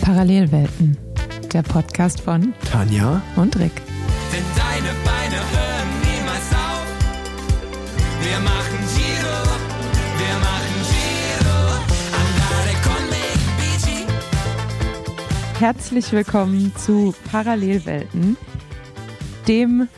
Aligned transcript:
Parallelwelten, 0.00 0.96
der 1.52 1.62
Podcast 1.62 2.20
von 2.22 2.54
Tanja 2.70 3.20
und 3.36 3.58
Rick. 3.58 3.72
Denn 4.32 4.44
deine 4.56 4.88
Beine 5.04 5.36
hören 5.36 5.88
niemals 6.02 6.52
auf. 6.52 6.86
Wir 8.22 8.40
machen 8.40 8.78
Giro, 8.94 9.38
wir 10.18 10.36
machen 10.40 10.76
Giro. 10.88 11.58
Andare 12.16 12.74
con 12.82 13.02
me 13.10 13.22
in 13.34 13.44
bici. 13.58 13.98
Herzlich 15.58 16.12
willkommen 16.12 16.72
zu 16.76 17.14
Parallelwelten, 17.30 18.36
dem 19.46 19.88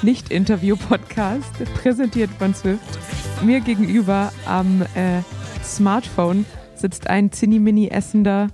Nicht-Interview-Podcast, 0.00 1.52
präsentiert 1.82 2.30
von 2.38 2.54
Swift. 2.54 2.98
Mir 3.42 3.60
gegenüber 3.60 4.32
am 4.46 4.80
äh, 4.94 5.20
Smartphone 5.76 6.46
sitzt 6.74 7.10
ein 7.10 7.32
Zinni-Mini 7.32 7.88
essender, 7.88 8.48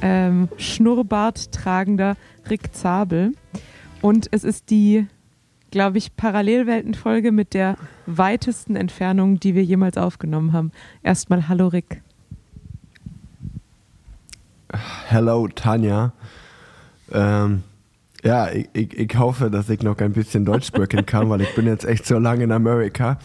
ähm, 0.00 0.48
Schnurrbart 0.58 1.50
tragender 1.50 2.16
Rick 2.48 2.72
Zabel. 2.72 3.32
Und 4.00 4.28
es 4.30 4.44
ist 4.44 4.70
die, 4.70 5.08
glaube 5.72 5.98
ich, 5.98 6.14
Parallelwelten-Folge 6.14 7.32
mit 7.32 7.52
der 7.52 7.76
weitesten 8.06 8.76
Entfernung, 8.76 9.40
die 9.40 9.56
wir 9.56 9.64
jemals 9.64 9.98
aufgenommen 9.98 10.52
haben. 10.52 10.70
Erstmal 11.02 11.48
Hallo 11.48 11.66
Rick. 11.66 12.00
Hello 15.08 15.48
Tanja. 15.48 16.12
Ähm, 17.10 17.64
ja, 18.26 18.50
ich, 18.50 18.68
ich, 18.72 18.98
ich 18.98 19.18
hoffe, 19.18 19.50
dass 19.50 19.70
ich 19.70 19.82
noch 19.82 19.98
ein 19.98 20.12
bisschen 20.12 20.44
Deutsch 20.44 20.66
sprechen 20.66 21.06
kann, 21.06 21.30
weil 21.30 21.42
ich 21.42 21.54
bin 21.54 21.66
jetzt 21.66 21.84
echt 21.84 22.06
so 22.06 22.18
lange 22.18 22.42
in 22.42 22.50
Amerika 22.50 23.18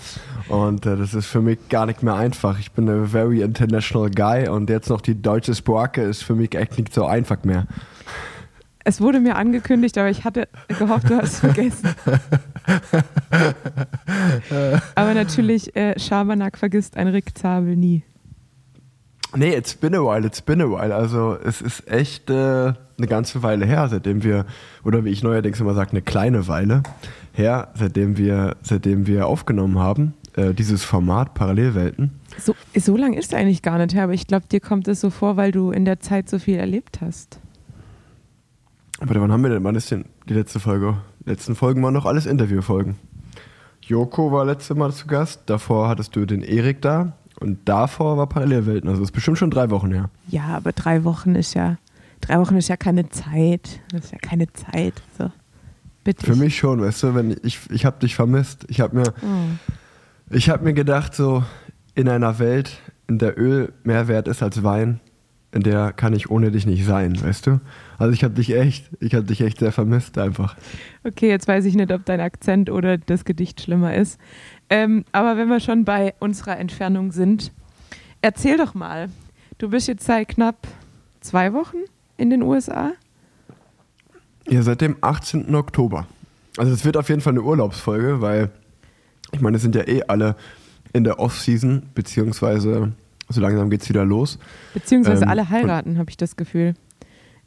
und 0.47 0.85
äh, 0.85 0.95
das 0.95 1.15
ist 1.15 1.25
für 1.25 1.41
mich 1.41 1.57
gar 1.69 1.87
nicht 1.87 2.03
mehr 2.03 2.13
einfach. 2.13 2.59
Ich 2.59 2.71
bin 2.71 2.87
ein 2.87 3.07
very 3.07 3.41
international 3.41 4.11
guy 4.11 4.47
und 4.47 4.69
jetzt 4.69 4.89
noch 4.89 5.01
die 5.01 5.19
deutsche 5.19 5.55
Sprache 5.55 6.01
ist 6.01 6.21
für 6.23 6.35
mich 6.35 6.53
echt 6.53 6.77
nicht 6.77 6.93
so 6.93 7.05
einfach 7.05 7.43
mehr. 7.43 7.65
Es 8.83 9.01
wurde 9.01 9.19
mir 9.19 9.37
angekündigt, 9.37 9.97
aber 9.97 10.09
ich 10.09 10.23
hatte 10.23 10.47
gehofft, 10.67 11.09
du 11.09 11.17
hast 11.17 11.33
es 11.33 11.39
vergessen. 11.39 11.89
aber 14.95 15.13
natürlich, 15.13 15.75
äh, 15.75 15.99
Schabernack 15.99 16.57
vergisst 16.57 16.95
ein 16.97 17.07
Rick 17.07 17.37
Zabel 17.37 17.75
nie. 17.75 18.03
Nee, 19.33 19.55
it's 19.55 19.73
been 19.73 19.95
a 19.95 20.03
while, 20.03 20.25
it's 20.25 20.41
been 20.41 20.61
a 20.61 20.65
while. 20.65 20.93
Also 20.93 21.37
es 21.41 21.61
ist 21.61 21.87
echt 21.89 22.29
äh, 22.29 22.33
eine 22.33 23.07
ganze 23.07 23.41
Weile 23.43 23.65
her, 23.65 23.87
seitdem 23.87 24.23
wir, 24.23 24.45
oder 24.83 25.05
wie 25.05 25.09
ich 25.09 25.23
neuerdings 25.23 25.59
immer 25.59 25.73
sage, 25.73 25.91
eine 25.91 26.01
kleine 26.01 26.47
Weile 26.47 26.83
her, 27.31 27.69
seitdem 27.75 28.17
wir, 28.17 28.57
seitdem 28.61 29.07
wir 29.07 29.27
aufgenommen 29.27 29.79
haben, 29.79 30.13
äh, 30.35 30.53
dieses 30.53 30.83
Format 30.83 31.33
Parallelwelten. 31.33 32.11
So, 32.37 32.55
so 32.75 32.97
lang 32.97 33.13
ist 33.13 33.33
eigentlich 33.33 33.61
gar 33.61 33.77
nicht 33.77 33.93
her, 33.93 34.03
aber 34.03 34.13
ich 34.13 34.27
glaube, 34.27 34.47
dir 34.51 34.59
kommt 34.59 34.87
es 34.89 34.99
so 34.99 35.09
vor, 35.09 35.37
weil 35.37 35.53
du 35.53 35.71
in 35.71 35.85
der 35.85 36.01
Zeit 36.01 36.29
so 36.29 36.37
viel 36.37 36.57
erlebt 36.57 36.99
hast. 36.99 37.39
Aber 38.99 39.19
wann 39.19 39.31
haben 39.31 39.43
wir 39.43 39.49
denn, 39.49 39.63
wann 39.63 39.75
ist 39.75 39.91
denn 39.91 40.05
die 40.27 40.33
letzte 40.33 40.59
Folge? 40.59 40.97
Die 41.25 41.29
letzten 41.29 41.55
Folgen 41.55 41.81
waren 41.83 41.93
noch 41.93 42.05
alles 42.05 42.25
Interviewfolgen. 42.25 42.97
Joko 43.81 44.31
war 44.31 44.45
letzte 44.45 44.75
Mal 44.75 44.91
zu 44.91 45.07
Gast, 45.07 45.43
davor 45.45 45.87
hattest 45.87 46.15
du 46.15 46.25
den 46.25 46.43
Erik 46.43 46.81
da 46.81 47.13
und 47.41 47.59
davor 47.65 48.17
war 48.17 48.27
Parallelwelten, 48.27 48.87
also 48.89 49.01
das 49.01 49.09
ist 49.09 49.13
bestimmt 49.15 49.37
schon 49.37 49.51
drei 49.51 49.69
Wochen 49.69 49.91
her. 49.91 50.09
Ja, 50.29 50.45
aber 50.55 50.71
drei 50.71 51.03
Wochen 51.03 51.35
ist 51.35 51.53
ja, 51.53 51.77
drei 52.21 52.39
Wochen 52.39 52.55
ist 52.55 52.69
ja 52.69 52.77
keine 52.77 53.09
Zeit. 53.09 53.81
Das 53.91 54.05
ist 54.05 54.11
ja 54.11 54.17
keine 54.19 54.51
Zeit. 54.53 54.93
So. 55.17 55.29
Bitte. 56.03 56.25
Für 56.25 56.35
mich 56.35 56.57
schon, 56.57 56.81
weißt 56.81 57.03
du, 57.03 57.15
wenn 57.15 57.35
ich, 57.43 57.59
ich 57.69 57.85
habe 57.85 57.99
dich 57.99 58.15
vermisst. 58.15 58.65
Ich 58.69 58.79
habe 58.79 58.95
mir, 58.95 59.13
Oh. 59.21 60.35
ich 60.35 60.49
habe 60.49 60.63
mir 60.63 60.73
gedacht, 60.73 61.13
so 61.13 61.43
in 61.93 62.07
einer 62.09 62.39
Welt, 62.39 62.79
in 63.07 63.17
der 63.19 63.37
Öl 63.37 63.73
mehr 63.83 64.07
wert 64.07 64.27
ist 64.27 64.41
als 64.41 64.63
Wein, 64.63 64.99
in 65.51 65.63
der 65.63 65.91
kann 65.91 66.13
ich 66.13 66.31
ohne 66.31 66.49
dich 66.49 66.65
nicht 66.65 66.85
sein, 66.85 67.21
weißt 67.21 67.45
du? 67.45 67.59
Also 67.97 68.13
ich 68.13 68.23
habe 68.23 68.33
dich 68.33 68.55
echt, 68.55 68.89
ich 69.01 69.13
habe 69.13 69.25
dich 69.25 69.41
echt 69.41 69.59
sehr 69.59 69.73
vermisst 69.73 70.17
einfach. 70.17 70.55
Okay, 71.03 71.27
jetzt 71.27 71.47
weiß 71.47 71.65
ich 71.65 71.75
nicht, 71.75 71.91
ob 71.91 72.05
dein 72.05 72.21
Akzent 72.21 72.69
oder 72.69 72.97
das 72.97 73.25
Gedicht 73.25 73.59
schlimmer 73.61 73.93
ist. 73.93 74.17
Ähm, 74.71 75.03
aber 75.11 75.35
wenn 75.37 75.49
wir 75.49 75.59
schon 75.59 75.83
bei 75.83 76.13
unserer 76.19 76.57
Entfernung 76.57 77.11
sind, 77.11 77.51
erzähl 78.21 78.57
doch 78.57 78.73
mal. 78.73 79.09
Du 79.57 79.69
bist 79.69 79.87
jetzt 79.89 80.05
seit 80.05 80.29
knapp 80.29 80.65
zwei 81.19 81.51
Wochen 81.53 81.77
in 82.17 82.29
den 82.29 82.41
USA. 82.41 82.93
Ja, 84.47 84.61
seit 84.63 84.81
dem 84.81 84.95
18. 85.01 85.53
Oktober. 85.53 86.07
Also 86.57 86.71
es 86.73 86.83
wird 86.85 86.95
auf 86.97 87.09
jeden 87.09 87.21
Fall 87.21 87.33
eine 87.33 87.41
Urlaubsfolge, 87.41 88.21
weil 88.21 88.49
ich 89.31 89.41
meine, 89.41 89.57
es 89.57 89.61
sind 89.63 89.75
ja 89.75 89.87
eh 89.87 90.03
alle 90.07 90.35
in 90.93 91.03
der 91.03 91.19
Off-Season, 91.19 91.83
beziehungsweise 91.93 92.93
so 93.29 93.41
langsam 93.41 93.69
geht's 93.69 93.87
wieder 93.89 94.05
los. 94.05 94.39
Beziehungsweise 94.73 95.23
Ähm, 95.23 95.29
alle 95.29 95.49
heiraten, 95.49 95.97
habe 95.97 96.09
ich 96.09 96.17
das 96.17 96.35
Gefühl. 96.37 96.75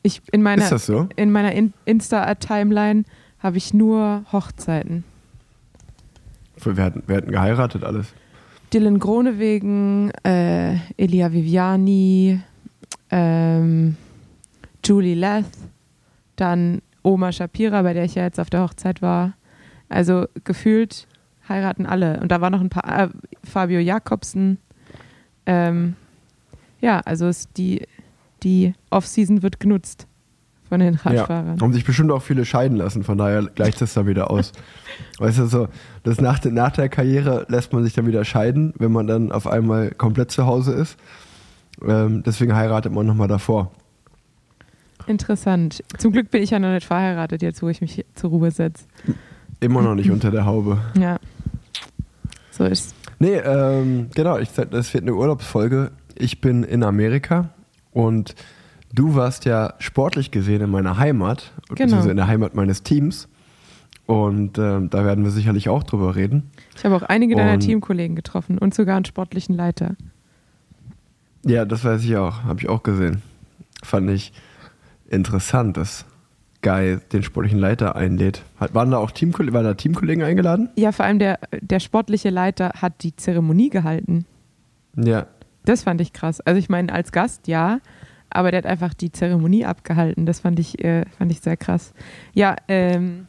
Ich, 0.02 0.20
in 0.30 0.42
meiner, 0.42 0.62
Ist 0.62 0.72
das 0.72 0.86
so? 0.86 1.08
in 1.16 1.32
meiner 1.32 1.52
In 1.52 1.72
Insta-Timeline 1.86 3.04
habe 3.38 3.56
ich 3.56 3.72
nur 3.72 4.24
Hochzeiten. 4.30 5.04
Wir 6.56 6.84
hatten, 6.84 7.02
wir 7.06 7.16
hatten 7.16 7.30
geheiratet 7.30 7.84
alles. 7.84 8.14
Dylan 8.72 8.98
Gronewegen, 8.98 10.10
äh, 10.24 10.76
Elia 10.96 11.32
Viviani, 11.32 12.40
ähm, 13.10 13.96
Julie 14.84 15.14
Leth, 15.14 15.44
dann 16.36 16.82
Oma 17.02 17.32
Shapira, 17.32 17.82
bei 17.82 17.92
der 17.92 18.04
ich 18.04 18.14
ja 18.14 18.24
jetzt 18.24 18.40
auf 18.40 18.50
der 18.50 18.62
Hochzeit 18.62 19.02
war. 19.02 19.34
Also 19.88 20.26
gefühlt 20.44 21.06
heiraten 21.48 21.86
alle. 21.86 22.18
Und 22.20 22.32
da 22.32 22.40
war 22.40 22.50
noch 22.50 22.60
ein 22.60 22.70
paar, 22.70 23.04
äh, 23.04 23.08
Fabio 23.44 23.78
Jakobsen. 23.78 24.58
Ähm, 25.46 25.94
ja, 26.80 27.00
also 27.00 27.30
die, 27.56 27.86
die 28.42 28.74
Off-Season 28.90 29.42
wird 29.42 29.60
genutzt 29.60 30.08
von 30.68 30.80
den 30.80 30.94
Radfahrern. 30.94 31.56
Ja, 31.56 31.62
haben 31.62 31.72
sich 31.72 31.84
bestimmt 31.84 32.10
auch 32.10 32.22
viele 32.22 32.44
scheiden 32.44 32.76
lassen, 32.76 33.04
von 33.04 33.18
daher 33.18 33.42
gleicht 33.42 33.80
es 33.82 33.94
da 33.94 34.06
wieder 34.06 34.30
aus. 34.30 34.52
weißt 35.18 35.38
du, 35.38 35.46
so, 35.46 35.68
das 36.02 36.20
nach, 36.20 36.38
der- 36.38 36.52
nach 36.52 36.70
der 36.72 36.88
Karriere 36.88 37.44
lässt 37.48 37.72
man 37.72 37.84
sich 37.84 37.92
dann 37.94 38.06
wieder 38.06 38.24
scheiden, 38.24 38.72
wenn 38.78 38.92
man 38.92 39.06
dann 39.06 39.32
auf 39.32 39.46
einmal 39.46 39.90
komplett 39.90 40.30
zu 40.30 40.46
Hause 40.46 40.72
ist. 40.72 40.96
Ähm, 41.86 42.22
deswegen 42.24 42.54
heiratet 42.54 42.92
man 42.92 43.06
nochmal 43.06 43.28
davor. 43.28 43.70
Interessant. 45.06 45.82
Zum 45.98 46.12
Glück 46.12 46.30
bin 46.30 46.42
ich 46.42 46.50
ja 46.50 46.58
noch 46.58 46.72
nicht 46.72 46.86
verheiratet, 46.86 47.42
jetzt 47.42 47.62
wo 47.62 47.68
ich 47.68 47.80
mich 47.80 48.04
zur 48.14 48.30
Ruhe 48.30 48.50
setze. 48.50 48.84
Immer 49.60 49.82
noch 49.82 49.94
nicht 49.94 50.10
unter 50.10 50.30
der 50.30 50.46
Haube. 50.46 50.78
Ja. 50.98 51.18
So 52.50 52.64
ist 52.64 52.94
Nee, 53.18 53.34
ähm, 53.36 54.08
genau, 54.14 54.38
ich 54.38 54.50
das 54.52 54.92
wird 54.94 55.02
eine 55.04 55.14
Urlaubsfolge. 55.14 55.90
Ich 56.14 56.40
bin 56.40 56.62
in 56.62 56.82
Amerika 56.84 57.50
und 57.92 58.34
du 58.94 59.14
warst 59.14 59.44
ja 59.44 59.74
sportlich 59.78 60.30
gesehen 60.30 60.60
in 60.62 60.70
meiner 60.70 60.98
Heimat, 60.98 61.52
Genau. 61.54 61.68
beziehungsweise 61.70 62.10
in 62.10 62.16
der 62.16 62.26
Heimat 62.26 62.54
meines 62.54 62.82
Teams. 62.82 63.28
Und 64.06 64.58
ähm, 64.58 64.90
da 64.90 65.04
werden 65.04 65.24
wir 65.24 65.30
sicherlich 65.30 65.68
auch 65.70 65.82
drüber 65.82 66.14
reden. 66.14 66.50
Ich 66.76 66.84
habe 66.84 66.94
auch 66.94 67.02
einige 67.02 67.34
deiner 67.36 67.54
Und- 67.54 67.60
Teamkollegen 67.60 68.14
getroffen 68.16 68.58
und 68.58 68.74
sogar 68.74 68.96
einen 68.96 69.06
sportlichen 69.06 69.54
Leiter. 69.54 69.96
Ja, 71.46 71.64
das 71.64 71.84
weiß 71.84 72.04
ich 72.04 72.16
auch. 72.16 72.42
Habe 72.44 72.60
ich 72.60 72.68
auch 72.68 72.82
gesehen. 72.82 73.22
Fand 73.82 74.10
ich 74.10 74.32
interessant, 75.08 75.76
dass 75.76 76.04
Guy 76.62 76.98
den 77.12 77.22
sportlichen 77.22 77.58
Leiter 77.58 77.96
einlädt. 77.96 78.42
Hat, 78.58 78.74
waren, 78.74 78.90
da 78.90 78.96
auch 78.98 79.10
Teamkollegen, 79.10 79.54
waren 79.54 79.64
da 79.64 79.74
Teamkollegen 79.74 80.22
eingeladen? 80.24 80.70
Ja, 80.76 80.92
vor 80.92 81.04
allem 81.04 81.18
der, 81.18 81.38
der 81.60 81.80
sportliche 81.80 82.30
Leiter 82.30 82.70
hat 82.76 83.02
die 83.02 83.14
Zeremonie 83.16 83.68
gehalten. 83.70 84.24
Ja. 84.96 85.26
Das 85.66 85.82
fand 85.82 86.00
ich 86.00 86.12
krass. 86.12 86.40
Also 86.40 86.58
ich 86.58 86.68
meine, 86.70 86.92
als 86.92 87.12
Gast 87.12 87.48
ja, 87.48 87.80
aber 88.34 88.50
der 88.50 88.58
hat 88.58 88.66
einfach 88.66 88.94
die 88.94 89.12
Zeremonie 89.12 89.64
abgehalten. 89.64 90.26
Das 90.26 90.40
fand 90.40 90.58
ich, 90.58 90.84
äh, 90.84 91.04
fand 91.16 91.30
ich 91.30 91.40
sehr 91.40 91.56
krass. 91.56 91.94
Ja, 92.34 92.56
ähm, 92.68 93.26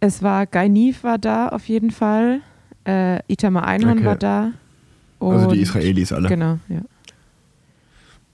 es 0.00 0.22
war 0.22 0.46
Guy 0.46 0.68
Nief 0.68 1.02
war 1.04 1.18
da 1.18 1.48
auf 1.48 1.66
jeden 1.66 1.90
Fall. 1.90 2.40
Äh, 2.86 3.20
Itamar 3.26 3.66
Einhorn 3.66 3.98
Okay. 3.98 4.06
war 4.06 4.16
da. 4.16 4.52
Also 5.20 5.50
die 5.50 5.60
Israelis 5.60 6.12
alle. 6.12 6.28
Genau, 6.28 6.58
ja. 6.68 6.82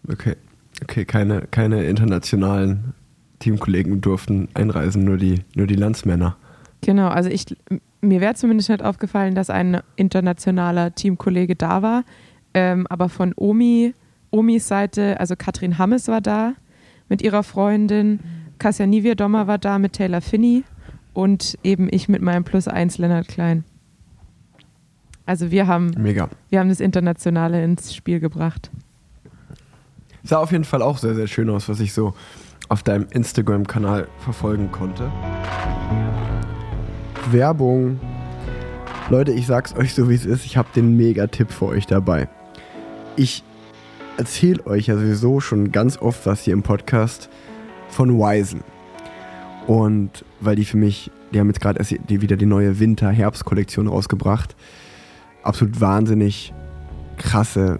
Okay. 0.08 0.36
Okay, 0.82 1.04
keine, 1.04 1.42
keine 1.50 1.84
internationalen 1.84 2.94
Teamkollegen 3.38 4.00
durften 4.00 4.48
einreisen, 4.54 5.04
nur 5.04 5.18
die, 5.18 5.42
nur 5.54 5.66
die 5.66 5.74
Landsmänner. 5.74 6.36
Genau, 6.80 7.08
also 7.08 7.28
ich, 7.28 7.44
mir 8.00 8.20
wäre 8.20 8.34
zumindest 8.34 8.70
nicht 8.70 8.82
aufgefallen, 8.82 9.34
dass 9.34 9.50
ein 9.50 9.82
internationaler 9.96 10.94
Teamkollege 10.94 11.54
da 11.54 11.82
war. 11.82 12.04
Ähm, 12.54 12.86
aber 12.88 13.08
von 13.08 13.32
Omi, 13.36 13.94
Omis 14.30 14.68
Seite, 14.68 15.18
also 15.20 15.34
Katrin 15.36 15.78
Hammes 15.78 16.08
war 16.08 16.20
da 16.20 16.54
mit 17.08 17.22
ihrer 17.22 17.42
Freundin, 17.42 18.20
Kasja 18.58 18.86
Nivier-Dommer 18.86 19.46
war 19.46 19.58
da 19.58 19.78
mit 19.78 19.94
Taylor 19.94 20.20
Finney 20.20 20.64
und 21.12 21.58
eben 21.64 21.88
ich 21.90 22.08
mit 22.08 22.22
meinem 22.22 22.44
Plus 22.44 22.68
1 22.68 22.98
Lennart 22.98 23.28
Klein. 23.28 23.64
Also 25.26 25.50
wir 25.50 25.66
haben, 25.66 25.92
Mega. 25.98 26.28
wir 26.48 26.60
haben 26.60 26.68
das 26.68 26.80
Internationale 26.80 27.62
ins 27.64 27.94
Spiel 27.94 28.20
gebracht. 28.20 28.70
Sah 30.22 30.38
auf 30.38 30.52
jeden 30.52 30.64
Fall 30.64 30.82
auch 30.82 30.98
sehr, 30.98 31.14
sehr 31.14 31.26
schön 31.26 31.48
aus, 31.50 31.68
was 31.68 31.80
ich 31.80 31.92
so 31.92 32.14
auf 32.68 32.82
deinem 32.82 33.06
Instagram-Kanal 33.10 34.08
verfolgen 34.18 34.70
konnte. 34.70 35.10
Werbung. 37.30 37.98
Leute, 39.08 39.32
ich 39.32 39.46
sag's 39.46 39.74
euch 39.74 39.94
so 39.94 40.08
wie 40.08 40.14
es 40.14 40.24
ist, 40.24 40.44
ich 40.44 40.56
habe 40.56 40.68
den 40.74 40.96
Mega-Tipp 40.96 41.50
für 41.50 41.66
euch 41.66 41.86
dabei. 41.86 42.28
ich 43.16 43.42
erzähle 44.16 44.64
euch 44.66 44.86
ja 44.86 44.96
sowieso 44.96 45.40
schon 45.40 45.72
ganz 45.72 45.98
oft 45.98 46.26
was 46.26 46.42
hier 46.42 46.52
im 46.52 46.62
Podcast 46.62 47.28
von 47.88 48.18
Wisen. 48.18 48.62
Und 49.66 50.24
weil 50.40 50.56
die 50.56 50.64
für 50.64 50.76
mich, 50.76 51.10
die 51.32 51.40
haben 51.40 51.48
jetzt 51.48 51.60
gerade 51.60 51.78
erst 51.78 51.92
wieder 52.08 52.36
die 52.36 52.46
neue 52.46 52.78
Winter-Herbst-Kollektion 52.78 53.86
rausgebracht. 53.86 54.56
Absolut 55.42 55.80
wahnsinnig 55.80 56.52
krasse 57.16 57.78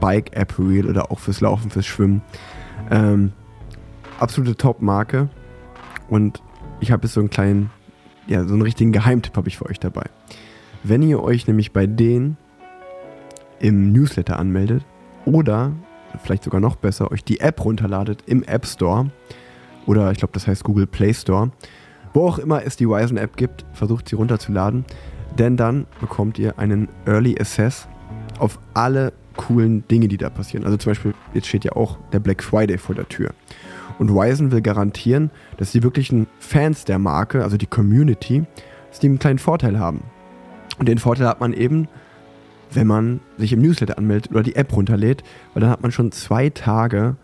Bike-Apparel 0.00 0.88
oder 0.88 1.10
auch 1.10 1.18
fürs 1.18 1.40
Laufen, 1.40 1.70
fürs 1.70 1.86
Schwimmen. 1.86 2.22
Ähm, 2.90 3.32
absolute 4.18 4.56
Top-Marke. 4.56 5.28
Und 6.08 6.42
ich 6.80 6.92
habe 6.92 7.04
jetzt 7.04 7.14
so 7.14 7.20
einen 7.20 7.30
kleinen, 7.30 7.70
ja, 8.26 8.44
so 8.44 8.54
einen 8.54 8.62
richtigen 8.62 8.92
Geheimtipp 8.92 9.36
habe 9.36 9.48
ich 9.48 9.58
für 9.58 9.66
euch 9.66 9.80
dabei. 9.80 10.04
Wenn 10.84 11.02
ihr 11.02 11.22
euch 11.22 11.46
nämlich 11.46 11.72
bei 11.72 11.86
denen 11.86 12.36
im 13.58 13.92
Newsletter 13.92 14.38
anmeldet 14.38 14.84
oder 15.24 15.72
vielleicht 16.22 16.44
sogar 16.44 16.60
noch 16.60 16.76
besser, 16.76 17.10
euch 17.12 17.24
die 17.24 17.40
App 17.40 17.64
runterladet 17.64 18.22
im 18.26 18.42
App 18.42 18.66
Store 18.66 19.10
oder 19.86 20.10
ich 20.10 20.18
glaube, 20.18 20.32
das 20.32 20.46
heißt 20.46 20.64
Google 20.64 20.86
Play 20.86 21.14
Store, 21.14 21.50
wo 22.14 22.28
auch 22.28 22.38
immer 22.38 22.64
es 22.64 22.76
die 22.76 22.88
Wisen 22.88 23.16
App 23.16 23.36
gibt, 23.36 23.64
versucht 23.72 24.08
sie 24.08 24.16
runterzuladen, 24.16 24.84
denn 25.38 25.56
dann 25.56 25.86
bekommt 26.00 26.38
ihr 26.38 26.58
einen 26.58 26.88
Early 27.06 27.36
Access 27.38 27.88
auf 28.38 28.58
alle 28.74 29.12
coolen 29.36 29.86
Dinge, 29.88 30.08
die 30.08 30.16
da 30.16 30.30
passieren. 30.30 30.64
Also 30.64 30.76
zum 30.76 30.90
Beispiel, 30.90 31.14
jetzt 31.32 31.46
steht 31.46 31.64
ja 31.64 31.72
auch 31.72 31.96
der 32.12 32.18
Black 32.18 32.42
Friday 32.42 32.76
vor 32.76 32.94
der 32.94 33.08
Tür. 33.08 33.30
Und 33.98 34.10
Wisen 34.14 34.52
will 34.52 34.60
garantieren, 34.60 35.30
dass 35.56 35.72
die 35.72 35.82
wirklichen 35.82 36.26
Fans 36.38 36.84
der 36.84 36.98
Marke, 36.98 37.42
also 37.42 37.56
die 37.56 37.66
Community, 37.66 38.44
dass 38.90 39.00
die 39.00 39.08
einen 39.08 39.18
kleinen 39.18 39.38
Vorteil 39.38 39.78
haben. 39.78 40.02
Und 40.78 40.88
den 40.88 40.98
Vorteil 40.98 41.26
hat 41.26 41.40
man 41.40 41.52
eben, 41.52 41.88
wenn 42.70 42.86
man 42.86 43.20
sich 43.36 43.52
im 43.52 43.62
Newsletter 43.62 43.98
anmeldet 43.98 44.30
oder 44.30 44.42
die 44.42 44.56
App 44.56 44.74
runterlädt, 44.74 45.22
weil 45.54 45.60
dann 45.62 45.70
hat 45.70 45.82
man 45.82 45.92
schon 45.92 46.12
zwei 46.12 46.50
Tage 46.50 47.16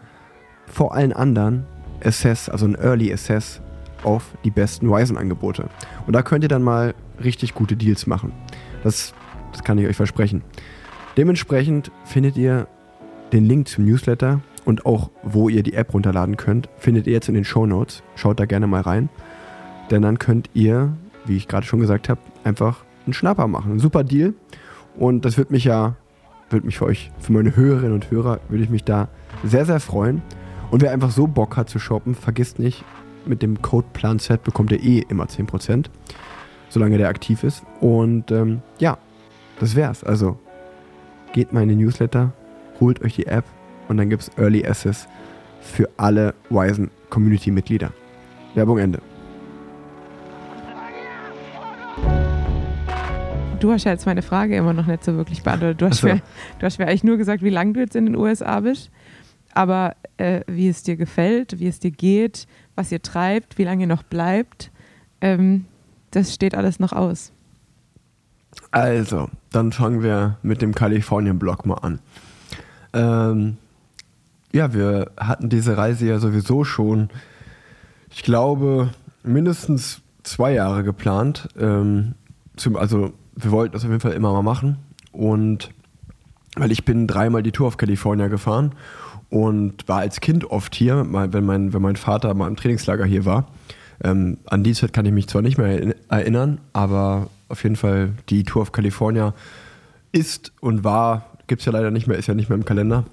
vor 0.66 0.94
allen 0.94 1.12
anderen 1.12 1.64
Assess, 2.02 2.48
also 2.48 2.66
ein 2.66 2.74
Early 2.74 3.12
Assess 3.12 3.60
auf 4.02 4.36
die 4.44 4.50
besten 4.50 4.90
Wisen-Angebote. 4.90 5.68
Und 6.06 6.12
da 6.14 6.22
könnt 6.22 6.44
ihr 6.44 6.48
dann 6.48 6.62
mal 6.62 6.94
richtig 7.22 7.54
gute 7.54 7.76
Deals 7.76 8.06
machen. 8.06 8.32
Das, 8.82 9.14
das 9.52 9.64
kann 9.64 9.78
ich 9.78 9.86
euch 9.86 9.96
versprechen. 9.96 10.42
Dementsprechend 11.16 11.90
findet 12.04 12.36
ihr 12.36 12.66
den 13.32 13.44
Link 13.44 13.68
zum 13.68 13.84
Newsletter 13.84 14.40
und 14.64 14.86
auch, 14.86 15.10
wo 15.22 15.48
ihr 15.48 15.62
die 15.62 15.74
App 15.74 15.92
runterladen 15.94 16.36
könnt, 16.36 16.68
findet 16.78 17.06
ihr 17.06 17.12
jetzt 17.12 17.28
in 17.28 17.34
den 17.34 17.44
Show 17.44 17.66
Notes. 17.66 18.02
Schaut 18.14 18.40
da 18.40 18.46
gerne 18.46 18.66
mal 18.66 18.80
rein. 18.80 19.08
Denn 19.90 20.02
dann 20.02 20.18
könnt 20.18 20.50
ihr, 20.54 20.96
wie 21.26 21.36
ich 21.36 21.48
gerade 21.48 21.66
schon 21.66 21.80
gesagt 21.80 22.08
habe, 22.08 22.20
einfach 22.44 22.84
einen 23.06 23.12
Schnapper 23.12 23.46
machen. 23.46 23.72
Ein 23.72 23.78
super 23.78 24.02
Deal. 24.04 24.34
Und 24.96 25.24
das 25.24 25.36
wird 25.36 25.50
mich 25.50 25.64
ja, 25.64 25.96
wird 26.50 26.64
mich 26.64 26.78
für 26.78 26.86
euch, 26.86 27.10
für 27.18 27.32
meine 27.32 27.56
Hörerinnen 27.56 27.92
und 27.92 28.10
Hörer, 28.10 28.40
würde 28.48 28.64
ich 28.64 28.70
mich 28.70 28.84
da 28.84 29.08
sehr, 29.42 29.66
sehr 29.66 29.80
freuen. 29.80 30.22
Und 30.70 30.82
wer 30.82 30.92
einfach 30.92 31.10
so 31.10 31.26
Bock 31.26 31.56
hat 31.56 31.68
zu 31.68 31.78
shoppen, 31.78 32.14
vergisst 32.14 32.58
nicht, 32.58 32.84
mit 33.26 33.42
dem 33.42 33.62
Code 33.62 33.86
PlanZ 33.92 34.42
bekommt 34.42 34.72
ihr 34.72 34.82
eh 34.82 35.04
immer 35.08 35.24
10%, 35.24 35.86
solange 36.68 36.98
der 36.98 37.08
aktiv 37.08 37.42
ist. 37.44 37.62
Und 37.80 38.30
ähm, 38.30 38.60
ja, 38.78 38.98
das 39.60 39.76
wär's. 39.76 40.04
Also 40.04 40.38
geht 41.32 41.52
mal 41.52 41.62
in 41.62 41.68
den 41.68 41.78
Newsletter, 41.78 42.32
holt 42.80 43.02
euch 43.02 43.16
die 43.16 43.26
App 43.26 43.44
und 43.88 43.96
dann 43.96 44.10
gibt 44.10 44.22
es 44.22 44.30
Early 44.36 44.64
Access 44.66 45.08
für 45.60 45.88
alle 45.96 46.34
Wisen 46.50 46.90
Community-Mitglieder. 47.10 47.90
Werbung 48.54 48.78
Ende. 48.78 49.00
Du 53.64 53.72
hast 53.72 53.84
ja 53.84 53.92
jetzt 53.92 54.04
meine 54.04 54.20
Frage 54.20 54.56
immer 54.56 54.74
noch 54.74 54.84
nicht 54.84 55.02
so 55.02 55.16
wirklich 55.16 55.42
beantwortet. 55.42 55.80
Du 55.80 55.86
hast, 55.86 56.02
so. 56.02 56.06
mir, 56.06 56.20
du 56.58 56.66
hast 56.66 56.78
mir 56.78 56.86
eigentlich 56.86 57.02
nur 57.02 57.16
gesagt, 57.16 57.42
wie 57.42 57.48
lange 57.48 57.72
du 57.72 57.80
jetzt 57.80 57.96
in 57.96 58.04
den 58.04 58.14
USA 58.14 58.60
bist, 58.60 58.90
aber 59.54 59.96
äh, 60.18 60.42
wie 60.46 60.68
es 60.68 60.82
dir 60.82 60.96
gefällt, 60.96 61.58
wie 61.58 61.66
es 61.66 61.80
dir 61.80 61.90
geht, 61.90 62.46
was 62.74 62.92
ihr 62.92 63.00
treibt, 63.00 63.56
wie 63.56 63.64
lange 63.64 63.84
ihr 63.84 63.86
noch 63.86 64.02
bleibt, 64.02 64.70
ähm, 65.22 65.64
das 66.10 66.34
steht 66.34 66.54
alles 66.54 66.78
noch 66.78 66.92
aus. 66.92 67.32
Also, 68.70 69.30
dann 69.50 69.72
fangen 69.72 70.02
wir 70.02 70.36
mit 70.42 70.60
dem 70.60 70.74
Kalifornien-Blog 70.74 71.64
mal 71.64 71.78
an. 71.78 72.00
Ähm, 72.92 73.56
ja, 74.52 74.74
wir 74.74 75.10
hatten 75.16 75.48
diese 75.48 75.78
Reise 75.78 76.04
ja 76.04 76.18
sowieso 76.18 76.64
schon, 76.64 77.08
ich 78.10 78.24
glaube, 78.24 78.90
mindestens 79.22 80.02
zwei 80.22 80.52
Jahre 80.52 80.84
geplant. 80.84 81.48
Ähm, 81.58 82.14
zum, 82.56 82.76
also, 82.76 83.14
wir 83.36 83.50
wollten 83.50 83.72
das 83.72 83.84
auf 83.84 83.90
jeden 83.90 84.00
Fall 84.00 84.12
immer 84.12 84.32
mal 84.32 84.42
machen. 84.42 84.78
Und 85.12 85.70
weil 86.56 86.70
ich 86.72 86.84
bin 86.84 87.06
dreimal 87.06 87.42
die 87.42 87.52
Tour 87.52 87.66
auf 87.68 87.76
California 87.76 88.28
gefahren 88.28 88.72
und 89.30 89.88
war 89.88 89.98
als 90.00 90.20
Kind 90.20 90.44
oft 90.50 90.74
hier, 90.74 91.04
wenn 91.12 91.44
mein, 91.44 91.72
wenn 91.72 91.82
mein 91.82 91.96
Vater 91.96 92.32
mal 92.34 92.46
im 92.48 92.56
Trainingslager 92.56 93.04
hier 93.04 93.24
war. 93.24 93.46
Ähm, 94.02 94.38
an 94.46 94.62
die 94.64 94.72
Zeit 94.72 94.92
kann 94.92 95.06
ich 95.06 95.12
mich 95.12 95.28
zwar 95.28 95.42
nicht 95.42 95.56
mehr 95.58 95.66
erinn- 95.80 95.94
erinnern, 96.08 96.60
aber 96.72 97.28
auf 97.48 97.62
jeden 97.62 97.76
Fall 97.76 98.12
die 98.28 98.42
Tour 98.44 98.62
auf 98.62 98.72
California 98.72 99.34
ist 100.12 100.52
und 100.60 100.84
war, 100.84 101.26
gibt 101.46 101.60
es 101.62 101.66
ja 101.66 101.72
leider 101.72 101.90
nicht 101.90 102.06
mehr, 102.06 102.16
ist 102.18 102.26
ja 102.26 102.34
nicht 102.34 102.48
mehr 102.48 102.58
im 102.58 102.64
Kalender, 102.64 103.04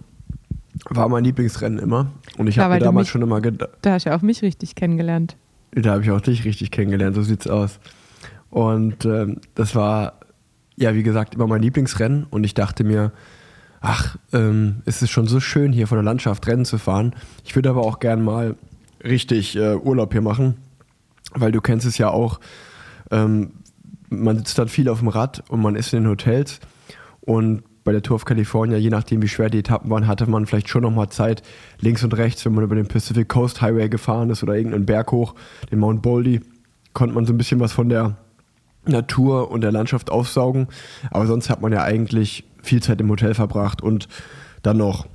war 0.89 1.07
mein 1.09 1.24
Lieblingsrennen 1.24 1.79
immer. 1.79 2.12
Und 2.38 2.47
ich 2.47 2.56
Ja, 2.56 2.63
habe 2.63 2.75
mir 2.75 2.79
damals 2.79 3.06
mich- 3.06 3.12
schon 3.12 3.21
immer 3.21 3.41
gedacht, 3.41 3.69
Da 3.81 3.94
hast 3.94 4.06
du 4.06 4.09
ja 4.09 4.15
auch 4.17 4.21
mich 4.21 4.41
richtig 4.41 4.75
kennengelernt. 4.75 5.35
da 5.71 5.91
habe 5.94 6.03
ich 6.03 6.12
auch 6.12 6.21
dich 6.21 6.45
richtig 6.45 6.71
kennengelernt, 6.71 7.15
so 7.15 7.21
sieht's 7.24 7.47
aus. 7.47 7.79
Und 8.51 9.06
ähm, 9.06 9.38
das 9.56 9.75
war, 9.75 10.19
ja, 10.75 10.94
wie 10.94 11.03
gesagt, 11.03 11.33
immer 11.33 11.48
mein 11.48 11.62
Lieblingsrennen. 11.62 12.25
Und 12.30 12.44
ich 12.44 12.53
dachte 12.53 12.83
mir, 12.83 13.12
ach, 13.80 14.18
ähm, 14.33 14.83
es 14.86 15.01
ist 15.01 15.09
schon 15.09 15.27
so 15.27 15.39
schön, 15.39 15.74
hier 15.74 15.88
von 15.88 15.98
der 15.98 16.03
Landschaft 16.03 16.45
Rennen 16.48 16.65
zu 16.65 16.77
fahren. 16.77 17.15
Ich 17.44 17.56
würde 17.56 17.69
aber 17.69 17.81
auch 17.81 18.00
gern 18.00 18.24
mal 18.24 18.56
richtig 19.03 19.56
äh, 19.56 19.75
Urlaub 19.75 20.12
hier 20.12 20.21
machen, 20.21 20.57
weil 21.33 21.51
du 21.51 21.62
kennst 21.62 21.88
es 21.88 21.98
ja 21.98 22.09
auch. 22.09 22.39
Ähm, 23.09 23.53
man 24.09 24.38
sitzt 24.38 24.59
dann 24.59 24.68
viel 24.68 24.89
auf 24.89 25.00
dem 25.00 25.07
Rad 25.07 25.44
und 25.50 25.62
man 25.62 25.75
ist 25.75 25.94
in 25.94 26.03
den 26.03 26.09
Hotels. 26.09 26.59
Und 27.21 27.63
bei 27.83 27.92
der 27.92 28.03
Tour 28.03 28.15
of 28.15 28.25
California, 28.25 28.77
je 28.77 28.89
nachdem 28.89 29.21
wie 29.21 29.27
schwer 29.27 29.50
die 29.50 29.59
Etappen 29.59 29.89
waren, 29.89 30.07
hatte 30.07 30.30
man 30.30 30.45
vielleicht 30.45 30.69
schon 30.69 30.83
noch 30.83 30.92
mal 30.92 31.09
Zeit, 31.09 31.42
links 31.80 32.03
und 32.03 32.15
rechts, 32.15 32.45
wenn 32.45 32.53
man 32.53 32.63
über 32.63 32.75
den 32.75 32.88
Pacific 32.88 33.27
Coast 33.27 33.62
Highway 33.62 33.89
gefahren 33.89 34.30
ist 34.30 34.44
oder 34.44 34.56
irgendeinen 34.56 34.86
Berg 34.86 35.12
hoch, 35.12 35.33
den 35.71 35.80
Mount 35.80 36.01
Baldy, 36.01 36.42
konnte 36.94 37.15
man 37.15 37.25
so 37.25 37.33
ein 37.33 37.38
bisschen 37.38 37.59
was 37.59 37.71
von 37.71 37.89
der 37.89 38.18
Natur 38.85 39.51
und 39.51 39.61
der 39.61 39.71
Landschaft 39.71 40.11
aufsaugen. 40.11 40.67
Aber 41.11 41.27
sonst 41.27 41.49
hat 41.49 41.61
man 41.61 41.71
ja 41.71 41.83
eigentlich 41.83 42.43
viel 42.61 42.81
Zeit 42.81 43.01
im 43.01 43.09
Hotel 43.09 43.33
verbracht 43.33 43.81
und 43.81 44.07
dann 44.63 44.77
noch, 44.77 45.07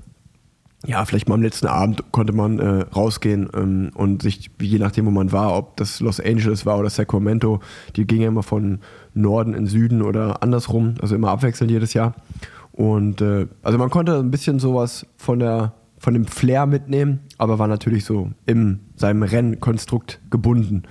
ja, 0.85 1.05
vielleicht 1.05 1.29
mal 1.29 1.35
am 1.35 1.43
letzten 1.43 1.67
Abend 1.67 2.13
konnte 2.13 2.33
man 2.33 2.59
äh, 2.59 2.85
rausgehen 2.95 3.49
ähm, 3.55 3.91
und 3.95 4.23
sich, 4.23 4.51
je 4.61 4.79
nachdem, 4.79 5.07
wo 5.07 5.11
man 5.11 5.33
war, 5.33 5.57
ob 5.57 5.77
das 5.77 6.01
Los 6.01 6.21
Angeles 6.21 6.67
war 6.67 6.79
oder 6.79 6.91
Sacramento, 6.91 7.61
die 7.97 8.07
gingen 8.07 8.23
ja 8.23 8.29
immer 8.29 8.43
von 8.43 8.81
Norden 9.15 9.55
in 9.55 9.67
Süden 9.67 10.03
oder 10.03 10.43
andersrum, 10.43 10.95
also 11.01 11.15
immer 11.15 11.31
abwechselnd 11.31 11.71
jedes 11.71 11.95
Jahr. 11.95 12.15
Und 12.73 13.21
äh, 13.21 13.47
also 13.63 13.79
man 13.79 13.91
konnte 13.91 14.19
ein 14.19 14.31
bisschen 14.31 14.59
sowas 14.59 15.07
von 15.17 15.39
der 15.39 15.73
von 15.99 16.15
dem 16.15 16.27
Flair 16.27 16.67
mitnehmen, 16.67 17.21
aber 17.39 17.59
war 17.59 17.69
natürlich 17.69 18.05
so 18.05 18.31
in 18.45 18.81
seinem 18.97 19.23
Rennkonstrukt 19.23 20.21
gebunden. 20.31 20.83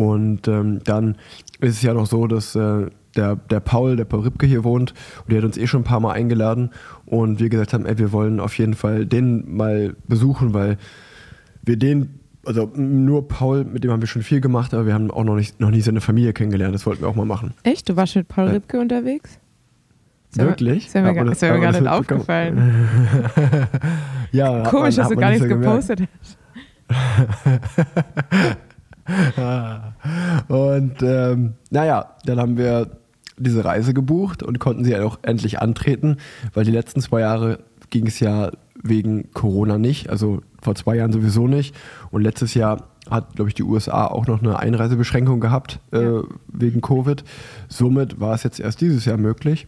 Und 0.00 0.48
ähm, 0.48 0.80
dann 0.84 1.16
ist 1.60 1.74
es 1.76 1.82
ja 1.82 1.92
noch 1.92 2.06
so, 2.06 2.26
dass 2.26 2.54
äh, 2.54 2.86
der, 3.16 3.36
der 3.36 3.60
Paul, 3.60 3.96
der 3.96 4.06
Paul 4.06 4.20
Ripke 4.20 4.46
hier 4.46 4.64
wohnt 4.64 4.94
und 5.24 5.30
der 5.32 5.38
hat 5.38 5.44
uns 5.44 5.58
eh 5.58 5.66
schon 5.66 5.82
ein 5.82 5.84
paar 5.84 6.00
Mal 6.00 6.12
eingeladen 6.12 6.70
und 7.04 7.38
wir 7.38 7.50
gesagt 7.50 7.74
haben, 7.74 7.84
ey, 7.84 7.98
wir 7.98 8.10
wollen 8.12 8.40
auf 8.40 8.56
jeden 8.56 8.72
Fall 8.74 9.04
den 9.04 9.54
mal 9.56 9.94
besuchen, 10.08 10.54
weil 10.54 10.78
wir 11.64 11.76
den, 11.76 12.20
also 12.46 12.70
nur 12.76 13.28
Paul, 13.28 13.64
mit 13.64 13.84
dem 13.84 13.90
haben 13.90 14.00
wir 14.00 14.06
schon 14.08 14.22
viel 14.22 14.40
gemacht, 14.40 14.72
aber 14.72 14.86
wir 14.86 14.94
haben 14.94 15.10
auch 15.10 15.24
noch, 15.24 15.34
nicht, 15.36 15.60
noch 15.60 15.70
nie 15.70 15.82
seine 15.82 16.00
Familie 16.00 16.32
kennengelernt, 16.32 16.74
das 16.74 16.86
wollten 16.86 17.02
wir 17.02 17.08
auch 17.08 17.14
mal 17.16 17.26
machen. 17.26 17.52
Echt? 17.64 17.86
Du 17.90 17.96
warst 17.96 18.16
mit 18.16 18.26
Paul 18.28 18.46
Ja. 18.46 18.52
Ripke 18.52 18.80
unterwegs? 18.80 19.38
Das 20.34 20.46
Wirklich? 20.46 20.86
Das 20.86 20.94
wäre 20.94 21.04
mir, 21.08 21.14
gar- 21.14 21.24
das 21.26 21.42
wär 21.42 21.52
mir 21.52 21.60
gar 21.60 21.72
nicht 21.72 21.86
aufgefallen. 21.88 22.72
ja, 24.32 24.62
Komisch, 24.62 24.94
dass 24.96 25.08
du 25.10 25.16
gar 25.16 25.30
nicht 25.30 25.42
nichts 25.42 25.52
so 25.54 25.60
gepostet 25.60 26.08
hast. 26.22 26.38
Und 30.48 31.02
ähm, 31.02 31.54
naja, 31.70 32.14
dann 32.24 32.38
haben 32.38 32.56
wir 32.56 32.90
diese 33.36 33.64
Reise 33.64 33.94
gebucht 33.94 34.42
und 34.42 34.58
konnten 34.58 34.84
sie 34.84 34.94
auch 34.96 35.18
endlich 35.22 35.60
antreten, 35.60 36.18
weil 36.52 36.64
die 36.64 36.70
letzten 36.70 37.00
zwei 37.00 37.20
Jahre 37.20 37.60
ging 37.88 38.06
es 38.06 38.20
ja 38.20 38.50
wegen 38.82 39.32
Corona 39.32 39.78
nicht, 39.78 40.10
also 40.10 40.42
vor 40.60 40.74
zwei 40.74 40.96
Jahren 40.96 41.12
sowieso 41.12 41.48
nicht. 41.48 41.74
Und 42.10 42.22
letztes 42.22 42.54
Jahr 42.54 42.88
hat, 43.08 43.34
glaube 43.34 43.48
ich, 43.48 43.54
die 43.54 43.62
USA 43.62 44.06
auch 44.06 44.26
noch 44.26 44.40
eine 44.40 44.58
Einreisebeschränkung 44.58 45.40
gehabt 45.40 45.80
äh, 45.90 46.20
wegen 46.48 46.80
Covid. 46.80 47.24
Somit 47.68 48.20
war 48.20 48.34
es 48.34 48.42
jetzt 48.42 48.60
erst 48.60 48.80
dieses 48.80 49.04
Jahr 49.04 49.16
möglich. 49.16 49.66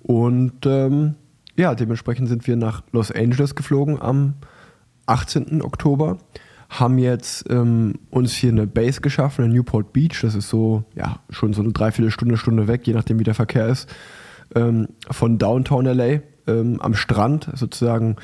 Und 0.00 0.66
ähm, 0.66 1.14
ja, 1.56 1.74
dementsprechend 1.74 2.28
sind 2.28 2.46
wir 2.46 2.56
nach 2.56 2.82
Los 2.92 3.12
Angeles 3.12 3.54
geflogen 3.54 4.00
am 4.00 4.34
18. 5.06 5.62
Oktober, 5.62 6.18
haben 6.72 6.98
jetzt 6.98 7.44
ähm, 7.50 7.94
uns 8.10 8.32
hier 8.32 8.50
eine 8.50 8.66
Base 8.66 9.02
geschaffen 9.02 9.44
in 9.44 9.52
Newport 9.52 9.92
Beach. 9.92 10.20
Das 10.22 10.34
ist 10.34 10.48
so, 10.48 10.84
ja, 10.96 11.20
schon 11.28 11.52
so 11.52 11.62
eine 11.62 11.72
Dreiviertelstunde, 11.72 12.38
Stunde 12.38 12.66
weg, 12.66 12.86
je 12.86 12.94
nachdem 12.94 13.18
wie 13.18 13.24
der 13.24 13.34
Verkehr 13.34 13.68
ist, 13.68 13.88
ähm, 14.54 14.88
von 15.10 15.38
Downtown 15.38 15.84
LA. 15.84 16.20
ähm, 16.46 16.80
am 16.80 16.94
Strand, 16.94 17.48
sozusagen 17.54 18.16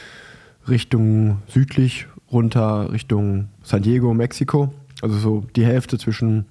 Richtung 0.67 1.39
südlich 1.47 2.07
runter 2.33 2.93
Richtung 2.93 3.49
San 3.63 3.83
Diego, 3.83 4.15
Mexiko. 4.15 4.73
Also 5.03 5.17
so 5.17 5.45
die 5.55 5.65
Hälfte 5.65 5.99
zwischen 5.99 6.47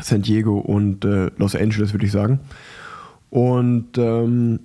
San 0.00 0.22
Diego 0.22 0.58
und 0.58 1.04
äh, 1.04 1.30
Los 1.36 1.54
Angeles, 1.54 1.92
würde 1.92 2.06
ich 2.06 2.12
sagen. 2.12 2.40
Und 3.30 3.98
ähm, 3.98 4.60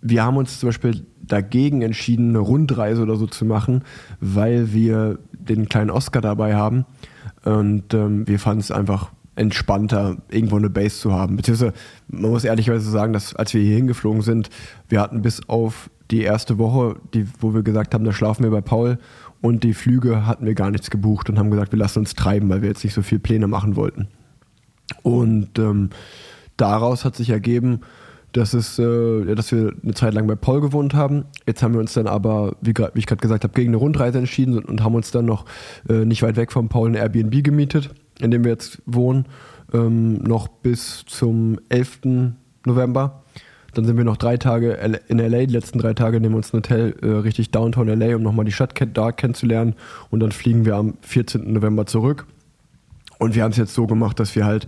wir 0.00 0.22
haben 0.22 0.36
uns 0.36 0.60
zum 0.60 0.68
Beispiel 0.68 1.06
dagegen 1.20 1.82
entschieden, 1.82 2.30
eine 2.30 2.38
Rundreise 2.38 3.02
oder 3.02 3.16
so 3.16 3.26
zu 3.26 3.44
machen, 3.44 3.82
weil 4.20 4.72
wir 4.72 5.18
den 5.48 5.68
kleinen 5.68 5.90
Oscar 5.90 6.20
dabei 6.20 6.54
haben. 6.54 6.84
Und 7.44 7.94
ähm, 7.94 8.26
wir 8.26 8.38
fanden 8.38 8.60
es 8.60 8.70
einfach 8.70 9.10
entspannter, 9.36 10.16
irgendwo 10.30 10.56
eine 10.56 10.70
Base 10.70 10.98
zu 10.98 11.12
haben. 11.12 11.36
Beziehungsweise, 11.36 11.72
man 12.08 12.30
muss 12.32 12.44
ehrlicherweise 12.44 12.90
sagen, 12.90 13.12
dass 13.12 13.36
als 13.36 13.54
wir 13.54 13.62
hier 13.62 13.76
hingeflogen 13.76 14.22
sind, 14.22 14.50
wir 14.88 15.00
hatten 15.00 15.22
bis 15.22 15.48
auf 15.48 15.90
die 16.10 16.22
erste 16.22 16.58
Woche, 16.58 16.96
die, 17.14 17.26
wo 17.40 17.54
wir 17.54 17.62
gesagt 17.62 17.94
haben, 17.94 18.04
da 18.04 18.12
schlafen 18.12 18.42
wir 18.42 18.50
bei 18.50 18.60
Paul 18.60 18.98
und 19.40 19.62
die 19.62 19.74
Flüge 19.74 20.26
hatten 20.26 20.46
wir 20.46 20.54
gar 20.54 20.70
nichts 20.70 20.90
gebucht 20.90 21.30
und 21.30 21.38
haben 21.38 21.50
gesagt, 21.50 21.72
wir 21.72 21.78
lassen 21.78 22.00
uns 22.00 22.14
treiben, 22.14 22.48
weil 22.48 22.62
wir 22.62 22.68
jetzt 22.68 22.82
nicht 22.82 22.94
so 22.94 23.02
viel 23.02 23.18
Pläne 23.18 23.46
machen 23.46 23.76
wollten. 23.76 24.08
Und 25.02 25.58
ähm, 25.58 25.90
daraus 26.56 27.04
hat 27.04 27.14
sich 27.14 27.30
ergeben, 27.30 27.80
dass, 28.32 28.54
es, 28.54 28.78
äh, 28.78 29.34
dass 29.34 29.52
wir 29.52 29.72
eine 29.82 29.94
Zeit 29.94 30.14
lang 30.14 30.26
bei 30.26 30.34
Paul 30.34 30.60
gewohnt 30.60 30.94
haben. 30.94 31.24
Jetzt 31.46 31.62
haben 31.62 31.74
wir 31.74 31.80
uns 31.80 31.94
dann 31.94 32.06
aber, 32.06 32.56
wie, 32.60 32.74
wie 32.76 32.98
ich 32.98 33.06
gerade 33.06 33.20
gesagt 33.20 33.44
habe, 33.44 33.54
gegen 33.54 33.70
eine 33.70 33.78
Rundreise 33.78 34.18
entschieden 34.18 34.56
und, 34.56 34.66
und 34.66 34.82
haben 34.82 34.94
uns 34.94 35.10
dann 35.10 35.24
noch 35.24 35.44
äh, 35.88 36.04
nicht 36.04 36.22
weit 36.22 36.36
weg 36.36 36.52
von 36.52 36.68
Paul 36.68 36.90
ein 36.90 36.94
Airbnb 36.94 37.42
gemietet, 37.42 37.90
in 38.20 38.30
dem 38.30 38.44
wir 38.44 38.50
jetzt 38.50 38.82
wohnen, 38.86 39.26
ähm, 39.72 40.14
noch 40.14 40.48
bis 40.48 41.04
zum 41.06 41.58
11. 41.68 42.00
November. 42.66 43.22
Dann 43.74 43.84
sind 43.84 43.96
wir 43.96 44.04
noch 44.04 44.16
drei 44.16 44.38
Tage 44.38 44.72
in 45.08 45.18
LA, 45.18 45.46
die 45.46 45.52
letzten 45.52 45.78
drei 45.78 45.94
Tage 45.94 46.20
nehmen 46.20 46.34
wir 46.34 46.38
uns 46.38 46.52
ein 46.52 46.58
Hotel 46.58 46.96
äh, 47.02 47.06
richtig 47.06 47.50
Downtown 47.50 47.88
LA, 47.88 48.16
um 48.16 48.22
nochmal 48.22 48.44
die 48.44 48.52
Stadt 48.52 48.74
da 48.94 49.12
kennenzulernen. 49.12 49.74
Und 50.10 50.20
dann 50.20 50.32
fliegen 50.32 50.64
wir 50.64 50.76
am 50.76 50.94
14. 51.02 51.52
November 51.52 51.86
zurück. 51.86 52.26
Und 53.18 53.34
wir 53.34 53.42
haben 53.42 53.50
es 53.50 53.56
jetzt 53.56 53.74
so 53.74 53.86
gemacht, 53.86 54.18
dass 54.20 54.34
wir 54.36 54.46
halt 54.46 54.66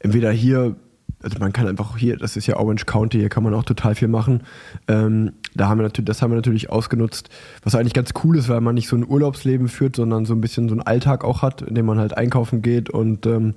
entweder 0.00 0.30
hier 0.30 0.76
also 1.22 1.38
man 1.38 1.52
kann 1.52 1.66
einfach 1.66 1.96
hier, 1.96 2.16
das 2.16 2.36
ist 2.36 2.46
ja 2.46 2.56
Orange 2.56 2.86
County, 2.86 3.18
hier 3.18 3.28
kann 3.28 3.42
man 3.42 3.54
auch 3.54 3.64
total 3.64 3.94
viel 3.94 4.08
machen. 4.08 4.42
Ähm, 4.88 5.32
da 5.54 5.68
haben 5.68 5.78
wir 5.78 5.82
natürlich, 5.82 6.06
das 6.06 6.22
haben 6.22 6.30
wir 6.30 6.36
natürlich 6.36 6.70
ausgenutzt, 6.70 7.28
was 7.62 7.74
eigentlich 7.74 7.94
ganz 7.94 8.12
cool 8.24 8.36
ist, 8.38 8.48
weil 8.48 8.60
man 8.60 8.74
nicht 8.74 8.88
so 8.88 8.96
ein 8.96 9.06
Urlaubsleben 9.06 9.68
führt, 9.68 9.96
sondern 9.96 10.24
so 10.24 10.34
ein 10.34 10.40
bisschen 10.40 10.68
so 10.68 10.74
einen 10.74 10.82
Alltag 10.82 11.24
auch 11.24 11.42
hat, 11.42 11.62
in 11.62 11.74
dem 11.74 11.86
man 11.86 11.98
halt 11.98 12.16
einkaufen 12.16 12.62
geht. 12.62 12.88
Und 12.88 13.26
ähm, 13.26 13.54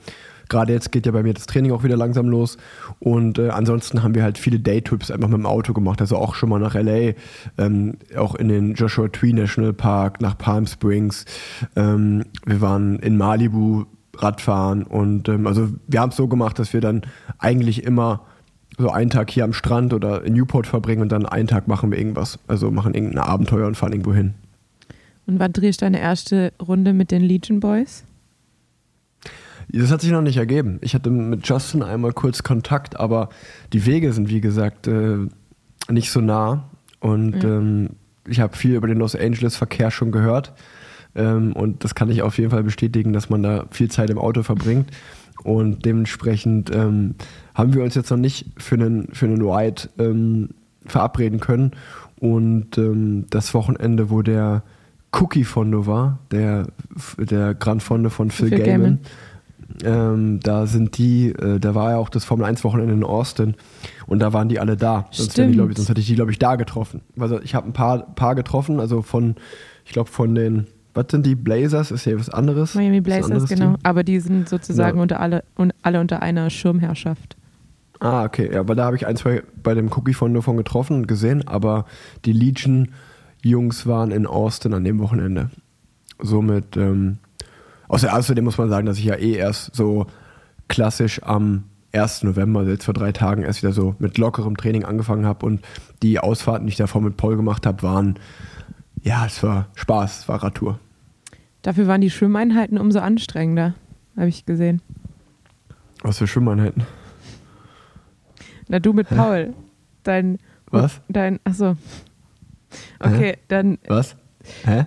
gerade 0.50 0.74
jetzt 0.74 0.92
geht 0.92 1.06
ja 1.06 1.12
bei 1.12 1.24
mir 1.24 1.34
das 1.34 1.46
Training 1.46 1.72
auch 1.72 1.84
wieder 1.84 1.96
langsam 1.96 2.28
los. 2.28 2.58
Und 3.00 3.40
äh, 3.40 3.50
ansonsten 3.50 4.04
haben 4.04 4.16
wir 4.16 4.24
halt 4.24 4.38
viele 4.38 4.60
Daytrips 4.60 5.10
einfach 5.10 5.30
mit 5.30 5.38
dem 5.38 5.46
Auto 5.46 5.74
gemacht, 5.74 6.02
also 6.02 6.18
auch 6.18 6.36
schon 6.36 6.50
mal 6.50 6.60
nach 6.60 6.76
LA, 6.76 7.14
ähm, 7.58 7.98
auch 8.18 8.36
in 8.36 8.50
den 8.50 8.74
Joshua 8.74 9.08
Tree 9.08 9.34
National 9.34 9.74
Park, 9.74 10.22
nach 10.22 10.38
Palm 10.38 10.68
Springs, 10.68 11.26
ähm, 11.76 12.26
wir 12.46 12.62
waren 12.62 13.00
in 13.00 13.18
Malibu 13.18 13.86
Radfahren. 14.18 14.84
Und 14.84 15.30
ähm, 15.30 15.48
also 15.48 15.70
wir 15.88 16.02
haben 16.02 16.10
es 16.10 16.16
so 16.16 16.28
gemacht, 16.28 16.60
dass 16.60 16.74
wir 16.74 16.82
dann 16.82 17.02
eigentlich 17.40 17.84
immer 17.84 18.22
so 18.78 18.90
einen 18.90 19.10
Tag 19.10 19.30
hier 19.30 19.44
am 19.44 19.54
Strand 19.54 19.94
oder 19.94 20.24
in 20.24 20.34
Newport 20.34 20.68
verbringen 20.68 21.02
und 21.02 21.12
dann 21.12 21.26
einen 21.26 21.48
Tag 21.48 21.68
machen 21.68 21.92
wir 21.92 21.98
irgendwas. 21.98 22.40
Also 22.48 22.72
machen 22.72 22.94
irgendein 22.94 23.24
Abenteuer 23.24 23.68
und 23.68 23.76
fahren 23.76 23.92
irgendwo 23.92 24.14
hin. 24.14 24.34
Und 25.26 25.40
wann 25.40 25.54
drehst 25.54 25.82
du 25.82 25.86
deine 25.86 26.00
erste 26.00 26.54
Runde 26.62 26.94
mit 26.94 27.12
den 27.12 27.22
Legion 27.22 27.60
Boys? 27.60 28.04
Das 29.70 29.92
hat 29.92 30.02
sich 30.02 30.12
noch 30.12 30.22
nicht 30.22 30.38
ergeben. 30.38 30.80
Ich 30.82 30.94
hatte 30.94 31.10
mit 31.10 31.48
Justin 31.48 31.84
einmal 31.84 32.12
kurz 32.12 32.44
Kontakt, 32.44 33.00
aber 33.00 33.30
die 33.72 33.86
Wege 33.86 34.12
sind, 34.12 34.30
wie 34.30 34.42
gesagt, 34.42 34.88
äh, 34.88 35.18
nicht 35.90 36.12
so 36.12 36.20
nah. 36.20 36.70
Und 37.00 37.44
ja. 37.44 37.50
ähm, 37.50 37.92
ich 38.28 38.40
habe 38.40 38.56
viel 38.56 38.76
über 38.76 38.88
den 38.88 38.98
Los 38.98 39.16
Angeles 39.16 39.56
Verkehr 39.56 39.92
schon 39.92 40.12
gehört. 40.12 40.54
Ähm, 41.16 41.54
und 41.54 41.84
das 41.84 41.96
kann 41.96 42.10
ich 42.10 42.22
auf 42.22 42.38
jeden 42.38 42.52
Fall 42.52 42.64
bestätigen, 42.64 43.14
dass 43.14 43.30
man 43.30 43.44
da 43.44 43.66
viel 43.72 43.90
Zeit 43.90 44.10
im 44.10 44.18
Auto 44.18 44.44
verbringt. 44.44 44.90
Und 45.44 45.86
dementsprechend 45.86 46.74
ähm, 46.74 47.16
haben 47.54 47.74
wir 47.74 47.84
uns 47.84 47.96
jetzt 47.96 48.10
noch 48.10 48.18
nicht 48.18 48.46
für 48.58 48.76
einen, 48.76 49.10
für 49.14 49.26
einen 49.26 49.42
Ride 49.42 49.90
ähm, 50.00 50.50
verabreden 50.86 51.40
können. 51.40 51.72
Und 52.20 52.78
ähm, 52.78 53.26
das 53.30 53.54
Wochenende, 53.54 54.10
wo 54.10 54.22
der 54.22 54.64
Cookie 55.12 55.44
Fondo 55.44 55.86
war, 55.86 56.20
der, 56.32 56.68
der 57.18 57.54
Grand 57.54 57.84
Fondo 57.84 58.10
von 58.10 58.32
Phil, 58.32 58.50
Phil 58.50 58.60
Gaiman, 58.60 59.00
ähm, 59.84 60.40
da 60.42 60.66
sind 60.66 60.98
die, 60.98 61.30
äh, 61.30 61.60
da 61.60 61.76
war 61.76 61.92
ja 61.92 61.98
auch 61.98 62.10
das 62.10 62.26
Formel 62.26 62.46
1 62.46 62.64
Wochenende 62.64 62.94
in 62.94 63.04
Austin 63.04 63.56
und 64.08 64.20
da 64.20 64.34
waren 64.34 64.50
die 64.50 64.60
alle 64.60 64.78
da. 64.78 65.08
Sonst, 65.12 65.38
die, 65.38 65.42
ich, 65.44 65.58
sonst 65.58 65.90
hätte 65.90 66.00
ich 66.00 66.08
die, 66.08 66.16
glaube 66.16 66.32
ich, 66.32 66.40
da 66.40 66.56
getroffen. 66.56 67.02
Also 67.20 67.42
ich 67.42 67.56
habe 67.56 67.68
ein 67.68 67.74
paar, 67.74 68.00
paar 68.16 68.36
getroffen, 68.36 68.80
also 68.80 69.02
von, 69.02 69.36
ich 69.86 69.92
glaube, 69.92 70.10
von 70.10 70.36
den 70.36 70.68
was 70.94 71.08
sind 71.10 71.26
die 71.26 71.36
Blazers? 71.36 71.92
Ist 71.92 72.06
ja 72.06 72.18
was 72.18 72.30
anderes. 72.30 72.76
Miami 72.76 73.02
Blazers, 73.02 73.48
genau. 73.48 73.72
Team? 73.72 73.78
Aber 73.84 74.04
die 74.04 74.20
sind 74.20 74.48
sozusagen 74.48 74.98
ja. 74.98 75.02
unter 75.02 75.20
alle, 75.20 75.44
un, 75.58 75.74
alle 75.82 76.00
unter 76.00 76.22
einer 76.22 76.50
Schirmherrschaft. 76.50 77.36
Ah, 78.00 78.26
okay. 78.26 78.52
Ja, 78.54 78.60
aber 78.60 78.76
da 78.76 78.86
habe 78.86 78.96
ich 78.96 79.08
ein, 79.08 79.16
zwei 79.16 79.44
bei 79.62 79.74
dem 79.74 79.92
Cookie 79.92 80.14
von 80.14 80.34
davon 80.34 80.58
getroffen 80.58 80.98
und 80.98 81.08
gesehen, 81.08 81.48
aber 81.48 81.86
die 82.26 82.34
Legion-Jungs 82.34 83.88
waren 83.88 84.12
in 84.12 84.28
Austin 84.28 84.74
an 84.74 84.84
dem 84.84 85.00
Wochenende. 85.00 85.50
Somit, 86.20 86.78
ähm, 86.78 87.18
außer, 87.88 88.14
außerdem 88.16 88.44
muss 88.44 88.58
man 88.58 88.70
sagen, 88.70 88.86
dass 88.86 88.98
ich 88.98 89.06
ja 89.06 89.16
eh 89.16 89.34
erst 89.34 89.76
so 89.76 90.06
klassisch 90.68 91.24
am 91.24 91.64
1. 91.94 92.24
November, 92.24 92.62
also 92.62 92.72
jetzt 92.72 92.86
vor 92.86 92.94
drei 92.94 93.12
Tagen, 93.12 93.44
erst 93.44 93.64
wieder 93.64 93.74
so 93.74 93.96
mit 94.00 94.18
lockerem 94.18 94.58
Training 94.58 94.84
angefangen 94.84 95.26
habe 95.26 95.46
und 95.46 95.62
die 96.02 96.20
Ausfahrten, 96.20 96.68
die 96.68 96.72
ich 96.72 96.78
davor 96.78 97.02
mit 97.02 97.18
Paul 97.18 97.36
gemacht 97.36 97.66
habe, 97.66 97.84
waren 97.84 98.20
ja, 99.04 99.26
es 99.26 99.44
war 99.44 99.68
Spaß, 99.76 100.20
es 100.20 100.28
war 100.28 100.42
Radtour. 100.42 100.80
Dafür 101.64 101.88
waren 101.88 102.02
die 102.02 102.10
Schwimmeinheiten 102.10 102.78
umso 102.78 103.00
anstrengender, 103.00 103.74
habe 104.16 104.28
ich 104.28 104.46
gesehen. 104.46 104.82
Was 106.04 106.20
für 106.20 106.28
Schwimmeinheiten? 106.28 106.84
Na, 108.68 108.80
du 108.80 108.94
mit 108.94 109.10
Paul. 109.10 109.54
Dein. 110.04 110.38
Was? 110.70 111.02
Dein. 111.08 111.40
Achso. 111.46 111.76
Okay, 113.00 113.32
Hä? 113.32 113.38
dann. 113.48 113.78
Was? 113.88 114.16
Hä? 114.66 114.86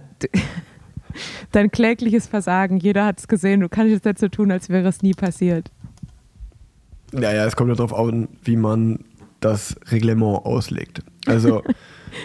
Dein 1.52 1.70
klägliches 1.70 2.26
Versagen. 2.26 2.78
Jeder 2.78 3.06
hat 3.06 3.20
es 3.20 3.28
gesehen. 3.28 3.60
Du 3.60 3.68
kannst 3.68 3.90
jetzt 3.92 4.04
nicht 4.04 4.18
so 4.18 4.28
tun, 4.28 4.50
als 4.50 4.68
wäre 4.68 4.86
es 4.86 5.02
nie 5.02 5.14
passiert. 5.14 5.70
Naja, 7.12 7.46
es 7.46 7.56
kommt 7.56 7.70
ja 7.70 7.74
darauf 7.76 7.94
an, 7.94 8.28
wie 8.44 8.56
man 8.56 9.00
das 9.40 9.76
Reglement 9.90 10.44
auslegt. 10.44 11.02
Also. 11.26 11.62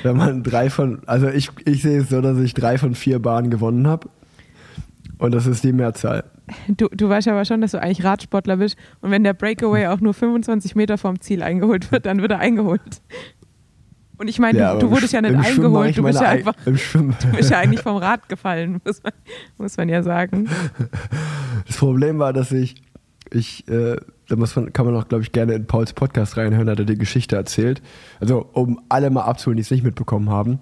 wenn 0.04 0.18
man 0.18 0.44
drei 0.44 0.70
von, 0.70 1.02
also 1.06 1.28
ich, 1.28 1.50
ich 1.66 1.82
sehe 1.82 2.02
es 2.02 2.10
so, 2.10 2.22
dass 2.22 2.38
ich 2.38 2.54
drei 2.54 2.78
von 2.78 2.96
vier 2.96 3.20
Bahnen 3.20 3.50
gewonnen 3.50 3.88
habe. 3.88 4.10
Und 5.22 5.36
das 5.36 5.46
ist 5.46 5.64
die 5.64 5.72
Mehrzahl. 5.72 6.24
Du, 6.68 6.88
du 6.88 7.08
weißt 7.08 7.28
aber 7.28 7.46
schon, 7.46 7.62
dass 7.62 7.72
du 7.72 7.80
eigentlich 7.80 8.04
Radsportler 8.04 8.58
bist. 8.58 8.76
Und 9.02 9.12
wenn 9.12 9.24
der 9.24 9.34
Breakaway 9.34 9.86
auch 9.86 10.00
nur 10.00 10.16
25 10.16 10.76
Meter 10.76 10.98
vom 10.98 11.22
Ziel 11.22 11.44
eingeholt 11.44 11.92
wird, 11.92 12.08
dann 12.08 12.24
wird 12.24 12.32
er 12.32 12.40
eingeholt. 12.40 12.82
Und 14.18 14.28
ich 14.28 14.40
meine, 14.40 14.58
ja, 14.58 14.74
du, 14.74 14.88
du, 14.88 14.92
wurdest 14.92 15.14
ja 15.14 15.22
nicht 15.22 15.36
eingeholt, 15.36 15.96
du 15.96 16.02
bist 16.02 16.20
ja 16.20 16.30
einfach, 16.30 16.56
du 16.66 16.72
bist 17.36 17.52
ja 17.52 17.60
eigentlich 17.60 17.82
vom 17.82 17.98
Rad 17.98 18.30
gefallen, 18.30 18.82
muss 18.84 19.04
man, 19.04 19.14
muss 19.60 19.78
man 19.78 19.90
ja 19.90 20.02
sagen. 20.02 20.50
Das 21.68 21.78
Problem 21.78 22.18
war, 22.18 22.34
dass 22.34 22.52
ich, 22.52 22.82
ich 23.32 23.68
äh, 23.68 23.98
da 24.28 24.36
muss 24.36 24.56
man, 24.56 24.74
kann 24.74 24.88
man 24.88 24.96
auch, 24.96 25.08
glaube 25.08 25.24
ich, 25.24 25.32
gerne 25.32 25.54
in 25.54 25.68
Pauls 25.68 25.94
Podcast 25.94 26.36
reinhören, 26.36 26.68
hat 26.68 26.80
er 26.80 26.86
die 26.86 26.98
Geschichte 26.98 27.36
erzählt. 27.36 27.84
Also, 28.20 28.50
um 28.54 28.82
alle 28.90 29.12
mal 29.12 29.22
abzuholen, 29.22 29.58
die 29.58 29.62
es 29.62 29.70
nicht 29.70 29.84
mitbekommen 29.84 30.32
haben. 30.32 30.60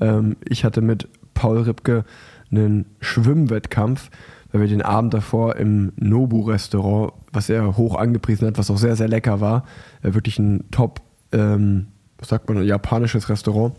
Ähm, 0.00 0.36
ich 0.48 0.64
hatte 0.64 0.80
mit 0.80 1.08
Paul 1.34 1.58
Ripke 1.58 2.04
einen 2.50 2.86
Schwimmwettkampf, 3.00 4.10
weil 4.52 4.62
wir 4.62 4.68
den 4.68 4.82
Abend 4.82 5.14
davor 5.14 5.56
im 5.56 5.92
Nobu-Restaurant, 5.96 7.12
was 7.32 7.48
er 7.48 7.76
hoch 7.76 7.96
angepriesen 7.96 8.46
hat, 8.46 8.58
was 8.58 8.70
auch 8.70 8.78
sehr, 8.78 8.96
sehr 8.96 9.08
lecker 9.08 9.40
war, 9.40 9.64
äh, 10.02 10.14
wirklich 10.14 10.38
ein 10.38 10.64
top, 10.70 11.00
ähm, 11.32 11.88
was 12.18 12.28
sagt 12.28 12.48
man, 12.48 12.62
japanisches 12.64 13.28
Restaurant. 13.28 13.74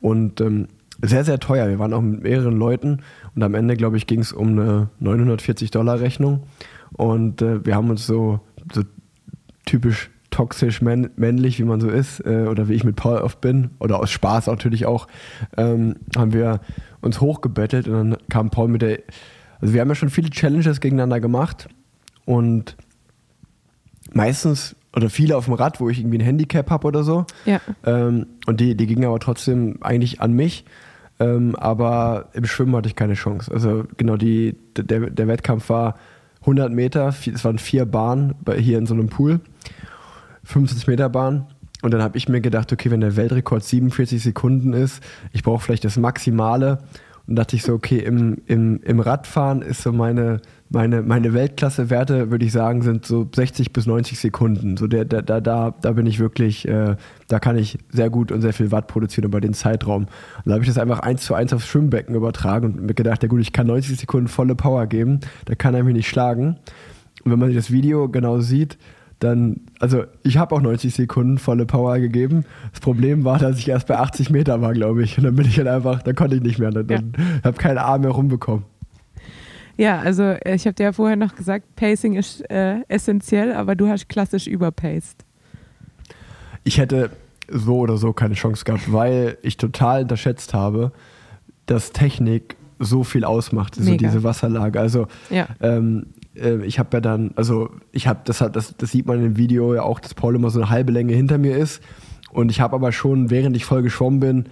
Und 0.00 0.40
ähm, 0.40 0.68
sehr, 1.02 1.24
sehr 1.24 1.40
teuer. 1.40 1.68
Wir 1.68 1.78
waren 1.78 1.92
auch 1.92 2.00
mit 2.00 2.22
mehreren 2.22 2.56
Leuten 2.56 3.00
und 3.34 3.42
am 3.42 3.54
Ende, 3.54 3.76
glaube 3.76 3.96
ich, 3.96 4.06
ging 4.06 4.20
es 4.20 4.32
um 4.32 4.58
eine 4.58 4.88
940 5.00 5.70
Dollar 5.70 6.00
Rechnung. 6.00 6.44
Und 6.92 7.42
äh, 7.42 7.64
wir 7.66 7.74
haben 7.74 7.90
uns 7.90 8.06
so 8.06 8.40
so 8.72 8.82
typisch 9.66 10.10
toxisch 10.30 10.82
männ 10.82 11.10
männlich, 11.16 11.58
wie 11.60 11.64
man 11.64 11.80
so 11.80 11.88
ist, 11.88 12.20
äh, 12.26 12.46
oder 12.48 12.68
wie 12.68 12.74
ich 12.74 12.84
mit 12.84 12.96
Paul 12.96 13.18
oft 13.18 13.40
bin, 13.40 13.70
oder 13.78 14.00
aus 14.00 14.10
Spaß 14.10 14.48
natürlich 14.48 14.86
auch, 14.86 15.06
ähm, 15.56 15.96
haben 16.16 16.32
wir 16.32 16.60
uns 17.04 17.20
hochgebettelt 17.20 17.88
und 17.88 18.10
dann 18.10 18.16
kam 18.28 18.50
Paul 18.50 18.68
mit 18.68 18.82
der. 18.82 19.00
Also, 19.60 19.74
wir 19.74 19.80
haben 19.80 19.88
ja 19.88 19.94
schon 19.94 20.10
viele 20.10 20.30
Challenges 20.30 20.80
gegeneinander 20.80 21.20
gemacht 21.20 21.68
und 22.24 22.76
meistens 24.12 24.76
oder 24.94 25.10
viele 25.10 25.36
auf 25.36 25.46
dem 25.46 25.54
Rad, 25.54 25.80
wo 25.80 25.88
ich 25.88 25.98
irgendwie 25.98 26.18
ein 26.18 26.24
Handicap 26.24 26.70
habe 26.70 26.86
oder 26.86 27.02
so. 27.02 27.26
Ja. 27.46 27.60
Ähm, 27.84 28.26
und 28.46 28.60
die, 28.60 28.76
die 28.76 28.86
gingen 28.86 29.04
aber 29.04 29.18
trotzdem 29.18 29.78
eigentlich 29.80 30.20
an 30.20 30.32
mich. 30.32 30.64
Ähm, 31.20 31.54
aber 31.56 32.30
im 32.32 32.44
Schwimmen 32.44 32.74
hatte 32.76 32.88
ich 32.88 32.96
keine 32.96 33.14
Chance. 33.14 33.52
Also 33.52 33.84
genau 33.96 34.16
die, 34.16 34.56
der, 34.76 35.10
der 35.10 35.28
Wettkampf 35.28 35.68
war 35.68 35.96
100 36.40 36.72
Meter, 36.72 37.08
es 37.08 37.44
waren 37.44 37.58
vier 37.58 37.86
Bahnen 37.86 38.34
hier 38.58 38.78
in 38.78 38.86
so 38.86 38.94
einem 38.94 39.08
Pool, 39.08 39.40
25 40.44 40.86
Meter 40.88 41.08
Bahn. 41.08 41.46
Und 41.84 41.90
dann 41.90 42.02
habe 42.02 42.16
ich 42.16 42.30
mir 42.30 42.40
gedacht, 42.40 42.72
okay, 42.72 42.90
wenn 42.90 43.02
der 43.02 43.14
Weltrekord 43.14 43.62
47 43.62 44.22
Sekunden 44.22 44.72
ist, 44.72 45.02
ich 45.32 45.42
brauche 45.42 45.62
vielleicht 45.62 45.84
das 45.84 45.98
Maximale. 45.98 46.78
Und 47.26 47.36
dachte 47.36 47.56
ich 47.56 47.62
so, 47.62 47.74
okay, 47.74 47.98
im, 47.98 48.38
im, 48.46 48.80
im 48.82 49.00
Radfahren 49.00 49.60
ist 49.60 49.82
so 49.82 49.92
meine, 49.92 50.40
meine, 50.70 51.02
meine 51.02 51.34
Weltklasse-Werte, 51.34 52.30
würde 52.30 52.46
ich 52.46 52.52
sagen, 52.52 52.80
sind 52.80 53.04
so 53.04 53.28
60 53.30 53.74
bis 53.74 53.84
90 53.84 54.18
Sekunden. 54.18 54.78
So 54.78 54.86
der, 54.86 55.04
der, 55.04 55.20
da, 55.20 55.42
da, 55.42 55.74
da 55.78 55.92
bin 55.92 56.06
ich 56.06 56.18
wirklich, 56.20 56.66
äh, 56.66 56.96
da 57.28 57.38
kann 57.38 57.58
ich 57.58 57.76
sehr 57.90 58.08
gut 58.08 58.32
und 58.32 58.40
sehr 58.40 58.54
viel 58.54 58.72
Watt 58.72 58.86
produzieren 58.86 59.26
über 59.26 59.42
den 59.42 59.52
Zeitraum. 59.52 60.04
Und 60.04 60.10
da 60.46 60.52
habe 60.52 60.62
ich 60.62 60.68
das 60.68 60.78
einfach 60.78 61.00
eins 61.00 61.22
zu 61.22 61.34
eins 61.34 61.52
aufs 61.52 61.66
Schwimmbecken 61.66 62.14
übertragen 62.14 62.72
und 62.72 62.82
mir 62.86 62.94
gedacht, 62.94 63.22
ja 63.22 63.28
gut, 63.28 63.42
ich 63.42 63.52
kann 63.52 63.66
90 63.66 64.00
Sekunden 64.00 64.28
volle 64.28 64.54
Power 64.54 64.86
geben, 64.86 65.20
da 65.44 65.54
kann 65.54 65.74
er 65.74 65.84
mich 65.84 65.94
nicht 65.94 66.08
schlagen. 66.08 66.56
Und 67.24 67.32
wenn 67.32 67.38
man 67.38 67.48
sich 67.48 67.58
das 67.58 67.70
Video 67.70 68.08
genau 68.08 68.40
sieht, 68.40 68.78
dann, 69.24 69.60
also 69.80 70.04
ich 70.22 70.36
habe 70.36 70.54
auch 70.54 70.60
90 70.60 70.94
Sekunden 70.94 71.38
volle 71.38 71.66
Power 71.66 71.98
gegeben. 71.98 72.44
Das 72.70 72.80
Problem 72.80 73.24
war, 73.24 73.38
dass 73.38 73.58
ich 73.58 73.68
erst 73.68 73.88
bei 73.88 73.98
80 73.98 74.30
Meter 74.30 74.60
war, 74.60 74.72
glaube 74.72 75.02
ich. 75.02 75.18
Und 75.18 75.24
dann 75.24 75.34
bin 75.34 75.46
ich 75.46 75.58
halt 75.58 75.68
einfach, 75.68 76.02
da 76.02 76.12
konnte 76.12 76.36
ich 76.36 76.42
nicht 76.42 76.58
mehr. 76.58 76.70
Dann, 76.70 76.86
ja. 76.88 77.00
habe 77.42 77.56
keinen 77.56 77.78
Arm 77.78 78.02
mehr 78.02 78.10
rumbekommen. 78.10 78.64
Ja, 79.76 79.98
also 79.98 80.22
äh, 80.22 80.54
ich 80.54 80.66
habe 80.66 80.74
dir 80.74 80.84
ja 80.84 80.92
vorher 80.92 81.16
noch 81.16 81.34
gesagt, 81.34 81.74
Pacing 81.76 82.14
ist 82.14 82.48
äh, 82.50 82.80
essentiell, 82.88 83.52
aber 83.52 83.74
du 83.74 83.88
hast 83.88 84.08
klassisch 84.08 84.46
überpaced. 84.46 85.24
Ich 86.62 86.78
hätte 86.78 87.10
so 87.48 87.78
oder 87.78 87.96
so 87.96 88.12
keine 88.12 88.34
Chance 88.34 88.64
gehabt, 88.64 88.92
weil 88.92 89.36
ich 89.42 89.56
total 89.56 90.02
unterschätzt 90.02 90.54
habe, 90.54 90.92
dass 91.66 91.92
Technik 91.92 92.56
so 92.78 93.04
viel 93.04 93.24
ausmacht, 93.24 93.74
so 93.74 93.96
diese 93.96 94.22
Wasserlage. 94.22 94.80
Also 94.80 95.06
ja. 95.30 95.48
ähm, 95.60 96.06
äh, 96.16 96.23
ich 96.34 96.78
habe 96.78 96.88
ja 96.94 97.00
dann, 97.00 97.32
also 97.36 97.70
ich 97.92 98.06
habe, 98.06 98.20
das, 98.24 98.38
das, 98.38 98.76
das 98.76 98.90
sieht 98.90 99.06
man 99.06 99.24
im 99.24 99.36
Video 99.36 99.74
ja 99.74 99.82
auch, 99.82 100.00
dass 100.00 100.14
Paul 100.14 100.34
immer 100.34 100.50
so 100.50 100.60
eine 100.60 100.70
halbe 100.70 100.92
Länge 100.92 101.14
hinter 101.14 101.38
mir 101.38 101.56
ist. 101.56 101.82
Und 102.30 102.50
ich 102.50 102.60
habe 102.60 102.74
aber 102.74 102.90
schon, 102.90 103.30
während 103.30 103.56
ich 103.56 103.64
voll 103.64 103.82
geschwommen 103.82 104.20
bin, 104.20 104.44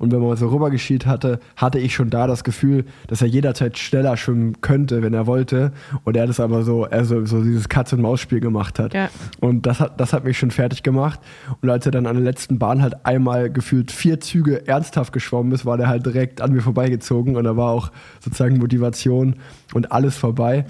und 0.00 0.12
wenn 0.12 0.20
man 0.22 0.34
so 0.38 0.48
rübergeschielt 0.48 1.04
hatte, 1.04 1.40
hatte 1.56 1.78
ich 1.78 1.94
schon 1.94 2.08
da 2.08 2.26
das 2.26 2.42
Gefühl, 2.42 2.86
dass 3.08 3.20
er 3.20 3.28
jederzeit 3.28 3.76
schneller 3.76 4.16
schwimmen 4.16 4.62
könnte, 4.62 5.02
wenn 5.02 5.12
er 5.12 5.26
wollte. 5.26 5.72
Und 6.04 6.16
er 6.16 6.26
das 6.26 6.40
aber 6.40 6.62
so, 6.62 6.86
er 6.86 7.04
so, 7.04 7.26
so 7.26 7.42
dieses 7.42 7.68
Katz-und-Maus-Spiel 7.68 8.40
gemacht 8.40 8.78
hat. 8.78 8.94
Ja. 8.94 9.10
Und 9.40 9.66
das 9.66 9.78
hat, 9.78 10.00
das 10.00 10.14
hat 10.14 10.24
mich 10.24 10.38
schon 10.38 10.52
fertig 10.52 10.82
gemacht. 10.82 11.20
Und 11.60 11.68
als 11.68 11.84
er 11.84 11.92
dann 11.92 12.06
an 12.06 12.14
der 12.14 12.24
letzten 12.24 12.58
Bahn 12.58 12.80
halt 12.80 13.04
einmal 13.04 13.52
gefühlt 13.52 13.92
vier 13.92 14.20
Züge 14.20 14.66
ernsthaft 14.66 15.12
geschwommen 15.12 15.52
ist, 15.52 15.66
war 15.66 15.76
der 15.76 15.88
halt 15.88 16.06
direkt 16.06 16.40
an 16.40 16.52
mir 16.52 16.62
vorbeigezogen. 16.62 17.36
Und 17.36 17.44
da 17.44 17.58
war 17.58 17.70
auch 17.70 17.92
sozusagen 18.20 18.56
Motivation 18.56 19.36
und 19.74 19.92
alles 19.92 20.16
vorbei. 20.16 20.64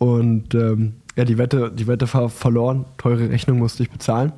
Und 0.00 0.54
ähm, 0.54 0.94
ja, 1.14 1.26
die 1.26 1.36
Wette, 1.36 1.70
die 1.70 1.86
Wette 1.86 2.12
war 2.14 2.30
verloren. 2.30 2.86
Teure 2.96 3.28
Rechnung 3.28 3.58
musste 3.58 3.82
ich 3.82 3.90
bezahlen. 3.90 4.32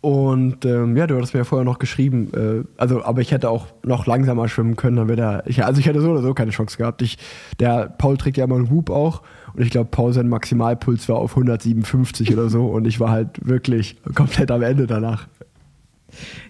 Und 0.00 0.64
ähm, 0.64 0.96
ja, 0.96 1.06
du 1.06 1.16
hattest 1.16 1.34
mir 1.34 1.40
ja 1.40 1.44
vorher 1.44 1.64
noch 1.64 1.78
geschrieben, 1.78 2.32
äh, 2.34 2.64
also, 2.76 3.04
aber 3.04 3.20
ich 3.20 3.30
hätte 3.30 3.48
auch 3.48 3.68
noch 3.84 4.06
langsamer 4.06 4.48
schwimmen 4.48 4.74
können, 4.74 4.96
dann 4.96 5.08
wäre 5.08 5.44
ich, 5.46 5.64
also 5.64 5.78
ich 5.80 5.86
hätte 5.86 6.00
so 6.02 6.10
oder 6.10 6.20
so 6.20 6.34
keine 6.34 6.50
Chance 6.50 6.76
gehabt. 6.76 7.00
Ich, 7.00 7.16
der 7.60 7.88
Paul 7.96 8.18
trägt 8.18 8.36
ja 8.36 8.44
immer 8.44 8.56
einen 8.56 8.70
Hub 8.70 8.90
auch 8.90 9.22
und 9.54 9.62
ich 9.62 9.70
glaube, 9.70 9.88
Paul 9.90 10.12
sein 10.12 10.28
Maximalpuls 10.28 11.08
war 11.08 11.16
auf 11.16 11.30
157 11.30 12.32
oder 12.34 12.50
so 12.50 12.66
und 12.66 12.86
ich 12.86 12.98
war 13.00 13.10
halt 13.10 13.46
wirklich 13.46 13.96
komplett 14.14 14.50
am 14.50 14.62
Ende 14.62 14.86
danach. 14.86 15.26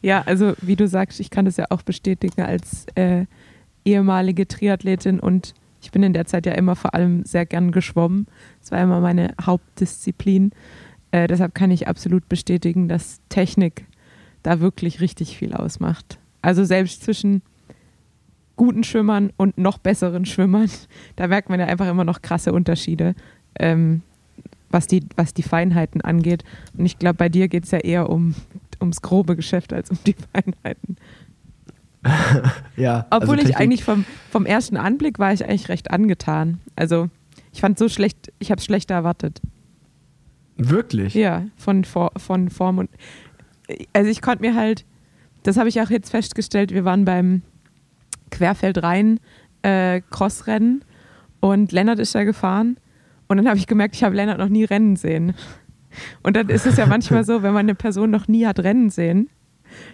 Ja, 0.03 0.23
also 0.27 0.55
wie 0.61 0.75
du 0.75 0.89
sagst, 0.89 1.21
ich 1.21 1.31
kann 1.31 1.45
das 1.45 1.57
ja 1.57 1.67
auch 1.69 1.83
bestätigen 1.83 2.43
als 2.43 2.87
äh, 2.97 3.27
ehemalige 3.85 4.49
Triathletin 4.49 5.21
und 5.21 5.55
ich 5.85 5.91
bin 5.91 6.03
in 6.03 6.15
der 6.15 6.25
Zeit 6.25 6.47
ja 6.47 6.53
immer 6.53 6.77
vor 6.77 6.95
allem 6.95 7.25
sehr 7.25 7.45
gern 7.45 7.71
geschwommen. 7.71 8.27
Das 8.61 8.73
war 8.73 8.81
immer 8.81 9.01
meine 9.01 9.35
Hauptdisziplin. 9.41 10.53
Äh, 11.11 11.27
deshalb 11.27 11.55
kann 11.55 11.71
ich 11.71 11.89
absolut 11.89 12.27
bestätigen, 12.27 12.89
dass 12.89 13.21
Technik 13.29 13.85
da 14.43 14.61
wirklich 14.61 15.03
richtig 15.03 15.37
viel 15.37 15.53
ausmacht. 15.53 16.19
Also 16.41 16.65
selbst 16.65 17.03
zwischen 17.05 17.43
guten 18.57 18.83
Schwimmern 18.83 19.31
und 19.37 19.59
noch 19.59 19.77
besseren 19.77 20.25
Schwimmern, 20.25 20.71
da 21.17 21.29
merkt 21.29 21.51
man 21.51 21.61
ja 21.61 21.67
einfach 21.67 21.89
immer 21.89 22.05
noch 22.05 22.23
krasse 22.23 22.55
Unterschiede, 22.55 23.15
ähm, 23.59 24.01
was, 24.71 24.87
die, 24.87 25.05
was 25.17 25.35
die 25.35 25.43
Feinheiten 25.43 26.01
angeht. 26.01 26.45
Und 26.79 26.87
ich 26.87 26.99
glaube, 26.99 27.17
bei 27.17 27.29
dir 27.29 27.49
geht 27.49 27.65
es 27.65 27.73
ja 27.73 27.79
eher 27.79 28.09
um, 28.09 28.35
ums 28.81 29.03
grobe 29.03 29.37
Geschäft 29.37 29.75
als 29.75 29.91
um 29.91 29.99
die 30.07 30.17
Feinheiten. 30.33 30.97
ja. 32.77 33.07
Obwohl 33.11 33.39
also 33.39 33.49
ich 33.49 33.57
eigentlich 33.57 33.85
vom, 33.85 34.05
vom 34.31 34.47
ersten 34.47 34.77
Anblick 34.77 35.19
war 35.19 35.33
ich 35.33 35.45
eigentlich 35.45 35.69
recht 35.69 35.91
angetan. 35.91 36.61
Also 36.77 37.09
ich 37.53 37.61
fand 37.61 37.79
so 37.79 37.89
schlecht, 37.89 38.33
ich 38.39 38.51
habe 38.51 38.59
es 38.59 38.65
schlechter 38.65 38.95
erwartet. 38.95 39.41
Wirklich? 40.57 41.15
Ja, 41.15 41.45
von, 41.57 41.85
von 41.85 42.51
Form 42.51 42.79
und. 42.79 42.91
Also 43.93 44.11
ich 44.11 44.21
konnte 44.21 44.43
mir 44.43 44.55
halt, 44.55 44.85
das 45.43 45.57
habe 45.57 45.69
ich 45.69 45.81
auch 45.81 45.91
jetzt 45.91 46.11
festgestellt, 46.11 46.73
wir 46.73 46.85
waren 46.85 47.05
beim 47.05 47.43
Querfeldrhein 48.31 49.21
äh, 49.63 50.03
Crossrennen 50.11 50.85
und 51.41 51.73
Lennart 51.73 51.99
ist 51.99 52.15
da 52.15 52.25
gefahren 52.25 52.77
und 53.27 53.39
dann 53.39 53.49
habe 53.49 53.57
ich 53.57 53.67
gemerkt, 53.67 53.97
ich 53.97 54.05
habe 54.05 54.15
Lennart 54.15 54.39
noch 54.39 54.51
nie 54.51 54.65
rennen 54.65 54.97
sehen. 54.97 55.35
Und 56.23 56.37
dann 56.37 56.49
ist 56.49 56.67
es 56.67 56.77
ja 56.77 56.87
manchmal 56.87 57.25
so, 57.25 57.43
wenn 57.43 57.55
man 57.55 57.67
eine 57.67 57.75
Person 57.75 58.11
noch 58.11 58.29
nie 58.29 58.47
hat 58.47 58.59
rennen 58.61 58.91
sehen, 58.91 59.31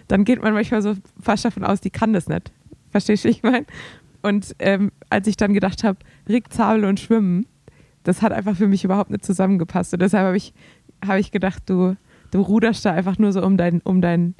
dann 0.07 0.23
geht 0.23 0.41
man 0.41 0.53
manchmal 0.53 0.81
so 0.81 0.95
fast 1.21 1.45
davon 1.45 1.63
aus, 1.63 1.81
die 1.81 1.89
kann 1.89 2.13
das 2.13 2.27
nicht. 2.27 2.51
Verstehst 2.89 3.25
du, 3.25 3.29
ich 3.29 3.43
meine? 3.43 3.65
Und 4.21 4.55
ähm, 4.59 4.91
als 5.09 5.27
ich 5.27 5.37
dann 5.37 5.53
gedacht 5.53 5.83
habe, 5.83 5.99
Rick 6.29 6.53
Zabel 6.53 6.85
und 6.85 6.99
Schwimmen, 6.99 7.45
das 8.03 8.21
hat 8.21 8.31
einfach 8.31 8.55
für 8.55 8.67
mich 8.67 8.83
überhaupt 8.83 9.09
nicht 9.09 9.25
zusammengepasst. 9.25 9.93
Und 9.93 10.01
deshalb 10.01 10.25
habe 10.25 10.37
ich, 10.37 10.53
hab 11.05 11.17
ich 11.17 11.31
gedacht, 11.31 11.63
du, 11.67 11.95
du 12.31 12.41
ruderst 12.41 12.85
da 12.85 12.91
einfach 12.91 13.17
nur 13.17 13.31
so 13.31 13.43
um 13.43 13.57
dein, 13.57 13.81
um 13.81 14.01
dein 14.01 14.35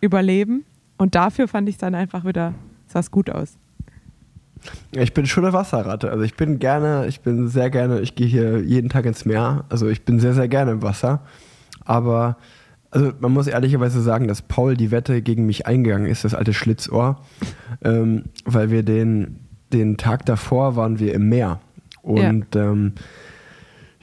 Überleben. 0.00 0.64
Und 0.96 1.14
dafür 1.14 1.48
fand 1.48 1.68
ich 1.68 1.76
es 1.76 1.78
dann 1.78 1.94
einfach 1.94 2.24
wieder, 2.24 2.54
sah 2.86 3.00
es 3.00 3.10
gut 3.10 3.30
aus. 3.30 3.58
Ich 4.92 5.12
bin 5.12 5.26
schon 5.26 5.44
eine 5.44 5.52
Wasserratte. 5.52 6.10
Also 6.10 6.22
ich 6.22 6.34
bin 6.34 6.58
gerne, 6.58 7.06
ich 7.06 7.20
bin 7.20 7.48
sehr 7.48 7.68
gerne, 7.68 8.00
ich 8.00 8.14
gehe 8.14 8.26
hier 8.26 8.62
jeden 8.62 8.88
Tag 8.88 9.04
ins 9.04 9.24
Meer. 9.24 9.64
Also 9.68 9.88
ich 9.88 10.04
bin 10.04 10.20
sehr, 10.20 10.32
sehr 10.34 10.48
gerne 10.48 10.72
im 10.72 10.82
Wasser. 10.82 11.22
Aber 11.84 12.38
also 12.94 13.12
man 13.18 13.32
muss 13.32 13.48
ehrlicherweise 13.48 14.00
sagen, 14.00 14.28
dass 14.28 14.40
Paul 14.40 14.76
die 14.76 14.92
Wette 14.92 15.20
gegen 15.20 15.46
mich 15.46 15.66
eingegangen 15.66 16.06
ist, 16.06 16.24
das 16.24 16.34
alte 16.34 16.54
Schlitzohr. 16.54 17.20
Ähm, 17.82 18.26
weil 18.44 18.70
wir 18.70 18.84
den, 18.84 19.40
den 19.72 19.96
Tag 19.96 20.24
davor 20.26 20.76
waren 20.76 21.00
wir 21.00 21.12
im 21.12 21.28
Meer. 21.28 21.58
Und 22.02 22.54
ja. 22.54 22.70
ähm, 22.70 22.92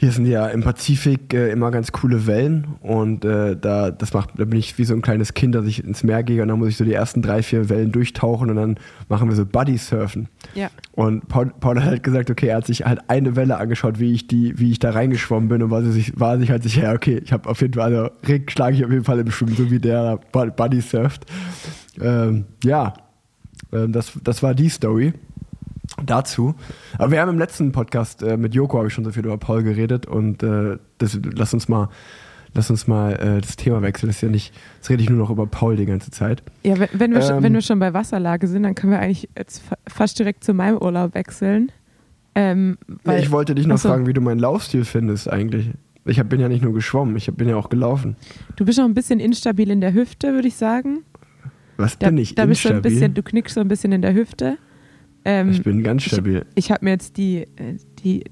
hier 0.02 0.12
sind 0.12 0.26
ja 0.26 0.48
im 0.48 0.62
Pazifik 0.62 1.32
äh, 1.32 1.52
immer 1.52 1.70
ganz 1.70 1.92
coole 1.92 2.26
Wellen 2.26 2.66
und 2.82 3.24
äh, 3.24 3.56
da, 3.56 3.92
das 3.92 4.16
macht, 4.16 4.32
da 4.36 4.46
bin 4.46 4.58
ich 4.58 4.80
wie 4.80 4.84
so 4.84 4.96
ein 4.96 5.04
kleines 5.04 5.36
Kind, 5.36 5.54
dass 5.54 5.68
ich 5.68 5.84
ins 5.84 6.02
Meer 6.02 6.24
gehe 6.24 6.42
und 6.42 6.48
dann 6.48 6.58
muss 6.58 6.70
ich 6.70 6.78
so 6.78 6.84
die 6.84 6.94
ersten 6.94 7.22
drei, 7.22 7.44
vier 7.44 7.70
Wellen 7.70 7.92
durchtauchen 7.92 8.50
und 8.50 8.56
dann 8.56 8.78
machen 9.10 9.30
wir 9.30 9.36
so 9.36 9.46
Buddy-Surfen. 9.46 10.28
Ja. 10.56 10.72
Und 10.94 11.28
Paul, 11.28 11.52
Paul, 11.60 11.80
hat 11.80 11.86
halt 11.86 12.02
gesagt, 12.02 12.32
okay, 12.32 12.48
er 12.48 12.58
hat 12.58 12.66
sich 12.66 12.84
halt 12.84 13.02
eine 13.10 13.36
Welle 13.36 13.58
angeschaut, 13.58 14.00
wie 14.00 14.12
ich 14.12 14.26
die, 14.26 14.58
wie 14.58 14.72
ich 14.72 14.80
da 14.80 14.90
reingeschwommen 14.90 15.50
bin 15.50 15.62
und 15.62 15.70
war 15.70 15.84
sich, 15.84 16.20
war 16.20 16.40
sich 16.40 16.50
halt 16.50 16.64
sicher, 16.64 16.94
okay, 16.96 17.22
ich 17.24 17.32
habe 17.32 17.48
auf 17.48 17.62
jeden 17.62 17.76
Fall, 17.76 17.94
also 17.94 18.10
Rick 18.28 18.52
schlage 18.52 18.78
ich 18.78 18.84
auf 18.84 18.90
jeden 18.90 19.04
Fall 19.04 19.20
im 19.20 19.30
Schwimmen, 19.30 19.56
so 19.56 19.70
wie 19.70 19.78
der 19.78 20.20
Buddy 20.32 20.82
surft. 20.82 21.28
Ähm, 22.02 22.46
ja, 22.64 22.96
ähm, 23.72 23.92
das, 23.92 24.14
das 24.24 24.42
war 24.42 24.56
die 24.56 24.70
Story 24.70 25.14
dazu. 26.06 26.56
Aber 26.98 27.12
wir 27.12 27.22
haben 27.22 27.30
im 27.30 27.40
letzten 27.40 27.72
Podcast 27.72 28.24
äh, 28.24 28.38
mit 28.38 28.54
Joko 28.56 28.78
habe 28.78 28.88
ich 28.88 28.94
schon 28.94 29.04
so 29.04 29.12
viel 29.12 29.26
über 29.26 29.38
Paul 29.38 29.64
geredet 29.64 30.06
und 30.06 30.44
äh, 30.44 30.78
das, 30.98 31.20
lass 31.36 31.54
uns 31.54 31.68
mal 31.68 31.90
lass 32.54 32.70
uns 32.70 32.88
mal 32.88 33.14
äh, 33.14 33.42
das 33.42 33.56
Thema 33.56 33.82
wechseln. 33.82 34.10
Das 34.10 34.18
ist 34.18 34.22
ja 34.22 34.30
nicht, 34.30 34.54
das 34.80 34.90
rede 34.90 35.04
ich 35.04 35.10
nur 35.10 35.20
noch 35.20 35.30
über 35.30 35.48
Paul 35.48 35.76
die 35.76 35.86
ganze 35.86 36.12
Zeit. 36.12 36.44
Ja, 36.64 36.78
wenn, 36.80 36.90
wenn 36.94 37.12
wir, 37.12 37.22
ähm, 37.22 37.28
schon, 37.28 37.44
wenn 37.44 37.54
wir 37.54 37.62
schon 37.62 37.80
bei 37.80 37.94
Wasserlage 37.94 38.48
sind, 38.48 38.64
dann 38.64 38.76
können 38.76 38.92
wir 38.92 39.00
eigentlich 39.00 39.30
jetzt 39.38 39.64
fast 39.88 40.20
direkt 40.20 40.44
zu 40.44 40.54
meinem 40.54 40.78
Urlaub 40.78 41.14
wechseln. 41.14 41.72
Ähm, 42.36 42.78
weil, 43.04 43.22
ich 43.22 43.32
wollte 43.32 43.56
dich 43.56 43.68
noch 43.68 43.76
achso. 43.76 43.90
fragen, 43.90 44.08
wie 44.08 44.14
du 44.14 44.22
meinen 44.22 44.40
Laufstil 44.40 44.86
findest 44.86 45.30
eigentlich. 45.30 45.72
Ich 46.06 46.20
hab, 46.20 46.30
bin 46.30 46.40
ja 46.40 46.48
nicht 46.48 46.64
nur 46.64 46.74
geschwommen, 46.74 47.16
ich 47.16 47.28
bin 47.32 47.48
ja 47.48 47.56
auch 47.56 47.70
gelaufen. 47.70 48.16
Du 48.56 48.66
bist 48.66 48.80
noch 48.80 48.86
ein 48.86 48.94
bisschen 48.94 49.20
instabil 49.20 49.70
in 49.70 49.82
der 49.82 49.94
Hüfte, 49.94 50.34
würde 50.34 50.48
ich 50.48 50.56
sagen. 50.56 51.04
Was 51.78 51.98
da, 52.00 52.08
bin 52.08 52.18
ich 52.18 52.36
da 52.36 52.44
instabil? 52.44 52.50
Bist 52.50 52.66
du, 52.66 52.70
ein 52.70 52.82
bisschen, 52.82 53.14
du 53.14 53.24
knickst 53.24 53.56
so 53.56 53.62
ein 53.62 53.68
bisschen 53.68 53.92
in 53.92 54.02
der 54.02 54.14
Hüfte. 54.14 54.58
Ähm, 55.26 55.52
ich 55.52 55.64
bin 55.64 55.84
ganz 55.84 56.04
stabil. 56.04 56.46
Ich, 56.56 56.66
ich 56.66 56.72
habe 56.72 56.86
mir 56.86 56.92
jetzt 56.92 57.18
die, 57.18 57.42
äh, 57.42 57.78
die 58.04 58.24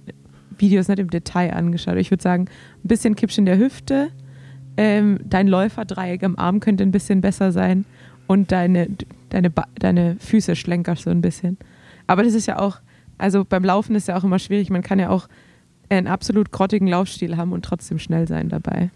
Videos 0.58 0.88
nicht 0.88 1.00
im 1.00 1.10
Detail 1.10 1.54
angeschaut. 1.54 1.98
Ich 1.98 2.12
würde 2.12 2.24
sagen, 2.24 2.46
ein 2.84 2.88
bisschen 2.88 3.16
Kippsch 3.16 3.38
in 3.38 3.46
der 3.46 3.58
Hüfte. 3.58 4.10
Ähm, 4.78 5.20
dein 5.24 5.48
Läuferdreieck 5.48 6.24
am 6.24 6.36
Arm 6.38 6.60
könnte 6.60 6.84
ein 6.84 6.92
bisschen 6.92 7.22
besser 7.22 7.52
sein. 7.52 7.86
Und 8.28 8.52
deine, 8.52 8.88
deine, 9.30 9.52
deine 9.80 10.16
Füße 10.20 10.56
schlenkerst 10.56 11.04
so 11.04 11.10
ein 11.10 11.22
bisschen. 11.22 11.58
Aber 12.08 12.24
das 12.24 12.34
ist 12.34 12.46
ja 12.46 12.60
auch, 12.60 12.80
also 13.18 13.44
beim 13.44 13.64
Laufen 13.64 13.96
ist 13.96 14.08
ja 14.08 14.18
auch 14.18 14.24
immer 14.24 14.40
schwierig. 14.40 14.70
Man 14.70 14.84
kann 14.84 15.00
ja 15.00 15.10
auch 15.10 15.28
einen 15.90 16.08
absolut 16.08 16.52
grottigen 16.52 16.88
Laufstil 16.88 17.38
haben 17.38 17.52
und 17.52 17.66
trotzdem 17.66 18.00
schnell 18.00 18.28
sein 18.28 18.50
dabei. 18.50 18.92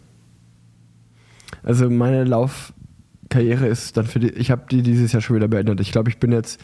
Also 1.64 1.90
meine 1.90 2.24
Laufkarriere 2.24 3.68
ist 3.68 3.98
dann 3.98 4.06
für 4.06 4.20
die, 4.20 4.30
ich 4.30 4.52
habe 4.52 4.64
die 4.70 4.84
dieses 4.84 5.12
Jahr 5.12 5.22
schon 5.22 5.36
wieder 5.36 5.48
beendet. 5.48 5.80
Ich 5.80 5.92
glaube, 5.92 6.10
ich 6.10 6.18
bin 6.18 6.32
jetzt 6.32 6.62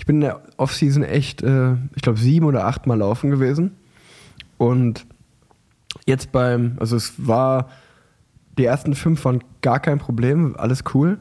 ich 0.00 0.06
bin 0.06 0.16
in 0.16 0.22
der 0.22 0.40
Offseason 0.56 1.02
echt, 1.02 1.42
äh, 1.42 1.74
ich 1.94 2.00
glaube, 2.00 2.18
sieben 2.18 2.46
oder 2.46 2.64
acht 2.64 2.86
Mal 2.86 2.96
laufen 2.96 3.30
gewesen. 3.30 3.72
Und 4.56 5.04
jetzt 6.06 6.32
beim, 6.32 6.78
also 6.80 6.96
es 6.96 7.12
war 7.18 7.68
die 8.56 8.64
ersten 8.64 8.94
fünf 8.94 9.22
waren 9.26 9.44
gar 9.60 9.78
kein 9.78 9.98
Problem, 9.98 10.56
alles 10.56 10.84
cool. 10.94 11.18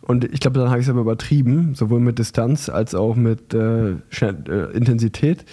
Und 0.00 0.32
ich 0.32 0.38
glaube, 0.38 0.60
dann 0.60 0.70
habe 0.70 0.78
ich 0.78 0.86
es 0.86 0.90
aber 0.90 1.00
übertrieben, 1.00 1.74
sowohl 1.74 1.98
mit 1.98 2.20
Distanz 2.20 2.68
als 2.68 2.94
auch 2.94 3.16
mit 3.16 3.52
äh, 3.52 3.94
äh, 3.94 4.72
Intensität. 4.72 5.44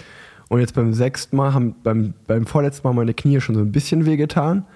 Und 0.47 0.60
jetzt 0.60 0.76
beim 0.76 0.93
sechsten 0.93 1.38
Mal 1.38 1.56
haben 1.56 1.74
beim, 1.82 2.13
beim 2.28 2.45
vorletzten 2.45 2.88
Mal 2.88 2.93
meine 2.93 3.15
Knie 3.15 3.41
schon 3.41 3.56
so 3.56 3.62
ein 3.62 3.71
bisschen 3.71 4.06
wehgetan. 4.06 4.67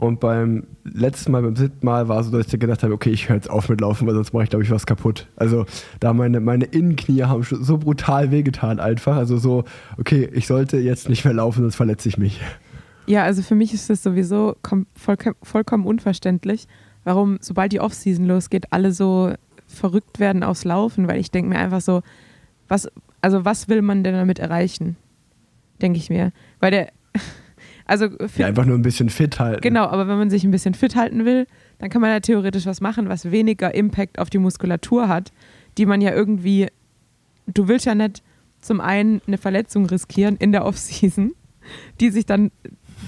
Und 0.00 0.18
beim 0.18 0.64
letzten 0.84 1.30
Mal, 1.30 1.42
beim 1.42 1.54
siebten 1.54 1.84
Mal 1.84 2.08
war 2.08 2.20
es 2.20 2.26
so, 2.26 2.36
dass 2.36 2.52
ich 2.52 2.58
gedacht 2.58 2.82
habe, 2.82 2.94
okay, 2.94 3.10
ich 3.10 3.28
höre 3.28 3.36
jetzt 3.36 3.50
auf 3.50 3.68
mit 3.68 3.82
Laufen, 3.82 4.06
weil 4.06 4.14
sonst 4.14 4.32
mache 4.32 4.44
ich, 4.44 4.50
glaube 4.50 4.64
ich, 4.64 4.70
was 4.70 4.86
kaputt. 4.86 5.28
Also 5.36 5.66
da 6.00 6.14
meine, 6.14 6.40
meine 6.40 6.64
Innenknie 6.64 7.22
haben 7.24 7.44
schon 7.44 7.62
so 7.62 7.76
brutal 7.76 8.30
wehgetan 8.30 8.80
einfach. 8.80 9.16
Also 9.16 9.36
so, 9.36 9.64
okay, 9.98 10.26
ich 10.32 10.46
sollte 10.46 10.78
jetzt 10.78 11.10
nicht 11.10 11.26
mehr 11.26 11.34
laufen, 11.34 11.60
sonst 11.60 11.76
verletze 11.76 12.08
ich 12.08 12.16
mich. 12.16 12.40
Ja, 13.06 13.24
also 13.24 13.42
für 13.42 13.54
mich 13.54 13.74
ist 13.74 13.90
das 13.90 14.02
sowieso 14.02 14.56
kom- 14.62 14.86
vollkom- 14.98 15.34
vollkommen 15.42 15.84
unverständlich, 15.84 16.66
warum, 17.04 17.36
sobald 17.42 17.72
die 17.72 17.80
Offseason 17.80 18.24
losgeht, 18.26 18.72
alle 18.72 18.92
so 18.92 19.34
verrückt 19.66 20.18
werden 20.18 20.42
aufs 20.42 20.64
Laufen, 20.64 21.08
weil 21.08 21.20
ich 21.20 21.30
denke 21.30 21.50
mir 21.50 21.58
einfach 21.58 21.82
so, 21.82 22.00
was, 22.68 22.88
also 23.20 23.44
was 23.44 23.68
will 23.68 23.82
man 23.82 24.02
denn 24.02 24.14
damit 24.14 24.38
erreichen? 24.38 24.96
Denke 25.82 25.98
ich 25.98 26.08
mir. 26.08 26.32
Weil 26.58 26.70
der, 26.70 26.88
also 27.90 28.08
Ja, 28.36 28.46
einfach 28.46 28.64
nur 28.66 28.78
ein 28.78 28.82
bisschen 28.82 29.10
fit 29.10 29.40
halten. 29.40 29.60
Genau, 29.62 29.84
aber 29.84 30.06
wenn 30.06 30.16
man 30.16 30.30
sich 30.30 30.44
ein 30.44 30.52
bisschen 30.52 30.74
fit 30.74 30.94
halten 30.94 31.24
will, 31.24 31.48
dann 31.78 31.90
kann 31.90 32.00
man 32.00 32.10
ja 32.10 32.20
theoretisch 32.20 32.64
was 32.64 32.80
machen, 32.80 33.08
was 33.08 33.32
weniger 33.32 33.74
Impact 33.74 34.20
auf 34.20 34.30
die 34.30 34.38
Muskulatur 34.38 35.08
hat, 35.08 35.32
die 35.76 35.86
man 35.86 36.00
ja 36.00 36.12
irgendwie, 36.12 36.68
du 37.48 37.66
willst 37.66 37.86
ja 37.86 37.96
nicht 37.96 38.22
zum 38.60 38.80
einen 38.80 39.20
eine 39.26 39.38
Verletzung 39.38 39.86
riskieren 39.86 40.36
in 40.36 40.52
der 40.52 40.66
Offseason, 40.66 41.32
die 42.00 42.10
sich 42.10 42.26
dann, 42.26 42.52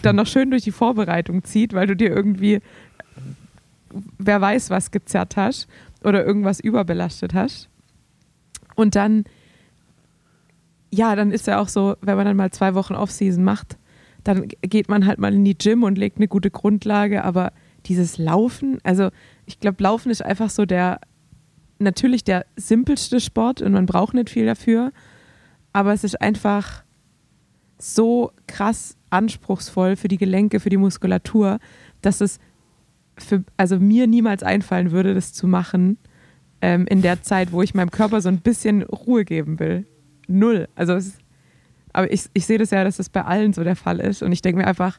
dann 0.02 0.16
noch 0.16 0.26
schön 0.26 0.50
durch 0.50 0.64
die 0.64 0.72
Vorbereitung 0.72 1.44
zieht, 1.44 1.74
weil 1.74 1.86
du 1.86 1.94
dir 1.94 2.10
irgendwie, 2.10 2.60
wer 4.18 4.40
weiß 4.40 4.70
was 4.70 4.90
gezerrt 4.90 5.36
hast 5.36 5.68
oder 6.02 6.26
irgendwas 6.26 6.58
überbelastet 6.58 7.34
hast. 7.34 7.68
Und 8.74 8.96
dann, 8.96 9.26
ja, 10.90 11.14
dann 11.14 11.30
ist 11.30 11.46
ja 11.46 11.60
auch 11.60 11.68
so, 11.68 11.94
wenn 12.00 12.16
man 12.16 12.26
dann 12.26 12.36
mal 12.36 12.50
zwei 12.50 12.74
Wochen 12.74 12.94
Offseason 12.94 13.44
macht, 13.44 13.76
dann 14.24 14.48
geht 14.62 14.88
man 14.88 15.06
halt 15.06 15.18
mal 15.18 15.34
in 15.34 15.44
die 15.44 15.56
Gym 15.56 15.82
und 15.82 15.98
legt 15.98 16.18
eine 16.18 16.28
gute 16.28 16.50
Grundlage, 16.50 17.24
aber 17.24 17.52
dieses 17.86 18.18
Laufen, 18.18 18.78
also 18.84 19.10
ich 19.46 19.58
glaube, 19.58 19.82
Laufen 19.82 20.10
ist 20.10 20.24
einfach 20.24 20.50
so 20.50 20.64
der, 20.64 21.00
natürlich 21.78 22.24
der 22.24 22.46
simpelste 22.56 23.20
Sport 23.20 23.60
und 23.60 23.72
man 23.72 23.86
braucht 23.86 24.14
nicht 24.14 24.30
viel 24.30 24.46
dafür, 24.46 24.92
aber 25.72 25.92
es 25.92 26.04
ist 26.04 26.20
einfach 26.20 26.84
so 27.78 28.30
krass 28.46 28.96
anspruchsvoll 29.10 29.96
für 29.96 30.08
die 30.08 30.18
Gelenke, 30.18 30.60
für 30.60 30.70
die 30.70 30.76
Muskulatur, 30.76 31.58
dass 32.00 32.20
es 32.20 32.38
für, 33.18 33.44
also 33.56 33.78
mir 33.78 34.06
niemals 34.06 34.42
einfallen 34.42 34.92
würde, 34.92 35.14
das 35.14 35.32
zu 35.32 35.46
machen 35.46 35.98
ähm, 36.60 36.86
in 36.86 37.02
der 37.02 37.22
Zeit, 37.22 37.52
wo 37.52 37.62
ich 37.62 37.74
meinem 37.74 37.90
Körper 37.90 38.20
so 38.20 38.28
ein 38.28 38.38
bisschen 38.38 38.82
Ruhe 38.82 39.24
geben 39.24 39.58
will. 39.58 39.86
Null. 40.28 40.68
Also 40.76 40.94
es, 40.94 41.18
aber 41.92 42.12
ich, 42.12 42.24
ich 42.32 42.46
sehe 42.46 42.58
das 42.58 42.70
ja, 42.70 42.84
dass 42.84 42.96
das 42.96 43.08
bei 43.08 43.24
allen 43.24 43.52
so 43.52 43.64
der 43.64 43.76
Fall 43.76 44.00
ist. 44.00 44.22
Und 44.22 44.32
ich 44.32 44.42
denke 44.42 44.60
mir 44.60 44.66
einfach, 44.66 44.98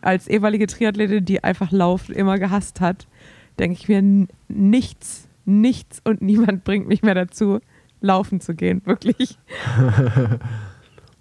als 0.00 0.28
ehemalige 0.28 0.66
Triathletin, 0.66 1.24
die 1.24 1.42
einfach 1.44 1.70
Laufen 1.72 2.14
immer 2.14 2.38
gehasst 2.38 2.80
hat, 2.80 3.06
denke 3.58 3.78
ich 3.80 3.88
mir, 3.88 4.26
nichts, 4.48 5.28
nichts 5.44 6.00
und 6.04 6.22
niemand 6.22 6.64
bringt 6.64 6.88
mich 6.88 7.02
mehr 7.02 7.14
dazu, 7.14 7.60
laufen 8.00 8.40
zu 8.40 8.54
gehen. 8.54 8.82
Wirklich. 8.84 9.38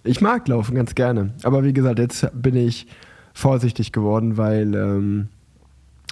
Ich 0.07 0.21
mag 0.21 0.47
Laufen 0.47 0.73
ganz 0.73 0.95
gerne. 0.95 1.33
Aber 1.43 1.65
wie 1.65 1.73
gesagt, 1.73 1.99
jetzt 1.99 2.29
bin 2.33 2.55
ich 2.55 2.87
vorsichtig 3.33 3.91
geworden, 3.91 4.37
weil 4.37 4.73
ähm, 4.73 5.27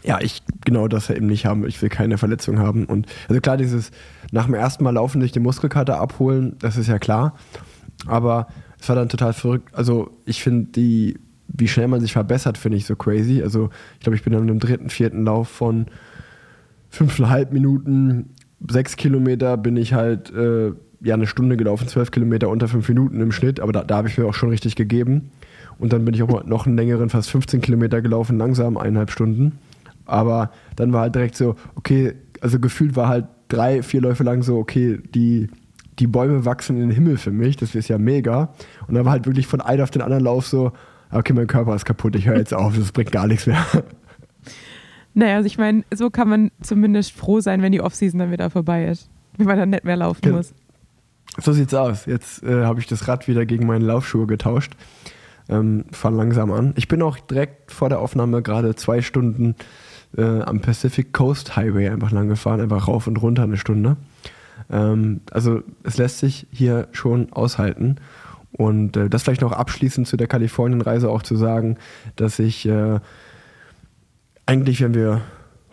ja, 0.04 0.20
ich 0.22 0.44
genau 0.66 0.88
das 0.88 1.10
eben 1.10 1.28
nicht 1.28 1.46
haben. 1.46 1.66
Ich 1.66 1.82
will 1.82 1.90
keine 1.90 2.18
Verletzung 2.18 2.60
haben. 2.60 2.86
Und 2.86 3.08
also 3.30 3.40
klar, 3.40 3.56
dieses 3.56 3.92
nach 4.32 4.46
dem 4.46 4.54
ersten 4.54 4.84
Mal 4.84 4.92
laufen 4.92 5.22
sich 5.22 5.32
die 5.32 5.40
Muskelkater 5.40 6.00
abholen, 6.00 6.58
das 6.60 6.76
ist 6.76 6.88
ja 6.88 7.00
klar. 7.00 7.36
Aber 8.06 8.48
es 8.86 8.90
war 8.90 8.96
dann 8.96 9.10
total 9.10 9.34
verrückt. 9.34 9.74
Also 9.74 10.12
ich 10.26 10.44
finde 10.44 10.68
die, 10.74 11.18
wie 11.48 11.68
schnell 11.68 11.88
man 11.88 12.02
sich 12.02 12.14
verbessert, 12.14 12.56
finde 12.56 12.78
ich 12.78 12.86
so 12.86 12.96
crazy. 12.96 13.42
Also 13.42 13.72
ich 13.96 14.02
glaube, 14.02 14.16
ich 14.16 14.22
bin 14.22 14.32
dann 14.32 14.48
im 14.48 14.60
dritten, 14.60 14.92
vierten 14.92 15.26
Lauf 15.26 15.48
von 15.48 15.88
fünfeinhalb 16.92 17.52
Minuten, 17.52 18.30
sechs 18.70 18.96
Kilometer 18.96 19.58
bin 19.58 19.76
ich 19.76 19.96
halt 19.96 20.32
äh, 20.32 20.72
ja 21.02 21.16
eine 21.16 21.26
Stunde 21.26 21.58
gelaufen, 21.58 21.88
zwölf 21.88 22.12
Kilometer 22.12 22.48
unter 22.48 22.68
fünf 22.68 22.88
Minuten 22.88 23.20
im 23.22 23.32
Schnitt, 23.32 23.60
aber 23.60 23.72
da, 23.72 23.84
da 23.84 23.98
habe 23.98 24.08
ich 24.08 24.20
mir 24.20 24.28
auch 24.28 24.36
schon 24.36 24.50
richtig 24.50 24.76
gegeben. 24.76 25.32
Und 25.80 25.92
dann 25.92 26.06
bin 26.06 26.14
ich 26.14 26.22
auch 26.22 26.46
noch 26.46 26.68
einen 26.68 26.78
längeren, 26.78 27.10
fast 27.10 27.32
15 27.32 27.62
Kilometer 27.62 28.04
gelaufen, 28.04 28.38
langsam, 28.38 28.78
eineinhalb 28.78 29.10
Stunden. 29.10 29.54
Aber 30.06 30.52
dann 30.76 30.94
war 30.94 31.02
halt 31.02 31.16
direkt 31.16 31.36
so, 31.36 31.56
okay, 31.74 32.14
also 32.40 32.60
gefühlt 32.60 32.96
war 32.96 33.08
halt 33.08 33.26
drei, 33.48 33.82
vier 33.82 34.02
Läufe 34.02 34.24
lang 34.24 34.44
so, 34.44 34.60
okay, 34.60 35.00
die, 35.16 35.50
die 36.00 36.08
Bäume 36.08 36.46
wachsen 36.46 36.76
in 36.76 36.84
den 36.90 36.92
Himmel 36.92 37.18
für 37.18 37.32
mich, 37.32 37.56
das 37.58 37.76
ist 37.76 37.88
ja 37.88 37.98
mega. 37.98 38.54
Und 38.88 38.96
dann 38.96 39.06
war 39.06 39.12
halt 39.14 39.26
wirklich 39.26 39.48
von 39.48 39.62
einem 39.62 39.84
auf 39.84 39.92
den 39.92 40.02
anderen 40.02 40.24
Lauf 40.24 40.48
so, 40.48 40.72
okay, 41.12 41.34
mein 41.34 41.48
Körper 41.48 41.76
ist 41.76 41.86
kaputt, 41.86 42.16
ich 42.16 42.26
höre 42.28 42.38
jetzt 42.38 42.54
auf, 42.54 42.78
das 42.78 42.92
bringt 42.92 43.12
gar 43.12 43.28
nichts 43.28 43.48
mehr. 43.48 43.66
Naja, 45.18 45.38
also 45.38 45.48
ich 45.48 45.58
meine, 45.58 45.86
so 45.94 46.10
kann 46.10 46.28
man 46.28 46.52
zumindest 46.62 47.14
froh 47.14 47.40
sein, 47.40 47.62
wenn 47.62 47.72
die 47.72 47.80
Offseason 47.80 48.20
dann 48.20 48.32
wieder 48.32 48.50
vorbei 48.50 48.86
ist. 48.88 49.10
Wenn 49.38 49.48
man 49.48 49.58
dann 49.58 49.70
nicht 49.70 49.86
mehr 49.86 49.96
laufen 49.96 50.20
Genau. 50.22 50.36
muss. 50.38 50.54
So 51.40 51.54
sieht's 51.54 51.74
aus. 51.74 52.06
Jetzt 52.06 52.44
äh, 52.44 52.66
habe 52.66 52.82
ich 52.82 52.88
das 52.88 53.08
Rad 53.08 53.28
wieder 53.30 53.46
gegen 53.46 53.66
meine 53.66 53.86
Laufschuhe 53.86 54.28
getauscht. 54.28 54.74
Ähm, 55.48 55.86
fahren 55.92 56.16
langsam 56.16 56.52
an. 56.52 56.74
Ich 56.76 56.90
bin 56.90 57.02
auch 57.02 57.18
direkt 57.18 57.72
vor 57.72 57.88
der 57.88 58.00
Aufnahme 58.00 58.42
gerade 58.42 58.76
zwei 58.76 59.02
Stunden 59.02 59.56
äh, 60.18 60.42
am 60.42 60.60
Pacific 60.60 61.14
Coast 61.14 61.56
Highway 61.56 61.88
einfach 61.88 62.12
lang 62.12 62.28
gefahren, 62.28 62.60
einfach 62.60 62.90
rauf 62.90 63.08
und 63.08 63.16
runter 63.22 63.44
eine 63.44 63.56
Stunde. 63.58 63.96
Ähm, 64.70 65.22
also 65.32 65.62
es 65.84 65.98
lässt 65.98 66.20
sich 66.20 66.48
hier 66.52 66.88
schon 66.92 67.32
aushalten. 67.34 67.96
Und 68.52 68.96
äh, 68.96 69.10
das 69.10 69.24
vielleicht 69.24 69.42
noch 69.42 69.52
abschließend 69.52 70.08
zu 70.08 70.16
der 70.18 70.28
Kalifornien-Reise 70.28 71.10
auch 71.10 71.24
zu 71.24 71.36
sagen, 71.36 71.78
dass 72.16 72.40
ich 72.40 72.66
äh, 72.68 73.00
eigentlich 74.46 74.80
wären 74.82 74.94
wir 74.94 75.22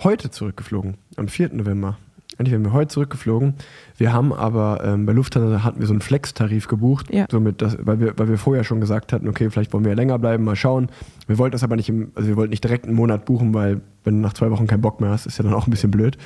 heute 0.03 0.31
zurückgeflogen, 0.31 0.95
am 1.17 1.29
4. 1.29 1.51
November. 1.55 1.99
Eigentlich 2.39 2.53
wären 2.53 2.65
wir 2.65 2.73
heute 2.73 2.89
zurückgeflogen. 2.89 3.55
Wir 3.99 4.13
haben 4.13 4.33
aber 4.33 4.83
ähm, 4.83 5.05
bei 5.07 5.13
Lufthansa 5.13 5.63
hatten 5.63 5.81
wir 5.81 5.87
so 5.87 5.93
einen 5.93 6.01
Flex-Tarif 6.01 6.67
gebucht, 6.67 7.13
Ja. 7.13 7.27
somit 7.31 7.61
das, 7.61 7.77
weil, 7.83 8.01
wir, 8.01 8.19
weil 8.19 8.29
wir 8.29 8.39
vorher 8.39 8.65
schon 8.65 8.81
gesagt 8.81 9.13
hatten, 9.13 9.29
okay, 9.29 9.51
vielleicht 9.51 9.73
wollen 9.75 9.85
wir 9.85 9.91
ja 9.93 9.97
länger 9.97 10.19
bleiben, 10.19 10.43
mal 10.43 10.57
schauen. 10.57 10.89
Wir 11.27 11.37
wollten 11.39 11.53
das 11.53 11.63
aber 11.63 11.77
nicht, 11.77 11.91
im, 11.91 12.11
also 12.15 12.29
wir 12.29 12.37
wollten 12.37 12.51
nicht 12.51 12.65
direkt 12.65 12.87
einen 12.87 12.97
Monat 12.97 13.27
buchen, 13.27 13.53
weil 13.53 13.83
wenn 14.03 14.17
du 14.17 14.21
nach 14.23 14.33
zwei 14.33 14.51
Wochen 14.51 14.67
keinen 14.67 14.81
Bock 14.81 15.01
mehr 15.01 15.11
hast, 15.11 15.27
ist 15.27 15.37
ja 15.39 15.45
dann 15.45 15.55
auch 15.55 15.67
ein 15.67 15.71
bisschen 15.71 15.91
blöd. 15.91 16.17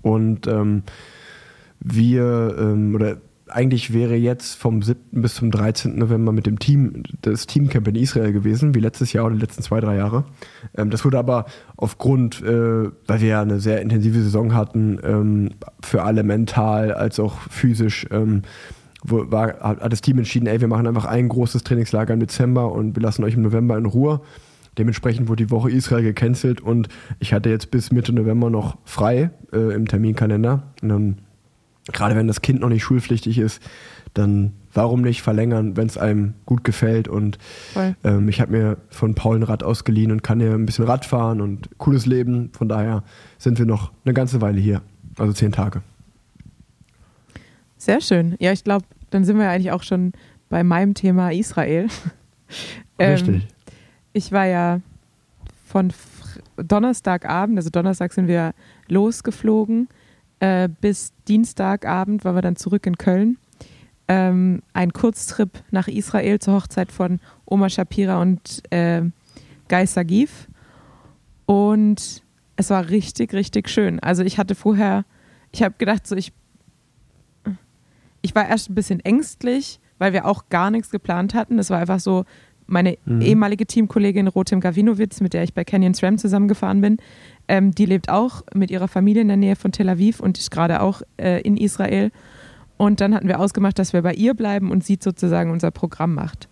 Und 0.00 0.46
ähm, 0.46 0.84
wir, 1.80 2.56
ähm, 2.58 2.94
oder 2.94 3.18
eigentlich 3.50 3.92
wäre 3.92 4.14
jetzt 4.14 4.54
vom 4.54 4.82
7. 4.82 5.22
bis 5.22 5.34
zum 5.34 5.50
13. 5.50 5.98
November 5.98 6.32
mit 6.32 6.46
dem 6.46 6.58
Team, 6.58 7.02
das 7.22 7.46
Teamcamp 7.46 7.88
in 7.88 7.94
Israel 7.96 8.32
gewesen, 8.32 8.74
wie 8.74 8.80
letztes 8.80 9.12
Jahr 9.12 9.26
oder 9.26 9.34
die 9.34 9.40
letzten 9.40 9.62
zwei, 9.62 9.80
drei 9.80 9.96
Jahre. 9.96 10.24
Ähm, 10.76 10.90
das 10.90 11.04
wurde 11.04 11.18
aber 11.18 11.46
aufgrund, 11.76 12.42
äh, 12.42 12.90
weil 13.06 13.20
wir 13.20 13.28
ja 13.28 13.42
eine 13.42 13.60
sehr 13.60 13.80
intensive 13.80 14.20
Saison 14.20 14.54
hatten, 14.54 14.98
ähm, 15.02 15.50
für 15.82 16.02
alle 16.02 16.22
mental 16.22 16.92
als 16.92 17.20
auch 17.20 17.38
physisch, 17.50 18.06
ähm, 18.10 18.42
war, 19.02 19.60
hat 19.60 19.80
hat 19.80 19.92
das 19.92 20.00
Team 20.00 20.18
entschieden, 20.18 20.46
ey, 20.46 20.60
wir 20.60 20.68
machen 20.68 20.86
einfach 20.86 21.04
ein 21.04 21.28
großes 21.28 21.62
Trainingslager 21.62 22.12
im 22.12 22.20
Dezember 22.20 22.72
und 22.72 22.96
wir 22.96 23.02
lassen 23.02 23.22
euch 23.24 23.34
im 23.34 23.42
November 23.42 23.78
in 23.78 23.86
Ruhe. 23.86 24.20
Dementsprechend 24.76 25.28
wurde 25.28 25.44
die 25.44 25.50
Woche 25.50 25.70
Israel 25.70 26.02
gecancelt 26.02 26.60
und 26.60 26.88
ich 27.18 27.32
hatte 27.32 27.48
jetzt 27.48 27.70
bis 27.70 27.90
Mitte 27.90 28.12
November 28.12 28.50
noch 28.50 28.78
frei 28.84 29.30
äh, 29.52 29.74
im 29.74 29.86
Terminkalender. 29.86 30.62
Und 30.82 30.88
dann 30.88 31.16
gerade 31.92 32.16
wenn 32.16 32.26
das 32.26 32.42
Kind 32.42 32.60
noch 32.60 32.68
nicht 32.68 32.82
schulpflichtig 32.82 33.38
ist, 33.38 33.62
dann 34.14 34.52
warum 34.72 35.02
nicht 35.02 35.22
verlängern, 35.22 35.76
wenn 35.76 35.86
es 35.86 35.98
einem 35.98 36.34
gut 36.46 36.64
gefällt. 36.64 37.08
Und 37.08 37.38
ähm, 38.04 38.28
ich 38.28 38.40
habe 38.40 38.52
mir 38.52 38.76
von 38.90 39.14
Paul 39.14 39.36
ein 39.36 39.42
Rad 39.42 39.62
ausgeliehen 39.62 40.12
und 40.12 40.22
kann 40.22 40.40
hier 40.40 40.52
ein 40.52 40.66
bisschen 40.66 40.84
Rad 40.84 41.04
fahren 41.04 41.40
und 41.40 41.68
cooles 41.78 42.06
Leben. 42.06 42.50
Von 42.52 42.68
daher 42.68 43.02
sind 43.38 43.58
wir 43.58 43.66
noch 43.66 43.92
eine 44.04 44.14
ganze 44.14 44.40
Weile 44.40 44.60
hier, 44.60 44.82
also 45.18 45.32
zehn 45.32 45.52
Tage. 45.52 45.82
Sehr 47.76 48.00
schön. 48.00 48.36
Ja, 48.40 48.52
ich 48.52 48.64
glaube, 48.64 48.84
dann 49.10 49.24
sind 49.24 49.36
wir 49.36 49.44
ja 49.44 49.50
eigentlich 49.50 49.72
auch 49.72 49.82
schon 49.82 50.12
bei 50.48 50.62
meinem 50.64 50.94
Thema 50.94 51.32
Israel. 51.32 51.88
Ähm, 53.00 53.12
Richtig. 53.12 53.46
ich 54.12 54.32
war 54.32 54.46
ja 54.46 54.80
von 55.66 55.92
Donnerstagabend, 56.56 57.58
also 57.58 57.70
Donnerstag 57.70 58.12
sind 58.12 58.26
wir 58.26 58.54
losgeflogen, 58.88 59.88
äh, 60.40 60.68
bis 60.80 61.12
Dienstagabend 61.26 62.24
waren 62.24 62.34
wir 62.36 62.42
dann 62.42 62.56
zurück 62.56 62.86
in 62.86 62.96
Köln. 62.98 63.38
Ähm, 64.08 64.62
ein 64.72 64.92
Kurztrip 64.92 65.50
nach 65.70 65.88
Israel 65.88 66.38
zur 66.38 66.54
Hochzeit 66.54 66.92
von 66.92 67.20
Oma 67.44 67.68
Shapira 67.68 68.20
und 68.22 68.62
äh, 68.70 69.02
Guy 69.68 69.86
Sagif. 69.86 70.48
Und 71.46 72.22
es 72.56 72.70
war 72.70 72.88
richtig, 72.88 73.32
richtig 73.32 73.68
schön. 73.68 74.00
Also 74.00 74.22
ich 74.22 74.38
hatte 74.38 74.54
vorher, 74.54 75.04
ich 75.52 75.62
habe 75.62 75.74
gedacht, 75.78 76.06
so 76.06 76.16
ich, 76.16 76.32
ich 78.22 78.34
war 78.34 78.48
erst 78.48 78.70
ein 78.70 78.74
bisschen 78.74 79.00
ängstlich, 79.00 79.80
weil 79.98 80.12
wir 80.12 80.26
auch 80.26 80.48
gar 80.48 80.70
nichts 80.70 80.90
geplant 80.90 81.34
hatten. 81.34 81.58
Es 81.58 81.70
war 81.70 81.78
einfach 81.78 82.00
so, 82.00 82.24
meine 82.66 82.98
Mhm. 83.04 83.22
ehemalige 83.22 83.66
Teamkollegin 83.66 84.28
Rotem 84.28 84.60
Gavinovic, 84.60 85.20
mit 85.20 85.32
der 85.32 85.42
ich 85.42 85.54
bei 85.54 85.64
Canyon 85.64 85.94
SRAM 85.94 86.18
zusammengefahren 86.18 86.80
bin, 86.80 86.98
ähm, 87.48 87.74
die 87.74 87.86
lebt 87.86 88.10
auch 88.10 88.42
mit 88.54 88.70
ihrer 88.70 88.88
Familie 88.88 89.22
in 89.22 89.28
der 89.28 89.36
Nähe 89.36 89.56
von 89.56 89.72
Tel 89.72 89.88
Aviv 89.88 90.20
und 90.20 90.38
ist 90.38 90.50
gerade 90.50 90.80
auch 90.80 91.02
äh, 91.16 91.40
in 91.40 91.56
Israel. 91.56 92.10
Und 92.76 93.00
dann 93.00 93.14
hatten 93.14 93.26
wir 93.26 93.40
ausgemacht, 93.40 93.78
dass 93.78 93.92
wir 93.92 94.02
bei 94.02 94.14
ihr 94.14 94.34
bleiben 94.34 94.70
und 94.70 94.84
sie 94.84 94.98
sozusagen 95.02 95.50
unser 95.50 95.70
Programm 95.70 96.14
macht. 96.14 96.48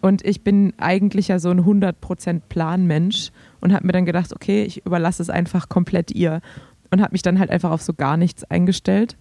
Und 0.00 0.24
ich 0.24 0.42
bin 0.42 0.74
eigentlich 0.78 1.28
ja 1.28 1.38
so 1.38 1.50
ein 1.50 1.64
100% 1.64 2.42
Planmensch 2.48 3.32
und 3.60 3.72
habe 3.72 3.86
mir 3.86 3.92
dann 3.92 4.04
gedacht, 4.04 4.32
okay, 4.32 4.62
ich 4.62 4.84
überlasse 4.86 5.22
es 5.22 5.30
einfach 5.30 5.68
komplett 5.68 6.12
ihr. 6.12 6.40
Und 6.90 7.00
habe 7.00 7.12
mich 7.12 7.22
dann 7.22 7.40
halt 7.40 7.50
einfach 7.50 7.72
auf 7.72 7.82
so 7.82 7.94
gar 7.94 8.16
nichts 8.16 8.44
eingestellt. 8.44 9.16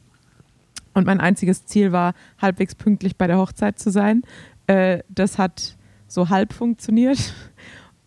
Und 0.94 1.08
mein 1.08 1.20
einziges 1.20 1.66
Ziel 1.66 1.92
war, 1.92 2.14
halbwegs 2.40 2.76
pünktlich 2.76 3.16
bei 3.16 3.26
der 3.26 3.38
Hochzeit 3.38 3.80
zu 3.80 3.90
sein. 3.90 4.22
Äh, 4.68 5.00
das 5.10 5.38
hat 5.40 5.76
so 6.08 6.30
halb 6.30 6.54
funktioniert. 6.54 7.34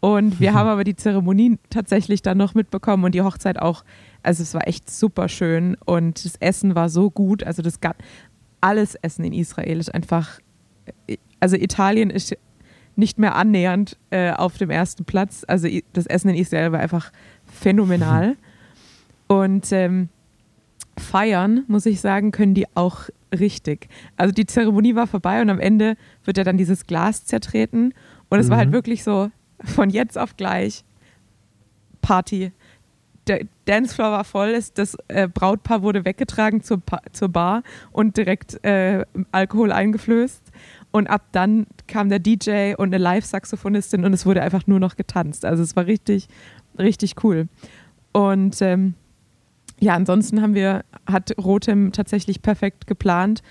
Und 0.01 0.41
wir 0.41 0.55
haben 0.55 0.69
aber 0.69 0.85
die 0.85 0.97
Zeremonie 0.97 1.59
tatsächlich 1.71 2.23
dann 2.23 2.39
noch 2.39 2.55
mitbekommen 2.55 3.05
und 3.05 3.15
die 3.15 3.23
Hochzeit 3.23 3.59
auch. 3.59 3.85
Also 4.23 4.43
es 4.43 4.55
war 4.55 4.67
echt 4.67 4.91
super 4.91 5.29
schön 5.29 5.77
und 5.85 6.25
das 6.25 6.37
Essen 6.37 6.75
war 6.75 6.89
so 6.89 7.11
gut. 7.11 7.43
Also 7.45 7.63
das 7.63 7.81
ga- 7.81 7.95
alles 8.61 8.95
Essen 8.97 9.25
in 9.25 9.33
Israel 9.33 9.79
ist 9.79 9.95
einfach. 9.95 10.41
Also 11.41 11.57
Italien 11.57 12.11
ist 12.11 12.37
nicht 12.97 13.19
mehr 13.19 13.37
annähernd 13.37 13.97
äh, 14.11 14.33
auf 14.33 14.59
dem 14.59 14.71
ersten 14.71 15.05
Platz. 15.05 15.45
Also 15.47 15.69
das 15.93 16.07
Essen 16.07 16.31
in 16.31 16.35
Israel 16.37 16.73
war 16.73 16.81
einfach 16.81 17.13
phänomenal. 17.47 18.37
Und 19.29 19.71
ähm, 19.73 20.09
feiern, 20.99 21.65
muss 21.69 21.87
ich 21.87 22.01
sagen, 22.01 22.33
können 22.33 22.55
die 22.55 22.67
auch 22.75 23.09
richtig. 23.39 23.89
Also 24.17 24.33
die 24.33 24.47
Zeremonie 24.47 24.95
war 24.95 25.07
vorbei 25.07 25.43
und 25.43 25.51
am 25.51 25.61
Ende 25.61 25.97
wird 26.25 26.39
ja 26.39 26.45
dann 26.45 26.57
dieses 26.57 26.87
Glas 26.87 27.25
zertreten. 27.27 27.93
Und 28.31 28.39
es 28.41 28.49
war 28.49 28.57
halt 28.57 28.71
Mhm. 28.71 28.73
wirklich 28.75 29.05
so, 29.05 29.31
von 29.65 29.91
jetzt 29.91 30.17
auf 30.19 30.37
gleich 30.37 30.85
Party. 32.01 32.53
Der 33.27 33.41
Dancefloor 33.67 34.11
war 34.11 34.25
voll, 34.25 34.49
es- 34.51 34.73
das 34.73 34.97
äh, 35.09 35.29
Brautpaar 35.29 35.83
wurde 35.83 36.05
weggetragen 36.05 36.63
zur, 36.63 36.79
Pa- 36.81 37.03
zur 37.13 37.29
Bar 37.29 37.63
und 37.93 38.17
direkt 38.17 38.63
äh, 38.65 39.05
Alkohol 39.33 39.71
eingeflößt. 39.73 40.43
Und 40.91 41.09
ab 41.09 41.27
dann 41.33 41.67
kam 41.87 42.09
der 42.09 42.19
DJ 42.21 42.75
und 42.77 42.87
eine 42.95 42.99
Live-Saxophonistin 42.99 44.05
und 44.07 44.15
es 44.15 44.25
wurde 44.25 44.43
einfach 44.43 44.67
nur 44.67 44.81
noch 44.81 44.97
getanzt. 44.97 45.45
Also 45.45 45.63
es 45.63 45.77
war 45.77 45.85
richtig, 45.87 46.29
richtig 46.79 47.23
cool. 47.23 47.49
Und 48.13 48.63
ähm, 48.63 48.95
ja, 49.79 49.95
ansonsten 49.95 50.41
haben 50.41 50.55
wir, 50.55 50.85
hat 51.07 51.35
Rotem 51.37 51.93
tatsächlich 51.93 52.41
perfekt 52.41 52.87
geplant, 52.87 53.43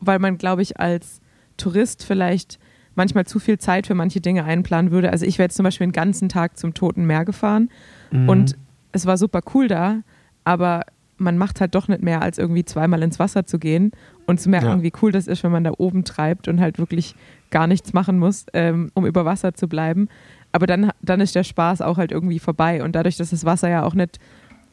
weil 0.00 0.18
man, 0.18 0.36
glaube 0.36 0.60
ich, 0.60 0.78
als 0.78 1.22
Tourist 1.56 2.04
vielleicht 2.04 2.58
manchmal 2.94 3.24
zu 3.26 3.38
viel 3.38 3.58
Zeit 3.58 3.86
für 3.86 3.94
manche 3.94 4.20
Dinge 4.20 4.44
einplanen 4.44 4.90
würde. 4.90 5.10
Also 5.10 5.26
ich 5.26 5.38
wäre 5.38 5.46
jetzt 5.46 5.56
zum 5.56 5.64
Beispiel 5.64 5.86
den 5.86 5.92
ganzen 5.92 6.28
Tag 6.28 6.56
zum 6.58 6.74
Toten 6.74 7.06
Meer 7.06 7.24
gefahren 7.24 7.70
Mhm. 8.10 8.28
und 8.28 8.56
es 8.92 9.06
war 9.06 9.16
super 9.18 9.40
cool 9.54 9.68
da, 9.68 10.00
aber 10.44 10.82
man 11.16 11.38
macht 11.38 11.60
halt 11.60 11.74
doch 11.74 11.86
nicht 11.88 12.02
mehr, 12.02 12.22
als 12.22 12.38
irgendwie 12.38 12.64
zweimal 12.64 13.02
ins 13.02 13.18
Wasser 13.18 13.46
zu 13.46 13.58
gehen 13.58 13.92
und 14.26 14.40
zu 14.40 14.50
merken, 14.50 14.66
Ja. 14.66 14.82
wie 14.82 14.92
cool 15.02 15.12
das 15.12 15.26
ist, 15.28 15.42
wenn 15.44 15.52
man 15.52 15.64
da 15.64 15.72
oben 15.78 16.04
treibt 16.04 16.48
und 16.48 16.60
halt 16.60 16.78
wirklich 16.78 17.14
gar 17.50 17.66
nichts 17.66 17.92
machen 17.92 18.18
muss, 18.18 18.46
ähm, 18.52 18.90
um 18.94 19.06
über 19.06 19.24
Wasser 19.24 19.54
zu 19.54 19.68
bleiben. 19.68 20.08
Aber 20.52 20.66
dann, 20.66 20.90
dann 21.02 21.20
ist 21.20 21.34
der 21.34 21.44
Spaß 21.44 21.82
auch 21.82 21.98
halt 21.98 22.10
irgendwie 22.12 22.38
vorbei. 22.40 22.82
Und 22.82 22.94
dadurch, 22.96 23.16
dass 23.16 23.30
das 23.30 23.44
Wasser 23.44 23.68
ja 23.68 23.84
auch 23.84 23.94
nicht, 23.94 24.18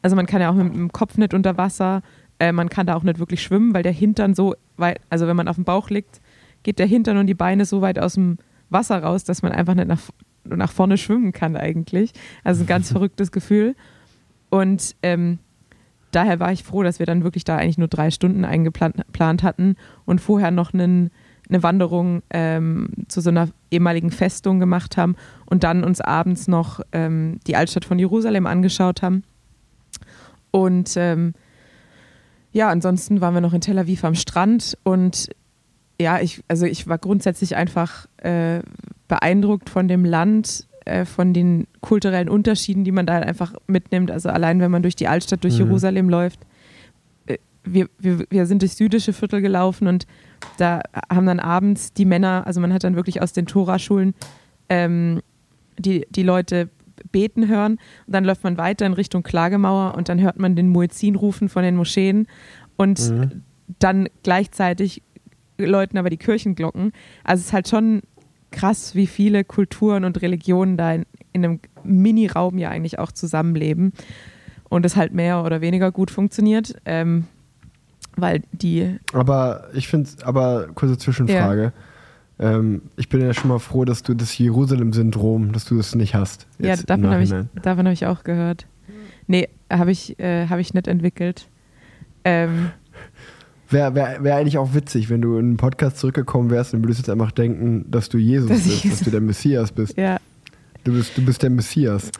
also 0.01 0.15
man 0.15 0.25
kann 0.25 0.41
ja 0.41 0.49
auch 0.49 0.55
mit 0.55 0.73
dem 0.73 0.91
Kopf 0.91 1.17
nicht 1.17 1.33
unter 1.35 1.57
Wasser, 1.57 2.01
äh, 2.39 2.51
man 2.51 2.69
kann 2.69 2.87
da 2.87 2.95
auch 2.95 3.03
nicht 3.03 3.19
wirklich 3.19 3.41
schwimmen, 3.43 3.73
weil 3.75 3.83
der 3.83 3.91
Hintern 3.91 4.33
so 4.33 4.55
weit, 4.77 4.99
also 5.11 5.27
wenn 5.27 5.35
man 5.35 5.47
auf 5.47 5.55
dem 5.55 5.63
Bauch 5.63 5.89
liegt, 5.91 6.21
geht 6.63 6.79
der 6.79 6.87
Hintern 6.87 7.17
und 7.17 7.27
die 7.27 7.33
Beine 7.33 7.65
so 7.65 7.81
weit 7.81 7.99
aus 7.99 8.13
dem 8.13 8.37
Wasser 8.69 9.01
raus, 9.03 9.23
dass 9.23 9.41
man 9.41 9.51
einfach 9.51 9.75
nicht 9.75 9.87
nach, 9.87 10.01
nach 10.45 10.71
vorne 10.71 10.97
schwimmen 10.97 11.31
kann 11.31 11.55
eigentlich. 11.55 12.11
Also 12.43 12.63
ein 12.63 12.67
ganz 12.67 12.91
verrücktes 12.91 13.31
Gefühl. 13.31 13.75
Und 14.49 14.95
ähm, 15.03 15.39
daher 16.11 16.39
war 16.39 16.51
ich 16.51 16.63
froh, 16.63 16.83
dass 16.83 16.99
wir 16.99 17.05
dann 17.05 17.23
wirklich 17.23 17.43
da 17.43 17.57
eigentlich 17.57 17.77
nur 17.77 17.87
drei 17.87 18.11
Stunden 18.11 18.45
eingeplant 18.45 18.97
geplant 18.97 19.43
hatten 19.43 19.75
und 20.05 20.19
vorher 20.19 20.51
noch 20.51 20.73
einen, 20.73 21.11
eine 21.49 21.63
Wanderung 21.63 22.21
ähm, 22.29 22.89
zu 23.07 23.21
so 23.21 23.29
einer 23.29 23.49
ehemaligen 23.69 24.11
Festung 24.11 24.59
gemacht 24.59 24.97
haben 24.97 25.15
und 25.45 25.63
dann 25.63 25.83
uns 25.83 26.01
abends 26.01 26.47
noch 26.47 26.81
ähm, 26.91 27.39
die 27.47 27.55
Altstadt 27.55 27.85
von 27.85 27.99
Jerusalem 27.99 28.45
angeschaut 28.45 29.01
haben. 29.01 29.23
Und 30.51 30.93
ähm, 30.97 31.33
ja, 32.51 32.69
ansonsten 32.69 33.21
waren 33.21 33.33
wir 33.33 33.41
noch 33.41 33.53
in 33.53 33.61
Tel 33.61 33.79
Aviv 33.79 34.03
am 34.03 34.15
Strand 34.15 34.77
und 34.83 35.29
ja, 36.01 36.19
ich, 36.19 36.43
also 36.47 36.65
ich 36.65 36.87
war 36.87 36.97
grundsätzlich 36.97 37.55
einfach 37.55 38.07
äh, 38.17 38.61
beeindruckt 39.07 39.69
von 39.69 39.87
dem 39.87 40.05
Land, 40.05 40.67
äh, 40.85 41.05
von 41.05 41.33
den 41.33 41.67
kulturellen 41.81 42.29
Unterschieden, 42.29 42.83
die 42.83 42.91
man 42.91 43.05
da 43.05 43.19
einfach 43.19 43.53
mitnimmt. 43.67 44.11
Also 44.11 44.29
allein 44.29 44.59
wenn 44.59 44.71
man 44.71 44.81
durch 44.81 44.95
die 44.95 45.07
Altstadt, 45.07 45.43
durch 45.43 45.59
Mhm. 45.59 45.65
Jerusalem 45.65 46.09
läuft. 46.09 46.39
Äh, 47.27 47.37
wir, 47.63 47.87
wir, 47.99 48.25
wir 48.29 48.45
sind 48.45 48.61
durchs 48.61 48.79
jüdische 48.79 49.13
Viertel 49.13 49.41
gelaufen 49.41 49.87
und 49.87 50.07
da 50.57 50.81
haben 51.13 51.27
dann 51.27 51.39
abends 51.39 51.93
die 51.93 52.05
Männer, 52.05 52.43
also 52.47 52.59
man 52.59 52.73
hat 52.73 52.83
dann 52.83 52.95
wirklich 52.95 53.21
aus 53.21 53.31
den 53.33 53.45
Toraschulen 53.45 54.15
ähm, 54.69 55.21
die, 55.77 56.07
die 56.09 56.23
Leute 56.23 56.69
beten 57.11 57.47
hören 57.47 57.73
und 58.07 58.13
dann 58.13 58.25
läuft 58.25 58.43
man 58.43 58.57
weiter 58.57 58.85
in 58.85 58.93
Richtung 58.93 59.23
Klagemauer 59.23 59.95
und 59.95 60.09
dann 60.09 60.19
hört 60.21 60.39
man 60.39 60.55
den 60.55 60.69
Muezzin 60.69 61.15
rufen 61.15 61.49
von 61.49 61.63
den 61.63 61.75
Moscheen 61.75 62.27
und 62.77 62.99
Mhm. 63.11 63.43
dann 63.79 64.09
gleichzeitig 64.23 65.01
läuten 65.65 65.97
aber 65.97 66.09
die 66.09 66.17
Kirchenglocken. 66.17 66.91
Also 67.23 67.41
es 67.41 67.47
ist 67.47 67.53
halt 67.53 67.67
schon 67.67 68.01
krass, 68.51 68.95
wie 68.95 69.07
viele 69.07 69.43
Kulturen 69.43 70.03
und 70.03 70.21
Religionen 70.21 70.77
da 70.77 70.93
in, 70.93 71.05
in 71.33 71.45
einem 71.45 71.59
Mini-Raum 71.83 72.57
ja 72.57 72.69
eigentlich 72.69 72.99
auch 72.99 73.11
zusammenleben 73.11 73.93
und 74.69 74.85
es 74.85 74.95
halt 74.95 75.13
mehr 75.13 75.43
oder 75.43 75.61
weniger 75.61 75.91
gut 75.91 76.11
funktioniert, 76.11 76.75
ähm, 76.85 77.25
weil 78.15 78.41
die 78.51 78.97
Aber 79.13 79.69
ich 79.73 79.87
finde, 79.87 80.09
aber 80.23 80.67
kurze 80.75 80.97
Zwischenfrage. 80.97 81.73
Ähm, 82.39 82.81
ich 82.97 83.07
bin 83.07 83.21
ja 83.21 83.33
schon 83.33 83.49
mal 83.49 83.59
froh, 83.59 83.85
dass 83.85 84.01
du 84.01 84.13
das 84.15 84.37
Jerusalem-Syndrom, 84.37 85.51
dass 85.51 85.65
du 85.65 85.77
das 85.77 85.93
nicht 85.93 86.15
hast. 86.15 86.47
Ja, 86.57 86.75
davon 86.75 87.09
habe 87.09 87.23
ich, 87.23 87.33
davon 87.61 87.85
hab 87.85 87.93
ich 87.93 88.05
auch 88.07 88.23
gehört. 88.23 88.65
Nee, 89.27 89.47
habe 89.71 89.91
ich, 89.91 90.19
äh, 90.19 90.47
hab 90.47 90.59
ich 90.59 90.73
nicht 90.73 90.87
entwickelt. 90.87 91.47
Ähm, 92.23 92.71
Wäre 93.71 93.95
wär, 93.95 94.23
wär 94.23 94.35
eigentlich 94.35 94.57
auch 94.57 94.73
witzig, 94.73 95.09
wenn 95.09 95.21
du 95.21 95.33
in 95.37 95.45
einen 95.45 95.57
Podcast 95.57 95.97
zurückgekommen 95.97 96.49
wärst 96.49 96.73
und 96.73 96.83
würdest 96.83 96.99
jetzt 96.99 97.09
einfach 97.09 97.31
denken, 97.31 97.85
dass 97.89 98.09
du 98.09 98.17
Jesus 98.17 98.49
Dass 98.49 98.63
bist, 98.63 98.85
dass 98.85 98.99
du 99.01 99.11
der 99.11 99.21
Messias 99.21 99.71
bist. 99.71 99.97
ja, 99.97 100.17
Du 100.83 100.93
bist, 100.93 101.15
du 101.17 101.23
bist 101.23 101.41
der 101.43 101.49
Messias. 101.51 102.11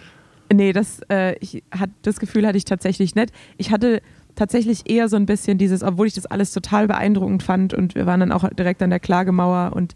nee, 0.53 0.71
das, 0.71 1.01
äh, 1.09 1.35
ich, 1.39 1.63
hat, 1.71 1.89
das 2.03 2.19
Gefühl 2.19 2.45
hatte 2.47 2.57
ich 2.57 2.65
tatsächlich 2.65 3.15
nicht. 3.15 3.31
Ich 3.57 3.71
hatte 3.71 4.01
tatsächlich 4.35 4.89
eher 4.89 5.09
so 5.09 5.17
ein 5.17 5.25
bisschen 5.25 5.57
dieses, 5.57 5.83
obwohl 5.83 6.07
ich 6.07 6.13
das 6.13 6.25
alles 6.27 6.53
total 6.53 6.87
beeindruckend 6.87 7.43
fand 7.43 7.73
und 7.73 7.95
wir 7.95 8.05
waren 8.05 8.19
dann 8.19 8.31
auch 8.31 8.47
direkt 8.49 8.81
an 8.81 8.89
der 8.91 8.99
Klagemauer 8.99 9.73
und 9.75 9.93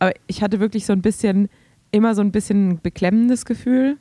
aber 0.00 0.12
ich 0.26 0.42
hatte 0.42 0.60
wirklich 0.60 0.84
so 0.86 0.92
ein 0.92 1.00
bisschen, 1.02 1.48
immer 1.90 2.14
so 2.14 2.20
ein 2.22 2.30
bisschen 2.32 2.68
ein 2.70 2.80
beklemmendes 2.80 3.44
Gefühl. 3.44 3.96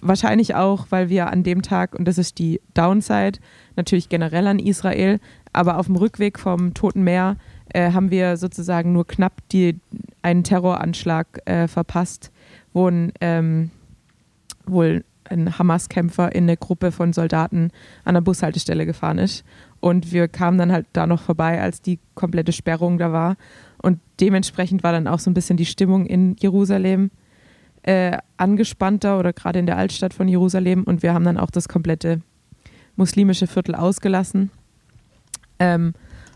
Wahrscheinlich 0.00 0.54
auch, 0.54 0.86
weil 0.90 1.08
wir 1.10 1.30
an 1.30 1.42
dem 1.42 1.62
Tag, 1.62 1.94
und 1.94 2.06
das 2.06 2.18
ist 2.18 2.38
die 2.38 2.60
Downside, 2.74 3.38
natürlich 3.76 4.08
generell 4.08 4.46
an 4.46 4.58
Israel, 4.58 5.20
aber 5.52 5.78
auf 5.78 5.86
dem 5.86 5.96
Rückweg 5.96 6.38
vom 6.38 6.74
Toten 6.74 7.02
Meer 7.02 7.36
äh, 7.72 7.92
haben 7.92 8.10
wir 8.10 8.36
sozusagen 8.36 8.92
nur 8.92 9.06
knapp 9.06 9.40
die, 9.50 9.78
einen 10.22 10.44
Terroranschlag 10.44 11.26
äh, 11.46 11.68
verpasst, 11.68 12.30
wo 12.72 12.88
ein, 12.88 13.12
ähm, 13.20 13.70
wohl 14.66 15.04
ein 15.28 15.58
Hamas-Kämpfer 15.58 16.34
in 16.34 16.44
eine 16.44 16.56
Gruppe 16.56 16.92
von 16.92 17.12
Soldaten 17.12 17.70
an 18.04 18.14
der 18.14 18.20
Bushaltestelle 18.20 18.86
gefahren 18.86 19.18
ist. 19.18 19.44
Und 19.80 20.12
wir 20.12 20.28
kamen 20.28 20.58
dann 20.58 20.72
halt 20.72 20.86
da 20.92 21.06
noch 21.06 21.22
vorbei, 21.22 21.60
als 21.60 21.82
die 21.82 21.98
komplette 22.14 22.52
Sperrung 22.52 22.98
da 22.98 23.12
war. 23.12 23.36
Und 23.78 23.98
dementsprechend 24.20 24.82
war 24.84 24.92
dann 24.92 25.08
auch 25.08 25.18
so 25.18 25.30
ein 25.30 25.34
bisschen 25.34 25.56
die 25.56 25.66
Stimmung 25.66 26.06
in 26.06 26.36
Jerusalem 26.38 27.10
äh, 27.82 28.18
angespannter 28.36 29.18
oder 29.18 29.32
gerade 29.32 29.58
in 29.58 29.66
der 29.66 29.76
Altstadt 29.76 30.14
von 30.14 30.28
Jerusalem. 30.28 30.84
Und 30.84 31.02
wir 31.02 31.14
haben 31.14 31.24
dann 31.24 31.38
auch 31.38 31.50
das 31.50 31.68
komplette 31.68 32.20
muslimische 32.96 33.46
Viertel 33.46 33.74
ausgelassen. 33.74 34.50
Ähm, 35.58 35.94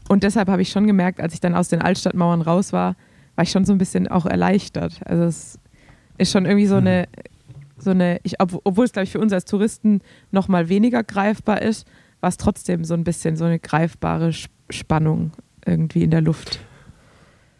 und 0.08 0.22
deshalb 0.22 0.48
habe 0.48 0.62
ich 0.62 0.70
schon 0.70 0.86
gemerkt, 0.86 1.20
als 1.20 1.34
ich 1.34 1.40
dann 1.40 1.54
aus 1.54 1.68
den 1.68 1.82
Altstadtmauern 1.82 2.42
raus 2.42 2.72
war, 2.72 2.96
war 3.34 3.42
ich 3.42 3.50
schon 3.50 3.64
so 3.64 3.72
ein 3.72 3.78
bisschen 3.78 4.08
auch 4.08 4.26
erleichtert. 4.26 5.00
Also 5.04 5.24
es 5.24 5.58
ist 6.18 6.30
schon 6.30 6.46
irgendwie 6.46 6.66
so 6.66 6.76
eine, 6.76 7.08
so 7.78 7.90
eine, 7.90 8.20
ich, 8.22 8.40
ob, 8.40 8.60
obwohl 8.64 8.84
es, 8.84 8.92
glaube 8.92 9.04
ich, 9.04 9.12
für 9.12 9.20
uns 9.20 9.32
als 9.32 9.44
Touristen 9.44 10.00
noch 10.30 10.48
mal 10.48 10.68
weniger 10.68 11.02
greifbar 11.02 11.60
ist, 11.60 11.86
war 12.20 12.28
es 12.28 12.36
trotzdem 12.36 12.84
so 12.84 12.94
ein 12.94 13.04
bisschen 13.04 13.36
so 13.36 13.44
eine 13.44 13.58
greifbare 13.58 14.28
Sp- 14.32 14.54
Spannung 14.70 15.32
irgendwie 15.64 16.02
in 16.02 16.10
der 16.10 16.22
Luft. 16.22 16.60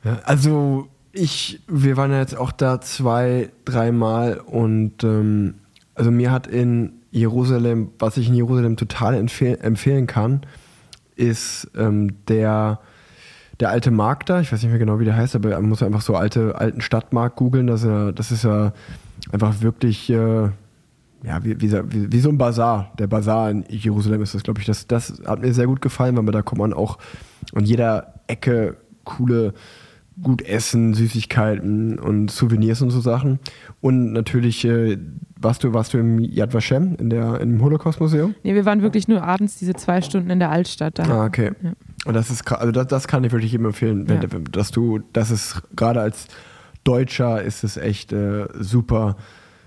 Ja, 0.02 0.20
also 0.24 0.88
ich, 1.12 1.62
wir 1.68 1.96
waren 1.96 2.11
ja 2.11 2.20
jetzt 2.20 2.37
auch 2.37 2.52
da 2.52 2.80
zwei, 2.80 3.50
dreimal 3.64 4.38
und 4.38 5.04
ähm, 5.04 5.54
also 5.94 6.11
mir 6.11 6.30
hat 6.30 6.46
in 6.46 6.95
Jerusalem, 7.16 7.90
was 7.98 8.16
ich 8.16 8.29
in 8.29 8.35
Jerusalem 8.35 8.76
total 8.76 9.14
empfehl 9.14 9.59
empfehlen 9.61 10.07
kann, 10.07 10.42
ist 11.16 11.68
ähm, 11.76 12.14
der, 12.29 12.81
der 13.61 13.70
alte 13.70 13.90
Markt 13.90 14.29
da, 14.29 14.40
ich 14.40 14.52
weiß 14.52 14.62
nicht 14.62 14.70
mehr 14.70 14.79
genau, 14.79 15.00
wie 15.00 15.05
der 15.07 15.16
heißt, 15.16 15.35
aber 15.35 15.50
man 15.50 15.68
muss 15.68 15.83
einfach 15.83 16.02
so 16.02 16.14
alte, 16.14 16.57
alten 16.57 16.81
Stadtmarkt 16.81 17.37
googeln. 17.37 17.66
Das, 17.66 17.83
ist 17.83 17.88
ja- 17.88 18.12
das 18.12 18.31
ist 18.33 18.44
ja 18.44 18.72
einfach 19.33 19.61
wirklich, 19.62 20.11
äh, 20.11 20.48
ja, 21.24 21.42
wie, 21.42 21.61
wie, 21.61 21.72
wie, 21.72 22.12
wie 22.12 22.20
so 22.20 22.29
ein 22.29 22.38
Bazar. 22.38 22.92
Der 22.98 23.07
Bazar 23.07 23.50
in 23.50 23.64
Jerusalem 23.68 24.22
ist 24.22 24.35
das, 24.35 24.42
glaube 24.42 24.61
ich. 24.61 24.66
Das, 24.66 24.87
das 24.87 25.20
hat 25.26 25.40
mir 25.40 25.52
sehr 25.55 25.66
gut 25.66 25.81
gefallen, 25.81 26.16
weil 26.16 26.22
man 26.22 26.33
da 26.33 26.42
kommt 26.42 26.61
man 26.61 26.72
auch 26.74 26.98
an 27.55 27.64
jeder 27.64 28.14
Ecke 28.26 28.76
coole, 29.05 29.55
gut 30.22 30.42
essen, 30.42 30.94
Süßigkeiten 30.94 31.98
und 31.98 32.31
Souvenirs 32.31 32.81
und 32.83 32.90
so 32.90 33.00
Sachen. 33.00 33.38
Und 33.81 34.12
natürlich, 34.12 34.64
äh, 34.64 34.96
warst 35.40 35.62
du, 35.64 35.74
warst 35.74 35.92
du 35.94 35.98
im 35.98 36.20
Yad 36.20 36.55
Vashem, 36.55 36.96
in 36.98 37.11
der, 37.11 37.40
im 37.40 37.61
Holocaust-Museum? 37.62 38.35
Nee, 38.42 38.55
wir 38.55 38.64
waren 38.64 38.81
wirklich 38.83 39.09
nur 39.09 39.22
abends 39.22 39.59
diese 39.59 39.74
zwei 39.74 40.00
Stunden 40.00 40.31
in 40.31 40.38
der 40.38 40.50
Altstadt 40.50 40.98
da. 40.98 41.02
Ah, 41.05 41.24
okay. 41.26 41.52
Ja. 41.62 41.72
Und 42.07 42.14
das 42.14 42.31
ist, 42.31 42.50
also 42.50 42.72
das, 42.72 42.87
das 42.87 43.09
kann 43.09 43.24
ich 43.24 43.33
wirklich 43.33 43.52
jedem 43.52 43.66
empfehlen, 43.66 44.09
wenn, 44.09 44.22
Ja. 44.22 44.29
dass 44.52 44.70
du, 44.70 45.00
das 45.12 45.31
ist 45.31 45.62
gerade 45.76 46.00
als 46.00 46.29
Deutscher 46.85 47.42
ist 47.42 47.64
es 47.64 47.76
echt 47.76 48.12
äh, 48.12 48.46
super, 48.61 49.16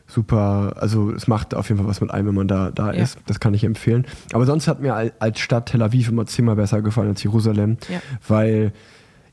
super, 0.07 0.73
also 0.77 1.11
es 1.11 1.27
macht 1.27 1.53
auf 1.53 1.67
jeden 1.69 1.79
Fall 1.79 1.87
was 1.89 2.01
mit 2.01 2.11
einem, 2.11 2.27
wenn 2.29 2.35
man 2.35 2.47
da, 2.47 2.71
da 2.71 2.93
Ja. 2.93 3.03
ist. 3.03 3.17
Das 3.27 3.39
kann 3.39 3.53
ich 3.53 3.63
empfehlen. 3.63 4.05
Aber 4.33 4.45
sonst 4.45 4.67
hat 4.67 4.81
mir 4.81 4.95
al- 4.95 5.11
als 5.19 5.39
Stadt 5.39 5.67
Tel 5.67 5.81
Aviv 5.83 6.09
immer 6.09 6.25
zehnmal 6.25 6.55
besser 6.55 6.81
gefallen 6.81 7.09
als 7.09 7.21
Jerusalem, 7.23 7.77
Ja. 7.89 7.99
weil 8.27 8.71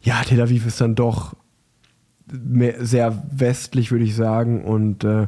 ja, 0.06 0.22
Tel 0.22 0.40
Aviv 0.40 0.64
ist 0.66 0.80
dann 0.80 0.94
doch 0.94 1.34
mehr, 2.32 2.84
sehr 2.84 3.24
westlich, 3.32 3.90
würde 3.90 4.04
ich 4.04 4.14
sagen, 4.14 4.64
und 4.64 5.02
äh, 5.02 5.26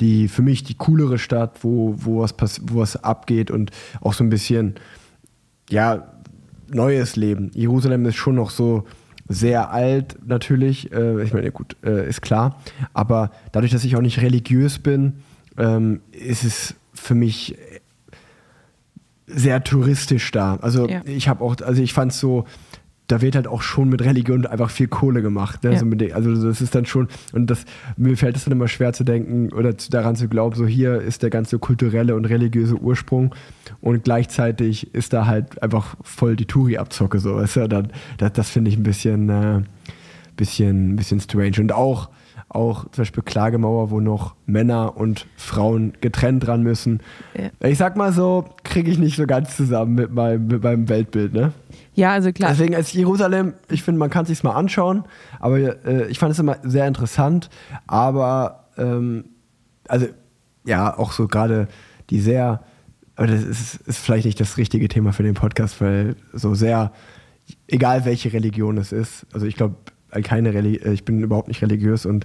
die 0.00 0.28
für 0.28 0.42
mich 0.42 0.62
die 0.62 0.74
coolere 0.74 1.18
Stadt, 1.18 1.64
wo, 1.64 1.94
wo, 1.96 2.20
was 2.20 2.34
pass 2.34 2.60
wo 2.62 2.80
was 2.80 3.02
abgeht 3.02 3.50
und 3.50 3.70
auch 4.02 4.12
so 4.12 4.22
ein 4.22 4.28
bisschen, 4.28 4.74
ja, 5.70 6.12
neues 6.70 7.16
Leben. 7.16 7.50
Jerusalem 7.54 8.04
ist 8.04 8.16
schon 8.16 8.34
noch 8.34 8.50
so 8.50 8.84
sehr 9.28 9.70
alt, 9.72 10.18
natürlich. 10.26 10.92
Äh, 10.92 11.22
ich 11.22 11.32
meine, 11.32 11.50
gut, 11.50 11.76
äh, 11.82 12.06
ist 12.06 12.20
klar. 12.20 12.60
Aber 12.92 13.30
dadurch, 13.52 13.72
dass 13.72 13.84
ich 13.84 13.96
auch 13.96 14.02
nicht 14.02 14.20
religiös 14.20 14.78
bin, 14.78 15.14
ähm, 15.56 16.00
ist 16.12 16.44
es 16.44 16.74
für 16.92 17.14
mich 17.14 17.56
sehr 19.26 19.64
touristisch 19.64 20.30
da. 20.32 20.56
Also 20.56 20.86
Ja. 20.86 21.00
ich 21.06 21.28
habe 21.28 21.42
auch, 21.42 21.56
also 21.62 21.82
ich 21.82 21.92
fand 21.94 22.12
es 22.12 22.20
so, 22.20 22.44
da 23.08 23.22
wird 23.22 23.34
halt 23.34 23.48
auch 23.48 23.62
schon 23.62 23.88
mit 23.88 24.02
Religion 24.02 24.46
einfach 24.46 24.70
viel 24.70 24.86
Kohle 24.86 25.22
gemacht. 25.22 25.64
Ne? 25.64 25.72
Ja. 25.72 25.78
So 25.78 25.86
mit 25.86 26.12
also 26.12 26.46
das 26.46 26.60
ist 26.60 26.74
dann 26.74 26.86
schon, 26.86 27.08
und 27.32 27.48
das, 27.48 27.64
mir 27.96 28.16
fällt 28.16 28.36
es 28.36 28.44
dann 28.44 28.52
immer 28.52 28.68
schwer 28.68 28.92
zu 28.92 29.02
denken 29.02 29.52
oder 29.52 29.72
daran 29.72 30.14
zu 30.14 30.28
glauben, 30.28 30.54
so 30.54 30.66
hier 30.66 31.00
ist 31.00 31.22
der 31.22 31.30
ganze 31.30 31.58
kulturelle 31.58 32.14
und 32.14 32.26
religiöse 32.26 32.76
Ursprung 32.76 33.34
und 33.80 34.04
gleichzeitig 34.04 34.94
ist 34.94 35.12
da 35.12 35.26
halt 35.26 35.62
einfach 35.62 35.96
voll 36.02 36.36
die 36.36 36.46
Touri-Abzocke 36.46 37.18
so. 37.18 37.36
Weißt 37.36 37.56
du? 37.56 37.68
dann, 37.68 37.88
das 38.18 38.32
das 38.34 38.50
finde 38.50 38.70
ich 38.70 38.76
ein 38.76 38.82
bisschen, 38.82 39.28
äh, 39.30 39.62
bisschen, 40.36 40.96
bisschen 40.96 41.20
strange. 41.20 41.56
Und 41.58 41.72
auch, 41.72 42.10
auch 42.48 42.84
zum 42.90 43.02
Beispiel 43.02 43.22
Klagemauer, 43.22 43.90
wo 43.90 44.00
noch 44.00 44.34
Männer 44.46 44.96
und 44.96 45.26
Frauen 45.36 45.92
getrennt 46.00 46.46
dran 46.46 46.62
müssen. 46.62 47.00
Ja. 47.36 47.68
Ich 47.68 47.76
sag 47.76 47.96
mal 47.96 48.12
so, 48.12 48.46
kriege 48.64 48.90
ich 48.90 48.98
nicht 48.98 49.16
so 49.16 49.26
ganz 49.26 49.56
zusammen 49.56 49.94
mit 49.94 50.12
meinem, 50.12 50.46
mit 50.46 50.62
meinem 50.62 50.88
Weltbild, 50.88 51.34
ne? 51.34 51.52
Ja, 51.94 52.12
also 52.12 52.32
klar. 52.32 52.50
Deswegen 52.50 52.74
als 52.74 52.92
Jerusalem, 52.92 53.54
ich 53.68 53.82
finde, 53.82 53.98
man 53.98 54.08
kann 54.08 54.22
es 54.22 54.28
sich 54.28 54.42
mal 54.42 54.54
anschauen, 54.54 55.04
aber 55.40 55.58
äh, 55.84 56.06
ich 56.08 56.18
fand 56.18 56.32
es 56.32 56.38
immer 56.38 56.56
sehr 56.62 56.86
interessant, 56.86 57.50
aber 57.86 58.64
ähm, 58.78 59.26
also 59.86 60.06
ja, 60.64 60.96
auch 60.96 61.12
so 61.12 61.28
gerade 61.28 61.68
die 62.08 62.20
sehr, 62.20 62.62
aber 63.16 63.26
das 63.26 63.42
ist, 63.42 63.76
ist 63.86 63.98
vielleicht 63.98 64.24
nicht 64.24 64.40
das 64.40 64.56
richtige 64.56 64.88
Thema 64.88 65.12
für 65.12 65.22
den 65.22 65.34
Podcast, 65.34 65.80
weil 65.82 66.16
so 66.32 66.54
sehr, 66.54 66.92
egal 67.66 68.06
welche 68.06 68.32
Religion 68.32 68.78
es 68.78 68.92
ist, 68.92 69.26
also 69.32 69.44
ich 69.44 69.56
glaube, 69.56 69.74
keine 70.22 70.54
Reli 70.54 70.76
äh, 70.76 70.92
ich 70.92 71.04
bin 71.04 71.22
überhaupt 71.22 71.48
nicht 71.48 71.62
religiös 71.62 72.06
und 72.06 72.24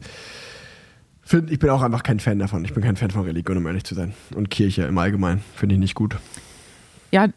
find, 1.21 1.51
ich 1.51 1.59
bin 1.59 1.69
auch 1.69 1.81
einfach 1.81 2.03
kein 2.03 2.19
Fan 2.19 2.39
davon. 2.39 2.65
Ich 2.65 2.73
bin 2.73 2.83
kein 2.83 2.95
Fan 2.95 3.11
von 3.11 3.23
Religion, 3.23 3.57
um 3.57 3.65
ehrlich 3.67 3.83
zu 3.83 3.95
sein. 3.95 4.13
Und 4.35 4.49
Kirche 4.49 4.83
im 4.83 4.97
Allgemeinen 4.97 5.41
finde 5.55 5.75
ich 5.75 5.79
nicht 5.79 5.95
gut. 5.95 6.17
Ja, 7.11 7.27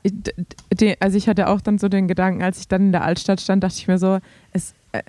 also 1.01 1.19
ich 1.19 1.29
hatte 1.29 1.49
auch 1.49 1.61
dann 1.61 1.79
so 1.79 1.89
den 1.89 2.09
Gedanken, 2.09 2.43
als 2.43 2.61
ich 2.61 2.69
dann 2.69 2.87
in 2.87 2.93
der 2.93 3.05
Altstadt 3.05 3.41
stand, 3.41 3.63
dachte 3.63 3.77
ich 3.77 3.87
mir 3.87 3.99
so, 3.99 4.21
es, 4.53 4.75
äh, 4.93 5.03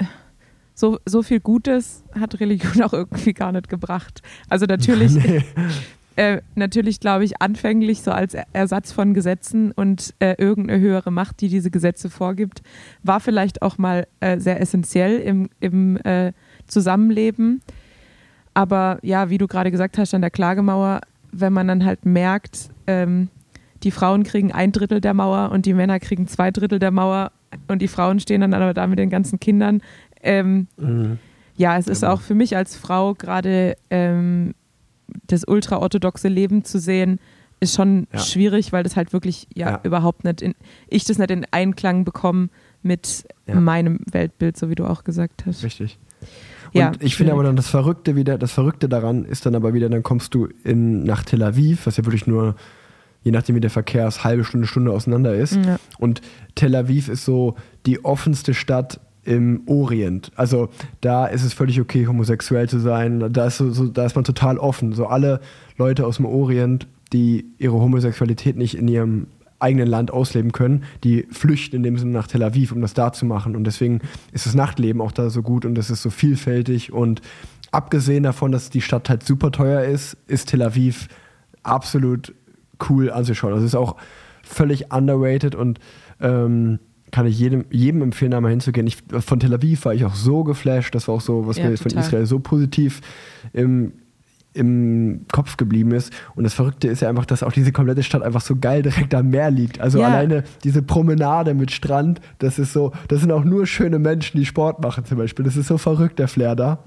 so, 0.74 1.00
so 1.06 1.24
viel 1.24 1.40
Gutes 1.40 2.04
hat 2.20 2.40
Religion 2.40 2.82
auch 2.84 2.94
irgendwie 2.94 3.34
gar 3.34 3.52
nicht 3.52 3.70
gebracht. 3.70 4.22
Also 4.50 4.66
natürlich, 4.66 5.14
Nee. 5.16 5.44
Äh, 6.18 6.42
natürlich 6.56 7.00
glaube 7.00 7.24
ich 7.24 7.42
anfänglich 7.42 8.02
so 8.02 8.12
als 8.12 8.34
Er- 8.34 8.46
Ersatz 8.54 8.92
von 8.92 9.14
Gesetzen 9.14 9.72
und 9.72 10.14
äh, 10.20 10.36
irgendeine 10.38 10.80
höhere 10.82 11.12
Macht, 11.12 11.40
die 11.42 11.48
diese 11.48 11.72
Gesetze 11.72 12.10
vorgibt, 12.10 12.62
war 13.04 13.20
vielleicht 13.22 13.62
auch 13.62 13.78
mal 13.78 14.08
äh, 14.20 14.40
sehr 14.40 14.60
essentiell 14.60 15.20
im, 15.20 15.50
im 15.62 15.98
äh, 16.04 16.34
Zusammenleben. 16.68 17.62
Aber 18.54 19.00
ja, 19.04 19.30
wie 19.30 19.38
du 19.38 19.48
gerade 19.48 19.72
gesagt 19.72 19.98
hast, 19.98 20.14
an 20.14 20.22
der 20.22 20.32
Klagemauer, 20.32 21.02
wenn 21.32 21.54
man 21.54 21.68
dann 21.68 21.86
halt 21.86 22.06
merkt, 22.06 22.70
ähm, 22.88 23.30
die 23.84 23.92
Frauen 23.92 24.24
kriegen 24.24 24.52
ein 24.52 24.72
Drittel 24.72 25.02
der 25.02 25.14
Mauer 25.14 25.52
und 25.52 25.66
die 25.66 25.74
Männer 25.74 26.00
kriegen 26.00 26.28
zwei 26.28 26.50
Drittel 26.52 26.80
der 26.80 26.92
Mauer 26.92 27.32
und 27.68 27.82
die 27.82 27.88
Frauen 27.88 28.20
stehen 28.20 28.42
dann 28.42 28.54
aber 28.54 28.74
da 28.74 28.88
mit 28.88 28.98
den 29.00 29.10
ganzen 29.12 29.40
Kindern. 29.40 29.82
Ähm, 30.24 30.68
Mhm. 30.78 31.20
ja, 31.56 31.78
es 31.78 31.88
ist 31.88 32.02
Genau. 32.02 32.14
auch 32.14 32.22
für 32.22 32.34
mich 32.34 32.56
als 32.58 32.76
Frau 32.76 33.14
gerade 33.14 33.76
ähm, 33.92 34.56
das 35.28 35.44
ultraorthodoxe 35.48 36.28
Leben 36.28 36.64
zu 36.64 36.80
sehen, 36.80 37.20
ist 37.60 37.76
schon 37.76 38.08
Ja. 38.14 38.20
schwierig, 38.20 38.72
weil 38.72 38.84
das 38.84 38.96
halt 38.96 39.14
wirklich 39.14 39.48
ja, 39.56 39.72
Ja. 39.72 39.80
überhaupt 39.84 40.24
nicht 40.24 40.42
in, 40.42 40.54
ich 40.88 41.06
das 41.06 41.18
nicht 41.18 41.32
in 41.32 41.46
Einklang 41.52 42.06
bekomme 42.06 42.50
mit 42.84 43.26
Ja. 43.48 43.56
meinem 43.60 44.00
Weltbild, 44.12 44.58
so 44.58 44.70
wie 44.70 44.76
du 44.76 44.86
auch 44.86 45.04
gesagt 45.04 45.46
hast. 45.46 45.64
Richtig. 45.64 45.98
Und 46.74 46.80
Ja, 46.80 46.92
ich 47.00 47.16
finde 47.16 47.34
aber 47.34 47.44
dann 47.44 47.56
das 47.56 47.70
Verrückte 47.70 48.16
wieder, 48.16 48.38
das 48.38 48.52
Verrückte 48.52 48.88
daran 48.90 49.26
ist 49.26 49.46
dann 49.46 49.56
aber 49.56 49.74
wieder, 49.74 49.90
dann 49.90 50.04
kommst 50.04 50.34
du 50.36 50.48
in, 50.64 51.04
nach 51.04 51.24
Tel 51.24 51.42
Aviv, 51.42 51.86
was 51.88 51.98
ja 51.98 52.06
wirklich 52.06 52.28
nur, 52.28 52.56
je 53.24 53.32
nachdem 53.32 53.56
wie 53.56 53.60
der 53.62 53.70
Verkehr 53.72 54.08
ist, 54.08 54.24
halbe 54.24 54.44
Stunde, 54.44 54.68
Stunde 54.68 54.92
auseinander 54.92 55.34
ist. 55.36 55.58
Und 55.98 56.22
Tel 56.56 56.76
Aviv 56.76 57.10
ist 57.10 57.26
so 57.26 57.56
die 57.86 58.04
offenste 58.06 58.54
Stadt 58.54 59.00
im 59.28 59.64
Orient. 59.66 60.32
Also 60.36 60.70
da 61.02 61.26
ist 61.26 61.44
es 61.44 61.54
völlig 61.54 61.82
okay, 61.82 62.08
homosexuell 62.08 62.70
zu 62.70 62.80
sein. 62.80 63.32
Da 63.34 63.48
ist, 63.48 63.58
so, 63.58 63.70
so, 63.72 63.88
da 63.88 64.06
ist 64.06 64.16
man 64.16 64.24
total 64.24 64.58
offen. 64.58 64.94
So 64.94 65.08
alle 65.08 65.42
Leute 65.78 66.08
aus 66.08 66.16
dem 66.16 66.26
Orient, 66.26 66.88
die 67.12 67.46
ihre 67.58 67.76
Homosexualität 67.76 68.56
nicht 68.56 68.78
in 68.78 68.88
ihrem 68.88 69.28
eigenen 69.60 69.88
Land 69.88 70.12
ausleben 70.12 70.54
können, 70.54 70.86
die 71.04 71.28
flüchten 71.30 71.76
in 71.76 71.84
dem 71.84 71.98
Sinne 71.98 72.12
nach 72.12 72.28
Tel 72.28 72.44
Aviv, 72.44 72.72
um 72.72 72.82
das 72.82 72.94
da 72.94 73.12
zu 73.12 73.26
machen. 73.26 73.58
Und 73.58 73.66
deswegen 73.66 74.00
ist 74.32 74.46
das 74.46 74.56
Nachtleben 74.56 75.02
auch 75.02 75.12
da 75.12 75.30
so 75.30 75.42
gut 75.42 75.66
und 75.66 75.78
es 75.78 75.90
ist 75.90 76.04
so 76.04 76.10
vielfältig. 76.10 76.94
Und 76.94 77.22
abgesehen 77.72 78.24
davon, 78.24 78.54
dass 78.54 78.70
die 78.70 78.82
Stadt 78.82 79.10
halt 79.10 79.24
super 79.24 79.52
teuer 79.52 79.84
ist, 79.84 80.16
ist 80.28 80.50
Tel 80.50 80.62
Aviv 80.62 81.10
absolut 81.64 82.34
cool 82.90 83.12
anzuschauen. 83.12 83.52
Also 83.52 83.66
es 83.66 83.72
ist 83.74 83.80
auch 83.80 83.98
völlig 84.42 84.94
underrated 84.94 85.54
und 85.54 85.80
ähm, 86.22 86.80
kann 87.12 87.26
ich 87.26 87.40
jedem, 87.40 87.66
jedem 87.72 88.02
empfehlen, 88.02 88.32
da 88.32 88.42
mal 88.42 88.50
hinzugehen. 88.50 88.88
Ich, 88.88 88.98
von 89.20 89.40
Tel 89.40 89.54
Aviv 89.54 89.86
war 89.86 89.94
ich 89.94 90.04
auch 90.06 90.16
so 90.16 90.44
geflasht, 90.44 90.94
das 90.94 91.08
war 91.08 91.16
auch 91.16 91.22
so, 91.22 91.48
was 91.48 91.58
Ja, 91.58 91.70
mir 91.70 91.78
von 91.78 91.90
total. 91.90 92.04
Israel 92.04 92.26
so 92.26 92.40
positiv 92.40 93.02
im, 93.54 93.94
im 94.54 95.26
Kopf 95.32 95.56
geblieben 95.58 95.92
ist. 95.92 96.12
Und 96.36 96.44
das 96.44 96.54
Verrückte 96.54 96.88
ist 96.88 97.02
ja 97.02 97.10
einfach, 97.10 97.26
dass 97.26 97.44
auch 97.44 97.52
diese 97.52 97.72
komplette 97.72 98.04
Stadt 98.04 98.24
einfach 98.24 98.42
so 98.42 98.56
geil 98.56 98.82
direkt 98.82 99.14
am 99.14 99.30
Meer 99.30 99.52
liegt. 99.52 99.80
Also 99.80 100.00
Ja. 100.00 100.08
alleine 100.08 100.44
diese 100.64 100.82
Promenade 100.82 101.54
mit 101.54 101.72
Strand, 101.72 102.20
das 102.40 102.60
ist 102.60 102.74
so, 102.74 102.92
das 103.08 103.22
sind 103.22 103.32
auch 103.32 103.44
nur 103.44 103.68
schöne 103.68 104.00
Menschen, 104.00 104.38
die 104.40 104.46
Sport 104.46 104.82
machen 104.82 105.06
zum 105.06 105.18
Beispiel. 105.18 105.46
Das 105.46 105.56
ist 105.56 105.68
so 105.68 105.78
verrückt, 105.78 106.20
der 106.20 106.28
Flair 106.28 106.56
da. 106.56 106.80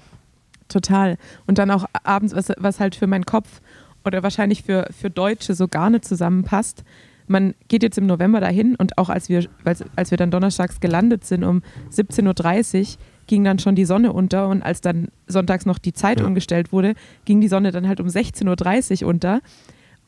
Total. 0.68 1.16
Und 1.46 1.58
dann 1.58 1.70
auch 1.70 1.84
abends, 2.04 2.34
was, 2.34 2.52
was 2.58 2.78
halt 2.78 2.94
für 2.94 3.06
meinen 3.06 3.24
Kopf 3.24 3.60
oder 4.04 4.22
wahrscheinlich 4.22 4.62
für, 4.64 4.88
für 4.98 5.10
Deutsche 5.10 5.54
so 5.54 5.66
gar 5.66 5.90
nicht 5.90 6.04
zusammenpasst. 6.04 6.84
Man 7.30 7.54
geht 7.68 7.82
jetzt 7.84 7.96
im 7.96 8.06
November 8.06 8.40
dahin 8.40 8.74
und 8.74 8.98
auch 8.98 9.08
als 9.08 9.28
wir, 9.28 9.46
als, 9.64 9.84
als 9.96 10.10
wir 10.10 10.18
dann 10.18 10.30
donnerstags 10.30 10.80
gelandet 10.80 11.24
sind 11.24 11.44
um 11.44 11.62
17.30 11.92 12.80
Uhr, 12.80 12.86
ging 13.28 13.44
dann 13.44 13.58
schon 13.60 13.76
die 13.76 13.84
Sonne 13.84 14.12
unter 14.12 14.48
und 14.48 14.62
als 14.62 14.80
dann 14.80 15.08
sonntags 15.28 15.64
noch 15.64 15.78
die 15.78 15.92
Zeit 15.92 16.20
Ja. 16.20 16.26
umgestellt 16.26 16.72
wurde, 16.72 16.94
ging 17.24 17.40
die 17.40 17.46
Sonne 17.48 17.70
dann 17.70 17.86
halt 17.86 18.00
um 18.00 18.08
16.30 18.08 19.02
Uhr 19.04 19.08
unter. 19.10 19.40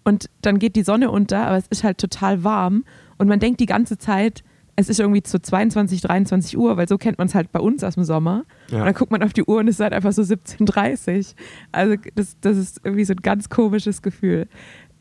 Und 0.04 0.28
dann 0.42 0.58
geht 0.58 0.74
die 0.74 0.82
Sonne 0.82 1.12
unter, 1.12 1.46
aber 1.46 1.56
es 1.58 1.68
ist 1.68 1.84
halt 1.84 1.98
total 1.98 2.42
warm 2.42 2.84
und 3.18 3.28
man 3.28 3.38
denkt 3.38 3.60
die 3.60 3.66
ganze 3.66 3.98
Zeit, 3.98 4.42
es 4.74 4.88
ist 4.88 4.98
irgendwie 4.98 5.22
zu 5.22 5.40
22, 5.40 6.00
23 6.00 6.58
Uhr, 6.58 6.76
weil 6.76 6.88
so 6.88 6.98
kennt 6.98 7.18
man 7.18 7.28
es 7.28 7.36
halt 7.36 7.52
bei 7.52 7.60
uns 7.60 7.84
aus 7.84 7.94
dem 7.94 8.02
Sommer. 8.04 8.44
Ja. 8.70 8.78
Und 8.80 8.86
dann 8.86 8.94
guckt 8.94 9.12
man 9.12 9.22
auf 9.22 9.32
die 9.32 9.44
Uhr 9.44 9.58
und 9.58 9.68
es 9.68 9.76
ist 9.76 9.80
halt 9.80 9.92
einfach 9.92 10.12
so 10.12 10.22
17.30 10.22 11.18
Uhr. 11.18 11.24
Also 11.70 11.94
das, 12.16 12.36
das 12.40 12.56
ist 12.56 12.80
irgendwie 12.82 13.04
so 13.04 13.12
ein 13.12 13.22
ganz 13.22 13.48
komisches 13.48 14.02
Gefühl. 14.02 14.48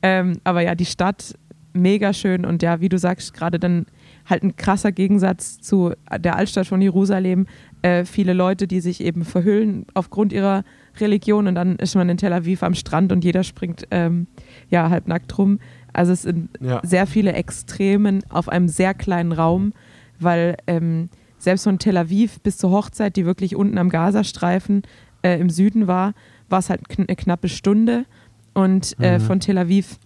Ähm, 0.03 0.39
aber 0.43 0.61
ja, 0.61 0.76
die 0.76 0.86
Stadt 0.86 1.36
mega 1.74 2.13
schön 2.13 2.45
und 2.45 2.61
ja, 2.63 2.82
wie 2.82 2.89
du 2.89 2.97
sagst, 2.97 3.34
gerade 3.34 3.59
dann 3.59 3.86
halt 4.30 4.43
ein 4.43 4.55
krasser 4.55 4.91
Gegensatz 4.91 5.59
zu 5.59 5.93
der 6.19 6.36
Altstadt 6.36 6.67
von 6.67 6.82
Jerusalem. 6.82 7.47
Äh, 7.82 8.05
viele 8.05 8.34
Leute, 8.34 8.67
die 8.67 8.82
sich 8.82 9.01
eben 9.01 9.24
verhüllen 9.26 9.86
aufgrund 9.93 10.34
ihrer 10.34 10.63
Religion 10.99 11.47
und 11.47 11.55
dann 11.55 11.78
ist 11.78 11.95
man 11.95 12.09
in 12.09 12.17
Tel 12.17 12.34
Aviv 12.34 12.63
am 12.63 12.76
Strand 12.76 13.11
und 13.11 13.24
jeder 13.24 13.43
springt 13.43 13.88
ähm, 13.91 14.28
ja 14.69 14.89
halbnackt 14.89 15.38
rum. 15.38 15.59
Also 15.93 16.11
es 16.13 16.22
sind 16.24 16.49
Ja. 16.59 16.80
sehr 16.84 17.07
viele 17.07 17.34
Extremen 17.34 18.24
auf 18.30 18.49
einem 18.49 18.67
sehr 18.67 18.93
kleinen 18.93 19.32
Raum, 19.32 19.74
weil 20.19 20.57
ähm, 20.67 21.09
selbst 21.38 21.63
von 21.63 21.80
Tel 21.80 21.97
Aviv 21.97 22.39
bis 22.41 22.57
zur 22.57 22.72
Hochzeit, 22.72 23.15
die 23.15 23.26
wirklich 23.26 23.55
unten 23.55 23.78
am 23.78 23.89
Gazastreifen 23.89 24.84
äh, 25.24 25.39
im 25.39 25.49
Süden 25.49 25.88
war, 25.88 26.13
war 26.49 26.59
es 26.59 26.69
halt 26.69 26.88
kn 26.89 27.05
eine 27.07 27.15
knappe 27.15 27.49
Stunde. 27.49 28.05
Und 28.53 28.95
äh, 28.99 29.17
Mhm. 29.17 29.22
von 29.22 29.39
Tel 29.39 29.57
Aviv 29.57 29.97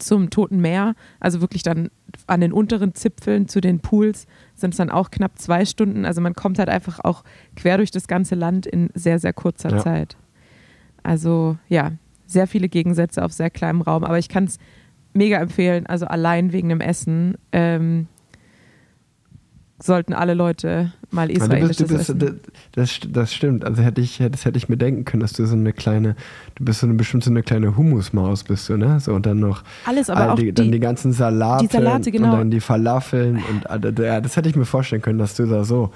zum 0.00 0.30
Toten 0.30 0.60
Meer, 0.60 0.94
also 1.20 1.40
wirklich 1.40 1.62
dann 1.62 1.90
an 2.26 2.40
den 2.40 2.52
unteren 2.52 2.94
Zipfeln 2.94 3.48
zu 3.48 3.60
den 3.60 3.80
Pools, 3.80 4.26
sind 4.54 4.70
es 4.70 4.78
dann 4.78 4.90
auch 4.90 5.10
knapp 5.10 5.38
zwei 5.38 5.64
Stunden. 5.64 6.04
Also 6.04 6.20
man 6.20 6.34
kommt 6.34 6.58
halt 6.58 6.68
einfach 6.68 7.00
auch 7.04 7.24
quer 7.56 7.76
durch 7.76 7.90
das 7.90 8.08
ganze 8.08 8.34
Land 8.34 8.66
in 8.66 8.90
sehr, 8.94 9.18
sehr 9.18 9.32
kurzer 9.32 9.70
Ja. 9.70 9.78
Zeit. 9.78 10.16
Also 11.02 11.56
ja, 11.68 11.92
sehr 12.26 12.46
viele 12.46 12.68
Gegensätze 12.68 13.24
auf 13.24 13.32
sehr 13.32 13.50
kleinem 13.50 13.80
Raum. 13.80 14.04
Aber 14.04 14.18
ich 14.18 14.28
kann 14.28 14.44
es 14.44 14.58
mega 15.12 15.38
empfehlen, 15.38 15.86
also 15.86 16.06
allein 16.06 16.52
wegen 16.52 16.68
dem 16.68 16.80
Essen 16.80 17.36
ähm, 17.52 18.06
sollten 19.82 20.12
alle 20.12 20.34
Leute 20.34 20.92
mal 21.10 21.30
Ja, 21.30 21.38
du 21.38 21.38
bist, 21.40 21.44
israelisches 21.50 21.76
du 21.88 21.96
bist, 21.96 22.10
essen. 22.10 22.40
das, 22.72 23.00
das 23.08 23.34
stimmt. 23.34 23.64
Also 23.64 23.82
hätte 23.82 24.00
ich, 24.00 24.18
das 24.30 24.44
hätte 24.44 24.58
ich 24.58 24.68
mir 24.68 24.76
denken 24.76 25.04
können, 25.04 25.20
dass 25.20 25.32
du 25.32 25.44
so 25.46 25.56
eine 25.56 25.72
kleine, 25.72 26.16
du 26.54 26.64
bist 26.64 26.80
so 26.80 26.86
eine 26.86 26.94
bestimmt 26.94 27.24
so 27.24 27.30
eine 27.30 27.42
kleine 27.42 27.76
Humusmaus 27.76 28.44
bist 28.44 28.68
du, 28.68 28.76
ne? 28.76 29.00
So 29.00 29.14
und 29.14 29.26
dann 29.26 29.40
noch 29.40 29.62
Alles, 29.86 30.10
aber 30.10 30.20
all 30.20 30.30
auch 30.30 30.34
die, 30.36 30.52
dann 30.52 30.70
die 30.70 30.80
ganzen 30.80 31.12
Salate, 31.12 31.66
die 31.66 31.72
Salate, 31.72 32.10
genau. 32.10 32.32
und 32.32 32.38
dann 32.38 32.50
die 32.50 32.60
Falafeln 32.60 33.42
und 33.50 33.98
ja, 33.98 34.20
das 34.20 34.36
hätte 34.36 34.48
ich 34.48 34.56
mir 34.56 34.66
vorstellen 34.66 35.02
können, 35.02 35.18
dass 35.18 35.34
du 35.34 35.46
da 35.46 35.64
so, 35.64 35.90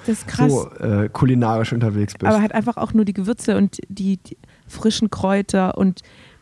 so 0.47 0.69
äh, 0.79 1.07
kulinarisch 1.09 1.71
unterwegs 1.71 2.13
bist. 2.13 2.25
aber 2.25 2.41
halt 2.41 2.53
einfach 2.53 2.77
auch 2.77 2.93
nur 2.93 3.05
die 3.05 3.13
Gewürze 3.13 3.55
und 3.57 3.79
die, 3.87 4.17
die 4.17 4.37
frischen 4.67 5.09
Kräuter 5.11 5.77
und 5.77 6.01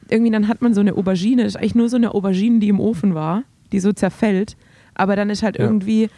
irgendwie 0.09 0.31
dann 0.31 0.47
hat 0.47 0.61
man 0.61 0.73
so 0.73 0.81
eine 0.81 0.95
Aubergine, 0.95 1.43
das 1.43 1.53
ist 1.53 1.57
eigentlich 1.57 1.75
nur 1.75 1.89
so 1.89 1.97
eine 1.97 2.13
Aubergine, 2.13 2.59
die 2.59 2.69
im 2.69 2.79
Ofen 2.79 3.13
war, 3.15 3.43
die 3.71 3.79
so 3.79 3.91
zerfällt, 3.93 4.55
aber 4.95 5.15
dann 5.15 5.29
ist 5.29 5.43
halt 5.43 5.57
Ja. 5.57 5.65
irgendwie 5.65 6.09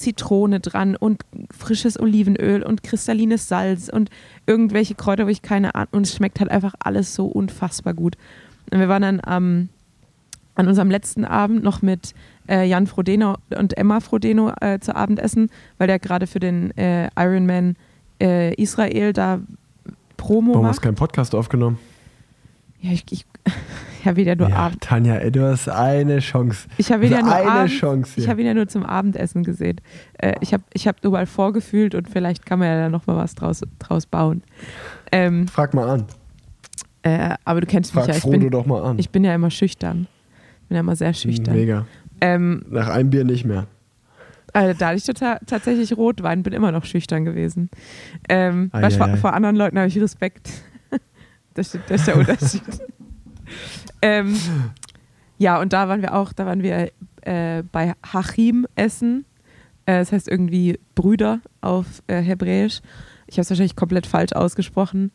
Zitrone 0.00 0.60
dran 0.60 0.96
und 0.96 1.22
frisches 1.56 2.00
Olivenöl 2.00 2.62
und 2.62 2.82
kristallines 2.82 3.48
Salz 3.48 3.88
und 3.88 4.08
irgendwelche 4.46 4.94
Kräuter, 4.94 5.26
wo 5.26 5.30
ich 5.30 5.42
keine 5.42 5.74
Ahnung 5.74 5.88
und 5.92 6.06
es 6.06 6.14
schmeckt 6.14 6.40
halt 6.40 6.50
einfach 6.50 6.74
alles 6.80 7.14
so 7.14 7.26
unfassbar 7.26 7.94
gut. 7.94 8.16
Und 8.72 8.80
wir 8.80 8.88
waren 8.88 9.02
dann 9.02 9.20
am 9.22 9.68
an 10.56 10.68
unserem 10.68 10.90
letzten 10.90 11.24
Abend 11.24 11.62
noch 11.62 11.80
mit 11.80 12.14
äh, 12.48 12.66
Jan 12.66 12.86
Frodeno 12.86 13.36
und 13.56 13.78
Emma 13.78 14.00
Frodeno 14.00 14.52
äh, 14.60 14.78
zu 14.78 14.94
Abendessen, 14.94 15.48
weil 15.78 15.86
der 15.86 15.98
gerade 15.98 16.26
für 16.26 16.40
den 16.40 16.76
äh, 16.76 17.08
Ironman 17.16 17.76
äh, 18.20 18.54
Israel 18.54 19.12
da 19.12 19.40
Promo 20.16 20.52
Warum 20.52 20.66
hast 20.66 20.76
macht. 20.76 20.84
du 20.84 20.88
keinen 20.88 20.96
Podcast 20.96 21.34
aufgenommen? 21.34 21.78
Ja, 22.80 22.92
ich, 22.92 23.04
ich, 23.10 23.26
ich 24.00 24.06
habe 24.06 24.22
ja 24.22 24.34
nur 24.34 24.48
ja, 24.48 24.56
Abend. 24.56 24.80
Tanja, 24.80 25.16
ey, 25.16 25.30
du 25.30 25.42
hast 25.46 25.68
eine 25.68 26.20
Chance. 26.20 26.66
Ich 26.78 26.90
habe 26.90 27.04
ihn 27.06 27.12
ja 27.12 27.18
Also 27.18 27.28
nur 27.28 27.36
eine 27.36 27.50
abends, 27.50 27.74
Chance 27.74 28.12
hier. 28.14 28.24
Ich 28.24 28.30
habe 28.30 28.42
ja 28.42 28.54
nur 28.54 28.68
zum 28.68 28.84
Abendessen 28.84 29.44
gesehen. 29.44 29.80
Äh, 30.18 30.34
ich 30.40 30.52
habe 30.54 30.62
ich 30.72 30.88
hab 30.88 31.02
nur 31.02 31.12
mal 31.12 31.26
vorgefühlt 31.26 31.94
und 31.94 32.08
vielleicht 32.08 32.46
kann 32.46 32.58
man 32.58 32.68
ja 32.68 32.78
da 32.82 32.88
noch 32.88 33.06
mal 33.06 33.16
was 33.16 33.34
draus, 33.34 33.62
draus 33.78 34.06
bauen. 34.06 34.42
Ähm, 35.12 35.46
Frag 35.48 35.74
mal 35.74 35.88
an. 35.88 36.04
äh, 37.02 37.34
aber 37.44 37.60
du 37.60 37.66
kennst 37.66 37.94
mich 37.94 38.04
Frag 38.04 38.08
ja. 38.08 38.16
Ich 38.16 38.22
Frodo 38.22 38.38
bin, 38.38 38.50
doch 38.50 38.66
mal 38.66 38.82
an. 38.82 38.98
ich 38.98 39.10
bin 39.10 39.24
ja 39.24 39.34
immer 39.34 39.50
schüchtern. 39.50 40.06
Ich 40.62 40.68
bin 40.68 40.76
ja 40.76 40.80
immer 40.80 40.96
sehr 40.96 41.12
schüchtern. 41.12 41.54
Mega. 41.54 41.86
Ähm, 42.22 42.64
Nach 42.70 42.88
einem 42.88 43.10
Bier 43.10 43.24
nicht 43.24 43.44
mehr. 43.44 43.66
Also 44.52 44.76
da 44.78 44.88
hatte 44.88 44.96
ich 44.96 45.04
total, 45.04 45.38
tatsächlich 45.46 45.96
Rotwein, 45.96 46.42
bin 46.42 46.52
immer 46.52 46.72
noch 46.72 46.84
schüchtern 46.84 47.24
gewesen. 47.24 47.70
Ähm, 48.28 48.68
weil 48.72 48.84
ei, 48.84 48.90
vor, 48.90 49.06
ei. 49.06 49.16
vor 49.16 49.32
anderen 49.32 49.56
Leuten 49.56 49.78
habe 49.78 49.88
ich 49.88 50.00
Respekt. 50.00 50.50
Das, 51.54 51.74
ist- 51.74 51.84
das 51.88 52.00
ist 52.00 52.06
der 52.06 52.16
Unterschied. 52.16 52.62
ähm, 54.02 54.36
ja, 55.38 55.60
und 55.60 55.72
da 55.72 55.88
waren 55.88 56.02
wir 56.02 56.14
auch, 56.14 56.32
da 56.32 56.46
waren 56.46 56.62
wir 56.62 56.90
äh, 57.22 57.62
bei 57.72 57.94
Hachim 58.12 58.66
essen. 58.74 59.24
Äh, 59.86 59.98
das 60.00 60.12
heißt 60.12 60.28
irgendwie 60.28 60.78
Brüder 60.94 61.40
auf 61.60 62.02
äh, 62.06 62.20
Hebräisch. 62.20 62.80
Ich 63.26 63.34
habe 63.36 63.42
es 63.42 63.50
wahrscheinlich 63.50 63.76
komplett 63.76 64.06
falsch 64.06 64.32
ausgesprochen. 64.32 65.12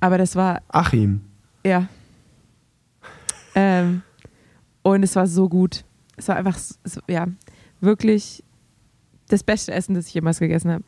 Aber 0.00 0.18
das 0.18 0.36
war 0.36 0.60
Achim. 0.68 1.22
ja. 1.64 1.88
Ähm, 3.54 4.02
und 4.82 5.02
es 5.02 5.14
war 5.16 5.26
so 5.26 5.48
gut. 5.48 5.84
Es 6.16 6.28
war 6.28 6.36
einfach, 6.36 6.58
so, 6.58 7.00
ja, 7.08 7.26
wirklich 7.80 8.42
das 9.28 9.42
beste 9.42 9.72
Essen, 9.72 9.94
das 9.94 10.08
ich 10.08 10.14
jemals 10.14 10.38
gegessen 10.40 10.70
habe. 10.72 10.84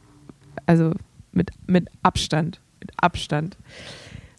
Also 0.66 0.92
mit, 1.32 1.50
mit 1.66 1.88
Abstand. 2.02 2.60
Mit 2.80 2.92
Abstand. 3.00 3.56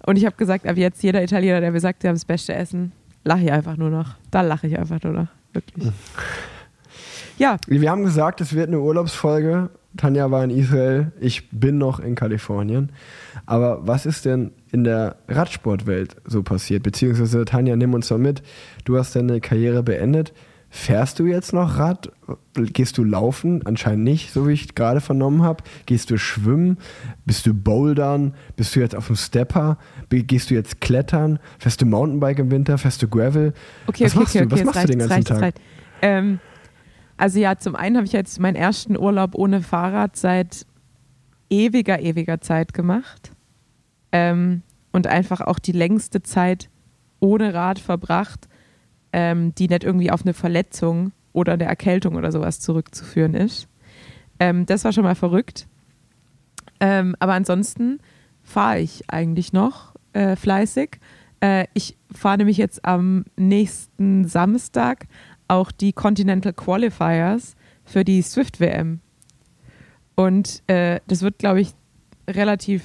Und 0.08 0.16
ich 0.16 0.26
habe 0.26 0.38
gesagt, 0.38 0.66
ab 0.66 0.78
jetzt 0.78 1.04
jeder 1.04 1.22
Italiener, 1.22 1.60
der 1.60 1.70
mir 1.70 1.82
sagt, 1.82 2.02
sie 2.02 2.08
haben 2.08 2.16
das 2.16 2.24
beste 2.24 2.56
Essen, 2.56 2.94
lache 3.26 3.42
ich 3.42 3.52
einfach 3.52 3.76
nur 3.76 3.90
noch. 3.90 4.16
Da 4.32 4.40
lache 4.40 4.66
ich 4.66 4.80
einfach 4.80 5.04
nur 5.04 5.14
noch. 5.14 5.28
Wirklich. 5.54 5.92
Ja, 7.40 7.58
Wir 7.68 7.92
haben 7.92 8.04
gesagt, 8.04 8.42
es 8.42 8.54
wird 8.54 8.70
eine 8.70 8.80
Urlaubsfolge. 8.80 9.70
Tanja 9.96 10.32
war 10.32 10.44
in 10.44 10.50
Israel, 10.50 11.12
ich 11.20 11.52
bin 11.52 11.78
noch 11.78 12.00
in 12.00 12.16
Kalifornien. 12.16 12.92
Aber 13.46 13.86
was 13.86 14.08
ist 14.08 14.26
denn 14.26 14.54
in 14.72 14.84
der 14.84 15.18
Radsportwelt 15.28 16.16
so 16.26 16.42
passiert? 16.42 16.82
Beziehungsweise, 16.82 17.46
Tanja, 17.46 17.76
nimm 17.76 17.94
uns 17.94 18.10
mal 18.10 18.18
mit. 18.18 18.42
Du 18.86 18.98
hast 18.98 19.16
deine 19.16 19.40
Karriere 19.40 19.84
beendet. 19.84 20.34
Fährst 20.78 21.18
du 21.18 21.26
jetzt 21.26 21.54
noch 21.54 21.80
Rad? 21.80 22.12
Gehst 22.54 23.00
du 23.00 23.04
laufen? 23.04 23.66
Anscheinend 23.66 24.04
nicht, 24.04 24.32
so 24.32 24.48
wie 24.48 24.54
ich 24.54 24.76
gerade 24.76 25.02
vernommen 25.02 25.42
habe. 25.42 25.64
Gehst 25.88 26.12
du 26.12 26.20
schwimmen? 26.20 26.78
Bist 27.26 27.48
du 27.48 27.54
bouldern? 27.56 28.36
Bist 28.56 28.76
du 28.76 28.80
jetzt 28.80 28.96
auf 28.96 29.08
dem 29.08 29.16
Stepper? 29.16 29.80
Gehst 30.10 30.52
du 30.52 30.54
jetzt 30.54 30.80
klettern? 30.80 31.40
Fährst 31.58 31.82
du 31.82 31.88
Mountainbike 31.88 32.38
im 32.40 32.52
Winter? 32.52 32.78
Fährst 32.78 33.02
du 33.02 33.08
Gravel? 33.08 33.54
Okay, 33.88 34.06
Was 34.06 34.12
okay, 34.12 34.20
machst 34.20 34.36
okay, 34.36 34.46
du? 34.46 34.52
Was 34.52 34.64
machst 34.64 34.76
du 34.76 34.80
reicht, 34.80 34.94
den 34.94 35.00
es 35.00 35.10
ganzen 35.10 35.38
reicht, 35.38 35.56
Tag? 35.58 35.64
Ähm, 36.04 36.40
also 37.18 37.40
ja, 37.40 37.58
zum 37.58 37.76
einen 37.76 37.98
habe 37.98 38.06
ich 38.06 38.14
jetzt 38.14 38.40
meinen 38.40 38.56
ersten 38.56 38.98
Urlaub 38.98 39.34
ohne 39.34 39.64
Fahrrad 39.64 40.16
seit 40.16 40.68
ewiger, 41.50 42.00
ewiger 42.00 42.40
Zeit 42.40 42.74
gemacht. 42.74 43.32
Ähm, 44.12 44.62
und 44.92 45.08
einfach 45.08 45.42
auch 45.42 45.58
die 45.58 45.72
längste 45.72 46.22
Zeit 46.22 46.70
ohne 47.20 47.56
Rad 47.56 47.80
verbracht, 47.80 48.48
ähm, 49.14 49.54
die 49.56 49.68
nicht 49.68 49.84
irgendwie 49.84 50.12
auf 50.12 50.24
eine 50.24 50.34
Verletzung 50.34 51.12
oder 51.34 51.54
eine 51.54 51.66
Erkältung 51.66 52.16
oder 52.16 52.32
sowas 52.32 52.60
zurückzuführen 52.60 53.34
ist. 53.34 53.68
Ähm, 54.40 54.66
das 54.66 54.84
war 54.84 54.92
schon 54.92 55.04
mal 55.04 55.16
verrückt. 55.16 55.68
Ähm, 56.80 57.16
aber 57.20 57.34
ansonsten 57.34 58.00
fahre 58.44 58.80
ich 58.80 59.10
eigentlich 59.10 59.54
noch 59.54 59.96
äh, 60.14 60.36
fleißig. 60.36 61.00
Äh, 61.40 61.66
ich 61.74 61.98
fahre 62.12 62.38
nämlich 62.38 62.58
jetzt 62.58 62.86
am 62.86 63.26
nächsten 63.36 64.28
Samstag 64.28 65.08
auch 65.48 65.72
die 65.72 65.94
Continental 65.94 66.54
Qualifiers 66.54 67.56
für 67.84 68.04
die 68.04 68.22
Swift 68.22 68.60
WM. 68.60 69.00
Und 70.16 70.64
äh, 70.68 71.00
das 71.08 71.22
wird, 71.22 71.40
glaube 71.40 71.62
ich, 71.62 71.74
relativ 72.28 72.84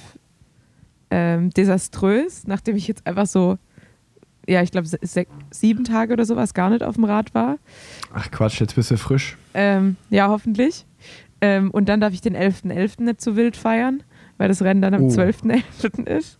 ähm, 1.09 1.49
desaströs, 1.49 2.47
nachdem 2.47 2.75
ich 2.75 2.87
jetzt 2.87 3.05
einfach 3.05 3.25
so, 3.25 3.57
ja, 4.47 4.61
ich 4.61 4.71
glaube, 4.71 4.87
sieben 5.51 5.83
Tage 5.83 6.13
oder 6.13 6.25
sowas 6.25 6.53
gar 6.53 6.69
nicht 6.69 6.83
auf 6.83 6.95
dem 6.95 7.05
Rad 7.05 7.33
war. 7.33 7.57
Ach 8.13 8.29
Quatsch, 8.31 8.59
jetzt 8.59 8.75
bist 8.75 8.91
du 8.91 8.97
frisch. 8.97 9.37
Ähm, 9.53 9.95
ja, 10.09 10.27
hoffentlich. 10.27 10.85
Ähm, 11.41 11.71
und 11.71 11.89
dann 11.89 11.99
darf 12.01 12.13
ich 12.13 12.21
den 12.21 12.35
11.11. 12.35 13.03
nicht 13.03 13.21
so 13.21 13.35
wild 13.35 13.57
feiern, 13.57 14.03
weil 14.37 14.47
das 14.47 14.61
Rennen 14.61 14.81
dann 14.81 14.93
am 14.93 15.03
Oh. 15.03 15.09
12.11. 15.09 16.07
ist. 16.07 16.39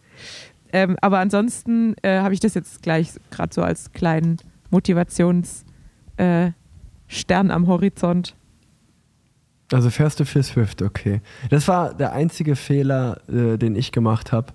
Ähm, 0.71 0.97
aber 1.01 1.19
ansonsten 1.19 1.95
äh, 2.01 2.19
habe 2.19 2.33
ich 2.33 2.39
das 2.39 2.53
jetzt 2.55 2.81
gleich 2.81 3.11
gerade 3.29 3.53
so 3.53 3.61
als 3.61 3.91
kleinen 3.91 4.37
Motivationsstern 4.71 5.63
äh, 6.17 6.53
am 7.51 7.67
Horizont. 7.67 8.35
Also 9.71 9.89
fährst 9.89 10.19
du 10.19 10.25
für 10.25 10.43
Swift, 10.43 10.81
okay. 10.81 11.21
Das 11.49 11.67
war 11.67 11.93
der 11.93 12.13
einzige 12.13 12.55
Fehler, 12.55 13.21
äh, 13.27 13.57
den 13.57 13.75
ich 13.75 13.91
gemacht 13.91 14.31
habe 14.31 14.53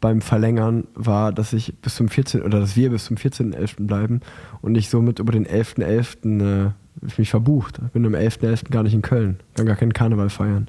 beim 0.00 0.20
Verlängern, 0.20 0.86
war, 0.94 1.32
dass 1.32 1.52
ich 1.52 1.74
bis 1.78 1.96
zum 1.96 2.08
14. 2.08 2.42
oder 2.42 2.60
dass 2.60 2.76
wir 2.76 2.90
bis 2.90 3.06
zum 3.06 3.16
14.11. 3.16 3.86
bleiben 3.86 4.20
und 4.60 4.76
ich 4.76 4.88
somit 4.88 5.18
über 5.18 5.32
den 5.32 5.46
11.11. 5.46 6.66
Äh, 6.66 6.70
mich 7.16 7.30
verbucht. 7.30 7.80
Ich 7.86 7.92
bin 7.92 8.04
am 8.06 8.14
11.11. 8.14 8.70
gar 8.70 8.82
nicht 8.82 8.94
in 8.94 9.02
Köln. 9.02 9.38
Kann 9.54 9.66
gar 9.66 9.76
keinen 9.76 9.92
Karneval 9.92 10.30
feiern. 10.30 10.68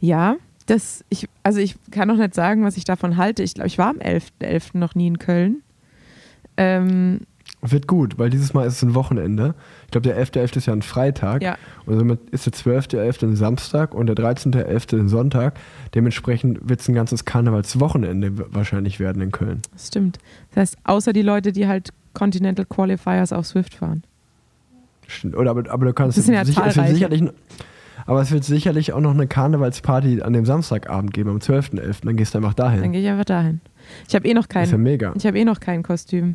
Ja, 0.00 0.36
das, 0.66 1.04
ich, 1.08 1.28
also 1.42 1.60
ich 1.60 1.76
kann 1.90 2.08
noch 2.08 2.16
nicht 2.16 2.34
sagen, 2.34 2.64
was 2.64 2.76
ich 2.76 2.84
davon 2.84 3.16
halte. 3.16 3.42
Ich 3.42 3.54
glaube, 3.54 3.68
ich 3.68 3.78
war 3.78 3.88
am 3.90 3.98
11.11. 3.98 4.78
noch 4.78 4.94
nie 4.94 5.08
in 5.08 5.18
Köln. 5.18 5.62
Ähm, 6.56 7.20
Wird 7.66 7.86
gut, 7.86 8.18
weil 8.18 8.28
dieses 8.28 8.52
Mal 8.52 8.66
ist 8.66 8.74
es 8.74 8.82
ein 8.82 8.94
Wochenende. 8.94 9.54
Ich 9.86 9.90
glaube, 9.92 10.06
der 10.06 10.22
11.11. 10.22 10.56
ist 10.58 10.66
ja 10.66 10.74
ein 10.74 10.82
Freitag. 10.82 11.40
ja, 11.42 11.56
Und 11.86 11.96
somit 11.98 12.20
ist 12.30 12.44
der 12.44 12.52
12.11. 12.52 13.24
ein 13.24 13.36
Samstag 13.36 13.94
und 13.94 14.06
der 14.06 14.16
13.11. 14.16 15.00
ein 15.00 15.08
Sonntag. 15.08 15.54
Dementsprechend 15.94 16.68
wird 16.68 16.80
es 16.80 16.88
ein 16.88 16.94
ganzes 16.94 17.24
Karnevalswochenende 17.24 18.32
wahrscheinlich 18.54 19.00
werden 19.00 19.22
in 19.22 19.32
Köln. 19.32 19.62
das 19.72 19.88
stimmt. 19.88 20.18
Das 20.50 20.56
heißt, 20.60 20.78
außer 20.84 21.12
die 21.14 21.22
Leute, 21.22 21.52
die 21.52 21.66
halt 21.66 21.88
Continental 22.12 22.66
Qualifiers 22.66 23.32
auf 23.32 23.46
Swift 23.46 23.74
fahren. 23.74 24.02
Stimmt. 25.06 25.36
Oder, 25.36 25.50
aber, 25.50 25.70
aber 25.70 25.86
du 25.86 25.92
kannst 25.94 26.18
Das 26.18 26.26
sind 26.26 26.34
ja 26.34 26.44
sicher, 26.44 26.66
es 26.66 26.76
wird 26.76 26.88
sicherlich, 26.88 27.24
aber 28.06 28.20
es 28.20 28.30
wird 28.30 28.44
sicherlich 28.44 28.92
auch 28.92 29.00
noch 29.00 29.12
eine 29.14 29.26
Karnevalsparty 29.26 30.20
an 30.22 30.32
dem 30.34 30.44
Samstagabend 30.44 31.14
geben, 31.14 31.30
am 31.30 31.38
12.11. 31.38 32.04
Dann 32.04 32.16
gehst 32.16 32.34
du 32.34 32.38
einfach 32.38 32.54
Dann 32.54 32.76
dahin. 32.76 32.92
gehe 32.92 33.00
ich 33.02 33.08
einfach 33.08 33.24
dahin. 33.24 33.60
Ich 34.08 34.14
habe 34.14 34.28
eh 34.28 34.34
noch 34.34 34.46
Das 34.46 34.64
ist 34.64 34.70
ja 34.70 34.76
kein, 34.76 34.82
mega. 34.82 35.12
ich 35.16 35.26
habe 35.26 35.38
eh 35.38 35.44
noch 35.44 35.60
kein 35.60 35.82
Kostüm. 35.82 36.34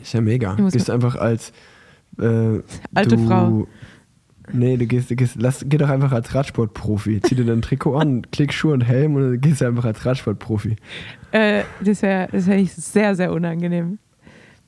Ist 0.00 0.12
ja 0.12 0.20
mega. 0.20 0.54
Muss 0.54 0.72
Gehst 0.72 0.90
einfach 0.90 1.16
als 1.16 1.52
äh, 2.18 2.60
Alte 2.94 3.16
du, 3.16 3.26
Frau. 3.26 3.66
Nee, 4.52 4.76
du 4.76 4.86
gehst, 4.86 5.10
du 5.10 5.16
gehst, 5.16 5.36
lass, 5.36 5.64
geh 5.66 5.78
doch 5.78 5.88
einfach 5.88 6.12
als 6.12 6.34
Radsportprofi. 6.34 7.20
Zieh 7.22 7.34
dir 7.34 7.46
dein 7.46 7.62
Trikot 7.62 7.96
an, 7.96 8.26
klick 8.32 8.52
Schuhe 8.52 8.74
und 8.74 8.82
Helm 8.82 9.14
und 9.14 9.22
dann 9.22 9.40
gehst 9.40 9.60
du 9.60 9.66
einfach 9.66 9.84
als 9.84 10.04
Radsportprofi. 10.04 10.76
Äh, 11.32 11.62
das 11.82 12.02
wäre 12.02 12.28
das 12.30 12.46
wär 12.46 12.58
ich 12.58 12.72
sehr, 12.74 13.14
sehr 13.14 13.32
unangenehm. 13.32 13.98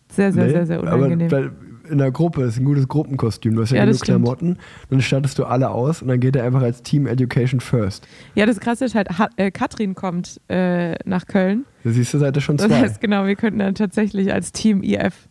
Sehr, 0.09 0.33
sehr, 0.33 0.45
Nee, 0.45 0.51
sehr, 0.51 0.67
sehr 0.67 0.81
unangenehm. 0.83 1.29
Aber 1.33 1.49
bei, 1.49 1.51
in 1.91 1.99
der 1.99 2.11
Gruppe 2.11 2.43
ist 2.43 2.59
ein 2.59 2.65
gutes 2.65 2.89
Gruppenkostüm. 2.89 3.55
Du 3.57 3.63
hast 3.63 3.71
ja, 3.71 3.79
Ja, 3.79 3.87
das 3.87 4.01
genug. 4.01 4.05
Klamotten, 4.23 4.59
dann 4.91 5.01
startest 5.01 5.39
du 5.39 5.45
alle 5.45 5.71
aus 5.71 6.03
und 6.03 6.09
dann 6.09 6.21
geht 6.21 6.37
er 6.37 6.45
einfach 6.45 6.63
als 6.63 6.83
Team 6.83 7.07
Education 7.07 7.61
First. 7.61 8.07
Ja, 8.35 8.47
das 8.47 8.61
Krasse 8.61 8.85
ist 8.85 8.95
halt, 8.95 9.19
ha 9.19 9.29
äh, 9.37 9.51
Katrin 9.51 9.95
kommt 9.95 10.41
äh, 10.49 10.95
nach 11.09 11.27
Köln. 11.27 11.65
Da 11.85 11.91
siehst 11.91 12.13
du, 12.15 12.19
seid 12.19 12.37
ihr 12.37 12.41
schon 12.41 12.57
Das 12.57 12.67
zwei. 12.69 12.81
heißt, 12.81 13.01
genau, 13.01 13.27
wir 13.27 13.37
könnten 13.37 13.59
dann 13.61 13.75
tatsächlich 13.75 14.33
als 14.33 14.53
Team 14.53 14.83
IF 14.83 15.29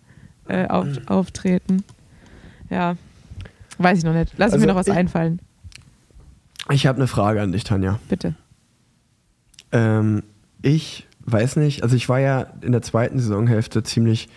äh, 0.47 0.67
auf, 0.67 0.87
auftreten. 1.07 1.83
Ja, 2.69 2.95
weiß 3.77 3.97
ich 3.99 4.03
noch 4.03 4.13
nicht. 4.13 4.33
Lass 4.37 4.53
Also 4.53 4.65
mir 4.65 4.71
noch 4.71 4.79
was 4.79 4.87
ich- 4.87 4.93
einfallen, 4.93 5.39
Ich 6.71 6.87
habe 6.87 6.97
eine 6.97 7.07
Frage 7.07 7.41
an 7.41 7.51
dich, 7.51 7.63
Tanja. 7.63 7.99
bitte. 8.09 8.35
Ähm, 9.71 10.23
ich 10.61 11.07
weiß 11.25 11.55
nicht, 11.57 11.83
also 11.83 11.95
ich 11.95 12.07
war 12.09 12.19
ja 12.19 12.47
in 12.61 12.71
der 12.71 12.81
zweiten 12.81 13.19
Saisonhälfte 13.19 13.83
ziemlich 13.83 14.29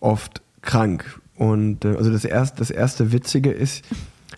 oft 0.00 0.42
krank. 0.62 1.20
Und 1.40 1.86
äh, 1.86 1.96
also 1.96 2.12
das 2.12 2.26
erste, 2.26 2.58
das 2.58 2.70
erste 2.70 3.12
Witzige 3.12 3.50
ist, 3.50 3.82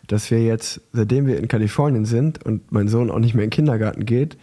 dass 0.07 0.31
wir 0.31 0.41
jetzt, 0.41 0.81
seitdem 0.93 1.27
wir 1.27 1.37
in 1.37 1.49
Kalifornien 1.49 2.05
sind 2.05 2.45
und 2.47 2.71
mein 2.71 2.87
Sohn 2.87 3.11
auch 3.11 3.19
nicht 3.19 3.35
mehr 3.35 3.43
in 3.43 3.51
den 3.51 3.55
Kindergarten 3.55 4.07
geht, 4.07 4.39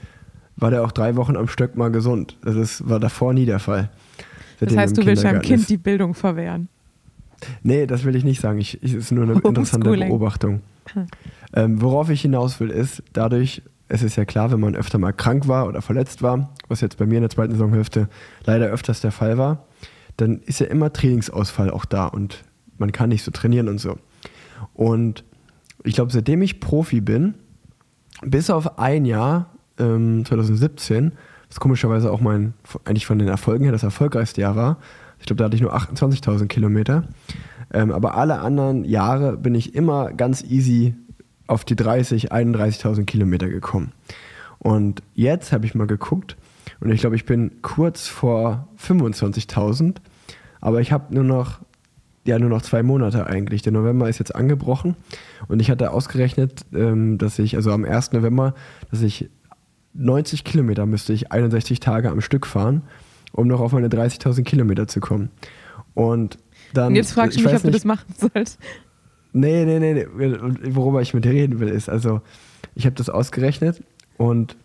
war 0.58 0.70
der 0.70 0.84
auch 0.84 0.92
drei 0.92 1.16
Wochen 1.16 1.38
am 1.38 1.48
Stück 1.48 1.78
mal 1.78 1.90
gesund. 1.90 2.36
Das 2.44 2.90
war 2.90 3.00
davor 3.00 3.34
nie 3.34 3.46
der 3.46 3.60
Fall. 3.60 3.90
Das 4.60 4.76
heißt, 4.76 4.98
du 4.98 5.06
willst 5.06 5.24
deinem 5.24 5.42
Kind 5.42 5.62
ist. 5.62 5.70
die 5.70 5.78
Bildung 5.78 6.14
verwehren. 6.14 6.68
Nee, 7.64 7.86
das 7.86 8.04
will 8.04 8.14
ich 8.18 8.26
nicht 8.26 8.42
sagen. 8.42 8.60
Ich, 8.60 8.84
ich, 8.84 8.92
es 8.92 9.06
ist 9.06 9.12
nur 9.14 9.24
eine 9.24 9.34
interessante. 9.42 9.90
Beobachtung. 9.90 10.60
Ähm, 11.54 11.82
worauf 11.82 12.10
ich 12.10 12.24
hinaus 12.24 12.60
will, 12.60 12.72
ist, 12.72 13.04
dadurch, 13.14 13.62
es 13.88 14.04
ist 14.04 14.18
ja 14.18 14.26
klar, 14.26 14.52
wenn 14.52 14.60
man 14.60 14.76
öfter 14.76 14.98
mal 14.98 15.14
krank 15.14 15.48
war 15.48 15.66
oder 15.66 15.82
verletzt 15.82 16.22
war, 16.24 16.54
was 16.68 16.82
jetzt 16.82 16.98
bei 16.98 17.06
mir 17.06 17.16
in 17.16 17.22
der 17.22 17.30
zweiten 17.30 17.54
Saisonhälfte 17.54 18.10
leider 18.44 18.66
öfters 18.66 19.00
der 19.00 19.14
Fall 19.14 19.38
war, 19.38 19.64
dann 20.18 20.40
ist 20.40 20.60
ja 20.60 20.66
immer 20.66 20.92
Trainingsausfall 20.92 21.72
auch 21.72 21.86
da 21.86 22.08
und 22.08 22.44
man 22.80 22.92
kann 22.92 23.10
nicht 23.10 23.24
so 23.24 23.32
trainieren 23.32 23.68
und 23.68 23.80
so. 23.80 23.98
Und 24.74 25.24
ich 25.84 25.96
glaube, 25.96 26.12
seitdem 26.12 26.42
ich 26.42 26.60
Profi 26.60 27.02
bin, 27.02 27.36
bis 28.22 28.50
auf 28.50 28.80
ein 28.80 29.06
Jahr, 29.06 29.52
ähm, 29.78 30.26
2017, 30.26 31.14
was 31.48 31.60
komischerweise 31.60 32.12
auch 32.12 32.22
mein, 32.22 32.54
eigentlich 32.86 33.06
von 33.06 33.20
den 33.20 33.28
Erfolgen 33.28 33.64
her 33.64 33.72
das 33.72 33.84
erfolgreichste 33.84 34.42
Jahr 34.42 34.56
war. 34.56 34.78
Ich 35.20 35.26
glaube, 35.26 35.38
da 35.38 35.46
hatte 35.46 35.56
ich 35.56 35.62
nur 35.62 35.76
28.000 35.76 36.48
Kilometer. 36.48 37.04
Ähm, 37.74 37.92
aber 37.92 38.16
alle 38.16 38.40
anderen 38.40 38.84
Jahre 38.84 39.38
bin 39.38 39.56
ich 39.56 39.76
immer 39.76 40.12
ganz 40.12 40.44
easy 40.44 40.96
auf 41.48 41.66
die 41.66 41.76
30, 41.76 42.32
31.000 42.32 43.06
Kilometer 43.06 43.50
gekommen. 43.50 43.92
Und 44.60 45.02
jetzt 45.16 45.52
habe 45.52 45.66
ich 45.66 45.76
mal 45.76 45.88
geguckt 45.88 46.36
und 46.80 46.92
ich 46.92 47.02
glaube, 47.02 47.16
ich 47.16 47.26
bin 47.26 47.62
kurz 47.62 48.08
vor 48.08 48.68
25.000, 48.78 49.96
aber 50.62 50.82
ich 50.82 50.92
habe 50.92 51.14
nur 51.14 51.24
noch 51.24 51.60
ja 52.30 52.40
nur 52.40 52.50
noch 52.50 52.62
zwei 52.62 52.84
Monate 52.84 53.28
eigentlich. 53.28 53.62
Der 53.62 53.72
November 53.72 54.10
ist 54.10 54.20
jetzt 54.20 54.36
angebrochen 54.36 54.96
und 55.48 55.60
ich 55.60 55.70
hatte 55.70 55.92
ausgerechnet, 55.92 56.66
ähm, 56.74 57.18
dass 57.18 57.40
ich, 57.40 57.56
also 57.56 57.72
am 57.72 57.86
1. 57.86 58.14
November, 58.14 58.56
dass 58.92 59.02
ich 59.02 59.30
90 59.94 60.44
Kilometer 60.44 60.86
müsste 60.86 61.14
ich 61.14 61.32
61 61.32 61.80
Tage 61.80 62.10
am 62.10 62.22
Stück 62.22 62.46
fahren, 62.46 62.84
um 63.32 63.48
noch 63.48 63.60
auf 63.60 63.74
meine 63.74 63.90
30.000 63.90 64.44
Kilometer 64.44 64.88
zu 64.88 65.00
kommen. 65.00 65.30
Und 65.94 66.38
dann. 66.74 66.88
Und 66.88 66.96
jetzt 66.96 67.14
fragst 67.14 67.36
du 67.36 67.42
ich 67.42 67.46
mich, 67.46 67.56
ob 67.56 67.62
du 67.64 67.72
das 67.72 67.86
machen 67.86 68.14
sollst. 68.18 68.60
Nee, 69.34 69.66
nee, 69.66 69.80
nee, 69.80 69.94
nee. 69.94 70.76
Worüber 70.76 71.02
ich 71.02 71.14
mit 71.14 71.26
dir 71.26 71.32
reden 71.32 71.60
will, 71.60 71.68
ist, 71.70 71.90
also, 71.90 72.22
ich 72.76 72.86
habe 72.86 72.96
das 72.96 73.10
ausgerechnet 73.10 73.84
und 74.18 74.56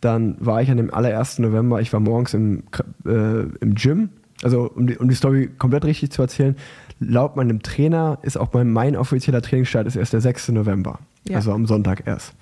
dann 0.00 0.36
war 0.40 0.62
ich 0.62 0.70
an 0.70 0.78
dem 0.78 0.92
allerersten 0.92 1.42
November, 1.42 1.80
ich 1.80 1.92
war 1.92 2.00
morgens 2.00 2.32
im, 2.32 2.62
äh, 3.04 3.42
im 3.60 3.74
Gym. 3.74 4.10
Also, 4.42 4.70
um 4.74 4.86
die, 4.86 4.96
um 4.96 5.08
die 5.08 5.14
Story 5.14 5.50
komplett 5.58 5.84
richtig 5.84 6.12
zu 6.12 6.22
erzählen, 6.22 6.56
laut 7.00 7.34
meinem 7.34 7.62
Trainer 7.62 8.18
ist 8.22 8.36
auch 8.38 8.52
mein, 8.52 8.70
mein 8.70 8.94
offizieller 8.94 9.42
Trainingsstart 9.42 9.86
ist 9.86 9.96
erst 9.96 10.12
der 10.12 10.20
6. 10.20 10.50
November. 10.50 11.00
Ja. 11.26 11.36
Also 11.36 11.52
am 11.52 11.66
Sonntag 11.66 12.06
erst. 12.06 12.34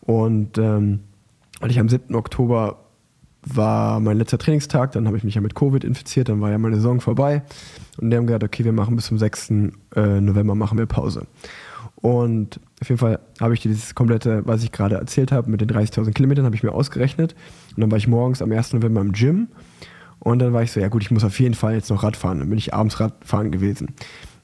Und 0.00 0.56
ähm, 0.56 1.00
weil 1.60 1.70
ich 1.70 1.78
am 1.78 1.88
7. 1.88 2.14
Oktober 2.14 2.78
war 3.44 4.00
mein 4.00 4.16
letzter 4.16 4.38
Trainingstag, 4.38 4.92
dann 4.92 5.06
habe 5.06 5.16
ich 5.16 5.24
mich 5.24 5.34
ja 5.34 5.40
mit 5.40 5.54
Covid 5.54 5.84
infiziert, 5.84 6.28
dann 6.28 6.40
war 6.40 6.50
ja 6.50 6.58
meine 6.58 6.76
Saison 6.76 7.00
vorbei. 7.00 7.42
Und 7.98 8.10
die 8.10 8.16
haben 8.16 8.26
gesagt, 8.26 8.44
okay, 8.44 8.64
wir 8.64 8.72
machen 8.72 8.96
bis 8.96 9.06
zum 9.06 9.18
6. 9.18 9.50
äh, 9.96 10.20
November 10.20 10.54
machen 10.54 10.78
wir 10.78 10.86
Pause. 10.86 11.26
Und 11.96 12.60
auf 12.80 12.88
jeden 12.88 12.98
Fall 12.98 13.18
habe 13.40 13.54
ich 13.54 13.60
dieses 13.60 13.94
komplette, 13.94 14.42
was 14.46 14.62
ich 14.62 14.70
gerade 14.70 14.96
erzählt 14.96 15.32
habe, 15.32 15.50
mit 15.50 15.60
den 15.60 15.68
30.000 15.68 16.12
Kilometern, 16.12 16.44
habe 16.44 16.54
ich 16.54 16.62
mir 16.62 16.72
ausgerechnet. 16.72 17.34
Und 17.74 17.80
dann 17.80 17.90
war 17.90 17.98
ich 17.98 18.06
morgens 18.06 18.40
am 18.42 18.52
1. 18.52 18.74
November 18.74 19.00
im 19.00 19.12
Gym. 19.12 19.48
Und 20.20 20.40
dann 20.40 20.52
war 20.52 20.62
ich 20.62 20.72
so, 20.72 20.80
ja 20.80 20.88
gut, 20.88 21.02
ich 21.02 21.10
muss 21.10 21.24
auf 21.24 21.38
jeden 21.40 21.54
Fall 21.54 21.74
jetzt 21.74 21.90
noch 21.90 22.02
Radfahren. 22.02 22.40
Dann 22.40 22.48
bin 22.48 22.58
ich 22.58 22.74
abends 22.74 23.00
Radfahren 23.00 23.50
gewesen. 23.50 23.94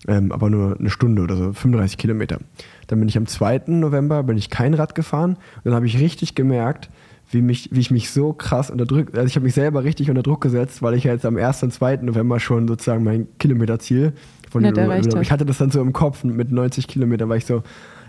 Ähm, 0.06 0.32
aber 0.32 0.50
nur 0.50 0.78
eine 0.78 0.90
Stunde 0.90 1.22
oder 1.22 1.36
so, 1.36 1.52
35 1.52 1.96
Kilometer. 1.96 2.38
Dann 2.86 2.98
bin 2.98 3.08
ich 3.08 3.16
am 3.16 3.26
2. 3.26 3.62
November, 3.68 4.22
bin 4.22 4.36
ich 4.36 4.50
kein 4.50 4.74
Rad 4.74 4.94
gefahren. 4.94 5.32
Und 5.56 5.64
dann 5.64 5.74
habe 5.74 5.86
ich 5.86 5.98
richtig 5.98 6.34
gemerkt, 6.34 6.90
wie, 7.30 7.42
mich, 7.42 7.70
wie 7.72 7.80
ich 7.80 7.90
mich 7.90 8.10
so 8.10 8.32
krass 8.32 8.70
unter 8.70 8.86
Druck, 8.86 9.14
also 9.14 9.26
ich 9.26 9.34
habe 9.34 9.44
mich 9.44 9.54
selber 9.54 9.82
richtig 9.82 10.10
unter 10.10 10.22
Druck 10.22 10.40
gesetzt, 10.42 10.82
weil 10.82 10.94
ich 10.94 11.04
ja 11.04 11.12
jetzt 11.12 11.24
am 11.24 11.36
1. 11.36 11.62
und 11.62 11.72
2. 11.72 11.96
November 11.96 12.38
schon 12.38 12.68
sozusagen 12.68 13.02
mein 13.02 13.26
Kilometerziel 13.38 14.12
von 14.50 14.62
Nicht 14.62 14.76
erreicht 14.76 15.12
ich 15.20 15.32
hatte 15.32 15.44
das 15.44 15.58
dann 15.58 15.70
so 15.70 15.80
im 15.80 15.92
Kopf 15.92 16.22
mit 16.22 16.52
90 16.52 16.86
Kilometern, 16.86 17.28
war 17.28 17.36
ich 17.36 17.46
so, 17.46 17.62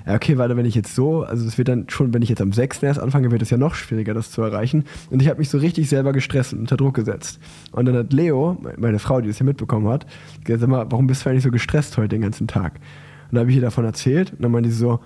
ja, 0.05 0.13
okay, 0.13 0.37
warte, 0.37 0.55
wenn 0.55 0.65
ich 0.65 0.75
jetzt 0.75 0.93
so, 0.93 1.23
also 1.23 1.47
es 1.47 1.57
wird 1.57 1.67
dann 1.67 1.89
schon, 1.89 2.13
wenn 2.13 2.21
ich 2.21 2.29
jetzt 2.29 2.41
am 2.41 2.53
6. 2.53 2.83
erst 2.83 2.99
anfange, 2.99 3.31
wird 3.31 3.41
es 3.41 3.49
ja 3.49 3.57
noch 3.57 3.73
schwieriger, 3.73 4.13
das 4.13 4.31
zu 4.31 4.41
erreichen. 4.41 4.85
Und 5.09 5.21
ich 5.21 5.29
habe 5.29 5.39
mich 5.39 5.49
so 5.49 5.57
richtig 5.57 5.89
selber 5.89 6.13
gestresst 6.13 6.53
und 6.53 6.59
unter 6.59 6.77
Druck 6.77 6.93
gesetzt. 6.93 7.39
Und 7.71 7.85
dann 7.85 7.95
hat 7.95 8.13
Leo, 8.13 8.57
meine 8.77 8.99
Frau, 8.99 9.21
die 9.21 9.27
das 9.27 9.39
ja 9.39 9.45
mitbekommen 9.45 9.87
hat, 9.87 10.05
gesagt, 10.43 10.61
sag 10.61 10.69
mal, 10.69 10.85
warum 10.89 11.07
bist 11.07 11.25
du 11.25 11.29
eigentlich 11.29 11.43
so 11.43 11.51
gestresst 11.51 11.97
heute 11.97 12.09
den 12.09 12.21
ganzen 12.21 12.47
Tag? 12.47 12.75
Und 12.75 13.33
dann 13.33 13.39
habe 13.41 13.49
ich 13.49 13.55
ihr 13.55 13.63
davon 13.63 13.85
erzählt 13.85 14.31
und 14.33 14.43
dann 14.43 14.51
meinte 14.51 14.69
sie 14.69 14.77
so, 14.77 14.99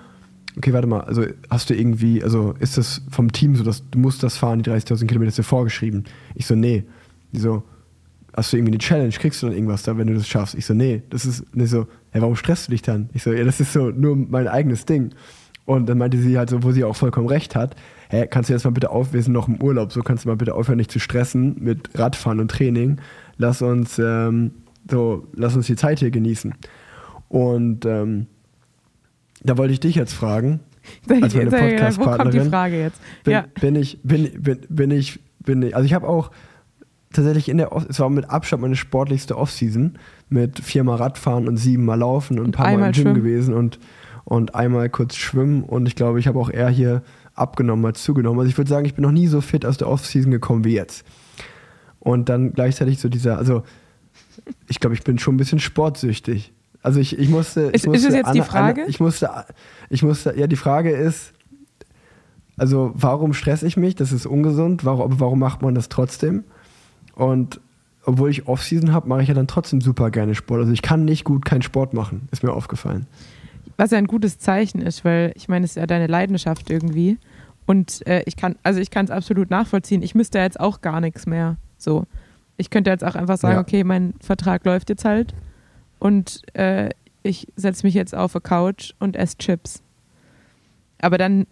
okay, 0.57 0.73
warte 0.73 0.87
mal, 0.87 1.01
also 1.01 1.23
hast 1.49 1.69
du 1.69 1.75
irgendwie, 1.75 2.21
also 2.21 2.53
ist 2.59 2.77
das 2.77 3.01
vom 3.09 3.31
Team 3.31 3.55
so, 3.55 3.63
dass 3.63 3.89
du 3.89 3.99
musst 3.99 4.21
das 4.23 4.35
fahren, 4.35 4.61
die 4.61 4.69
30.000 4.69 5.07
Kilometer 5.07 5.29
ist 5.29 5.37
dir 5.37 5.43
vorgeschrieben? 5.43 6.03
Ich 6.35 6.45
so, 6.45 6.55
nee. 6.55 6.83
Die 7.31 7.39
so, 7.39 7.63
hast 8.35 8.53
du 8.53 8.57
irgendwie 8.57 8.73
eine 8.73 8.79
Challenge, 8.79 9.09
kriegst 9.11 9.41
du 9.41 9.47
dann 9.47 9.55
irgendwas 9.55 9.83
da, 9.83 9.97
wenn 9.97 10.07
du 10.07 10.13
das 10.13 10.27
schaffst? 10.27 10.55
Ich 10.55 10.65
so, 10.65 10.73
nee, 10.73 11.01
das 11.09 11.25
ist, 11.25 11.43
und 11.53 11.61
ich 11.61 11.69
so, 11.69 11.87
hey, 12.11 12.21
warum 12.21 12.35
stresst 12.35 12.67
du 12.67 12.71
dich 12.71 12.81
dann? 12.81 13.09
Ich 13.13 13.23
so, 13.23 13.31
ja, 13.31 13.43
das 13.43 13.59
ist 13.59 13.73
so 13.73 13.89
nur 13.89 14.15
mein 14.15 14.47
eigenes 14.47 14.85
Ding. 14.85 15.11
Und 15.65 15.87
dann 15.87 15.99
meinte 15.99 16.17
sie 16.17 16.37
halt 16.37 16.49
so, 16.49 16.63
wo 16.63 16.71
sie 16.71 16.83
auch 16.83 16.95
vollkommen 16.95 17.27
recht 17.27 17.55
hat, 17.55 17.75
hey, 18.09 18.27
kannst 18.27 18.49
du 18.49 18.53
jetzt 18.53 18.63
mal 18.63 18.71
bitte 18.71 18.89
auf, 18.89 19.13
wir 19.13 19.21
sind 19.21 19.33
noch 19.33 19.47
im 19.47 19.61
Urlaub, 19.61 19.91
so 19.91 20.01
kannst 20.01 20.25
du 20.25 20.29
mal 20.29 20.35
bitte 20.35 20.55
aufhören, 20.55 20.77
nicht 20.77 20.91
zu 20.91 20.99
stressen 20.99 21.57
mit 21.59 21.89
Radfahren 21.97 22.39
und 22.39 22.49
Training. 22.49 22.99
Lass 23.37 23.61
uns, 23.61 23.99
ähm, 23.99 24.51
so, 24.89 25.27
lass 25.35 25.55
uns 25.55 25.67
die 25.67 25.75
Zeit 25.75 25.99
hier 25.99 26.09
genießen. 26.09 26.55
Und 27.27 27.85
ähm, 27.85 28.25
da 29.43 29.57
wollte 29.57 29.73
ich 29.73 29.79
dich 29.79 29.95
jetzt 29.95 30.13
fragen, 30.13 30.59
als 31.07 31.07
meine 31.07 31.27
ich, 31.27 31.35
wo 31.35 31.39
kommt 31.39 31.53
die 31.53 31.57
Podcast-Partnerin, 31.57 32.49
Frage 32.49 32.79
jetzt? 32.81 33.01
bin, 33.23 33.33
ja. 33.33 33.45
bin 33.61 33.75
ich, 33.75 33.99
bin, 34.01 34.41
bin, 34.41 34.59
bin 34.69 34.91
ich, 34.91 35.19
bin 35.45 35.61
ich, 35.61 35.75
also 35.75 35.85
ich 35.85 35.93
habe 35.93 36.07
auch 36.07 36.31
tatsächlich 37.11 37.49
in 37.49 37.57
der, 37.57 37.71
Off 37.71 37.85
es 37.89 37.99
war 37.99 38.09
mit 38.09 38.29
Abstand 38.29 38.61
meine 38.61 38.75
sportlichste 38.75 39.37
Offseason 39.37 39.97
mit 40.29 40.59
viermal 40.59 40.97
Radfahren 40.97 41.47
und 41.47 41.57
siebenmal 41.57 41.97
Laufen 41.99 42.37
und 42.39 42.43
ein 42.43 42.45
Und 42.47 42.51
paar 42.51 42.65
Mal 42.77 42.87
im 42.87 42.91
Gym 42.91 42.93
schwimmen. 42.93 43.15
gewesen 43.15 43.53
und, 43.53 43.79
und 44.25 44.53
einmal 44.55 44.89
kurz 44.89 45.15
schwimmen 45.15 45.63
und 45.63 45.87
ich 45.87 45.95
glaube, 45.95 46.19
ich 46.19 46.27
habe 46.27 46.37
auch 46.39 46.49
eher 46.51 46.69
hier 46.69 47.01
abgenommen 47.33 47.85
als 47.85 48.03
zugenommen. 48.03 48.39
Also 48.39 48.49
ich 48.49 48.57
würde 48.57 48.69
sagen, 48.69 48.85
ich 48.85 48.93
bin 48.95 49.03
noch 49.03 49.11
nie 49.11 49.27
so 49.27 49.41
fit 49.41 49.65
aus 49.65 49.77
der 49.77 49.87
Offseason 49.89 50.31
gekommen 50.31 50.65
wie 50.65 50.73
jetzt. 50.75 51.03
Und 51.99 52.29
dann 52.29 52.53
gleichzeitig 52.53 52.99
so 52.99 53.09
dieser, 53.09 53.37
also 53.37 53.63
ich 54.67 54.79
glaube, 54.79 54.93
ich 54.95 55.03
bin 55.03 55.17
schon 55.19 55.35
ein 55.35 55.37
bisschen 55.37 55.59
sportsüchtig. 55.59 56.53
Also 56.81 56.99
ich, 56.99 57.17
ich 57.17 57.29
musste. 57.29 57.61
Ist- 57.61 57.69
ich 57.69 57.75
ist 57.83 57.87
musste 57.87 58.07
es 58.09 58.13
jetzt 58.13 58.33
die 58.33 58.39
Anna- 58.41 58.43
Frage? 58.49 58.81
Anna, 58.81 58.89
ich 58.89 58.99
musste, 58.99 59.29
ich 59.89 60.03
musste, 60.03 60.33
ja, 60.37 60.47
die 60.47 60.55
Frage 60.55 60.91
ist, 60.91 61.33
also 62.57 62.91
warum 62.93 63.33
stress 63.33 63.63
ich 63.63 63.77
mich? 63.77 63.95
Das 63.95 64.11
ist 64.11 64.25
ungesund. 64.25 64.85
Warum, 64.85 65.01
aber 65.01 65.19
warum 65.19 65.39
macht 65.39 65.61
man 65.61 65.75
das 65.75 65.89
trotzdem? 65.89 66.43
Und 67.19 67.59
obwohl 68.05 68.29
ich 68.29 68.47
Offseason 68.47 68.93
habe, 68.93 69.09
mache 69.09 69.21
ich 69.21 69.27
ja 69.27 69.33
dann 69.33 69.47
trotzdem 69.47 69.81
super 69.81 70.09
gerne 70.09 70.33
Sport. 70.35 70.61
Also 70.61 70.71
ich 70.71 70.81
kann 70.81 71.03
nicht 71.03 71.25
gut 71.25 71.43
keinen 71.43 71.61
Sport 71.61 71.93
machen, 71.93 72.29
ist 72.31 72.43
mir 72.43 72.53
aufgefallen. 72.53 73.07
Was 73.75 73.91
ja 73.91 73.97
ein 73.97 74.07
gutes 74.07 74.39
Zeichen 74.39 74.81
ist, 74.81 75.03
weil 75.03 75.33
ich 75.35 75.49
meine, 75.49 75.65
es 75.65 75.71
ist 75.71 75.75
ja 75.77 75.85
deine 75.85 76.07
Leidenschaft 76.07 76.69
irgendwie. 76.69 77.17
Und 77.65 78.07
äh, 78.07 78.23
ich 78.25 78.37
kann, 78.37 78.55
also 78.63 78.79
ich 78.79 78.89
kann 78.89 79.05
es 79.05 79.11
absolut 79.11 79.49
nachvollziehen. 79.49 80.01
Ich 80.01 80.15
müsste 80.15 80.39
jetzt 80.39 80.59
auch 80.59 80.79
gar 80.81 81.01
nichts 81.01 81.27
mehr. 81.27 81.57
So. 81.77 82.05
Ich 82.57 82.69
könnte 82.69 82.89
jetzt 82.89 83.03
auch 83.03 83.15
einfach 83.15 83.37
sagen, 83.37 83.55
Ja. 83.55 83.61
okay, 83.61 83.83
mein 83.83 84.13
Vertrag 84.21 84.65
läuft 84.65 84.89
jetzt 84.89 85.05
halt 85.05 85.33
und 85.99 86.41
äh, 86.55 86.89
ich 87.21 87.47
setze 87.57 87.85
mich 87.85 87.93
jetzt 87.93 88.15
auf 88.15 88.33
eine 88.33 88.41
Couch 88.41 88.93
und 88.99 89.17
esse 89.17 89.37
Chips. 89.37 89.81
Aber 91.01 91.17
dann 91.17 91.47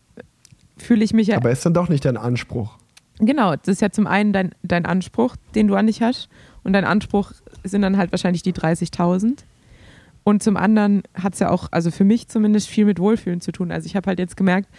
fühle 0.77 1.03
ich 1.03 1.13
mich 1.13 1.27
ja. 1.27 1.37
Aber 1.37 1.51
ist 1.51 1.65
dann 1.65 1.73
doch 1.73 1.89
nicht 1.89 2.05
dein 2.05 2.17
Anspruch. 2.17 2.77
Genau, 3.19 3.55
das 3.55 3.67
ist 3.67 3.81
ja 3.81 3.89
zum 3.89 4.05
einen 4.05 4.31
dein, 4.31 4.53
dein 4.61 4.85
Anspruch, 4.85 5.35
den 5.55 5.67
du 5.67 5.75
an 5.75 5.87
dich 5.87 6.01
hast. 6.01 6.29
Und 6.63 6.73
dein 6.73 6.85
Anspruch 6.85 7.31
sind 7.63 7.81
dann 7.81 7.97
halt 7.97 8.11
wahrscheinlich 8.11 8.43
die 8.43 8.53
30.000. 8.53 9.39
Und 10.23 10.43
zum 10.43 10.57
anderen 10.57 11.03
hat 11.13 11.33
es 11.33 11.39
ja 11.39 11.49
auch, 11.49 11.69
also 11.71 11.89
für 11.89 12.03
mich 12.03 12.27
zumindest, 12.27 12.67
viel 12.67 12.85
mit 12.85 12.99
Wohlfühlen 12.99 13.41
zu 13.41 13.51
tun. 13.51 13.71
Also 13.71 13.85
ich 13.85 13.95
habe 13.95 14.07
halt 14.07 14.19
jetzt 14.19 14.37
gemerkt, 14.37 14.69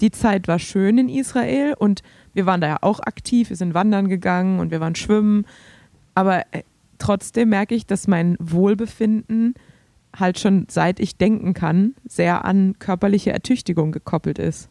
die 0.00 0.10
Zeit 0.10 0.48
war 0.48 0.58
schön 0.58 0.98
in 0.98 1.08
Israel 1.08 1.74
und 1.78 2.02
wir 2.34 2.46
waren 2.46 2.60
da 2.60 2.68
ja 2.68 2.76
auch 2.82 3.00
aktiv, 3.00 3.50
wir 3.50 3.56
sind 3.56 3.74
wandern 3.74 4.08
gegangen 4.08 4.60
und 4.60 4.70
wir 4.70 4.80
waren 4.80 4.94
schwimmen. 4.94 5.46
Aber 6.14 6.40
äh, 6.52 6.62
trotzdem 6.98 7.48
merke 7.48 7.74
ich, 7.74 7.86
dass 7.86 8.06
mein 8.06 8.36
Wohlbefinden 8.40 9.54
halt 10.16 10.38
schon 10.38 10.66
seit 10.68 11.00
ich 11.00 11.16
denken 11.16 11.54
kann, 11.54 11.94
sehr 12.06 12.44
an 12.44 12.76
körperliche 12.78 13.32
Ertüchtigung 13.32 13.92
gekoppelt 13.92 14.38
ist. 14.38 14.68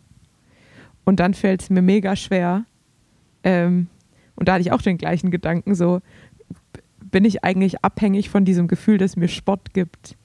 Und 1.06 1.20
dann 1.20 1.34
fällt 1.34 1.62
es 1.62 1.70
mir 1.70 1.82
mega 1.82 2.16
schwer. 2.16 2.66
Ähm, 3.48 3.88
und 4.36 4.48
da 4.48 4.54
hatte 4.54 4.62
ich 4.62 4.74
auch 4.74 4.82
den 4.82 4.98
gleichen 4.98 5.32
Gedanken, 5.32 5.74
so 5.74 6.02
bin 7.00 7.24
ich 7.24 7.46
eigentlich 7.46 7.84
abhängig 7.84 8.30
von 8.30 8.44
diesem 8.44 8.68
Gefühl, 8.68 8.98
dass 8.98 9.16
mir 9.16 9.30
Spott 9.30 9.74
gibt. 9.74 10.18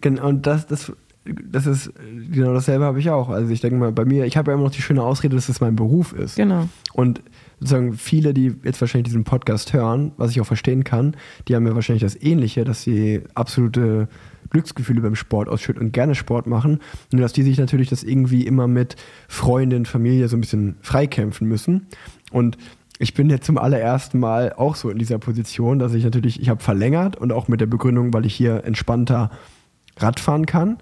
Genau, 0.00 0.28
und 0.28 0.46
das, 0.46 0.68
das, 0.68 0.92
das 1.24 1.66
ist 1.66 1.92
genau 2.30 2.54
dasselbe 2.54 2.84
habe 2.84 3.00
ich 3.00 3.10
auch. 3.10 3.28
Also 3.28 3.50
ich 3.50 3.60
denke 3.60 3.76
mal, 3.76 3.90
bei 3.90 4.04
mir, 4.04 4.24
ich 4.24 4.36
habe 4.36 4.52
ja 4.52 4.54
immer 4.54 4.64
noch 4.64 4.70
die 4.70 4.82
schöne 4.82 5.02
Ausrede, 5.02 5.34
dass 5.34 5.48
es 5.48 5.60
mein 5.60 5.74
Beruf 5.74 6.12
ist. 6.12 6.36
Genau. 6.36 6.68
Und 6.92 7.22
sozusagen 7.58 7.94
viele, 7.94 8.32
die 8.32 8.54
jetzt 8.62 8.80
wahrscheinlich 8.80 9.06
diesen 9.06 9.24
Podcast 9.24 9.72
hören, 9.72 10.12
was 10.16 10.30
ich 10.30 10.40
auch 10.40 10.46
verstehen 10.46 10.84
kann, 10.84 11.16
die 11.48 11.56
haben 11.56 11.66
ja 11.66 11.74
wahrscheinlich 11.74 12.02
das 12.02 12.20
Ähnliche, 12.20 12.64
dass 12.64 12.82
sie 12.82 13.22
absolute 13.34 14.08
Glücksgefühle 14.52 15.00
beim 15.00 15.16
Sport 15.16 15.48
ausschütten 15.48 15.82
und 15.82 15.92
gerne 15.92 16.14
Sport 16.14 16.46
machen. 16.46 16.78
Nur 17.10 17.22
dass 17.22 17.32
die 17.32 17.42
sich 17.42 17.58
natürlich 17.58 17.88
das 17.88 18.02
irgendwie 18.04 18.46
immer 18.46 18.68
mit 18.68 18.96
Freundin, 19.28 19.86
Familie 19.86 20.28
so 20.28 20.36
ein 20.36 20.40
bisschen 20.40 20.76
freikämpfen 20.80 21.48
müssen. 21.48 21.88
Und 22.30 22.56
ich 22.98 23.14
bin 23.14 23.28
jetzt 23.30 23.46
zum 23.46 23.58
allerersten 23.58 24.20
Mal 24.20 24.52
auch 24.52 24.76
so 24.76 24.90
in 24.90 24.98
dieser 24.98 25.18
Position, 25.18 25.78
dass 25.78 25.94
ich 25.94 26.04
natürlich, 26.04 26.40
ich 26.40 26.48
habe 26.48 26.62
verlängert 26.62 27.16
und 27.16 27.32
auch 27.32 27.48
mit 27.48 27.60
der 27.60 27.66
Begründung, 27.66 28.14
weil 28.14 28.26
ich 28.26 28.34
hier 28.34 28.64
entspannter 28.64 29.30
Radfahren 29.98 30.46
kann 30.46 30.78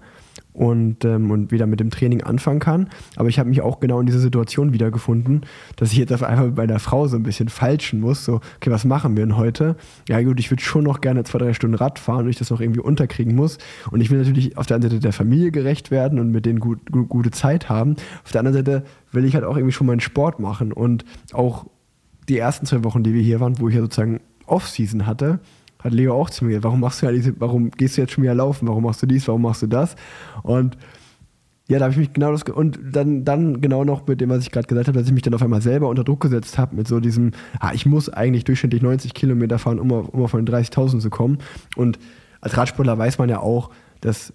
und, 0.53 1.05
ähm, 1.05 1.31
und 1.31 1.51
wieder 1.51 1.65
mit 1.65 1.79
dem 1.79 1.89
Training 1.89 2.21
anfangen 2.23 2.59
kann. 2.59 2.89
Aber 3.15 3.29
ich 3.29 3.39
habe 3.39 3.49
mich 3.49 3.61
auch 3.61 3.79
genau 3.79 3.99
in 3.99 4.05
dieser 4.05 4.19
Situation 4.19 4.73
wiedergefunden, 4.73 5.41
dass 5.75 5.91
ich 5.91 5.97
jetzt 5.97 6.11
auf 6.11 6.23
einmal 6.23 6.51
bei 6.51 6.67
der 6.67 6.79
Frau 6.79 7.07
so 7.07 7.15
ein 7.15 7.23
bisschen 7.23 7.49
falschen 7.49 7.99
muss. 7.99 8.25
So, 8.25 8.41
okay, 8.57 8.71
was 8.71 8.85
machen 8.85 9.15
wir 9.15 9.25
denn 9.25 9.37
heute? 9.37 9.75
Ja 10.07 10.21
gut, 10.21 10.39
ich 10.39 10.51
würde 10.51 10.63
schon 10.63 10.83
noch 10.83 11.01
gerne 11.01 11.23
zwei, 11.23 11.39
drei 11.39 11.53
Stunden 11.53 11.75
Rad 11.75 11.99
fahren 11.99 12.25
und 12.25 12.29
ich 12.29 12.37
das 12.37 12.49
noch 12.49 12.61
irgendwie 12.61 12.81
unterkriegen 12.81 13.35
muss. 13.35 13.57
Und 13.91 14.01
ich 14.01 14.09
will 14.11 14.19
natürlich 14.19 14.57
auf 14.57 14.65
der 14.65 14.75
einen 14.75 14.83
Seite 14.83 14.99
der 14.99 15.13
Familie 15.13 15.51
gerecht 15.51 15.91
werden 15.91 16.19
und 16.19 16.31
mit 16.31 16.45
denen 16.45 16.59
gut, 16.59 16.91
gut, 16.91 17.09
gute 17.09 17.31
Zeit 17.31 17.69
haben. 17.69 17.95
Auf 18.23 18.31
der 18.31 18.39
anderen 18.39 18.57
Seite 18.57 18.83
will 19.11 19.25
ich 19.25 19.35
halt 19.35 19.45
auch 19.45 19.55
irgendwie 19.55 19.73
schon 19.73 19.87
meinen 19.87 19.99
Sport 19.99 20.39
machen 20.39 20.73
und 20.73 21.05
auch 21.33 21.65
die 22.29 22.37
ersten 22.37 22.65
zwei 22.65 22.83
Wochen, 22.83 23.03
die 23.03 23.13
wir 23.13 23.21
hier 23.21 23.39
waren, 23.39 23.59
wo 23.59 23.67
ich 23.67 23.75
ja 23.75 23.81
sozusagen 23.81 24.19
Off-Season 24.45 25.05
hatte, 25.05 25.39
hat 25.83 25.93
Leo 25.93 26.13
auch 26.13 26.29
zu 26.29 26.45
mir, 26.45 26.63
warum 26.63 26.79
machst 26.79 27.01
du 27.01 27.05
ja 27.05 27.11
diese, 27.11 27.39
warum 27.39 27.71
gehst 27.71 27.97
du 27.97 28.01
jetzt 28.01 28.13
schon 28.13 28.23
wieder 28.23 28.35
laufen, 28.35 28.67
warum 28.67 28.83
machst 28.83 29.01
du 29.01 29.07
dies, 29.07 29.27
warum 29.27 29.41
machst 29.41 29.61
du 29.61 29.67
das? 29.67 29.95
Und 30.43 30.77
ja, 31.67 31.79
da 31.79 31.85
habe 31.85 31.93
ich 31.93 31.97
mich 31.97 32.13
genau 32.13 32.31
das 32.31 32.43
und 32.43 32.79
dann, 32.91 33.23
dann 33.23 33.61
genau 33.61 33.85
noch 33.85 34.05
mit 34.05 34.19
dem, 34.19 34.29
was 34.29 34.43
ich 34.43 34.51
gerade 34.51 34.67
gesagt 34.67 34.87
habe, 34.87 34.99
dass 34.99 35.07
ich 35.07 35.13
mich 35.13 35.23
dann 35.23 35.33
auf 35.33 35.41
einmal 35.41 35.61
selber 35.61 35.87
unter 35.87 36.03
Druck 36.03 36.19
gesetzt 36.19 36.57
habe 36.57 36.75
mit 36.75 36.87
so 36.87 36.99
diesem, 36.99 37.31
ah, 37.59 37.71
ich 37.73 37.85
muss 37.85 38.09
eigentlich 38.09 38.43
durchschnittlich 38.43 38.81
90 38.81 39.13
Kilometer 39.13 39.57
fahren, 39.57 39.79
um 39.79 39.91
auf, 39.93 40.09
um 40.09 40.21
auf 40.21 40.33
30.000 40.33 40.99
zu 40.99 41.09
kommen. 41.09 41.37
Und 41.77 41.97
als 42.41 42.57
Radsportler 42.57 42.97
weiß 42.97 43.19
man 43.19 43.29
ja 43.29 43.39
auch, 43.39 43.69
dass 44.01 44.33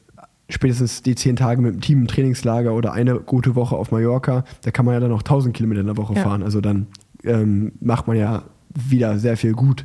spätestens 0.49 1.03
die 1.03 1.15
zehn 1.15 1.37
Tage 1.37 1.61
mit 1.61 1.75
dem 1.75 1.81
Team 1.81 2.01
im 2.01 2.07
Trainingslager 2.07 2.73
oder 2.73 2.93
eine 2.93 3.21
gute 3.21 3.55
Woche 3.55 3.77
auf 3.77 3.91
Mallorca, 3.91 4.45
da 4.63 4.71
kann 4.71 4.87
man 4.87 4.95
ja 4.95 5.01
dann 5.01 5.13
auch 5.13 5.23
1000 5.23 5.55
Kilometer 5.55 5.81
in 5.81 5.87
der 5.89 5.97
Woche 5.97 6.15
ja. 6.15 6.23
fahren. 6.23 6.43
Also 6.43 6.61
dann 6.61 6.87
ähm, 7.25 7.73
macht 7.81 8.07
man 8.07 8.17
ja 8.17 8.45
wieder 8.75 9.19
sehr 9.19 9.37
viel 9.37 9.53
gut. 9.53 9.85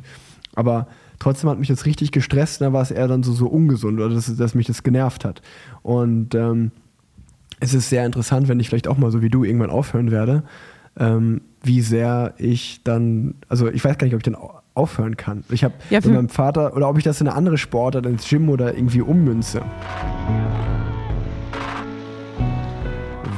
Aber 0.54 0.86
trotzdem 1.22 1.48
hat 1.50 1.58
mich 1.58 1.68
das 1.68 1.86
richtig 1.86 2.10
gestresst, 2.10 2.60
da 2.60 2.72
war 2.72 2.82
es 2.82 2.90
eher 2.90 3.06
dann 3.06 3.22
so, 3.22 3.32
so 3.32 3.46
ungesund 3.46 4.00
oder 4.00 4.12
dass, 4.12 4.34
dass 4.36 4.54
mich 4.54 4.66
das 4.66 4.82
genervt 4.82 5.24
hat. 5.24 5.40
Und 5.82 6.34
ähm, 6.34 6.72
es 7.60 7.74
ist 7.74 7.88
sehr 7.88 8.04
interessant, 8.04 8.48
wenn 8.48 8.58
ich 8.58 8.68
vielleicht 8.68 8.88
auch 8.88 8.98
mal 8.98 9.12
so 9.12 9.22
wie 9.22 9.30
du 9.30 9.44
irgendwann 9.44 9.70
aufhören 9.70 10.10
werde, 10.10 10.42
ähm, 10.98 11.42
wie 11.62 11.80
sehr 11.80 12.34
ich 12.38 12.82
dann, 12.82 13.36
also 13.48 13.68
ich 13.68 13.84
weiß 13.84 13.98
gar 13.98 14.06
nicht, 14.06 14.14
ob 14.14 14.20
ich 14.20 14.32
dann 14.32 14.36
aufhören 14.74 15.16
kann. 15.16 15.44
Ich 15.50 15.62
habe 15.62 15.74
ja, 15.90 16.00
mit 16.00 16.12
meinem 16.12 16.28
Vater 16.28 16.74
oder 16.74 16.88
ob 16.88 16.98
ich 16.98 17.04
das 17.04 17.20
in 17.20 17.28
eine 17.28 17.36
andere 17.36 17.56
Sportart, 17.56 18.04
ins 18.04 18.28
Gym 18.28 18.48
oder 18.48 18.74
irgendwie 18.74 19.00
ummünze. 19.00 19.62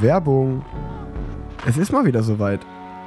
Werbung. 0.01 0.65
Es 1.67 1.77
ist 1.77 1.91
mal 1.91 2.05
wieder 2.05 2.23
soweit. 2.23 2.61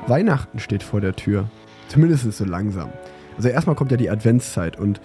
Weihnachten 0.07 0.61
steht 0.61 0.85
vor 0.85 1.01
der 1.01 1.16
Tür. 1.16 1.51
Zumindest 1.89 2.31
so 2.33 2.45
langsam. 2.45 2.91
Also 3.39 3.49
erstmal 3.51 3.76
kommt 3.76 3.93
ja 3.93 3.97
die 3.97 4.11
Adventszeit 4.11 4.76
und 4.76 5.01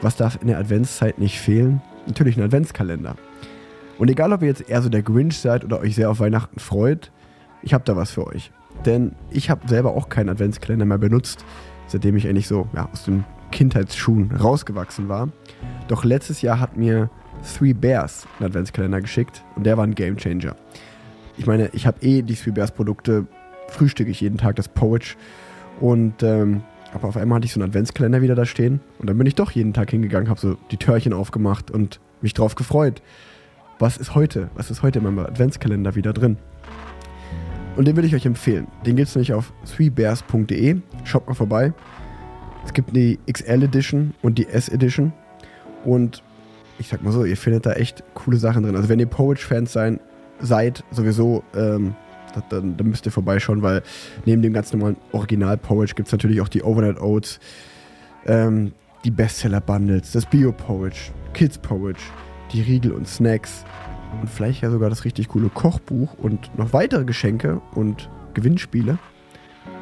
was 0.00 0.14
darf 0.14 0.38
in 0.40 0.46
der 0.46 0.58
Adventszeit 0.58 1.18
nicht 1.18 1.40
fehlen? 1.40 1.82
Natürlich 2.06 2.36
ein 2.36 2.44
Adventskalender. 2.44 3.16
Und 3.98 4.10
egal, 4.10 4.32
ob 4.32 4.42
ihr 4.42 4.48
jetzt 4.48 4.68
eher 4.68 4.80
so 4.80 4.88
der 4.88 5.02
Grinch 5.02 5.38
seid 5.38 5.64
oder 5.64 5.80
euch 5.80 5.96
sehr 5.96 6.08
auf 6.08 6.20
Weihnachten 6.20 6.60
freut, 6.60 7.10
ich 7.62 7.74
habe 7.74 7.82
da 7.84 7.96
was 7.96 8.12
für 8.12 8.26
euch. 8.28 8.52
Denn 8.86 9.16
ich 9.30 9.50
habe 9.50 9.66
selber 9.66 9.96
auch 9.96 10.08
keinen 10.08 10.28
Adventskalender 10.28 10.84
mehr 10.84 10.98
benutzt, 10.98 11.44
seitdem 11.88 12.16
ich 12.16 12.28
eigentlich 12.28 12.46
so 12.46 12.68
ja, 12.74 12.88
aus 12.92 13.04
den 13.04 13.24
Kindheitsschuhen 13.50 14.30
rausgewachsen 14.32 15.08
war. 15.08 15.30
Doch 15.88 16.04
letztes 16.04 16.42
Jahr 16.42 16.60
hat 16.60 16.76
mir 16.76 17.10
Three 17.58 17.72
Bears 17.72 18.28
einen 18.38 18.50
Adventskalender 18.50 19.00
geschickt 19.00 19.42
und 19.56 19.66
der 19.66 19.76
war 19.76 19.84
ein 19.84 19.96
Gamechanger. 19.96 20.54
Ich 21.36 21.46
meine, 21.46 21.70
ich 21.72 21.88
habe 21.88 22.00
eh 22.02 22.22
die 22.22 22.34
Three 22.36 22.52
Bears 22.52 22.70
Produkte 22.70 23.26
frühstücke 23.68 24.12
ich 24.12 24.20
jeden 24.20 24.38
Tag 24.38 24.54
das 24.56 24.68
Poach. 24.68 25.16
Und 25.80 26.22
ähm, 26.22 26.62
aber 26.94 27.08
auf 27.08 27.16
einmal 27.16 27.36
hatte 27.36 27.46
ich 27.46 27.52
so 27.52 27.60
einen 27.60 27.68
Adventskalender 27.68 28.22
wieder 28.22 28.36
da 28.36 28.46
stehen. 28.46 28.80
Und 28.98 29.10
dann 29.10 29.18
bin 29.18 29.26
ich 29.26 29.34
doch 29.34 29.50
jeden 29.50 29.72
Tag 29.72 29.90
hingegangen, 29.90 30.28
habe 30.28 30.40
so 30.40 30.56
die 30.70 30.76
Türchen 30.76 31.12
aufgemacht 31.12 31.70
und 31.70 32.00
mich 32.22 32.34
drauf 32.34 32.54
gefreut. 32.54 33.02
Was 33.80 33.96
ist 33.96 34.14
heute? 34.14 34.48
Was 34.54 34.70
ist 34.70 34.82
heute 34.82 35.00
in 35.00 35.04
meinem 35.04 35.18
Adventskalender 35.18 35.96
wieder 35.96 36.12
drin? 36.12 36.38
Und 37.76 37.88
den 37.88 37.96
würde 37.96 38.06
ich 38.06 38.14
euch 38.14 38.24
empfehlen. 38.24 38.68
Den 38.86 38.94
gibt 38.94 39.08
es 39.08 39.16
nämlich 39.16 39.32
auf 39.32 39.52
threebears.de. 39.66 40.76
Schaut 41.02 41.26
mal 41.26 41.34
vorbei. 41.34 41.72
Es 42.64 42.72
gibt 42.72 42.94
die 42.94 43.18
XL 43.30 43.64
Edition 43.64 44.14
und 44.22 44.38
die 44.38 44.46
S 44.46 44.68
Edition. 44.68 45.12
Und 45.84 46.22
ich 46.78 46.88
sag 46.88 47.02
mal 47.02 47.10
so, 47.10 47.24
ihr 47.24 47.36
findet 47.36 47.66
da 47.66 47.72
echt 47.72 48.04
coole 48.14 48.36
Sachen 48.36 48.62
drin. 48.62 48.76
Also 48.76 48.88
wenn 48.88 49.00
ihr 49.00 49.06
Poach-Fans 49.06 49.76
seid, 50.40 50.84
sowieso 50.92 51.42
ähm, 51.56 51.96
dann, 52.48 52.76
dann 52.76 52.88
müsst 52.88 53.06
ihr 53.06 53.12
vorbeischauen, 53.12 53.62
weil 53.62 53.82
neben 54.24 54.42
dem 54.42 54.52
ganz 54.52 54.72
normalen 54.72 54.96
Original-Porridge 55.12 55.94
gibt 55.94 56.08
es 56.08 56.12
natürlich 56.12 56.40
auch 56.40 56.48
die 56.48 56.62
Overnight 56.62 57.00
Oats, 57.00 57.38
ähm, 58.26 58.72
die 59.04 59.10
Bestseller-Bundles, 59.10 60.12
das 60.12 60.26
Bio-Porridge, 60.26 61.12
Kids-Porridge, 61.34 62.00
die 62.52 62.62
Riegel 62.62 62.92
und 62.92 63.06
Snacks 63.08 63.64
und 64.20 64.30
vielleicht 64.30 64.62
ja 64.62 64.70
sogar 64.70 64.90
das 64.90 65.04
richtig 65.04 65.28
coole 65.28 65.48
Kochbuch 65.48 66.14
und 66.14 66.56
noch 66.58 66.72
weitere 66.72 67.04
Geschenke 67.04 67.60
und 67.74 68.08
Gewinnspiele. 68.34 68.98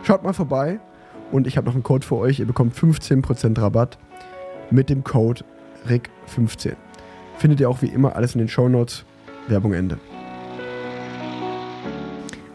Schaut 0.02 0.24
mal 0.24 0.32
vorbei 0.32 0.80
und 1.30 1.46
ich 1.46 1.56
habe 1.56 1.66
noch 1.66 1.74
einen 1.74 1.82
Code 1.82 2.06
für 2.06 2.16
euch. 2.16 2.40
Ihr 2.40 2.46
bekommt 2.46 2.74
15% 2.74 3.60
Rabatt 3.60 3.98
mit 4.70 4.90
dem 4.90 5.04
Code 5.04 5.44
RIC15. 5.88 6.74
Findet 7.38 7.60
ihr 7.60 7.68
auch 7.68 7.82
wie 7.82 7.86
immer 7.86 8.16
alles 8.16 8.34
in 8.34 8.38
den 8.38 8.48
Show 8.48 8.68
Notes. 8.68 9.04
Werbung 9.48 9.72
Ende. 9.72 9.98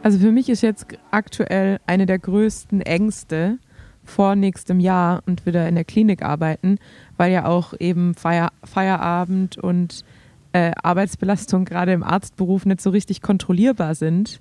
Also 0.08 0.20
für 0.20 0.32
mich 0.32 0.48
ist 0.48 0.62
jetzt 0.62 0.86
aktuell 1.12 1.82
eine 1.86 2.06
der 2.06 2.18
größten 2.18 2.80
Ängste 2.80 3.60
vor 4.06 4.38
nächstem 4.38 4.80
Jahr 4.80 5.22
und 5.26 5.46
wieder 5.46 5.68
in 5.68 5.76
der 5.76 5.84
Klinik 5.84 6.22
arbeiten, 6.22 6.78
weil 7.18 7.34
ja 7.34 7.46
auch 7.46 7.74
eben 7.78 8.14
Feier, 8.14 8.54
Feierabend 8.64 9.58
und 9.58 10.06
äh, 10.54 10.72
Arbeitsbelastung 10.82 11.66
gerade 11.66 11.92
im 11.92 12.04
Arztberuf 12.04 12.66
nicht 12.66 12.80
so 12.80 12.92
richtig 12.92 13.22
kontrollierbar 13.22 13.96
sind, 13.96 14.40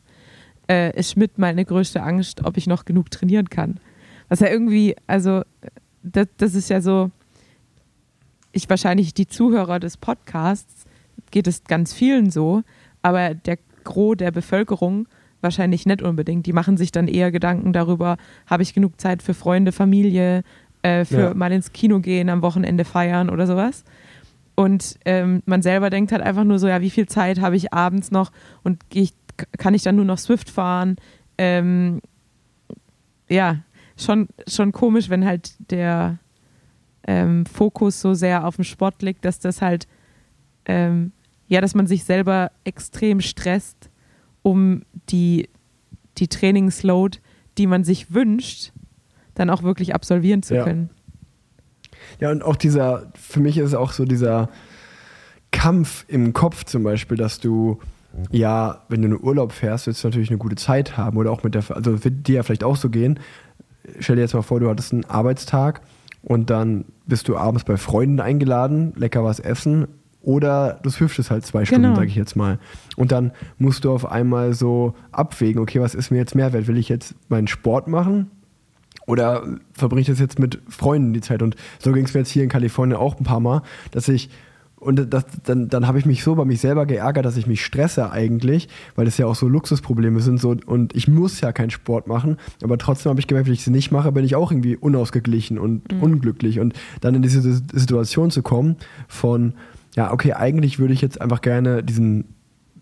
äh, 0.68 0.96
ist 0.96 1.16
mit 1.16 1.36
meine 1.36 1.64
größte 1.64 2.00
Angst, 2.00 2.44
ob 2.44 2.56
ich 2.56 2.68
noch 2.68 2.84
genug 2.84 3.10
trainieren 3.10 3.50
kann. 3.50 3.80
Was 4.28 4.38
ja 4.38 4.46
irgendwie, 4.46 4.94
also 5.08 5.42
das, 6.04 6.28
das 6.36 6.54
ist 6.54 6.70
ja 6.70 6.80
so, 6.80 7.10
ich 8.52 8.70
wahrscheinlich 8.70 9.14
die 9.14 9.26
Zuhörer 9.26 9.80
des 9.80 9.96
Podcasts 9.96 10.84
geht 11.32 11.48
es 11.48 11.64
ganz 11.64 11.92
vielen 11.92 12.30
so, 12.30 12.62
aber 13.02 13.34
der 13.34 13.58
Gros 13.82 14.16
der 14.16 14.30
Bevölkerung 14.30 15.08
wahrscheinlich 15.40 15.86
nicht 15.86 16.02
unbedingt. 16.02 16.46
Die 16.46 16.52
machen 16.52 16.76
sich 16.76 16.92
dann 16.92 17.08
eher 17.08 17.30
Gedanken 17.30 17.72
darüber, 17.72 18.16
habe 18.46 18.62
ich 18.62 18.74
genug 18.74 19.00
Zeit 19.00 19.22
für 19.22 19.34
Freunde, 19.34 19.72
Familie, 19.72 20.42
äh, 20.82 21.04
für 21.04 21.20
ja. 21.20 21.34
mal 21.34 21.52
ins 21.52 21.72
Kino 21.72 22.00
gehen, 22.00 22.28
am 22.28 22.42
Wochenende 22.42 22.84
feiern 22.84 23.30
oder 23.30 23.46
sowas. 23.46 23.84
Und 24.54 24.98
ähm, 25.04 25.42
man 25.44 25.62
selber 25.62 25.90
denkt 25.90 26.12
halt 26.12 26.22
einfach 26.22 26.44
nur 26.44 26.58
so, 26.58 26.66
ja, 26.66 26.80
wie 26.80 26.90
viel 26.90 27.06
Zeit 27.06 27.40
habe 27.40 27.56
ich 27.56 27.74
abends 27.74 28.10
noch 28.10 28.32
und 28.62 28.80
ich, 28.92 29.12
kann 29.58 29.74
ich 29.74 29.82
dann 29.82 29.96
nur 29.96 30.06
noch 30.06 30.18
Swift 30.18 30.48
fahren? 30.48 30.96
Ähm, 31.36 32.00
ja, 33.28 33.58
schon, 33.98 34.28
schon 34.48 34.72
komisch, 34.72 35.10
wenn 35.10 35.26
halt 35.26 35.54
der 35.70 36.18
ähm, 37.06 37.44
Fokus 37.46 38.00
so 38.00 38.14
sehr 38.14 38.46
auf 38.46 38.56
dem 38.56 38.64
Sport 38.64 39.02
liegt, 39.02 39.24
dass 39.24 39.38
das 39.38 39.60
halt, 39.60 39.86
ähm, 40.64 41.12
ja, 41.48 41.60
dass 41.60 41.74
man 41.74 41.86
sich 41.86 42.04
selber 42.04 42.50
extrem 42.64 43.20
stresst 43.20 43.85
um 44.46 44.82
die, 45.10 45.48
die 46.18 46.28
Trainingsload, 46.28 47.18
die 47.58 47.66
man 47.66 47.82
sich 47.82 48.14
wünscht, 48.14 48.70
dann 49.34 49.50
auch 49.50 49.64
wirklich 49.64 49.92
absolvieren 49.92 50.44
zu 50.44 50.54
ja. 50.54 50.62
können. 50.62 50.90
Ja, 52.20 52.30
und 52.30 52.44
auch 52.44 52.54
dieser, 52.54 53.10
für 53.14 53.40
mich 53.40 53.58
ist 53.58 53.70
es 53.70 53.74
auch 53.74 53.90
so 53.90 54.04
dieser 54.04 54.48
Kampf 55.50 56.04
im 56.06 56.32
Kopf 56.32 56.62
zum 56.62 56.84
Beispiel, 56.84 57.16
dass 57.16 57.40
du, 57.40 57.80
ja, 58.30 58.84
wenn 58.88 59.02
du 59.02 59.08
in 59.08 59.14
den 59.14 59.24
Urlaub 59.24 59.50
fährst, 59.50 59.88
willst 59.88 60.04
du 60.04 60.08
natürlich 60.08 60.30
eine 60.30 60.38
gute 60.38 60.54
Zeit 60.54 60.96
haben 60.96 61.16
oder 61.16 61.32
auch 61.32 61.42
mit 61.42 61.56
der, 61.56 61.64
also 61.74 62.04
wird 62.04 62.28
dir 62.28 62.36
ja 62.36 62.42
vielleicht 62.44 62.62
auch 62.62 62.76
so 62.76 62.88
gehen. 62.88 63.18
Stell 63.98 64.14
dir 64.14 64.22
jetzt 64.22 64.34
mal 64.34 64.42
vor, 64.42 64.60
du 64.60 64.70
hattest 64.70 64.92
einen 64.92 65.06
Arbeitstag 65.06 65.80
und 66.22 66.50
dann 66.50 66.84
bist 67.04 67.26
du 67.26 67.36
abends 67.36 67.64
bei 67.64 67.76
Freunden 67.76 68.20
eingeladen, 68.20 68.92
lecker 68.94 69.24
was 69.24 69.40
essen 69.40 69.88
oder 70.26 70.80
du 70.82 70.90
swiftest 70.90 71.30
halt 71.30 71.46
zwei 71.46 71.64
Stunden, 71.64 71.84
Genau. 71.84 71.94
sage 71.94 72.08
ich 72.08 72.16
jetzt 72.16 72.34
mal. 72.34 72.58
Und 72.96 73.12
dann 73.12 73.30
musst 73.58 73.84
du 73.84 73.92
auf 73.92 74.04
einmal 74.10 74.54
so 74.54 74.92
abwägen, 75.12 75.62
okay, 75.62 75.80
was 75.80 75.94
ist 75.94 76.10
mir 76.10 76.18
jetzt 76.18 76.34
mehr 76.34 76.52
wert? 76.52 76.66
Will 76.66 76.76
ich 76.78 76.88
jetzt 76.88 77.14
meinen 77.28 77.46
Sport 77.46 77.86
machen 77.86 78.28
oder 79.06 79.44
verbringe 79.72 80.00
ich 80.00 80.08
das 80.08 80.18
jetzt 80.18 80.40
mit 80.40 80.58
Freunden 80.68 81.12
die 81.12 81.20
Zeit? 81.20 81.42
Und 81.42 81.54
so 81.78 81.92
ging 81.92 82.04
es 82.04 82.12
mir 82.12 82.20
jetzt 82.20 82.30
hier 82.30 82.42
in 82.42 82.48
Kalifornien 82.48 82.98
auch 82.98 83.18
ein 83.20 83.24
paar 83.24 83.38
Mal, 83.38 83.62
dass 83.92 84.08
ich 84.08 84.28
und 84.78 85.12
das, 85.14 85.24
dann, 85.44 85.68
dann 85.70 85.86
habe 85.86 85.98
ich 85.98 86.04
mich 86.04 86.22
so 86.22 86.34
bei 86.34 86.44
mich 86.44 86.60
selber 86.60 86.84
geärgert, 86.84 87.24
dass 87.24 87.38
ich 87.38 87.46
mich 87.46 87.64
stresse 87.64 88.10
eigentlich, 88.12 88.68
weil 88.94 89.06
das 89.06 89.16
ja 89.16 89.24
auch 89.26 89.34
so 89.34 89.48
Luxusprobleme 89.48 90.20
sind 90.20 90.38
so, 90.38 90.54
und 90.66 90.94
ich 90.94 91.08
muss 91.08 91.40
ja 91.40 91.50
keinen 91.52 91.70
Sport 91.70 92.06
machen, 92.08 92.36
aber 92.62 92.76
trotzdem 92.76 93.08
habe 93.10 93.18
ich 93.18 93.26
gemerkt, 93.26 93.46
wenn 93.46 93.54
ich 93.54 93.62
sie 93.64 93.70
nicht 93.70 93.90
mache, 93.90 94.12
bin 94.12 94.24
ich 94.24 94.36
auch 94.36 94.52
irgendwie 94.52 94.76
unausgeglichen 94.76 95.58
und 95.58 95.94
unglücklich 96.02 96.60
und 96.60 96.74
dann 97.00 97.14
in 97.14 97.22
diese 97.22 97.40
Situation 97.72 98.30
zu 98.30 98.42
kommen 98.42 98.76
von, 99.08 99.54
ja, 99.96 100.12
okay, 100.12 100.34
eigentlich 100.34 100.78
würde 100.78 100.94
ich 100.94 101.00
jetzt 101.00 101.20
einfach 101.20 101.40
gerne 101.40 101.82
diesen 101.82 102.36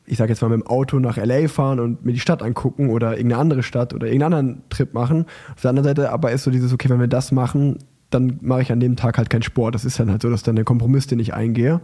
ich 0.07 0.19
sage 0.19 0.33
jetzt 0.33 0.43
mal 0.43 0.49
mit 0.49 0.61
dem 0.61 0.67
Auto 0.67 0.99
nach 0.99 1.17
LA 1.17 1.49
fahren 1.49 1.81
und 1.81 2.05
mir 2.05 2.13
die 2.13 2.21
Stadt 2.21 2.43
angucken 2.43 2.91
oder 2.91 3.13
irgendeine 3.17 3.41
andere 3.41 3.63
Stadt 3.63 3.95
oder 3.95 4.07
irgendeinen 4.07 4.35
anderen 4.35 4.63
Trip 4.69 4.93
machen. 4.93 5.27
Auf 5.55 5.63
der 5.63 5.71
anderen 5.71 5.89
Seite 5.89 6.11
aber 6.11 6.31
ist 6.33 6.45
so 6.45 6.51
dieses, 6.51 6.73
okay, 6.73 6.91
wenn 6.91 7.01
wir 7.01 7.09
das 7.09 7.33
machen, 7.33 7.79
dann 8.11 8.39
mache 8.43 8.63
ich 8.63 8.71
an 8.71 8.81
dem 8.81 8.97
Tag 8.97 9.19
halt 9.19 9.31
keinen 9.31 9.43
Sport. 9.43 9.75
Das 9.75 9.85
ist 9.85 9.99
dann 9.99 10.11
halt 10.11 10.23
so, 10.23 10.31
dass 10.31 10.43
dann 10.43 10.57
der 10.57 10.65
Kompromiss, 10.65 11.07
den 11.07 11.19
ich 11.19 11.35
eingehe. 11.35 11.81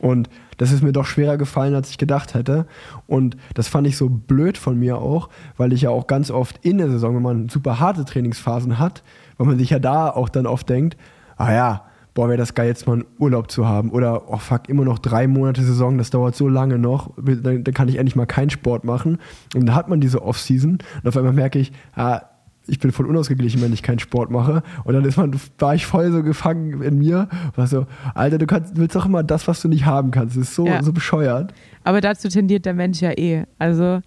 Und 0.00 0.28
das 0.56 0.72
ist 0.72 0.82
mir 0.82 0.92
doch 0.92 1.04
schwerer 1.04 1.36
gefallen, 1.36 1.74
als 1.74 1.90
ich 1.90 1.98
gedacht 1.98 2.34
hätte. 2.34 2.66
Und 3.06 3.36
das 3.54 3.68
fand 3.68 3.86
ich 3.86 3.96
so 3.96 4.08
blöd 4.08 4.58
von 4.58 4.78
mir 4.78 4.98
auch, 4.98 5.28
weil 5.56 5.72
ich 5.72 5.82
ja 5.82 5.90
auch 5.90 6.06
ganz 6.06 6.30
oft 6.30 6.64
in 6.64 6.78
der 6.78 6.88
Saison, 6.88 7.14
wenn 7.16 7.22
man 7.22 7.48
super 7.48 7.78
harte 7.78 8.04
Trainingsphasen 8.04 8.78
hat, 8.78 9.04
weil 9.36 9.46
man 9.46 9.58
sich 9.58 9.70
ja 9.70 9.78
da 9.78 10.10
auch 10.10 10.28
dann 10.28 10.46
oft 10.46 10.68
denkt, 10.68 10.96
ah 11.36 11.52
ja, 11.52 11.84
boah, 12.18 12.26
wäre 12.28 12.36
das 12.36 12.54
geil, 12.54 12.66
jetzt 12.66 12.84
mal 12.88 12.94
einen 12.94 13.04
Urlaub 13.20 13.48
zu 13.48 13.68
haben. 13.68 13.90
Oder, 13.90 14.28
oh 14.28 14.38
fuck, 14.38 14.68
immer 14.68 14.84
noch 14.84 14.98
drei 14.98 15.28
Monate 15.28 15.62
Saison, 15.62 15.98
das 15.98 16.10
dauert 16.10 16.34
so 16.34 16.48
lange 16.48 16.76
noch, 16.76 17.12
dann, 17.16 17.62
dann 17.62 17.74
kann 17.74 17.86
ich 17.86 17.94
endlich 17.94 18.16
mal 18.16 18.26
keinen 18.26 18.50
Sport 18.50 18.82
machen. 18.82 19.18
Und 19.54 19.66
da 19.66 19.76
hat 19.76 19.88
man 19.88 20.00
diese 20.00 20.20
Off-Season 20.20 20.78
und 20.96 21.08
auf 21.08 21.16
einmal 21.16 21.32
merke 21.32 21.60
ich, 21.60 21.70
ah, 21.94 22.22
ich 22.66 22.80
bin 22.80 22.90
voll 22.90 23.06
unausgeglichen, 23.06 23.62
wenn 23.62 23.72
ich 23.72 23.84
keinen 23.84 24.00
Sport 24.00 24.32
mache. 24.32 24.64
Und 24.82 24.94
dann 24.94 25.04
ist 25.04 25.16
man, 25.16 25.32
war 25.60 25.76
ich 25.76 25.86
voll 25.86 26.10
so 26.10 26.24
gefangen 26.24 26.82
in 26.82 26.98
mir, 26.98 27.28
war 27.54 27.68
so, 27.68 27.86
Alter, 28.16 28.38
du 28.38 28.46
kannst, 28.46 28.76
willst 28.76 28.96
doch 28.96 29.06
immer 29.06 29.22
das, 29.22 29.46
was 29.46 29.62
du 29.62 29.68
nicht 29.68 29.86
haben 29.86 30.10
kannst. 30.10 30.36
Das 30.36 30.42
ist 30.42 30.56
so, 30.56 30.66
Ja. 30.66 30.82
so 30.82 30.92
bescheuert. 30.92 31.54
Aber 31.84 32.00
dazu 32.00 32.28
tendiert 32.28 32.66
der 32.66 32.74
Mensch 32.74 33.00
ja 33.00 33.12
eh. 33.16 33.44
Also, 33.60 34.00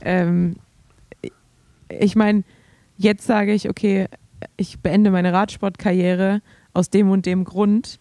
ähm, 0.00 0.56
ich 1.88 2.16
meine, 2.16 2.42
jetzt 2.96 3.24
sage 3.24 3.52
ich, 3.52 3.70
okay, 3.70 4.08
ich 4.56 4.80
beende 4.80 5.12
meine 5.12 5.32
Radsportkarriere 5.32 6.42
aus 6.72 6.90
dem 6.90 7.10
und 7.10 7.26
dem 7.26 7.44
Grund. 7.44 7.98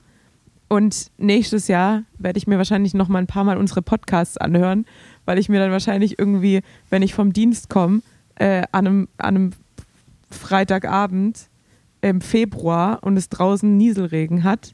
Und 0.68 1.12
nächstes 1.18 1.68
Jahr 1.68 2.04
werde 2.18 2.38
ich 2.38 2.48
mir 2.48 2.58
wahrscheinlich 2.58 2.94
noch 2.94 3.10
mal 3.10 3.20
ein 3.20 3.28
paar 3.28 3.44
Mal 3.44 3.58
unsere 3.58 3.82
Podcasts 3.82 4.38
anhören, 4.38 4.86
weil 5.26 5.38
ich 5.38 5.50
mir 5.50 5.60
dann 5.60 5.72
wahrscheinlich 5.72 6.18
irgendwie, 6.18 6.62
wenn 6.90 7.02
ich 7.02 7.14
vom 7.14 7.34
Dienst 7.34 7.70
komme, 7.70 8.02
äh, 8.36 8.64
an, 8.72 8.88
einem, 8.88 9.08
an 9.18 9.36
einem 9.36 9.50
Freitagabend 10.30 11.50
im 12.02 12.22
Februar 12.22 13.00
und 13.02 13.18
es 13.18 13.30
draußen 13.30 13.78
Nieselregen 13.78 14.44
hat 14.44 14.74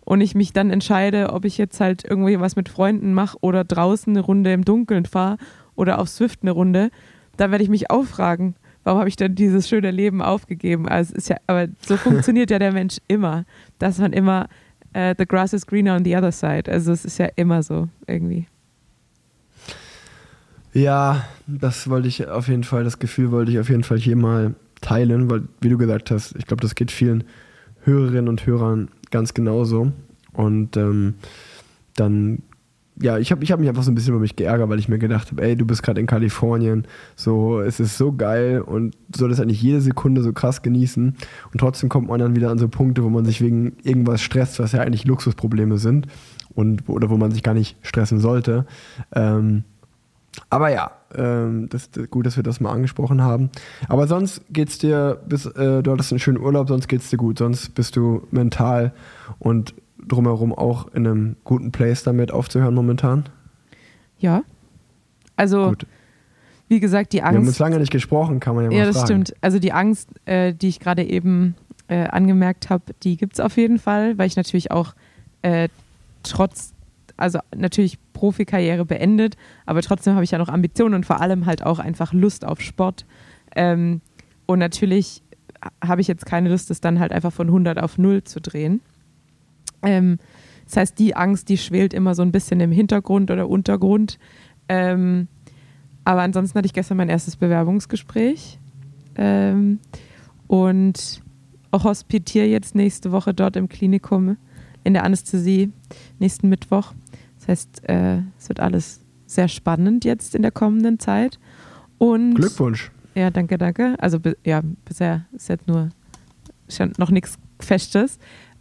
und 0.00 0.20
ich 0.20 0.34
mich 0.34 0.52
dann 0.52 0.70
entscheide, 0.70 1.32
ob 1.32 1.44
ich 1.44 1.58
jetzt 1.58 1.80
halt 1.80 2.04
irgendwie 2.04 2.40
was 2.40 2.56
mit 2.56 2.68
Freunden 2.68 3.14
mache 3.14 3.38
oder 3.40 3.64
draußen 3.64 4.14
eine 4.14 4.24
Runde 4.24 4.52
im 4.52 4.64
Dunkeln 4.64 5.06
fahre 5.06 5.38
oder 5.76 5.98
auf 6.00 6.08
Swift 6.08 6.40
eine 6.42 6.50
Runde, 6.50 6.90
da 7.36 7.50
werde 7.50 7.62
ich 7.62 7.70
mich 7.70 7.90
auch 7.90 8.04
fragen, 8.04 8.56
warum 8.88 9.00
habe 9.00 9.10
ich 9.10 9.16
denn 9.16 9.34
dieses 9.34 9.68
schöne 9.68 9.90
Leben 9.90 10.22
aufgegeben? 10.22 10.88
Also 10.88 11.14
ist 11.14 11.28
ja, 11.28 11.36
aber 11.46 11.68
so 11.82 11.96
funktioniert 11.98 12.50
ja 12.50 12.58
der 12.58 12.72
Mensch 12.72 12.96
immer, 13.06 13.44
dass 13.78 13.98
man 13.98 14.14
immer 14.14 14.48
äh, 14.94 15.14
the 15.18 15.26
grass 15.26 15.52
is 15.52 15.66
greener 15.66 15.94
on 15.94 16.06
the 16.06 16.16
other 16.16 16.32
side. 16.32 16.72
Also 16.72 16.92
es 16.92 17.04
ist 17.04 17.18
ja 17.18 17.28
immer 17.36 17.62
so 17.62 17.88
irgendwie. 18.06 18.46
Ja, 20.72 21.28
das 21.46 21.90
wollte 21.90 22.08
ich 22.08 22.28
auf 22.28 22.48
jeden 22.48 22.64
Fall, 22.64 22.82
das 22.82 22.98
Gefühl 22.98 23.30
wollte 23.30 23.52
ich 23.52 23.58
auf 23.58 23.68
jeden 23.68 23.84
Fall 23.84 23.98
hier 23.98 24.16
mal 24.16 24.54
teilen, 24.80 25.30
weil, 25.30 25.42
wie 25.60 25.68
du 25.68 25.76
gesagt 25.76 26.10
hast, 26.10 26.34
ich 26.36 26.46
glaube, 26.46 26.62
das 26.62 26.74
geht 26.74 26.90
vielen 26.90 27.24
Hörerinnen 27.82 28.28
und 28.28 28.46
Hörern 28.46 28.88
ganz 29.10 29.34
genauso. 29.34 29.92
Und 30.32 30.78
ähm, 30.78 31.16
dann, 31.94 32.42
ja, 33.00 33.18
ich 33.18 33.30
habe 33.30 33.44
ich 33.44 33.52
hab 33.52 33.60
mich 33.60 33.68
einfach 33.68 33.82
so 33.82 33.90
ein 33.90 33.94
bisschen 33.94 34.14
über 34.14 34.20
mich 34.20 34.36
geärgert, 34.36 34.68
weil 34.68 34.78
ich 34.78 34.88
mir 34.88 34.98
gedacht 34.98 35.30
habe, 35.30 35.42
ey, 35.42 35.56
du 35.56 35.64
bist 35.64 35.82
gerade 35.82 36.00
in 36.00 36.06
Kalifornien, 36.06 36.86
so, 37.16 37.60
es 37.60 37.80
ist 37.80 37.96
so 37.96 38.12
geil 38.12 38.60
und 38.60 38.96
du 39.08 39.18
solltest 39.18 39.40
eigentlich 39.40 39.62
jede 39.62 39.80
Sekunde 39.80 40.22
so 40.22 40.32
krass 40.32 40.62
genießen. 40.62 41.16
Und 41.52 41.58
trotzdem 41.58 41.88
kommt 41.88 42.08
man 42.08 42.20
dann 42.20 42.36
wieder 42.36 42.50
an 42.50 42.58
so 42.58 42.68
Punkte, 42.68 43.04
wo 43.04 43.08
man 43.08 43.24
sich 43.24 43.40
wegen 43.40 43.76
irgendwas 43.82 44.20
stresst, 44.20 44.58
was 44.58 44.72
ja 44.72 44.80
eigentlich 44.80 45.04
Luxusprobleme 45.04 45.78
sind 45.78 46.06
und 46.54 46.88
oder 46.88 47.10
wo 47.10 47.16
man 47.16 47.30
sich 47.30 47.42
gar 47.42 47.54
nicht 47.54 47.76
stressen 47.82 48.18
sollte. 48.18 48.66
Ähm, 49.14 49.64
aber 50.50 50.70
ja, 50.70 50.92
ähm, 51.14 51.68
das, 51.68 51.90
das, 51.90 52.10
gut, 52.10 52.26
dass 52.26 52.36
wir 52.36 52.42
das 52.42 52.60
mal 52.60 52.72
angesprochen 52.72 53.22
haben. 53.22 53.50
Aber 53.88 54.06
sonst 54.06 54.42
geht's 54.50 54.78
dir, 54.78 55.20
bis, 55.26 55.46
äh, 55.46 55.82
du 55.82 55.92
hattest 55.92 56.12
einen 56.12 56.20
schönen 56.20 56.38
Urlaub, 56.38 56.68
sonst 56.68 56.88
geht's 56.88 57.10
dir 57.10 57.16
gut. 57.16 57.38
Sonst 57.38 57.74
bist 57.74 57.96
du 57.96 58.26
mental 58.30 58.92
und 59.38 59.74
drumherum 60.08 60.52
auch 60.54 60.88
in 60.88 61.06
einem 61.06 61.36
guten 61.44 61.72
Place 61.72 62.02
damit 62.02 62.32
aufzuhören 62.32 62.74
momentan. 62.74 63.28
Ja. 64.18 64.42
Also, 65.36 65.68
Gut. 65.68 65.86
wie 66.68 66.80
gesagt, 66.80 67.12
die 67.12 67.18
Wir 67.18 67.24
haben 67.24 67.36
uns 67.38 67.48
Angst. 67.48 67.58
lange 67.60 67.78
nicht 67.78 67.92
gesprochen, 67.92 68.40
kann 68.40 68.54
man 68.56 68.64
ja 68.64 68.70
mal 68.70 68.76
Ja, 68.76 68.84
das 68.86 68.96
fragen. 68.96 69.06
stimmt. 69.06 69.34
Also 69.40 69.58
die 69.58 69.72
Angst, 69.72 70.08
äh, 70.24 70.52
die 70.54 70.68
ich 70.68 70.80
gerade 70.80 71.04
eben 71.04 71.54
äh, 71.88 72.06
angemerkt 72.08 72.70
habe, 72.70 72.82
die 73.04 73.16
gibt 73.16 73.34
es 73.34 73.40
auf 73.40 73.56
jeden 73.56 73.78
Fall, 73.78 74.18
weil 74.18 74.26
ich 74.26 74.36
natürlich 74.36 74.70
auch 74.70 74.94
äh, 75.42 75.68
trotz, 76.24 76.72
also 77.16 77.38
natürlich 77.56 77.98
Profikarriere 78.12 78.84
beendet, 78.84 79.36
aber 79.64 79.80
trotzdem 79.82 80.14
habe 80.14 80.24
ich 80.24 80.32
ja 80.32 80.38
noch 80.38 80.48
Ambitionen 80.48 80.94
und 80.94 81.06
vor 81.06 81.20
allem 81.20 81.46
halt 81.46 81.64
auch 81.64 81.78
einfach 81.78 82.12
Lust 82.12 82.44
auf 82.44 82.60
Sport. 82.60 83.06
Ähm, 83.54 84.00
und 84.46 84.58
natürlich 84.58 85.22
habe 85.84 86.00
ich 86.00 86.08
jetzt 86.08 86.26
keine 86.26 86.48
Lust, 86.50 86.70
das 86.70 86.80
dann 86.80 86.98
halt 86.98 87.12
einfach 87.12 87.32
von 87.32 87.46
100 87.46 87.78
auf 87.80 87.96
0 87.98 88.24
zu 88.24 88.40
drehen. 88.40 88.80
Ähm, 89.82 90.18
das 90.66 90.76
heißt, 90.76 90.98
die 90.98 91.16
Angst, 91.16 91.48
die 91.48 91.58
schwelt 91.58 91.94
immer 91.94 92.14
so 92.14 92.22
ein 92.22 92.32
bisschen 92.32 92.60
im 92.60 92.70
Hintergrund 92.72 93.30
oder 93.30 93.48
Untergrund. 93.48 94.18
Ähm, 94.68 95.28
aber 96.04 96.22
ansonsten 96.22 96.58
hatte 96.58 96.66
ich 96.66 96.74
gestern 96.74 96.96
mein 96.96 97.08
erstes 97.08 97.36
Bewerbungsgespräch 97.36 98.58
ähm, 99.16 99.78
und 100.46 101.22
hospitiere 101.72 102.46
jetzt 102.46 102.74
nächste 102.74 103.12
Woche 103.12 103.34
dort 103.34 103.56
im 103.56 103.68
Klinikum 103.68 104.36
in 104.84 104.94
der 104.94 105.04
Anästhesie, 105.04 105.72
nächsten 106.18 106.48
Mittwoch. 106.48 106.94
Das 107.38 107.48
heißt, 107.48 107.88
äh, 107.88 108.18
es 108.38 108.48
wird 108.48 108.60
alles 108.60 109.00
sehr 109.26 109.48
spannend 109.48 110.04
jetzt 110.04 110.34
in 110.34 110.42
der 110.42 110.50
kommenden 110.50 110.98
Zeit. 110.98 111.38
Und 111.98 112.34
Glückwunsch. 112.34 112.90
ja, 113.14 113.30
danke, 113.30 113.58
danke. 113.58 113.96
Also 113.98 114.18
ja, 114.44 114.62
bisher 114.84 115.26
ist 115.32 115.48
jetzt 115.48 115.66
nur 115.68 115.90
noch 116.98 117.10
nichts 117.10 117.38
Festes. 117.60 118.18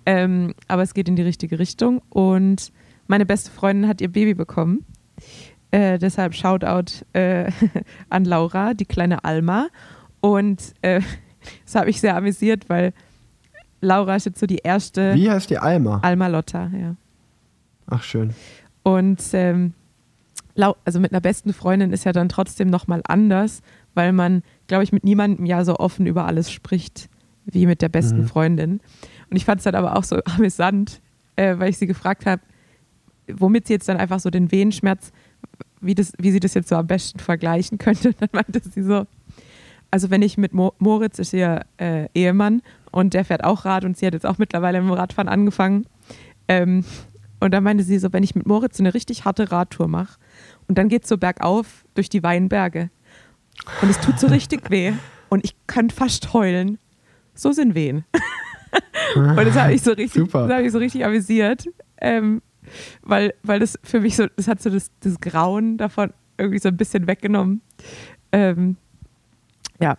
Ähm, 0.07 0.53
aber 0.69 0.83
es 0.83 0.93
geht 0.93 1.09
in 1.09 1.17
die 1.17 1.21
richtige 1.21 1.59
Richtung. 1.59 2.01
Und 2.09 2.71
meine 3.07 3.25
beste 3.25 3.51
Freundin 3.51 3.89
hat 3.89 3.99
ihr 3.99 4.07
Baby 4.09 4.33
bekommen. 4.35 4.85
Äh, 5.71 5.99
deshalb 5.99 6.33
Shoutout 6.33 7.03
äh, 7.11 7.51
an 8.09 8.23
Laura, 8.23 8.73
die 8.73 8.85
kleine 8.85 9.25
Alma. 9.25 9.67
Und 10.21 10.73
äh, 10.81 11.01
das 11.65 11.75
habe 11.75 11.89
ich 11.89 11.99
sehr 11.99 12.15
amüsiert, 12.15 12.69
weil 12.69 12.93
Laura 13.81 14.15
ist 14.15 14.25
jetzt 14.25 14.39
so 14.39 14.45
die 14.45 14.59
erste 14.63 15.13
Wie 15.13 15.29
heißt 15.29 15.49
die 15.49 15.57
Alma? 15.57 15.99
Alma 16.03 16.27
Lotta, 16.27 16.71
ja. 16.79 16.95
Ach, 17.87 18.01
schön. 18.01 18.33
Und 18.83 19.21
ähm, 19.33 19.73
also 20.85 21.01
mit 21.01 21.11
einer 21.11 21.21
besten 21.21 21.51
Freundin 21.53 21.91
ist 21.91 22.05
ja 22.05 22.13
dann 22.13 22.29
trotzdem 22.29 22.69
nochmal 22.69 23.01
anders, 23.07 23.61
weil 23.93 24.13
man, 24.13 24.41
glaube 24.67 24.83
ich, 24.85 24.93
mit 24.93 25.03
niemandem 25.03 25.45
ja 25.45 25.65
so 25.65 25.75
offen 25.77 26.07
über 26.07 26.25
alles 26.25 26.49
spricht 26.49 27.09
wie 27.45 27.65
mit 27.65 27.81
der 27.81 27.89
besten 27.89 28.21
Mhm. 28.21 28.27
Freundin. 28.27 28.79
Und 29.29 29.37
ich 29.37 29.45
fand 29.45 29.59
es 29.59 29.65
dann 29.65 29.75
aber 29.75 29.95
auch 29.95 30.03
so 30.03 30.19
amüsant, 30.25 31.01
äh, 31.35 31.57
weil 31.57 31.69
ich 31.69 31.77
sie 31.77 31.87
gefragt 31.87 32.25
habe, 32.25 32.41
womit 33.27 33.67
sie 33.67 33.73
jetzt 33.73 33.89
dann 33.89 33.97
einfach 33.97 34.19
so 34.19 34.29
den 34.29 34.51
Wehenschmerz, 34.51 35.11
wie, 35.81 35.95
das, 35.95 36.13
wie 36.17 36.31
sie 36.31 36.39
das 36.39 36.53
jetzt 36.53 36.69
so 36.69 36.75
am 36.75 36.87
besten 36.87 37.19
vergleichen 37.19 37.77
könnte. 37.77 38.13
Dann 38.19 38.29
meinte 38.31 38.61
sie 38.67 38.81
so, 38.81 39.05
also 39.91 40.09
wenn 40.09 40.21
ich 40.21 40.37
mit 40.37 40.53
Mo 40.53 40.73
Moritz 40.79 41.19
ist 41.19 41.33
ihr 41.33 41.65
äh, 41.77 42.07
Ehemann 42.13 42.61
und 42.91 43.13
der 43.13 43.25
fährt 43.25 43.43
auch 43.43 43.65
Rad 43.65 43.85
und 43.85 43.97
sie 43.97 44.05
hat 44.05 44.13
jetzt 44.13 44.25
auch 44.25 44.37
mittlerweile 44.37 44.81
mit 44.81 44.89
dem 44.89 44.93
Radfahren 44.93 45.29
angefangen. 45.29 45.85
Ähm, 46.47 46.83
und 47.39 47.53
dann 47.53 47.63
meinte 47.63 47.83
sie 47.83 47.99
so, 47.99 48.11
wenn 48.13 48.23
ich 48.23 48.35
mit 48.35 48.47
Moritz 48.47 48.77
so 48.77 48.83
eine 48.83 48.93
richtig 48.93 49.25
harte 49.25 49.51
Radtour 49.51 49.87
mache 49.87 50.17
und 50.67 50.77
dann 50.77 50.89
geht 50.89 51.03
es 51.03 51.09
so 51.09 51.17
bergauf 51.17 51.85
durch 51.93 52.09
die 52.09 52.23
Weinberge 52.23 52.89
und 53.81 53.89
es 53.89 53.99
tut 53.99 54.19
so 54.19 54.27
richtig 54.27 54.69
weh 54.71 54.93
und 55.29 55.45
ich 55.45 55.55
kann 55.67 55.89
fast 55.89 56.33
heulen. 56.33 56.79
So 57.35 57.51
sind 57.51 57.75
Wehen. 57.75 58.05
Und 59.15 59.37
das 59.37 59.55
habe 59.55 59.73
ich 59.73 59.81
so 59.81 59.91
richtig, 59.91 60.23
Super. 60.23 60.47
das 60.47 60.57
habe 60.57 60.65
ich 60.65 60.71
so 60.71 60.77
richtig 60.77 61.05
amüsiert. 61.05 61.65
Ähm, 61.99 62.41
weil, 63.01 63.33
weil 63.43 63.59
das 63.59 63.79
für 63.83 64.01
mich 64.01 64.15
so, 64.15 64.27
das 64.35 64.47
hat 64.47 64.61
so 64.61 64.69
das, 64.69 64.91
das 64.99 65.19
Grauen 65.19 65.77
davon 65.77 66.11
irgendwie 66.37 66.59
so 66.59 66.69
ein 66.69 66.77
bisschen 66.77 67.07
weggenommen. 67.07 67.61
Ähm, 68.31 68.75
ja, 69.79 69.97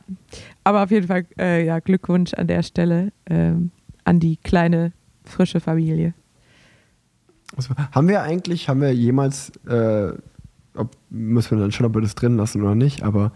aber 0.64 0.82
auf 0.82 0.90
jeden 0.90 1.06
Fall 1.06 1.26
äh, 1.38 1.64
ja, 1.64 1.78
Glückwunsch 1.78 2.34
an 2.34 2.46
der 2.46 2.62
Stelle 2.62 3.12
ähm, 3.26 3.70
an 4.04 4.20
die 4.20 4.36
kleine, 4.36 4.92
frische 5.24 5.60
Familie. 5.60 6.14
Also, 7.56 7.74
haben 7.92 8.08
wir 8.08 8.22
eigentlich, 8.22 8.68
haben 8.68 8.80
wir 8.80 8.92
jemals, 8.92 9.52
äh, 9.66 10.12
ob, 10.74 10.96
müssen 11.10 11.56
wir 11.56 11.62
dann 11.62 11.72
schon, 11.72 11.86
ob 11.86 11.94
wir 11.94 12.02
das 12.02 12.14
drin 12.14 12.36
lassen 12.36 12.62
oder 12.62 12.74
nicht, 12.74 13.02
aber 13.02 13.32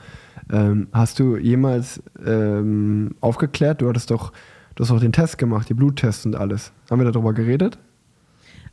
ähm, 0.50 0.88
hast 0.92 1.18
du 1.18 1.36
jemals 1.36 2.02
ähm, 2.24 3.14
aufgeklärt, 3.20 3.80
du 3.80 3.88
hattest 3.88 4.10
doch, 4.10 4.32
du 4.74 4.82
hast 4.82 4.90
doch 4.90 5.00
den 5.00 5.12
Test 5.12 5.38
gemacht, 5.38 5.68
die 5.68 5.74
Bluttests 5.74 6.26
und 6.26 6.36
alles. 6.36 6.72
Haben 6.90 7.02
wir 7.02 7.10
darüber 7.10 7.32
geredet? 7.32 7.78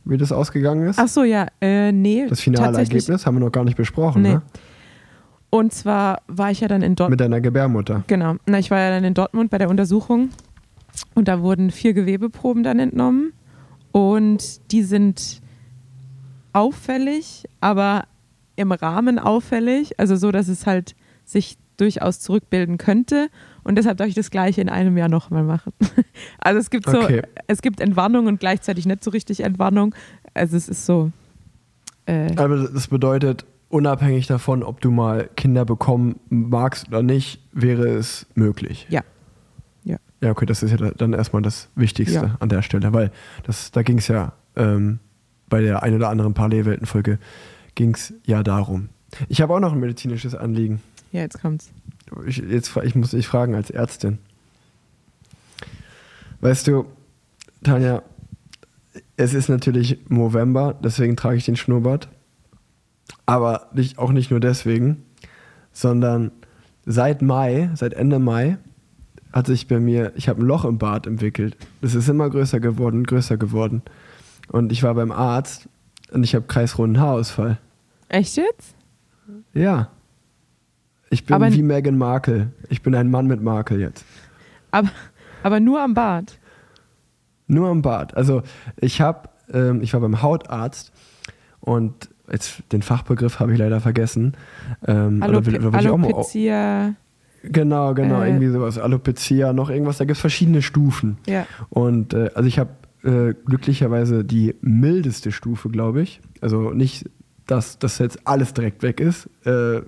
Wie 0.04 0.16
das 0.16 0.32
ausgegangen 0.32 0.88
ist? 0.88 0.98
Ach 0.98 1.08
so, 1.08 1.24
ja, 1.24 1.46
äh, 1.60 1.92
nee. 1.92 2.26
das 2.28 2.40
finale 2.40 2.78
Ergebnis 2.78 3.26
haben 3.26 3.36
wir 3.36 3.40
noch 3.44 3.52
gar 3.52 3.64
nicht 3.64 3.76
besprochen, 3.76 4.22
Nee. 4.22 4.34
ne? 4.34 4.42
Und 5.50 5.72
zwar 5.72 6.22
war 6.28 6.52
ich 6.52 6.60
ja 6.60 6.68
dann 6.68 6.80
in 6.80 6.94
Dortmund. 6.94 7.18
Mit 7.18 7.20
deiner 7.20 7.40
Gebärmutter. 7.40 8.04
Genau. 8.06 8.36
Na, 8.46 8.60
ich 8.60 8.70
war 8.70 8.78
ja 8.78 8.90
dann 8.90 9.02
in 9.02 9.14
Dortmund 9.14 9.50
bei 9.50 9.58
der 9.58 9.68
Untersuchung 9.68 10.30
und 11.14 11.26
da 11.26 11.40
wurden 11.42 11.70
vier 11.72 11.92
Gewebeproben 11.92 12.62
dann 12.62 12.78
entnommen 12.78 13.32
und 13.90 14.70
die 14.70 14.84
sind 14.84 15.42
auffällig, 16.52 17.44
aber 17.60 18.04
im 18.56 18.72
Rahmen 18.72 19.18
auffällig, 19.18 19.98
also 19.98 20.16
so, 20.16 20.30
dass 20.30 20.48
es 20.48 20.66
halt 20.66 20.94
sich 21.24 21.58
durchaus 21.76 22.20
zurückbilden 22.20 22.78
könnte 22.78 23.28
und 23.64 23.76
deshalb 23.76 23.98
darf 23.98 24.08
ich 24.08 24.14
das 24.14 24.30
gleiche 24.30 24.60
in 24.60 24.68
einem 24.68 24.96
Jahr 24.96 25.08
nochmal 25.08 25.42
machen. 25.44 25.72
Also 26.38 26.58
es 26.60 26.70
gibt 26.70 26.88
so, 26.88 26.98
Okay. 27.00 27.22
es 27.46 27.62
gibt 27.62 27.80
Entwarnung 27.80 28.26
und 28.26 28.40
gleichzeitig 28.40 28.86
nicht 28.86 29.04
so 29.04 29.10
richtig 29.10 29.40
Entwarnung. 29.44 29.94
Also 30.34 30.56
es 30.56 30.68
ist 30.68 30.86
so. 30.86 31.10
Äh, 32.06 32.34
Aber 32.36 32.56
das 32.68 32.88
bedeutet, 32.88 33.44
unabhängig 33.68 34.26
davon, 34.26 34.62
ob 34.62 34.80
du 34.80 34.90
mal 34.90 35.28
Kinder 35.36 35.64
bekommen 35.64 36.18
magst 36.28 36.88
oder 36.88 37.02
nicht, 37.02 37.40
wäre 37.52 37.88
es 37.88 38.26
möglich. 38.34 38.86
Ja. 38.90 39.02
Ja. 39.84 39.96
Ja, 40.20 40.30
okay, 40.30 40.46
das 40.46 40.62
ist 40.62 40.72
ja 40.78 40.90
dann 40.92 41.12
erstmal 41.12 41.42
das 41.42 41.68
Wichtigste 41.74 42.14
Ja. 42.26 42.36
an 42.40 42.48
der 42.48 42.62
Stelle, 42.62 42.92
weil 42.92 43.10
das, 43.44 43.70
da 43.70 43.82
ging 43.82 43.98
es 43.98 44.08
ja 44.08 44.32
ähm, 44.56 44.98
bei 45.48 45.60
der 45.60 45.82
ein 45.82 45.94
oder 45.94 46.08
anderen 46.08 46.34
Parallelweltenfolge 46.34 47.18
ging 47.74 47.94
es 47.94 48.12
ja 48.24 48.42
darum. 48.42 48.88
Ich 49.28 49.40
habe 49.40 49.54
auch 49.54 49.60
noch 49.60 49.72
ein 49.72 49.80
medizinisches 49.80 50.34
Anliegen. 50.34 50.80
ja, 51.12 51.20
jetzt 51.22 51.40
kommt's. 51.40 51.70
Ich, 52.26 52.38
jetzt, 52.38 52.76
ich 52.76 52.94
muss 52.94 53.10
dich 53.10 53.26
fragen 53.26 53.54
als 53.54 53.70
Ärztin. 53.70 54.18
Weißt 56.40 56.66
du, 56.66 56.86
Tanja, 57.62 58.02
es 59.16 59.34
ist 59.34 59.48
natürlich 59.48 59.98
November, 60.08 60.74
deswegen 60.82 61.16
trage 61.16 61.36
ich 61.36 61.44
den 61.44 61.56
Schnurrbart. 61.56 62.08
Aber 63.26 63.68
nicht, 63.74 63.98
auch 63.98 64.12
nicht 64.12 64.30
nur 64.30 64.40
deswegen, 64.40 65.04
sondern 65.72 66.32
seit 66.86 67.22
Mai, 67.22 67.70
seit 67.74 67.94
Ende 67.94 68.18
Mai, 68.18 68.58
hat 69.32 69.46
sich 69.46 69.68
bei 69.68 69.78
mir, 69.78 70.12
ich 70.16 70.28
habe 70.28 70.42
ein 70.42 70.46
Loch 70.46 70.64
im 70.64 70.78
Bart 70.78 71.06
entwickelt. 71.06 71.56
Das 71.80 71.94
ist 71.94 72.08
immer 72.08 72.28
größer 72.30 72.58
geworden, 72.58 73.04
größer 73.04 73.36
geworden. 73.36 73.82
Und 74.48 74.72
ich 74.72 74.82
war 74.82 74.94
beim 74.94 75.12
Arzt 75.12 75.68
und 76.10 76.24
ich 76.24 76.34
habe 76.34 76.46
kreisrunden 76.46 77.00
Haarausfall. 77.00 77.58
Echt 78.08 78.36
jetzt? 78.36 78.74
Ja. 79.54 79.90
Ich 81.10 81.26
bin 81.26 81.34
Aber- 81.34 81.52
wie 81.52 81.62
Meghan 81.62 81.98
Markle. 81.98 82.52
Ich 82.68 82.82
bin 82.82 82.94
ein 82.94 83.10
Mann 83.10 83.26
mit 83.26 83.42
Makel 83.42 83.80
jetzt. 83.80 84.04
Aber, 84.70 84.88
aber 85.42 85.58
nur 85.60 85.80
am 85.80 85.94
Bart. 85.94 86.38
Nur 87.48 87.68
am 87.68 87.82
Bart. 87.82 88.16
Also 88.16 88.42
ich 88.80 89.00
habe, 89.00 89.28
ähm, 89.52 89.82
ich 89.82 89.92
war 89.92 90.00
beim 90.00 90.22
Hautarzt 90.22 90.92
und 91.60 92.08
jetzt 92.30 92.62
den 92.70 92.82
Fachbegriff 92.82 93.40
habe 93.40 93.52
ich 93.52 93.58
leider 93.58 93.80
vergessen. 93.80 94.34
Ähm, 94.86 95.16
oder 95.16 95.24
Alope 95.26 95.50
oder 95.58 95.70
mal- 95.72 95.78
Alopecia. 95.78 96.94
Genau, 97.42 97.94
genau, 97.94 98.20
Äh, 98.22 98.28
irgendwie 98.28 98.48
sowas. 98.48 98.78
Alopecia, 98.78 99.52
noch 99.52 99.70
irgendwas. 99.70 99.98
Da 99.98 100.04
gibt 100.04 100.16
es 100.16 100.20
verschiedene 100.20 100.62
Stufen. 100.62 101.16
Ja. 101.26 101.46
Und 101.70 102.14
äh, 102.14 102.30
also 102.34 102.46
ich 102.46 102.58
habe 102.60 102.70
äh, 103.02 103.34
glücklicherweise 103.46 104.24
die 104.24 104.54
mildeste 104.60 105.32
Stufe, 105.32 105.70
glaube 105.70 106.02
ich. 106.02 106.20
Also 106.40 106.70
nicht, 106.70 107.10
dass 107.46 107.78
das 107.80 107.98
jetzt 107.98 108.28
alles 108.28 108.52
direkt 108.54 108.82
weg 108.84 109.00
ist, 109.00 109.28
äh, 109.46 109.80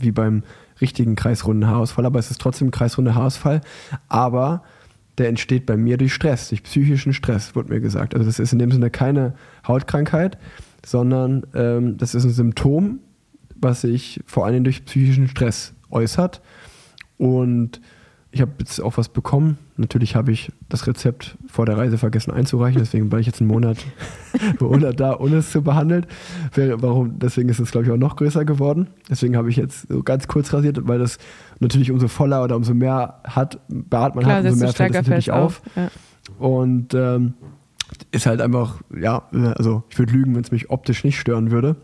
wie 0.00 0.12
beim 0.12 0.42
richtigen 0.80 1.16
kreisrunden 1.16 1.68
Haarausfall, 1.68 2.06
aber 2.06 2.18
es 2.18 2.30
ist 2.30 2.40
trotzdem 2.40 2.68
ein 2.68 2.72
kreisrunder 2.72 3.14
Haarausfall. 3.14 3.60
Aber 4.08 4.62
der 5.18 5.28
entsteht 5.28 5.66
bei 5.66 5.76
mir 5.76 5.96
durch 5.96 6.14
Stress, 6.14 6.48
durch 6.48 6.62
psychischen 6.62 7.12
Stress, 7.12 7.54
wurde 7.54 7.72
mir 7.72 7.80
gesagt. 7.80 8.14
Also 8.14 8.26
das 8.26 8.38
ist 8.38 8.52
in 8.52 8.58
dem 8.58 8.72
Sinne 8.72 8.90
keine 8.90 9.34
Hautkrankheit, 9.66 10.38
sondern 10.84 11.46
ähm, 11.54 11.98
das 11.98 12.14
ist 12.14 12.24
ein 12.24 12.30
Symptom, 12.30 13.00
was 13.56 13.82
sich 13.82 14.20
vor 14.24 14.46
allem 14.46 14.64
durch 14.64 14.84
psychischen 14.84 15.28
Stress 15.28 15.74
äußert. 15.90 16.40
Und 17.18 17.82
ich 18.32 18.40
habe 18.40 18.52
jetzt 18.58 18.80
auch 18.80 18.96
was 18.96 19.08
bekommen. 19.08 19.58
Natürlich 19.76 20.14
habe 20.14 20.30
ich 20.30 20.52
das 20.68 20.86
Rezept 20.86 21.36
vor 21.48 21.66
der 21.66 21.76
Reise 21.76 21.98
vergessen 21.98 22.30
einzureichen, 22.30 22.80
deswegen 22.80 23.10
war 23.10 23.18
ich 23.18 23.26
jetzt 23.26 23.40
einen 23.40 23.48
Monat, 23.48 23.78
Monat 24.60 25.00
da, 25.00 25.18
ohne 25.18 25.36
es 25.36 25.50
zu 25.50 25.62
behandeln. 25.62 26.06
Warum? 26.54 27.18
Deswegen 27.18 27.48
ist 27.48 27.58
es, 27.58 27.72
glaube 27.72 27.86
ich, 27.86 27.92
auch 27.92 27.96
noch 27.96 28.16
größer 28.16 28.44
geworden. 28.44 28.88
Deswegen 29.08 29.36
habe 29.36 29.50
ich 29.50 29.56
jetzt 29.56 29.88
so 29.88 30.02
ganz 30.02 30.28
kurz 30.28 30.52
rasiert, 30.52 30.78
weil 30.86 30.98
das 30.98 31.18
natürlich 31.58 31.90
umso 31.90 32.06
voller 32.06 32.44
oder 32.44 32.56
umso 32.56 32.72
mehr 32.72 33.20
hat, 33.24 33.58
Bart 33.68 34.14
man 34.14 34.24
Klar, 34.24 34.36
hat, 34.36 34.44
umso 34.44 34.64
mehr 34.64 34.72
fällt 34.72 34.90
es 34.90 34.96
natürlich 34.96 35.32
auf. 35.32 35.62
auf. 35.66 35.76
Ja. 35.76 35.90
Und 36.38 36.94
ähm, 36.94 37.34
ist 38.12 38.26
halt 38.26 38.40
einfach, 38.40 38.80
ja, 38.96 39.24
also 39.56 39.82
ich 39.90 39.98
würde 39.98 40.12
lügen, 40.12 40.34
wenn 40.34 40.42
es 40.42 40.52
mich 40.52 40.70
optisch 40.70 41.02
nicht 41.02 41.18
stören 41.18 41.50
würde. 41.50 41.76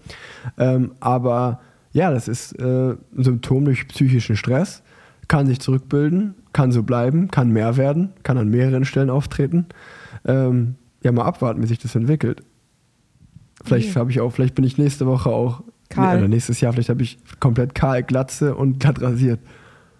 Ähm, 0.59 0.93
aber 1.01 1.61
ja, 1.93 2.11
das 2.11 2.29
ist 2.29 2.53
äh, 2.61 2.91
ein 2.91 2.99
Symptom 3.17 3.65
durch 3.65 3.89
psychischen 3.89 4.37
Stress, 4.37 4.83
kann 5.29 5.47
sich 5.47 5.61
zurückbilden, 5.61 6.35
kann 6.53 6.73
so 6.73 6.83
bleiben, 6.83 7.29
kann 7.31 7.51
mehr 7.51 7.77
werden, 7.77 8.13
kann 8.23 8.39
an 8.39 8.49
mehreren 8.49 8.85
Stellen 8.85 9.11
auftreten. 9.11 9.67
Ähm, 10.25 10.77
ja, 11.03 11.13
mal 11.13 11.25
abwarten, 11.25 11.63
wie 11.63 11.67
sich 11.67 11.79
das 11.79 11.95
entwickelt. 11.95 12.43
Vielleicht 13.65 13.91
Okay. 13.91 13.99
habe 13.99 14.11
ich 14.11 14.21
auch, 14.21 14.31
vielleicht 14.31 14.55
bin 14.55 14.65
ich 14.65 14.79
nächste 14.79 15.07
Woche 15.07 15.31
auch, 15.31 15.63
Kahl. 15.89 16.19
oder 16.19 16.29
nächstes 16.29 16.61
Jahr, 16.61 16.73
vielleicht 16.73 16.89
habe 16.89 17.03
ich 17.03 17.19
komplett 17.41 17.75
kahl, 17.75 18.03
glatze 18.03 18.55
und 18.55 18.81
glatt 18.81 19.01
rasiert. 19.01 19.41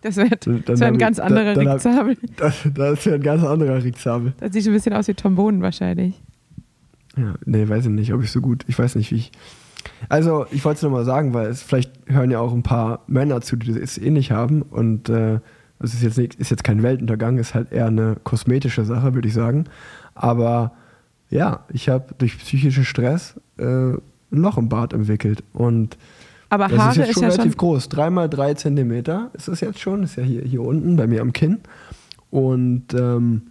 Das 0.03 0.17
wäre 0.17 0.31
wär 0.31 0.87
ein 0.87 0.99
ganz 0.99 1.19
anderer 1.19 1.51
hab- 1.51 1.57
Rickzabel. 1.59 2.17
Das, 2.37 2.57
das 2.75 3.05
ja 3.05 3.15
ein 3.15 3.23
ganz 3.23 3.43
anderer 3.43 3.83
Ricksabel. 3.83 4.35
Das 4.39 4.53
sieht 4.53 4.67
ein 4.67 4.73
bisschen 4.73 4.93
aus 4.93 5.09
wie 5.09 5.15
Tom 5.15 5.35
Boden 5.35 5.63
wahrscheinlich. 5.63 6.15
Ja, 7.17 7.35
nee, 7.45 7.69
weiß 7.69 7.87
ich 7.87 7.91
nicht, 7.91 8.13
ob 8.13 8.23
ich 8.23 8.31
so 8.31 8.41
gut, 8.41 8.65
ich 8.69 8.79
weiß 8.79 8.95
nicht, 8.97 9.11
wie 9.11 9.17
ich. 9.17 9.33
Also, 10.09 10.47
ich 10.51 10.65
wollte 10.65 10.77
es 10.77 10.83
nochmal 10.83 11.05
sagen, 11.05 11.35
weil 11.35 11.49
es 11.49 11.63
vielleicht 11.63 11.93
hören 12.07 12.31
ja 12.31 12.41
auch 12.41 12.53
ein 12.53 12.63
paar 12.63 13.01
Männer 13.07 13.41
zu, 13.41 13.57
die 13.57 13.71
es 13.73 13.99
ähnlich 13.99 14.31
haben. 14.31 14.63
Und 14.63 15.09
äh, 15.09 15.41
es 15.81 15.95
ist 15.95 16.03
jetzt, 16.03 16.19
nicht, 16.19 16.35
ist 16.37 16.51
jetzt 16.51 16.65
kein 16.65 16.83
Weltuntergang, 16.83 17.39
ist 17.39 17.55
halt 17.55 17.73
eher 17.73 17.87
eine 17.87 18.17
kosmetische 18.25 18.85
Sache, 18.85 19.15
würde 19.15 19.29
ich 19.29 19.35
sagen. 19.35 19.65
Aber 20.15 20.73
ja, 21.31 21.65
ich 21.73 21.89
habe 21.89 22.15
durch 22.19 22.39
psychischen 22.39 22.85
Stress 22.85 23.41
äh, 23.59 23.65
ein 23.65 24.01
Loch 24.31 24.59
im 24.59 24.69
Bart 24.69 24.93
entwickelt. 24.93 25.43
Und 25.53 25.97
Aber 26.49 26.65
das 26.65 26.73
ist 26.73 26.79
Haare 26.79 26.97
jetzt 26.99 27.09
ist, 27.09 27.15
schon 27.15 27.23
ja 27.25 27.29
relativ 27.31 27.53
schon. 27.53 27.59
groß. 27.59 27.89
Dreimal 27.89 28.29
drei 28.29 28.55
Zentimeter 28.55 29.31
ist 29.35 29.49
es 29.49 29.61
jetzt 29.61 29.81
schon. 29.81 30.03
Ist 30.03 30.17
ja 30.17 30.23
hier, 30.23 30.43
hier 30.43 30.63
unten 30.63 30.97
bei 30.97 31.07
mir 31.07 31.21
am 31.21 31.33
Kinn. 31.33 31.59
Und 32.31 32.95
ähm, 32.95 33.43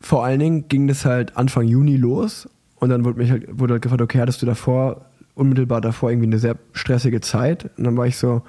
vor 0.00 0.24
allen 0.24 0.40
Dingen 0.40 0.68
ging 0.68 0.88
das 0.88 1.04
halt 1.04 1.36
Anfang 1.36 1.66
Juni 1.66 1.96
los. 1.96 2.48
Und 2.82 2.88
dann 2.88 3.04
wurde 3.04 3.20
mich 3.20 3.30
halt, 3.30 3.46
wurde 3.48 3.74
halt 3.74 3.82
gefragt, 3.82 4.02
okay, 4.02 4.18
hattest 4.18 4.42
du 4.42 4.46
davor, 4.46 5.06
unmittelbar 5.36 5.80
davor 5.80 6.10
irgendwie 6.10 6.26
eine 6.26 6.40
sehr 6.40 6.56
stressige 6.72 7.20
Zeit? 7.20 7.70
Und 7.78 7.84
dann 7.84 7.96
war 7.96 8.08
ich 8.08 8.16
so, 8.16 8.42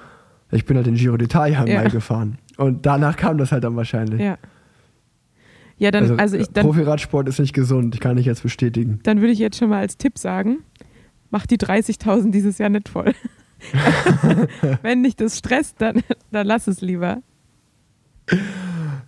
ich 0.50 0.64
bin 0.64 0.76
halt 0.76 0.88
den 0.88 0.96
Giro 0.96 1.14
d'Italia 1.14 1.64
Ja. 1.68 1.82
Mai 1.82 1.88
gefahren. 1.88 2.38
Und 2.56 2.84
danach 2.84 3.16
kam 3.16 3.38
das 3.38 3.52
halt 3.52 3.62
dann 3.62 3.76
wahrscheinlich. 3.76 4.20
Ja. 4.20 4.36
Ja, 5.76 5.92
dann, 5.92 6.18
also, 6.18 6.36
ich, 6.36 6.48
dann, 6.48 6.66
Profiradsport 6.66 7.28
ist 7.28 7.38
nicht 7.38 7.52
gesund, 7.52 8.00
kann 8.00 8.18
ich 8.18 8.26
jetzt 8.26 8.42
bestätigen. 8.42 8.98
dann 9.04 9.20
würde 9.20 9.32
ich 9.32 9.38
jetzt 9.38 9.56
schon 9.56 9.68
mal 9.68 9.78
als 9.78 9.98
Tipp 9.98 10.18
sagen, 10.18 10.64
mach 11.30 11.46
die 11.46 11.56
30.000 11.58 12.32
dieses 12.32 12.58
Jahr 12.58 12.70
nicht 12.70 12.88
voll. 12.88 13.12
Wenn 14.82 15.04
dich 15.04 15.14
das 15.14 15.38
stresst, 15.38 15.80
dann, 15.80 16.02
dann 16.32 16.44
lass 16.44 16.66
es 16.66 16.80
lieber. 16.80 17.22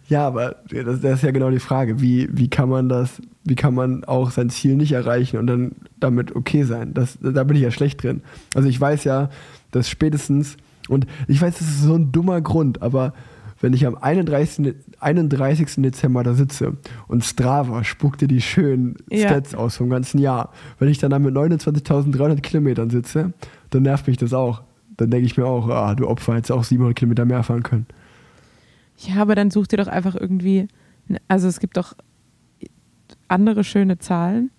Ja, 0.08 0.26
aber 0.26 0.56
das, 0.70 1.00
das 1.00 1.14
ist 1.14 1.22
ja 1.22 1.30
genau 1.32 1.50
die 1.50 1.58
Frage. 1.58 2.00
Wie, 2.00 2.28
wie 2.30 2.48
kann 2.48 2.68
man 2.68 2.88
das, 2.88 3.20
wie 3.44 3.56
kann 3.56 3.74
man 3.74 4.04
auch 4.04 4.30
sein 4.30 4.50
Ziel 4.50 4.76
nicht 4.76 4.92
erreichen 4.92 5.38
und 5.38 5.46
dann 5.46 5.72
damit 5.98 6.34
okay 6.36 6.62
sein? 6.62 6.94
Das, 6.94 7.18
da 7.20 7.42
bin 7.44 7.56
ich 7.56 7.62
ja 7.62 7.70
schlecht 7.70 8.02
drin. 8.02 8.22
Also 8.54 8.68
ich 8.68 8.80
weiß 8.80 9.04
ja, 9.04 9.30
dass 9.72 9.88
spätestens, 9.88 10.56
und 10.88 11.06
ich 11.26 11.42
weiß, 11.42 11.58
das 11.58 11.66
ist 11.66 11.82
so 11.82 11.94
ein 11.94 12.12
dummer 12.12 12.40
Grund, 12.40 12.82
aber 12.82 13.14
wenn 13.60 13.72
ich 13.72 13.86
am 13.86 13.96
31. 13.96 14.74
31. 15.00 15.82
Dezember 15.82 16.22
da 16.22 16.34
sitze 16.34 16.76
und 17.08 17.24
Strava 17.24 17.84
spuckt 17.84 18.20
dir 18.20 18.28
die 18.28 18.42
schönen 18.42 18.96
Ja. 19.10 19.28
Stats 19.28 19.54
aus 19.54 19.76
vom 19.76 19.90
ganzen 19.90 20.18
Jahr, 20.18 20.52
wenn 20.78 20.88
ich 20.88 20.98
dann 20.98 21.10
da 21.10 21.18
mit 21.18 21.34
29.300 21.34 22.40
Kilometern 22.40 22.90
sitze, 22.90 23.32
dann 23.70 23.82
nervt 23.82 24.06
mich 24.06 24.18
das 24.18 24.32
auch. 24.32 24.62
Dann 24.96 25.10
denke 25.10 25.26
ich 25.26 25.36
mir 25.36 25.46
auch, 25.46 25.68
ah, 25.68 25.94
du 25.94 26.06
Opfer, 26.06 26.34
hättest 26.34 26.52
auch 26.52 26.64
700 26.64 26.96
Kilometer 26.96 27.24
mehr 27.24 27.42
fahren 27.42 27.62
können. 27.62 27.86
Ja, 28.98 29.22
aber 29.22 29.34
dann 29.34 29.50
such 29.50 29.66
dir 29.68 29.76
doch 29.76 29.88
einfach 29.88 30.14
irgendwie, 30.14 30.68
also 31.28 31.48
es 31.48 31.60
gibt 31.60 31.76
doch 31.76 31.94
andere 33.28 33.64
schöne 33.64 33.98
Zahlen. 33.98 34.50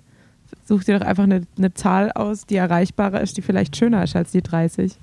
Such 0.66 0.84
dir 0.84 1.00
doch 1.00 1.06
einfach 1.06 1.24
eine, 1.24 1.42
eine 1.58 1.74
Zahl 1.74 2.12
aus, 2.12 2.46
die 2.46 2.56
erreichbarer 2.56 3.22
ist, 3.22 3.38
die 3.38 3.42
vielleicht 3.42 3.76
schöner 3.76 4.04
ist 4.04 4.16
als 4.16 4.32
die 4.32 4.42
30. 4.42 4.98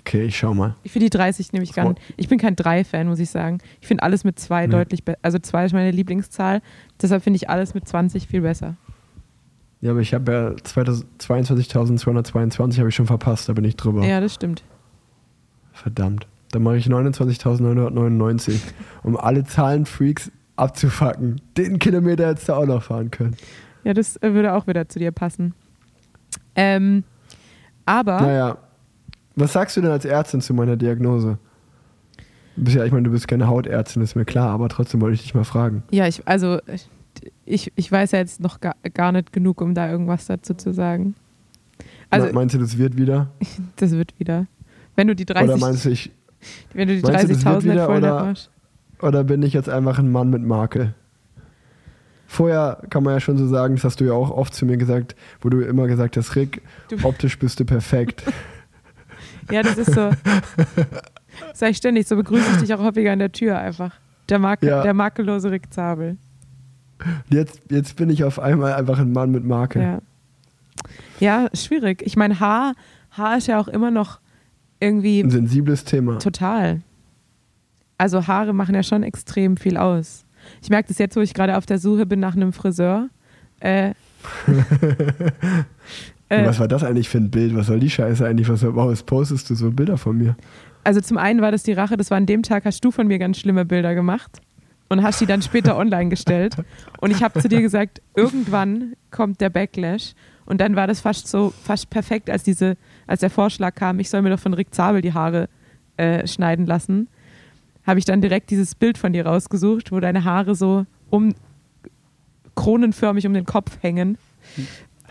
Okay, 0.00 0.24
ich 0.24 0.36
schau 0.38 0.54
mal. 0.54 0.74
Ich 0.84 0.92
finde 0.92 1.06
die 1.06 1.10
30 1.16 1.52
nämlich 1.52 1.72
gar 1.72 1.86
So. 1.86 1.90
nicht. 1.92 2.02
Ich 2.16 2.28
bin 2.28 2.38
kein 2.38 2.54
3-Fan, 2.56 3.08
muss 3.08 3.18
ich 3.18 3.30
sagen. 3.30 3.58
Ich 3.80 3.86
finde 3.88 4.02
alles 4.02 4.24
mit 4.24 4.38
2 4.38 4.66
Nee. 4.66 4.72
deutlich 4.72 5.04
besser. 5.04 5.18
Also 5.22 5.38
2 5.38 5.66
ist 5.66 5.72
meine 5.72 5.90
Lieblingszahl. 5.90 6.62
Deshalb 7.02 7.22
finde 7.22 7.36
ich 7.36 7.50
alles 7.50 7.74
mit 7.74 7.86
20 7.88 8.26
viel 8.28 8.42
besser. 8.42 8.76
Ja, 9.80 9.90
aber 9.92 10.00
ich 10.00 10.12
habe 10.14 10.32
ja 10.32 10.48
22.222 10.50 12.78
habe 12.78 12.88
ich 12.88 12.94
schon 12.94 13.06
verpasst, 13.06 13.48
da 13.48 13.52
bin 13.52 13.64
ich 13.64 13.76
drüber. 13.76 14.04
Ja, 14.06 14.20
das 14.20 14.34
stimmt. 14.34 14.62
Verdammt. 15.72 16.26
Dann 16.52 16.62
mache 16.62 16.76
ich 16.78 16.86
29.999, 16.86 18.60
um 19.02 19.16
alle 19.16 19.44
Zahlenfreaks 19.44 20.30
abzufacken. 20.56 21.40
Den 21.56 21.78
Kilometer 21.78 22.28
hättest 22.28 22.48
du 22.48 22.54
auch 22.54 22.66
noch 22.66 22.82
fahren 22.82 23.10
können. 23.10 23.36
Ja, 23.84 23.94
das 23.94 24.16
äh, 24.22 24.32
würde 24.34 24.54
auch 24.54 24.66
wieder 24.66 24.88
zu 24.88 24.98
dir 24.98 25.12
passen. 25.12 25.54
Ähm, 26.54 27.04
aber 27.86 28.20
Naja, 28.20 28.58
was 29.36 29.52
sagst 29.52 29.76
du 29.76 29.80
denn 29.82 29.90
als 29.90 30.04
Ärztin 30.04 30.40
zu 30.40 30.52
meiner 30.54 30.76
Diagnose? 30.76 31.38
Ja, 32.56 32.84
ich 32.84 32.90
meine, 32.90 33.04
du 33.04 33.10
bist 33.12 33.28
keine 33.28 33.46
Hautärztin, 33.46 34.02
ist 34.02 34.16
mir 34.16 34.24
klar, 34.24 34.50
aber 34.50 34.68
trotzdem 34.68 35.00
wollte 35.00 35.14
ich 35.14 35.22
dich 35.22 35.34
mal 35.34 35.44
fragen. 35.44 35.84
ja, 35.92 36.08
ich, 36.08 36.26
also 36.26 36.58
ich, 37.44 37.72
ich 37.76 37.92
weiß 37.92 38.10
ja 38.12 38.18
jetzt 38.18 38.40
noch 38.40 38.60
gar, 38.60 38.74
gar 38.94 39.12
nicht 39.12 39.32
genug, 39.32 39.60
um 39.60 39.74
da 39.74 39.88
irgendwas 39.88 40.26
dazu 40.26 40.54
zu 40.54 40.72
sagen. 40.72 41.14
Also 42.10 42.26
Me- 42.26 42.32
meinst 42.32 42.54
du, 42.56 42.58
das 42.58 42.76
wird 42.76 42.96
wieder? 42.96 43.30
das 43.76 43.92
wird 43.92 44.18
wieder. 44.18 44.46
Wenn 44.96 45.06
du 45.06 45.14
die 45.14 45.22
oder 45.24 45.34
30, 45.34 45.60
meinst 45.60 45.84
du, 45.84 45.90
ich, 45.90 46.10
wenn 46.74 46.88
du 46.88 46.96
die 46.96 47.02
meinst 47.02 47.24
du, 47.24 47.28
das 47.28 47.44
wird 47.44 47.46
30.000 47.46 47.54
nicht 47.54 47.64
wieder, 47.72 47.86
voll 47.86 47.98
oder- 47.98 48.34
oder 49.00 49.24
bin 49.24 49.42
ich 49.42 49.52
jetzt 49.52 49.68
einfach 49.68 49.98
ein 49.98 50.10
Mann 50.10 50.30
mit 50.30 50.42
Makel? 50.42 50.94
Vorher 52.26 52.82
kann 52.90 53.04
man 53.04 53.14
ja 53.14 53.20
schon 53.20 53.38
so 53.38 53.46
sagen, 53.46 53.76
das 53.76 53.84
hast 53.84 54.00
du 54.00 54.04
ja 54.04 54.12
auch 54.12 54.30
oft 54.30 54.52
zu 54.54 54.66
mir 54.66 54.76
gesagt, 54.76 55.16
wo 55.40 55.48
du 55.48 55.60
immer 55.60 55.86
gesagt 55.86 56.16
hast, 56.16 56.36
Rick, 56.36 56.62
Du- 56.88 56.96
optisch 57.04 57.38
bist 57.38 57.58
du 57.60 57.64
perfekt. 57.64 58.24
Ja, 59.50 59.62
das 59.62 59.78
ist 59.78 59.94
so. 59.94 60.10
Ich 61.66 61.76
ständig, 61.78 62.06
so 62.06 62.16
begrüße 62.16 62.44
ich 62.52 62.56
dich 62.58 62.74
auch 62.74 62.80
häufiger 62.80 63.12
an 63.12 63.18
der 63.18 63.32
Tür 63.32 63.58
einfach. 63.58 63.94
Der, 64.28 64.38
Marke, 64.38 64.66
Ja. 64.66 64.82
der 64.82 64.92
makellose 64.92 65.50
Rick 65.50 65.72
Zabel. 65.72 66.18
Jetzt, 67.30 67.62
jetzt 67.70 67.96
bin 67.96 68.10
ich 68.10 68.24
auf 68.24 68.38
einmal 68.38 68.74
einfach 68.74 68.98
ein 68.98 69.10
Mann 69.10 69.30
mit 69.30 69.44
Makel. 69.44 69.80
Ja. 69.82 69.98
ja, 71.18 71.48
schwierig. 71.54 72.02
Ich 72.04 72.14
meine, 72.16 72.38
Haar, 72.40 72.74
Haar 73.12 73.38
ist 73.38 73.46
ja 73.46 73.58
auch 73.58 73.68
immer 73.68 73.90
noch 73.90 74.20
irgendwie 74.80 75.20
Ein 75.20 75.30
sensibles 75.30 75.84
Thema. 75.84 76.18
total. 76.18 76.82
Also 77.96 78.26
Haare 78.26 78.52
machen 78.52 78.74
ja 78.74 78.82
schon 78.82 79.02
extrem 79.02 79.56
viel 79.56 79.76
aus. 79.76 80.24
Ich 80.62 80.70
merke 80.70 80.88
das 80.88 80.98
jetzt, 80.98 81.16
wo 81.16 81.20
ich 81.20 81.34
gerade 81.34 81.56
auf 81.56 81.66
der 81.66 81.78
Suche 81.78 82.06
bin 82.06 82.20
nach 82.20 82.36
einem 82.36 82.52
Friseur. 82.52 83.08
Äh, 83.60 83.88
äh, 86.28 86.46
was 86.46 86.60
war 86.60 86.68
das 86.68 86.84
eigentlich 86.84 87.08
für 87.08 87.18
ein 87.18 87.30
Bild? 87.30 87.56
Was 87.56 87.66
soll 87.66 87.80
die 87.80 87.90
Scheiße 87.90 88.24
eigentlich? 88.26 88.48
Was, 88.48 88.62
was 88.62 89.02
postest 89.02 89.50
du 89.50 89.54
so 89.54 89.70
Bilder 89.70 89.98
von 89.98 90.16
mir? 90.16 90.36
also 90.88 91.02
zum 91.02 91.18
einen 91.18 91.42
war 91.42 91.52
das 91.52 91.62
die 91.64 91.72
Rache, 91.72 91.98
das 91.98 92.10
war 92.10 92.16
an 92.16 92.24
dem 92.24 92.42
Tag, 92.42 92.64
hast 92.64 92.82
du 92.82 92.90
von 92.90 93.06
mir 93.06 93.18
ganz 93.18 93.38
schlimme 93.38 93.66
Bilder 93.66 93.94
gemacht 93.94 94.40
und 94.88 95.02
hast 95.02 95.20
die 95.20 95.26
dann 95.26 95.42
später 95.42 95.76
online 95.76 96.08
gestellt. 96.08 96.56
Und 97.00 97.10
ich 97.10 97.22
habe 97.22 97.40
zu 97.40 97.48
dir 97.48 97.60
gesagt, 97.60 98.00
irgendwann 98.16 98.94
kommt 99.10 99.40
der 99.42 99.50
Backlash. 99.50 100.14
Und 100.48 100.62
dann 100.62 100.76
war 100.76 100.86
das 100.86 101.00
fast 101.00 101.28
so, 101.28 101.52
fast 101.62 101.90
perfekt, 101.90 102.30
als 102.30 102.42
diese, 102.42 102.78
als 103.06 103.20
der 103.20 103.28
Vorschlag 103.28 103.74
kam, 103.74 104.00
ich 104.00 104.08
soll 104.08 104.22
mir 104.22 104.30
doch 104.30 104.40
von 104.40 104.54
Rick 104.54 104.74
Zabel 104.74 105.02
die 105.02 105.12
Haare 105.12 105.50
äh, 105.98 106.26
schneiden 106.26 106.64
lassen. 106.64 107.08
Habe 107.86 107.98
ich 107.98 108.06
dann 108.06 108.22
direkt 108.22 108.48
dieses 108.48 108.74
Bild 108.74 108.96
von 108.96 109.12
dir 109.12 109.26
rausgesucht, 109.26 109.92
wo 109.92 110.00
deine 110.00 110.24
Haare 110.24 110.54
so 110.54 110.86
um 111.10 111.34
kronenförmig 112.54 113.26
um 113.26 113.34
den 113.34 113.44
Kopf 113.44 113.76
hängen. 113.82 114.16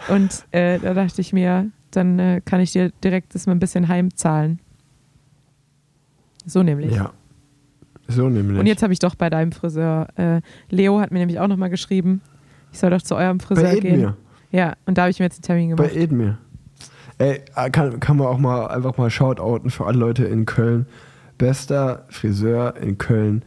Und 0.07 0.43
äh, 0.49 0.79
da 0.79 0.95
dachte 0.95 1.21
ich 1.21 1.33
mir, 1.33 1.69
dann 1.91 2.17
äh, 2.17 2.41
kann 2.43 2.59
ich 2.59 2.71
dir 2.71 2.91
direkt 3.03 3.35
das 3.35 3.45
mal 3.45 3.51
ein 3.51 3.59
bisschen 3.59 3.87
heimzahlen. 3.87 4.59
So 6.47 6.63
nämlich. 6.63 6.95
Ja. 6.95 7.13
So 8.07 8.27
nämlich. 8.27 8.59
Und 8.59 8.65
jetzt 8.65 8.81
habe 8.81 8.91
ich 8.91 8.99
doch 8.99 9.13
bei 9.13 9.29
deinem 9.29 9.51
Friseur, 9.51 10.07
äh, 10.15 10.41
Leo 10.71 10.99
hat 10.99 11.11
mir 11.11 11.19
nämlich 11.19 11.39
auch 11.39 11.47
nochmal 11.47 11.69
geschrieben, 11.69 12.21
ich 12.71 12.79
soll 12.79 12.89
doch 12.89 13.03
zu 13.03 13.15
eurem 13.15 13.39
Friseur 13.39 13.65
bei 13.65 13.79
gehen. 13.79 13.93
Edmir. 13.93 14.17
Ja, 14.51 14.73
und 14.85 14.97
da 14.97 15.03
habe 15.03 15.11
ich 15.11 15.19
mir 15.19 15.25
jetzt 15.25 15.37
einen 15.37 15.43
Termin 15.43 15.75
Bei 15.75 15.87
gemacht. 15.87 15.95
Edmir. 16.01 16.37
Ey, 17.17 17.41
äh, 17.55 17.69
kann, 17.69 17.99
kann 17.99 18.17
man 18.17 18.27
auch 18.27 18.37
mal 18.37 18.67
einfach 18.67 18.97
mal 18.97 19.09
shoutouten 19.09 19.69
für 19.69 19.85
alle 19.85 19.97
Leute 19.97 20.25
in 20.25 20.45
Köln. 20.45 20.85
Bester 21.37 22.05
Friseur 22.09 22.75
in 22.77 22.97
Köln, 22.97 23.43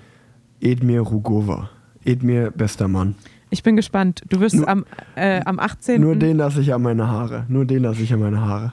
Edmir 0.61 1.01
Rugova. 1.03 1.71
Edmir, 2.05 2.51
bester 2.51 2.89
Mann. 2.89 3.15
Ich 3.51 3.63
bin 3.65 3.75
gespannt. 3.77 4.23
Du 4.29 4.41
wirst 4.41 4.55
Nur- 4.55 4.69
am, 4.69 4.85
äh, 5.17 5.41
am 5.45 5.59
18. 5.59 6.01
Nur 6.01 6.15
den 6.17 6.37
lasse 6.37 6.61
ich 6.61 6.73
an 6.73 6.83
meine 6.83 7.09
Haare. 7.09 7.47
Nur 7.49 7.65
den 7.65 7.83
lasse 7.83 8.03
ich 8.03 8.13
an 8.13 8.21
meine 8.21 8.41
Haare. 8.41 8.73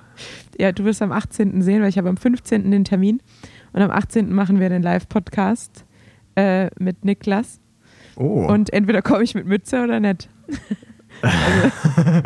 Ja, 0.60 0.72
du 0.72 0.84
wirst 0.86 1.02
am 1.02 1.12
18. 1.12 1.62
sehen, 1.64 1.82
weil 1.82 1.90
ich 1.90 1.98
habe 1.98 2.10
am 2.10 2.18
15. 2.18 2.70
den 2.72 2.84
Termin. 2.84 3.22
Und 3.74 3.82
am 3.82 3.90
18. 3.92 4.34
machen 4.34 4.60
wir 4.60 4.70
den 4.70 4.84
Live-Podcast 4.84 5.86
äh, 6.36 6.70
mit 6.80 7.06
Niklas. 7.06 7.60
Oh. 8.16 8.46
Und 8.48 8.72
entweder 8.72 9.02
komme 9.02 9.24
ich 9.24 9.34
mit 9.36 9.46
Mütze 9.48 9.84
oder 9.84 10.00
nicht. 10.00 10.30
also, 11.22 12.22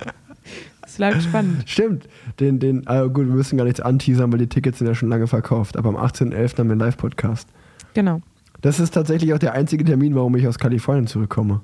es 0.86 0.96
bleibt 0.96 1.24
spannend. 1.24 1.64
Stimmt. 1.70 2.08
Den, 2.40 2.60
den, 2.60 2.88
ah, 2.88 3.06
gut, 3.06 3.28
wir 3.28 3.34
müssen 3.34 3.58
gar 3.58 3.66
nichts 3.66 3.80
anteasern, 3.80 4.32
weil 4.32 4.40
die 4.40 4.48
Tickets 4.48 4.80
sind 4.80 4.88
ja 4.88 4.96
schon 4.96 5.10
lange 5.10 5.28
verkauft. 5.28 5.78
Aber 5.78 5.90
am 5.90 5.98
18.11. 5.98 6.58
haben 6.58 6.68
wir 6.68 6.72
einen 6.72 6.80
Live-Podcast. 6.80 7.48
Genau. 7.94 8.22
Das 8.62 8.80
ist 8.80 8.92
tatsächlich 8.92 9.34
auch 9.34 9.40
der 9.40 9.54
einzige 9.54 9.84
Termin, 9.84 10.16
warum 10.16 10.36
ich 10.36 10.48
aus 10.48 10.60
Kalifornien 10.60 11.08
zurückkomme. 11.08 11.62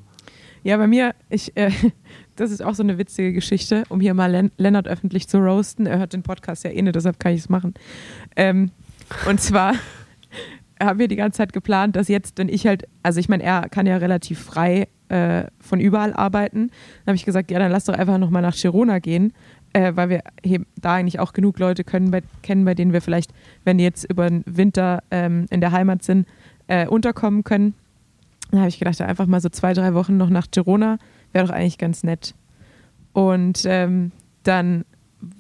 Ja, 0.63 0.78
bei 0.78 0.88
mir, 0.88 1.15
ich, 1.30 1.55
äh, 1.55 1.71
das 2.36 2.51
ist 2.51 2.63
auch 2.63 2.73
so 2.73 2.84
eine 2.84 2.97
witzige 2.97 3.34
Geschichte, 3.34 3.84
um 3.89 3.99
hier 3.99 4.13
mal 4.13 4.32
Len 4.32 4.51
Lennart 4.57 4.88
öffentlich 4.88 5.28
zu 5.28 5.38
roasten. 5.38 5.86
Er 5.86 5.99
hört 5.99 6.13
den 6.13 6.23
Podcast 6.23 6.63
ja 6.63 6.71
eh 6.71 6.82
nicht, 6.82 6.95
deshalb 6.95 7.19
kann 7.19 7.34
ich 7.34 7.41
es 7.41 7.49
machen. 7.49 7.73
Ähm, 8.36 8.71
und 9.30 9.39
zwar 9.39 9.75
haben 10.82 10.99
wir 10.99 11.07
die 11.07 11.15
ganze 11.15 11.38
Zeit 11.38 11.53
geplant, 11.53 11.95
dass 11.95 12.07
jetzt, 12.07 12.38
wenn 12.38 12.49
ich 12.49 12.65
halt, 12.67 12.88
also 13.03 13.19
ich 13.19 13.30
meine, 13.30 13.43
er 13.43 13.69
kann 13.69 13.86
ja 13.86 13.97
relativ 13.97 14.39
frei 14.39 14.88
äh, 15.10 15.45
von 15.60 15.80
überall 15.80 16.14
arbeiten. 16.14 16.68
Dann 16.68 17.12
habe 17.12 17.16
ich 17.16 17.26
gesagt, 17.26 17.51
ja, 17.51 17.60
dann 17.60 17.72
lass 17.72 17.86
doch 17.86 17.93
einfach 17.93 18.18
nochmal 18.18 18.41
nach 18.41 18.55
Girona 18.55 18.99
gehen, 18.99 19.34
äh, 19.74 19.93
weil 19.95 20.10
wir 20.10 20.22
da 20.82 20.95
eigentlich 20.95 21.20
auch 21.20 21.34
genug 21.34 21.60
Leute 21.60 21.84
können, 21.84 22.12
bei, 22.12 22.22
kennen, 22.41 22.66
bei 22.66 22.74
denen 22.74 22.93
wir 22.93 23.01
vielleicht, 23.01 23.32
wenn 23.64 23.78
die 23.78 23.84
jetzt 23.84 24.10
über 24.10 24.30
den 24.30 24.43
Winter 24.45 25.03
ähm, 25.12 25.45
in 25.49 25.62
der 25.62 25.72
Heimat 25.72 26.03
sind, 26.03 26.28
äh, 26.68 26.88
unterkommen 26.88 27.43
können. 27.43 27.74
Dann 28.51 28.62
habe 28.62 28.70
ich 28.70 28.80
gedacht, 28.80 28.99
einfach 29.01 29.26
mal 29.28 29.41
so 29.41 29.49
zwei, 29.49 29.74
drei 29.74 29.93
Wochen 29.93 30.18
noch 30.18 30.30
nach 30.30 30.47
Girona 30.51 30.97
wäre 31.34 31.47
doch 31.47 31.53
eigentlich 31.53 31.78
ganz 31.78 32.03
nett. 32.03 32.34
Und 33.14 33.64
ähm, 33.66 34.12
dann, 34.43 34.86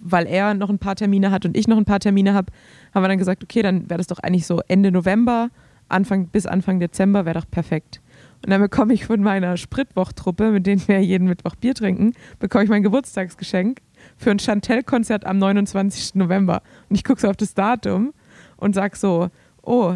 weil 0.01 0.25
er 0.25 0.53
noch 0.53 0.69
ein 0.69 0.79
paar 0.79 0.95
Termine 0.95 1.31
hat 1.31 1.45
und 1.45 1.55
ich 1.55 1.67
noch 1.67 1.77
ein 1.77 1.85
paar 1.85 1.99
Termine 1.99 2.33
habe, 2.33 2.51
haben 2.93 3.03
wir 3.03 3.07
dann 3.07 3.17
gesagt, 3.17 3.43
okay, 3.43 3.61
dann 3.61 3.89
wäre 3.89 3.97
das 3.97 4.07
doch 4.07 4.19
eigentlich 4.19 4.45
so 4.45 4.61
Ende 4.67 4.91
November, 4.91 5.49
Anfang 5.89 6.27
bis 6.27 6.45
Anfang 6.45 6.79
Dezember 6.79 7.25
wäre 7.25 7.39
doch 7.39 7.49
perfekt. 7.49 8.01
Und 8.43 8.51
dann 8.51 8.61
bekomme 8.61 8.93
ich 8.93 9.05
von 9.05 9.21
meiner 9.21 9.57
Spritwochtruppe, 9.57 10.51
mit 10.51 10.65
denen 10.67 10.87
wir 10.87 11.01
jeden 11.01 11.27
Mittwoch 11.27 11.55
Bier 11.55 11.73
trinken, 11.73 12.13
bekomme 12.39 12.63
ich 12.63 12.69
mein 12.69 12.83
Geburtstagsgeschenk 12.83 13.81
für 14.15 14.31
ein 14.31 14.39
Chantel-Konzert 14.39 15.25
am 15.25 15.37
29. 15.37 16.15
November. 16.15 16.61
Und 16.89 16.95
ich 16.95 17.03
gucke 17.03 17.19
so 17.19 17.29
auf 17.29 17.37
das 17.37 17.53
Datum 17.53 18.13
und 18.57 18.73
sag 18.73 18.95
so, 18.95 19.29
oh. 19.63 19.95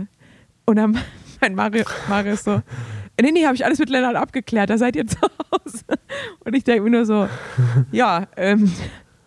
Und 0.66 0.76
dann 0.76 0.98
mein 1.42 1.56
Mario, 1.56 1.86
Mario 2.10 2.34
ist 2.34 2.44
so, 2.44 2.62
nee, 3.22 3.32
nee, 3.32 3.46
habe 3.46 3.56
ich 3.56 3.66
alles 3.66 3.80
mit 3.80 3.90
Lennart 3.90 4.16
abgeklärt, 4.16 4.70
da 4.70 4.78
seid 4.78 4.96
ihr 4.96 5.08
zu 5.08 5.18
Hause. 5.22 5.86
Und 6.44 6.56
ich 6.56 6.64
denke 6.64 6.84
mir 6.84 6.90
nur 6.90 7.06
so, 7.06 7.28
ja, 7.92 8.28
ähm, 8.38 8.72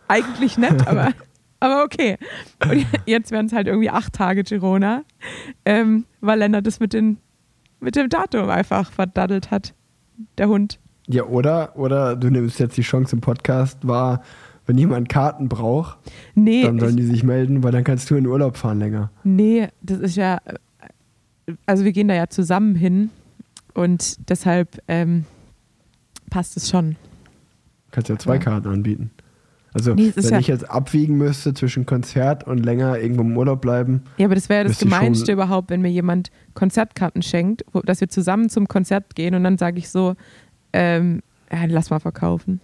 eigentlich 0.09 0.59
nett, 0.59 0.87
aber, 0.87 1.13
aber 1.61 1.85
okay. 1.85 2.19
Und 2.63 2.87
jetzt 3.07 3.31
werden 3.31 3.47
es 3.47 3.53
halt 3.53 3.67
irgendwie 3.67 3.91
acht 3.91 4.13
Tage 4.13 4.43
Girona, 4.43 5.03
ähm, 5.65 6.05
weil 6.21 6.39
Lennart 6.39 6.67
das 6.67 6.81
mit, 6.81 6.93
den, 6.93 7.19
mit 7.85 7.97
dem 7.97 8.09
Datum 8.09 8.49
einfach 8.51 8.91
verdaddelt 8.91 9.51
hat, 9.51 9.75
der 10.39 10.49
Hund. 10.49 10.79
Ja, 11.07 11.25
oder, 11.25 11.77
oder 11.77 12.17
du 12.17 12.31
nimmst 12.31 12.59
jetzt 12.59 12.77
die 12.77 12.83
Chance 12.83 13.15
im 13.15 13.21
Podcast 13.21 13.87
wahr, 13.87 14.23
wenn 14.67 14.79
jemand 14.79 15.09
Karten 15.11 15.49
braucht, 15.51 15.99
Nee, 16.35 16.63
dann 16.63 16.79
sollen 16.81 16.97
ich, 16.97 17.05
die 17.05 17.11
sich 17.11 17.23
melden, 17.23 17.63
weil 17.63 17.73
dann 17.73 17.85
kannst 17.85 18.09
du 18.11 18.15
in 18.17 18.27
Urlaub 18.27 18.57
fahren 18.57 18.79
länger. 18.79 19.11
nee, 19.23 19.69
das 19.83 19.99
ist 19.99 20.17
ja, 20.17 20.39
also 21.67 21.85
wir 21.85 21.93
gehen 21.93 22.09
da 22.09 22.15
ja 22.15 22.29
zusammen 22.29 22.75
hin 22.75 23.11
und 23.75 24.31
deshalb 24.31 24.81
ähm, 24.89 25.27
passt 26.31 26.57
es 26.57 26.71
schon. 26.71 26.97
Kannst 27.91 28.09
ja 28.09 28.19
zwei 28.19 28.35
Ja. 28.37 28.41
Karten 28.41 28.69
anbieten. 28.69 29.11
Also, 29.75 29.93
Nee, 29.95 30.13
wenn 30.15 30.25
ja- 30.25 30.39
ich 30.39 30.47
jetzt 30.47 30.71
abwiegen 30.71 31.17
müsste 31.17 31.53
zwischen 31.53 31.85
Konzert 31.85 32.47
und 32.47 32.65
länger 32.65 32.97
irgendwo 32.99 33.23
im 33.23 33.37
Urlaub 33.37 33.61
bleiben, 33.61 34.03
Ja, 34.19 34.27
aber 34.27 34.37
das 34.37 34.49
wäre 34.49 34.63
ja 34.63 34.69
das 34.69 34.79
Gemeinste 34.79 35.33
überhaupt, 35.33 35.69
wenn 35.71 35.83
mir 35.83 35.91
jemand 35.91 36.31
Konzertkarten 36.55 37.23
schenkt, 37.23 37.65
wo, 37.73 37.81
dass 37.81 38.01
wir 38.01 38.09
zusammen 38.09 38.49
zum 38.49 38.69
Konzert 38.69 39.17
gehen 39.17 39.35
und 39.35 39.43
dann 39.43 39.59
sage 39.59 39.79
ich 39.79 39.89
so, 39.89 40.15
ähm, 40.73 41.23
ja, 41.53 41.65
lass 41.67 41.91
mal 41.91 41.99
verkaufen. 41.99 42.61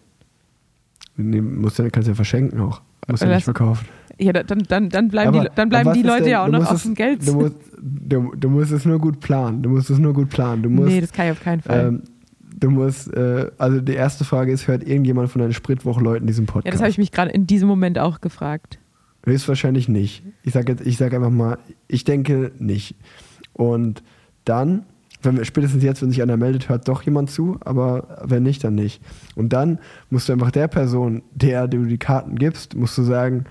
nee, 1.17 1.41
musst 1.41 1.79
du, 1.79 1.91
kannst 1.91 2.07
du 2.07 2.13
ja 2.13 2.15
verschenken 2.15 2.61
auch. 2.61 2.81
Musst 3.09 3.23
ja 3.23 3.35
nicht 3.35 3.45
verkaufen. 3.45 3.87
Ja, 4.19 4.33
da- 4.33 4.43
dann, 4.43 4.63
dann, 4.69 4.89
dann 4.89 5.09
bleiben 5.09 5.29
Aber- 5.37 5.49
die, 5.49 5.55
dann 5.55 5.69
bleiben 5.69 5.93
die 5.95 6.03
Leute 6.03 6.23
denn- 6.25 6.33
ja 6.33 6.45
auch 6.45 6.49
noch 6.49 6.71
auf 6.71 6.83
dem 6.83 6.95
Geld. 6.95 7.27
Du 7.27 7.35
musst, 7.35 7.57
du, 7.81 8.33
du 8.37 8.49
musst 8.51 8.71
es 8.73 8.85
nur 8.85 8.99
gut 8.99 9.19
planen. 9.21 9.63
Du 9.63 9.71
musst 9.71 9.91
es 9.91 9.99
nur 9.99 10.13
gut 10.13 10.29
planen. 10.31 10.63
Du 10.63 10.71
musst, 10.71 10.89
nee, 10.91 11.01
das 11.01 11.11
kann 11.13 11.27
ich 11.27 11.33
auf 11.33 11.43
keinen 11.43 11.61
Fall. 11.63 11.89
ähm, 11.89 12.03
du 12.61 12.71
musst, 12.71 13.13
äh, 13.13 13.51
also 13.59 13.81
die 13.81 13.95
erste 13.95 14.25
Frage 14.25 14.53
ist, 14.53 14.69
hört 14.69 14.87
irgendjemand 14.87 15.31
von 15.31 15.41
deinen 15.41 15.53
Spritwochleuten 15.53 16.27
diesen 16.27 16.47
Podcast? 16.47 16.67
ja, 16.67 16.73
das 16.73 16.81
habe 16.81 16.91
ich 16.91 16.99
mich 16.99 17.11
gerade 17.11 17.31
in 17.31 17.47
diesem 17.47 17.69
Moment 17.69 17.99
auch 17.99 18.21
gefragt. 18.21 18.79
Höchstwahrscheinlich 19.25 19.89
nicht. 19.89 20.23
Ich 20.43 20.53
sage 20.53 20.73
jetzt, 20.73 20.87
ich 20.87 20.97
sage 20.97 21.17
einfach 21.17 21.31
mal, 21.31 21.59
ich 21.89 22.05
denke 22.05 22.53
nicht. 22.59 22.95
Und 23.53 24.03
dann, 24.45 24.85
wenn 25.23 25.37
wir, 25.37 25.45
spätestens 25.45 25.83
jetzt, 25.83 26.01
wenn 26.01 26.11
sich 26.11 26.23
einer 26.23 26.37
meldet, 26.37 26.69
hört 26.69 26.89
doch 26.89 27.03
jemand 27.03 27.31
zu, 27.31 27.59
aber 27.61 28.23
wenn 28.25 28.43
nicht, 28.43 28.65
dann 28.65 28.75
nicht. 28.75 29.03
Und 29.35 29.53
dann 29.53 29.79
musst 30.09 30.29
du 30.29 30.33
einfach 30.33 30.51
der 30.51 30.69
Person, 30.69 31.23
der 31.35 31.69
du 31.69 31.85
die 31.85 31.99
Karten 31.99 32.37
gibst, 32.37 32.75
musst 32.75 32.97
du 32.97 33.03
sagen, 33.03 33.45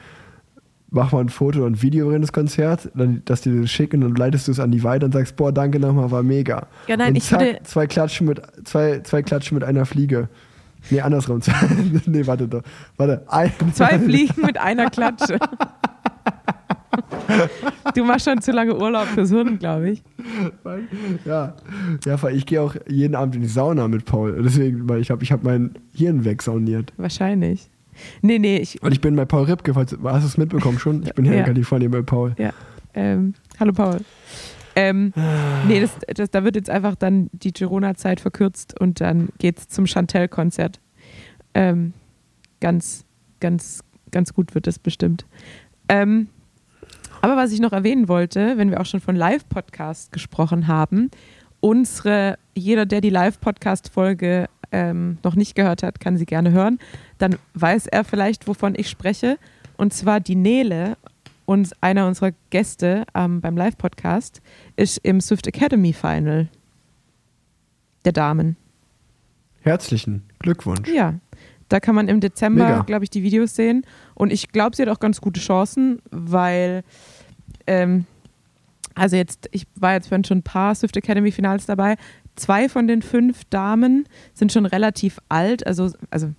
mach 0.92 1.12
mal 1.12 1.20
ein 1.22 1.30
Foto 1.30 1.66
und 1.66 1.74
ein 1.74 1.82
Video 1.82 2.10
während 2.10 2.24
des 2.24 2.34
Konzerts, 2.34 2.90
dann, 2.96 3.22
dass 3.26 3.42
die 3.42 3.62
das 3.62 3.70
schicken 3.70 4.04
und 4.04 4.18
leitest 4.18 4.48
du 4.48 4.52
es 4.52 4.60
an 4.60 4.72
die 4.72 4.84
weiter 4.84 5.06
und 5.06 5.12
sagst, 5.14 5.36
boah, 5.36 5.52
danke 5.52 5.80
nochmal, 5.80 6.10
war 6.12 6.24
mega. 6.24 6.68
Ja, 6.88 6.98
nein, 6.98 7.10
und 7.10 7.16
ich 7.18 7.24
zack, 7.26 7.40
würde- 7.42 7.60
zwei 7.64 7.88
Klatschen 7.88 8.28
mit 8.28 8.42
zwei, 8.66 9.00
zwei 9.02 9.22
Klatschen 9.22 9.56
mit 9.56 9.64
einer 9.64 9.86
Fliege. 9.86 10.30
Nee, 10.90 11.02
andersrum. 11.02 11.42
nee, 12.06 12.26
warte 12.26 12.48
doch. 12.48 12.62
Warte. 12.96 13.24
Ein, 13.28 13.52
Zwei 13.74 14.00
Fliegen 14.00 14.42
mit 14.46 14.58
einer 14.58 14.90
Klatsche. 14.90 15.38
Du 17.96 18.04
machst 18.04 18.26
schon 18.26 18.42
zu 18.42 18.52
lange 18.52 18.76
Urlaub 18.78 19.06
fürs 19.08 19.30
Hirn, 19.30 19.60
glaube 19.60 19.92
ich. 19.92 20.04
Ja, 21.26 21.54
ja, 22.06 22.22
weil 22.24 22.36
ich 22.36 22.46
gehe 22.46 22.62
auch 22.62 22.76
jeden 22.88 23.16
Abend 23.16 23.36
in 23.36 23.42
die 23.42 23.48
Sauna 23.48 23.88
mit 23.88 24.06
Paul. 24.06 24.42
Deswegen, 24.44 24.88
weil 24.90 25.02
ich 25.02 25.12
habe 25.12 25.22
ich 25.24 25.32
hab 25.32 25.44
mein 25.44 25.72
Hirn 25.94 26.24
wegsauniert. 26.26 26.94
Wahrscheinlich. 26.98 27.70
Nee, 28.22 28.40
nee, 28.40 28.58
ich. 28.58 28.82
Und 28.82 28.92
ich 28.92 29.02
bin 29.02 29.16
bei 29.16 29.26
Paul 29.26 29.46
Ripke, 29.46 29.74
falls, 29.74 29.92
hast 30.04 30.24
du 30.24 30.28
es 30.28 30.38
mitbekommen 30.38 30.80
schon? 30.80 31.04
Ich 31.04 31.14
bin 31.14 31.26
hier 31.26 31.36
Ja. 31.36 31.40
in 31.42 31.46
Kalifornien 31.46 31.92
bei 31.92 32.02
Paul. 32.02 32.36
Ja. 32.38 32.52
Ähm, 32.94 33.34
hallo 33.60 33.72
Paul. 33.74 34.00
Ähm, 34.76 35.14
nee, 35.68 35.82
das, 35.82 35.92
das, 36.16 36.32
da 36.32 36.44
wird 36.44 36.56
jetzt 36.56 36.70
einfach 36.70 36.96
dann 36.96 37.30
die 37.34 37.52
Girona-Zeit 37.52 38.20
verkürzt 38.22 38.80
und 38.80 39.02
dann 39.02 39.30
geht's 39.38 39.68
zum 39.68 39.86
Chantel-Konzert. 39.88 40.80
Ähm, 41.54 41.94
ganz, 42.62 43.04
ganz, 43.40 43.84
ganz 44.12 44.34
gut 44.34 44.56
wird 44.56 44.68
das 44.68 44.80
bestimmt. 44.80 45.26
Ähm, 45.90 46.28
aber 47.22 47.36
was 47.36 47.52
ich 47.52 47.60
noch 47.60 47.74
erwähnen 47.74 48.08
wollte, 48.08 48.54
wenn 48.58 48.70
wir 48.72 48.80
auch 48.80 48.86
schon 48.86 49.02
von 49.02 49.16
Live-Podcast 49.16 50.12
gesprochen 50.14 50.68
haben, 50.68 51.10
unsere, 51.60 52.38
jeder, 52.56 52.86
der 52.86 53.02
die 53.02 53.10
Live-Podcast-Folge 53.10 54.48
ähm, 54.72 55.18
noch 55.24 55.36
nicht 55.36 55.56
gehört 55.56 55.84
hat, 55.84 56.00
kann 56.00 56.18
sie 56.18 56.26
gerne 56.26 56.52
hören. 56.52 56.80
Dann 57.18 57.38
weiß 57.54 57.88
er 57.88 58.04
vielleicht, 58.04 58.48
wovon 58.48 58.76
ich 58.76 58.90
spreche. 58.90 59.38
Und 59.78 59.94
zwar 59.94 60.20
die 60.20 60.36
Nele, 60.36 60.98
uns, 61.46 61.74
einer 61.82 62.08
unserer 62.08 62.32
Gäste 62.50 63.06
ähm, 63.16 63.42
beim 63.42 63.58
Live-Podcast, 63.58 64.42
ist 64.76 64.98
im 65.00 65.22
Swift 65.22 65.48
Academy 65.48 65.94
Final 65.94 66.50
der 68.06 68.12
Damen. 68.12 68.56
Herzlichen 69.62 70.24
Glückwunsch. 70.40 70.88
Ja, 70.90 71.16
da 71.68 71.80
kann 71.80 71.96
man 71.96 72.08
im 72.08 72.20
Dezember, 72.20 72.84
glaube 72.86 73.04
ich, 73.04 73.10
die 73.10 73.24
Videos 73.24 73.56
sehen. 73.56 73.86
Und 74.16 74.32
ich 74.32 74.50
glaube, 74.50 74.76
sie 74.76 74.82
hat 74.82 74.90
auch 74.90 75.00
ganz 75.00 75.22
gute 75.22 75.40
Chancen, 75.40 76.02
weil, 76.10 76.84
ähm, 77.68 78.06
also 79.00 79.16
jetzt, 79.16 79.50
ich 79.52 79.66
war 79.76 79.94
jetzt 79.94 80.08
vorhin 80.08 80.24
schon 80.24 80.40
ein 80.40 80.44
paar 80.44 80.76
Swift 80.76 80.96
Academy 80.98 81.32
Finals 81.32 81.66
dabei. 81.66 81.96
Zwei 82.36 82.70
von 82.70 82.88
den 82.88 83.02
fünf 83.02 83.46
Damen 83.46 84.06
sind 84.34 84.52
schon 84.52 84.66
relativ 84.66 85.20
alt, 85.30 85.66
also, 85.66 85.92
also 86.10 86.32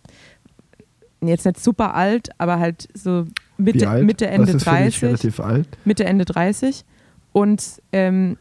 jetzt 1.20 1.44
nicht 1.44 1.60
super 1.60 1.94
alt, 1.94 2.30
aber 2.38 2.58
halt 2.58 2.88
so 2.94 3.26
Mitte? 3.58 4.02
Mitte 4.02 4.26
Ende 4.26 4.48
Was 4.48 4.54
ist 4.54 4.64
für 4.64 4.70
dich 4.70 4.98
30. 4.98 5.02
relativ 5.02 5.40
alt? 5.40 5.68
Mitte, 5.84 6.04
Ende 6.04 6.24
30. 6.24 6.84
Und 7.32 7.82
ähm, 7.92 8.36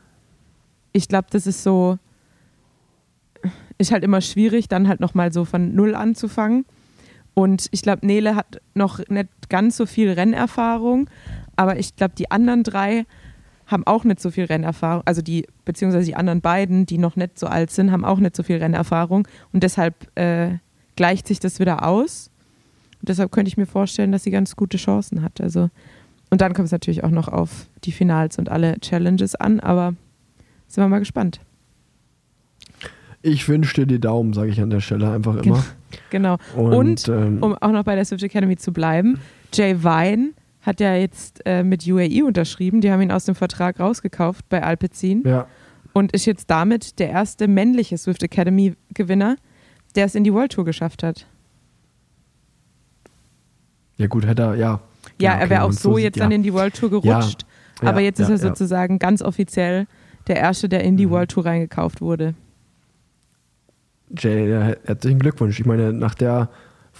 ich 0.94 1.08
glaube, 1.08 1.28
das 1.32 1.46
ist 1.46 1.64
so, 1.64 1.98
ist 3.78 3.92
halt 3.92 4.04
immer 4.04 4.22
schwierig, 4.22 4.68
dann 4.68 4.88
halt 4.88 5.00
nochmal 5.00 5.32
so 5.34 5.46
von 5.46 5.76
Null 5.76 5.96
anzufangen. 5.96 6.66
Und 7.34 7.68
ich 7.72 7.82
glaube, 7.82 8.06
Nele 8.06 8.36
hat 8.36 8.62
noch 8.74 9.00
nicht 9.08 9.50
ganz 9.50 9.78
so 9.78 9.86
viel 9.86 10.12
Rennerfahrung, 10.12 11.10
aber 11.56 11.78
ich 11.78 11.96
glaube, 11.96 12.14
die 12.18 12.32
anderen 12.32 12.64
drei 12.64 13.06
haben 13.70 13.86
auch 13.86 14.04
nicht 14.04 14.20
so 14.20 14.32
viel 14.32 14.46
Rennerfahrung, 14.46 15.04
also 15.06 15.22
die, 15.22 15.46
beziehungsweise 15.64 16.06
die 16.06 16.16
anderen 16.16 16.42
beiden, 16.42 16.86
die 16.86 16.98
noch 16.98 17.16
nicht 17.16 17.38
so 17.40 17.48
alt 17.48 17.72
sind, 17.72 17.92
haben 17.92 18.04
auch 18.04 18.20
nicht 18.20 18.36
so 18.36 18.44
viel 18.44 18.58
Rennerfahrung 18.58 19.28
und 19.54 19.64
deshalb 19.64 19.96
äh, 20.18 20.58
gleicht 20.96 21.28
sich 21.28 21.40
das 21.40 21.60
wieder 21.60 21.86
aus. 21.88 22.30
Und 23.00 23.08
deshalb 23.08 23.32
könnte 23.32 23.48
ich 23.48 23.58
mir 23.58 23.66
vorstellen, 23.66 24.12
dass 24.12 24.24
sie 24.24 24.32
ganz 24.32 24.58
gute 24.58 24.78
Chancen 24.78 25.22
hat. 25.22 25.40
Also, 25.40 25.70
und 26.30 26.42
dann 26.42 26.54
kommt 26.54 26.66
es 26.66 26.72
natürlich 26.74 27.04
auch 27.06 27.12
noch 27.12 27.30
auf 27.30 27.68
die 27.86 27.94
Finals 27.94 28.38
und 28.38 28.50
alle 28.50 28.78
Challenges 28.82 29.36
an, 29.36 29.62
aber 29.62 29.94
sind 30.68 30.84
wir 30.84 30.90
mal 30.90 31.00
gespannt. 31.00 31.40
Ich 33.22 33.48
wünsche 33.48 33.74
dir 33.76 33.86
die 33.86 34.00
Daumen, 34.00 34.34
sage 34.34 34.50
ich 34.50 34.62
an 34.62 34.70
der 34.70 34.80
Stelle 34.80 35.12
einfach 35.12 35.38
immer. 35.38 35.64
Genau. 36.10 36.38
Und, 36.56 36.74
Und, 36.74 37.08
ähm, 37.10 37.42
Um 37.42 37.56
auch 37.56 37.72
noch 37.72 37.84
bei 37.84 37.96
der 37.96 38.06
Swift 38.06 38.24
Academy 38.24 38.58
zu 38.58 38.72
bleiben, 38.72 39.20
Jay 39.54 39.84
Vine 39.84 40.32
hat 40.62 40.80
ja 40.80 40.96
jetzt 40.96 41.42
äh, 41.46 41.64
mit 41.64 41.88
UAE 41.88 42.24
unterschrieben. 42.26 42.82
Die 42.82 42.92
haben 42.92 43.02
ihn 43.02 43.12
aus 43.12 43.26
dem 43.26 43.36
Vertrag 43.36 43.80
rausgekauft 43.80 44.48
bei 44.50 44.62
Alpecin 44.64 45.24
ja, 45.26 45.48
und 45.94 46.12
ist 46.12 46.26
jetzt 46.26 46.50
damit 46.50 47.00
der 47.00 47.10
erste 47.10 47.48
männliche 47.48 47.98
Swift 47.98 48.22
Academy 48.24 48.76
Gewinner, 48.94 49.38
der 49.96 50.06
es 50.06 50.16
in 50.16 50.24
die 50.24 50.34
World 50.34 50.52
Tour 50.52 50.66
geschafft 50.66 51.02
hat. 51.04 51.26
ja 53.98 54.08
gut, 54.08 54.26
hätte 54.26 54.42
er, 54.44 54.56
ja. 54.56 54.82
Ja, 55.20 55.34
okay, 55.34 55.42
er 55.44 55.50
wäre 55.50 55.64
auch 55.64 55.72
so 55.72 55.96
sieht, 55.96 56.04
jetzt 56.04 56.18
ja. 56.18 56.24
dann 56.26 56.32
in 56.32 56.44
die 56.44 56.54
World 56.54 56.76
Tour 56.76 56.92
Ja, 57.04 57.20
gerutscht. 57.20 57.46
ja, 57.82 57.90
aber 57.90 58.02
jetzt 58.02 58.20
ist 58.20 58.30
ja, 58.30 58.36
er 58.36 58.42
ja. 58.42 58.48
sozusagen 58.50 59.00
ganz 59.00 59.22
offiziell 59.22 59.88
der 60.28 60.38
erste, 60.38 60.70
der 60.70 60.84
in 60.84 60.98
die 60.98 61.06
Mhm. 61.08 61.12
World 61.12 61.32
Tour 61.32 61.46
reingekauft 61.46 62.02
wurde. 62.02 62.36
Jay, 64.18 64.50
ja, 64.50 64.74
herzlichen 64.86 65.20
Glückwunsch. 65.20 65.60
Ich 65.60 65.66
meine, 65.66 65.94
nach 65.94 66.16
der 66.16 66.50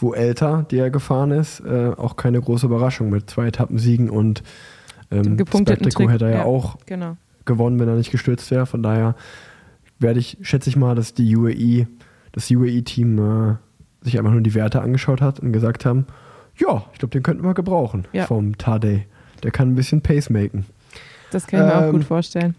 Vuelta, 0.02 0.66
die 0.70 0.78
er 0.78 0.90
gefahren 0.90 1.32
ist, 1.32 1.60
äh, 1.62 1.92
auch 1.98 2.16
keine 2.16 2.40
große 2.42 2.66
Überraschung 2.66 3.10
mit 3.10 3.30
zwei 3.30 3.48
Etappensiegen 3.48 4.10
und 4.10 4.44
ähm, 5.12 5.38
Trick, 5.38 6.00
hätte 6.10 6.26
er 6.26 6.32
ja, 6.32 6.44
auch 6.44 6.78
Genau. 6.86 7.18
gewonnen, 7.46 7.80
wenn 7.80 7.88
er 7.88 7.96
nicht 7.96 8.12
gestürzt 8.12 8.50
wäre. 8.52 8.66
Von 8.66 8.84
daher 8.84 9.16
werde 10.00 10.20
ich, 10.20 10.38
schätze 10.42 10.70
ich 10.70 10.76
mal, 10.76 10.96
dass 10.96 11.14
die 11.14 11.36
UAE, 11.36 11.88
das 12.32 12.50
UAE-Team 12.52 13.18
äh, 13.20 13.56
sich 14.06 14.18
einfach 14.18 14.32
nur 14.32 14.42
die 14.42 14.54
Werte 14.54 14.82
angeschaut 14.82 15.22
hat 15.22 15.40
und 15.40 15.52
gesagt 15.52 15.86
haben, 15.86 16.06
ja, 16.58 16.84
ich 16.94 17.00
glaube, 17.00 17.12
den 17.12 17.24
könnten 17.24 17.44
wir 17.44 17.54
gebrauchen 17.54 18.06
Ja. 18.14 18.26
vom 18.26 18.58
Tadej. 18.58 19.06
Der 19.44 19.52
kann 19.52 19.70
ein 19.70 19.76
bisschen 19.76 20.02
Pace 20.02 20.30
maken. 20.30 20.66
Das 21.32 21.48
kann 21.48 21.62
ich 21.62 21.66
mir 21.68 21.76
auch 21.78 21.84
Ähm, 21.84 21.92
gut 21.94 22.04
vorstellen. 22.04 22.56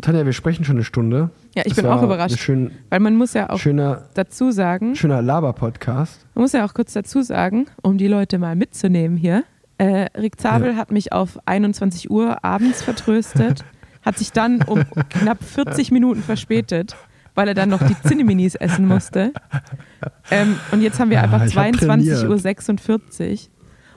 Tanja, 0.00 0.24
wir 0.24 0.32
sprechen 0.32 0.64
schon 0.64 0.76
eine 0.76 0.84
Stunde. 0.84 1.30
Ja, 1.54 1.62
ich 1.64 1.74
Das 1.74 1.82
bin 1.82 1.86
auch 1.86 2.02
überrascht, 2.02 2.38
schön, 2.38 2.70
weil 2.88 3.00
man 3.00 3.16
muss 3.16 3.34
ja 3.34 3.50
auch 3.50 3.58
schöner, 3.58 4.02
dazu 4.14 4.50
sagen, 4.50 4.94
schöner 4.96 5.22
Laber-Podcast. 5.22 6.26
Man 6.34 6.42
muss 6.42 6.52
ja 6.52 6.64
auch 6.64 6.74
kurz 6.74 6.92
dazu 6.92 7.22
sagen, 7.22 7.66
um 7.82 7.98
die 7.98 8.08
Leute 8.08 8.38
mal 8.38 8.56
mitzunehmen 8.56 9.16
hier. 9.16 9.44
Äh, 9.78 10.06
Rick 10.18 10.40
Zabel 10.40 10.72
Ja. 10.72 10.76
hat 10.76 10.90
mich 10.90 11.12
auf 11.12 11.38
21 11.46 12.10
Uhr 12.10 12.44
abends 12.44 12.82
vertröstet, 12.82 13.64
hat 14.02 14.18
sich 14.18 14.32
dann 14.32 14.62
um 14.62 14.84
knapp 15.08 15.42
40 15.42 15.90
Minuten 15.90 16.22
verspätet, 16.22 16.96
weil 17.34 17.48
er 17.48 17.54
dann 17.54 17.68
noch 17.68 17.82
die 17.86 17.96
Zineminis 18.06 18.54
essen 18.54 18.86
musste. 18.86 19.32
Ähm, 20.30 20.56
und 20.72 20.82
jetzt 20.82 21.00
haben 21.00 21.10
wir 21.10 21.22
einfach 21.22 21.40
Ah, 21.40 21.46
ich 21.46 21.56
hab 21.56 21.64
22.46 21.66 22.28
Uhr. 22.28 23.36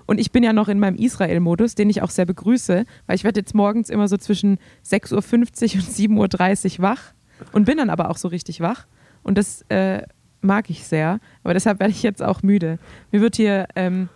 Und 0.06 0.20
ich 0.20 0.32
bin 0.32 0.44
ja 0.44 0.54
noch 0.54 0.68
in 0.68 0.80
meinem 0.80 0.96
Israel-Modus, 0.96 1.76
den 1.76 1.90
ich 1.90 2.02
auch 2.02 2.10
sehr 2.10 2.26
begrüße, 2.26 2.86
weil 3.08 3.16
ich 3.16 3.24
werde 3.24 3.40
jetzt 3.40 3.56
morgens 3.56 3.90
immer 3.90 4.08
so 4.08 4.18
zwischen 4.18 4.58
6.50 4.86 5.12
Uhr 5.14 5.18
und 5.18 6.30
7.30 6.34 6.80
Uhr 6.80 6.84
wach 6.84 7.14
und 7.52 7.66
bin 7.66 7.78
dann 7.78 7.90
aber 7.90 8.10
auch 8.10 8.18
so 8.18 8.28
richtig 8.28 8.60
wach. 8.62 8.86
Und 9.24 9.38
das 9.38 9.64
äh, 9.70 10.04
mag 10.42 10.70
ich 10.70 10.86
sehr. 10.86 11.20
Aber 11.44 11.54
deshalb 11.54 11.80
werde 11.80 11.92
ich 11.92 12.04
jetzt 12.04 12.22
auch 12.22 12.44
müde. 12.44 12.78
Mir 13.12 13.22
wird 13.22 13.36
hier, 13.36 13.68
ähm, 13.76 14.10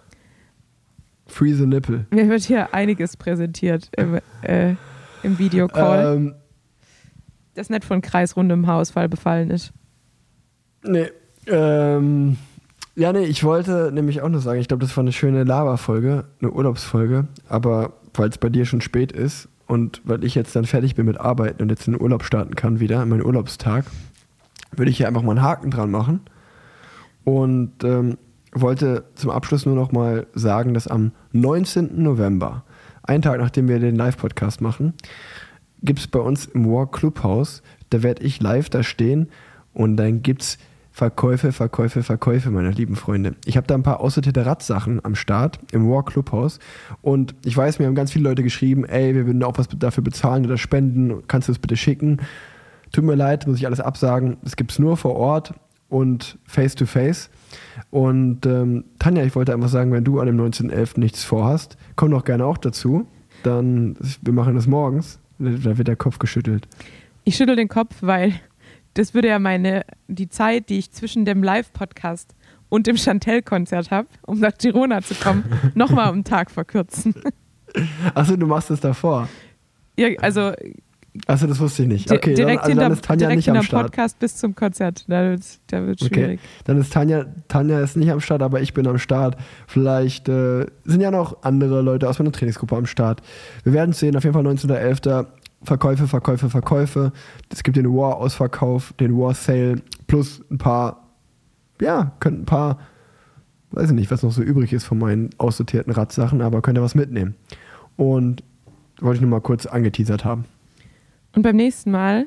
Free 1.27 1.53
the 1.53 1.65
Nipple. 1.65 2.05
mir 2.11 2.29
wird 2.29 2.43
hier 2.43 2.73
einiges 2.73 3.17
präsentiert 3.17 3.89
im, 3.97 4.19
äh, 4.43 4.75
im 5.23 5.39
Videocall, 5.39 6.15
Ähm, 6.15 6.35
das 7.53 7.69
nicht 7.69 7.85
von 7.85 8.01
kreisrundem 8.01 8.67
Haarausfall 8.67 9.09
befallen 9.09 9.49
ist. 9.49 9.73
nee. 10.83 11.09
Ähm, 11.47 12.37
ja, 12.97 13.13
nee, 13.13 13.25
ich 13.25 13.43
wollte 13.43 13.91
nämlich 13.93 14.23
auch 14.23 14.29
nur 14.29 14.41
sagen, 14.41 14.59
ich 14.59 14.67
glaube, 14.67 14.83
das 14.83 14.97
war 14.97 15.03
eine 15.03 15.11
schöne 15.11 15.43
Lava-Folge, 15.43 16.25
eine 16.41 16.51
Urlaubsfolge, 16.51 17.27
aber 17.47 17.93
weil 18.15 18.29
es 18.29 18.39
bei 18.39 18.49
dir 18.49 18.65
schon 18.65 18.81
spät 18.81 19.11
ist 19.11 19.49
und 19.67 20.01
weil 20.03 20.23
ich 20.23 20.33
jetzt 20.33 20.55
dann 20.55 20.65
fertig 20.65 20.95
bin 20.95 21.05
mit 21.05 21.19
Arbeiten 21.19 21.61
und 21.61 21.69
jetzt 21.69 21.85
in 21.85 21.93
den 21.93 22.01
Urlaub 22.01 22.23
starten 22.23 22.55
kann 22.55 22.79
wieder, 22.79 23.03
in 23.03 23.09
meinen 23.09 23.23
Urlaubstag, 23.23 23.85
würde 24.75 24.89
ich 24.89 24.97
hier 24.97 25.07
einfach 25.07 25.21
mal 25.21 25.33
einen 25.33 25.43
Haken 25.43 25.69
dran 25.69 25.91
machen 25.91 26.21
und 27.23 27.83
ähm, 27.83 28.17
wollte 28.51 29.03
zum 29.13 29.29
Abschluss 29.29 29.67
nur 29.67 29.75
noch 29.75 29.91
mal 29.91 30.25
sagen, 30.33 30.73
dass 30.73 30.87
am 30.87 31.11
19. 31.33 32.01
November, 32.01 32.63
einen 33.03 33.21
Tag 33.21 33.39
nachdem 33.39 33.67
wir 33.67 33.77
den 33.77 33.95
Live-Podcast 33.95 34.59
machen, 34.59 34.95
gibt 35.83 35.99
es 35.99 36.07
bei 36.07 36.19
uns 36.19 36.47
im 36.47 36.65
War 36.65 36.89
Clubhaus, 36.89 37.61
da 37.91 38.01
werde 38.01 38.23
ich 38.23 38.41
live 38.41 38.71
da 38.71 38.81
stehen 38.81 39.29
und 39.75 39.97
dann 39.97 40.23
gibt 40.23 40.41
es 40.41 40.57
Verkäufe, 40.97 41.51
Verkäufe, 41.51 42.01
Verkäufe, 42.01 42.49
meine 42.49 42.71
lieben 42.71 42.95
Freunde. 42.95 43.35
Ich 43.45 43.55
habe 43.55 43.67
da 43.67 43.75
ein 43.75 43.83
paar 43.83 43.99
aussortierte 43.99 44.47
Radsachen 44.47 44.99
am 45.05 45.13
Start 45.13 45.59
im 45.71 45.87
War 45.87 46.03
Clubhaus 46.03 46.57
und 47.03 47.35
ich 47.45 47.55
weiß, 47.55 47.77
mir 47.77 47.85
haben 47.85 47.93
ganz 47.93 48.11
viele 48.11 48.27
Leute 48.27 48.41
geschrieben, 48.41 48.83
ey, 48.83 49.13
wir 49.13 49.27
würden 49.27 49.43
auch 49.43 49.59
was 49.59 49.67
dafür 49.67 50.03
bezahlen 50.03 50.43
oder 50.43 50.57
spenden, 50.57 51.21
kannst 51.27 51.47
du 51.47 51.51
das 51.51 51.59
bitte 51.59 51.77
schicken? 51.77 52.17
Tut 52.91 53.03
mir 53.03 53.13
leid, 53.13 53.45
muss 53.45 53.57
ich 53.57 53.67
alles 53.67 53.79
absagen. 53.79 54.37
Es 54.43 54.55
gibt 54.55 54.71
es 54.71 54.79
nur 54.79 54.97
vor 54.97 55.15
Ort 55.15 55.53
und 55.87 56.39
face 56.47 56.73
to 56.73 56.87
face. 56.87 57.29
Und 57.91 58.47
ähm, 58.47 58.85
Tanja, 58.97 59.23
ich 59.23 59.35
wollte 59.35 59.53
einfach 59.53 59.69
sagen, 59.69 59.91
wenn 59.91 60.03
du 60.03 60.19
an 60.19 60.25
dem 60.25 60.41
19.11. 60.41 60.99
nichts 60.99 61.23
vorhast, 61.23 61.77
komm 61.95 62.09
doch 62.09 62.23
gerne 62.23 62.43
auch 62.43 62.57
dazu. 62.57 63.05
Dann, 63.43 63.97
wir 64.23 64.33
machen 64.33 64.55
das 64.55 64.65
morgens. 64.65 65.19
Da 65.37 65.77
wird 65.77 65.87
der 65.87 65.95
Kopf 65.95 66.17
geschüttelt. 66.17 66.67
Ich 67.23 67.35
schüttel 67.35 67.55
den 67.55 67.67
Kopf, 67.67 67.97
weil 68.01 68.33
das 68.97 69.13
würde 69.13 69.27
ja 69.27 69.39
meine, 69.39 69.85
die 70.07 70.29
Zeit, 70.29 70.69
die 70.69 70.79
ich 70.79 70.91
zwischen 70.91 71.25
dem 71.25 71.43
Live-Podcast 71.43 72.35
und 72.69 72.87
dem 72.87 72.97
Chantel-Konzert 72.97 73.91
habe, 73.91 74.07
um 74.25 74.39
nach 74.39 74.57
Girona 74.57 75.01
zu 75.01 75.13
kommen, 75.15 75.43
nochmal 75.75 76.09
um 76.09 76.15
einen 76.15 76.23
Tag 76.23 76.49
verkürzen. 76.51 77.13
Achso, 78.15 78.35
du 78.35 78.47
machst 78.47 78.71
es 78.71 78.79
davor. 78.79 79.29
Ja, 79.97 80.09
also 80.19 80.53
Achso, 81.25 81.47
das 81.47 81.59
wusste 81.59 81.83
ich 81.83 81.87
nicht. 81.87 82.11
Okay, 82.11 82.35
direkt 82.35 82.63
dann, 82.63 82.71
also 82.71 82.81
dann 82.81 82.91
ist 82.91 83.05
Tanja 83.05 83.27
direkt 83.27 83.37
nicht 83.37 83.49
am 83.49 83.63
Start. 83.63 83.87
Podcast 83.87 84.19
bis 84.19 84.35
zum 84.35 84.53
Konzert. 84.53 85.05
Da 85.07 85.29
wird 85.29 85.41
da 85.67 85.85
wird's 85.85 86.05
schwierig. 86.05 86.39
Okay, 86.39 86.39
dann 86.65 86.79
ist 86.79 86.93
Tanja, 86.93 87.25
Tanja 87.47 87.79
ist 87.79 87.97
nicht 87.97 88.11
am 88.11 88.19
Start, 88.19 88.41
aber 88.41 88.61
ich 88.61 88.73
bin 88.73 88.85
am 88.87 88.99
Start. 88.99 89.37
Vielleicht 89.65 90.29
äh, 90.29 90.65
sind 90.85 91.01
ja 91.01 91.11
noch 91.11 91.43
andere 91.43 91.81
Leute 91.81 92.07
aus 92.07 92.19
meiner 92.19 92.31
Trainingsgruppe 92.31 92.75
am 92.75 92.85
Start. 92.85 93.21
Wir 93.63 93.73
werden 93.73 93.91
es 93.91 93.99
sehen. 93.99 94.15
Auf 94.15 94.23
jeden 94.23 94.33
Fall 94.33 94.45
19.11. 94.45 95.25
Verkäufe, 95.63 96.07
Verkäufe, 96.07 96.49
Verkäufe. 96.49 97.11
Es 97.49 97.63
gibt 97.63 97.77
den 97.77 97.87
War-Ausverkauf, 97.87 98.93
den 98.93 99.17
War-Sale 99.17 99.81
plus 100.07 100.43
ein 100.51 100.57
paar, 100.57 101.07
ja, 101.81 102.13
könnten 102.19 102.41
ein 102.41 102.45
paar, 102.45 102.79
weiß 103.71 103.89
ich 103.89 103.95
nicht, 103.95 104.11
was 104.11 104.23
noch 104.23 104.31
so 104.31 104.41
übrig 104.41 104.73
ist 104.73 104.85
von 104.85 104.99
meinen 104.99 105.29
aussortierten 105.37 105.93
Radsachen, 105.93 106.41
aber 106.41 106.61
könnt 106.61 106.77
ihr 106.77 106.83
was 106.83 106.95
mitnehmen. 106.95 107.35
Und 107.95 108.43
wollte 108.99 109.15
ich 109.17 109.21
nur 109.21 109.31
mal 109.31 109.41
kurz 109.41 109.65
angeteasert 109.65 110.25
haben. 110.25 110.45
Und 111.35 111.41
beim 111.41 111.55
nächsten 111.55 111.91
Mal 111.91 112.25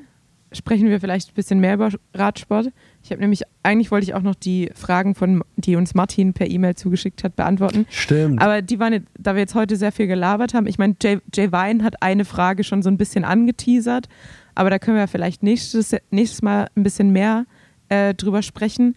sprechen 0.53 0.89
wir 0.89 1.01
vielleicht 1.01 1.31
ein 1.31 1.35
bisschen 1.35 1.61
mehr 1.61 1.75
über 1.75 1.91
Radsport. 2.15 2.73
Ich 3.03 3.11
habe 3.11 3.21
nämlich, 3.21 3.43
eigentlich 3.63 3.91
wollte 3.91 4.05
ich 4.05 4.15
auch 4.15 4.23
noch 4.23 4.35
die 4.35 4.71
Fragen 4.75 5.15
von, 5.15 5.43
die 5.57 5.77
uns 5.77 5.95
Martin 5.95 6.33
per 6.33 6.51
E-Mail 6.51 6.75
zugeschickt 6.75 7.25
hat, 7.25 7.37
beantworten. 7.37 7.87
Stimmt. 7.91 8.43
Aber 8.43 8.63
die 8.63 8.79
waren, 8.79 9.07
da 9.19 9.35
wir 9.35 9.41
jetzt 9.41 9.55
heute 9.55 9.77
sehr 9.77 9.93
viel 9.93 10.07
gelabert 10.07 10.55
haben, 10.55 10.67
ich 10.67 10.79
meine, 10.79 10.97
Jay, 11.01 11.19
Jay 11.35 11.53
Vine 11.53 11.85
hat 11.85 12.03
eine 12.03 12.25
Frage 12.25 12.65
schon 12.65 12.83
so 12.83 12.91
ein 12.91 12.99
bisschen 12.99 13.25
angeteasert, 13.25 14.09
aber 14.55 14.71
da 14.71 14.79
können 14.79 14.97
wir 14.97 15.09
vielleicht 15.09 15.43
nächstes, 15.43 15.95
nächstes 16.11 16.43
Mal 16.43 16.69
ein 16.75 16.83
bisschen 16.83 17.11
mehr 17.11 17.47
äh, 17.89 18.15
drüber 18.15 18.43
sprechen. 18.43 18.97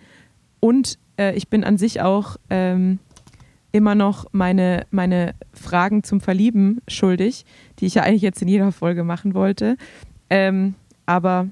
Und 0.59 0.97
äh, 1.17 1.35
ich 1.35 1.49
bin 1.49 1.63
an 1.63 1.77
sich 1.77 2.01
auch 2.01 2.37
ähm, 2.49 2.99
immer 3.71 3.95
noch 3.95 4.25
meine, 4.31 4.85
meine 4.91 5.33
Fragen 5.53 6.03
zum 6.03 6.21
Verlieben 6.21 6.81
schuldig, 6.87 7.45
die 7.79 7.87
ich 7.87 7.95
ja 7.95 8.03
eigentlich 8.03 8.21
jetzt 8.21 8.41
in 8.41 8.47
jeder 8.47 8.71
Folge 8.71 9.03
machen 9.03 9.33
wollte. 9.33 9.77
Ähm, 10.29 10.75
aber 11.05 11.47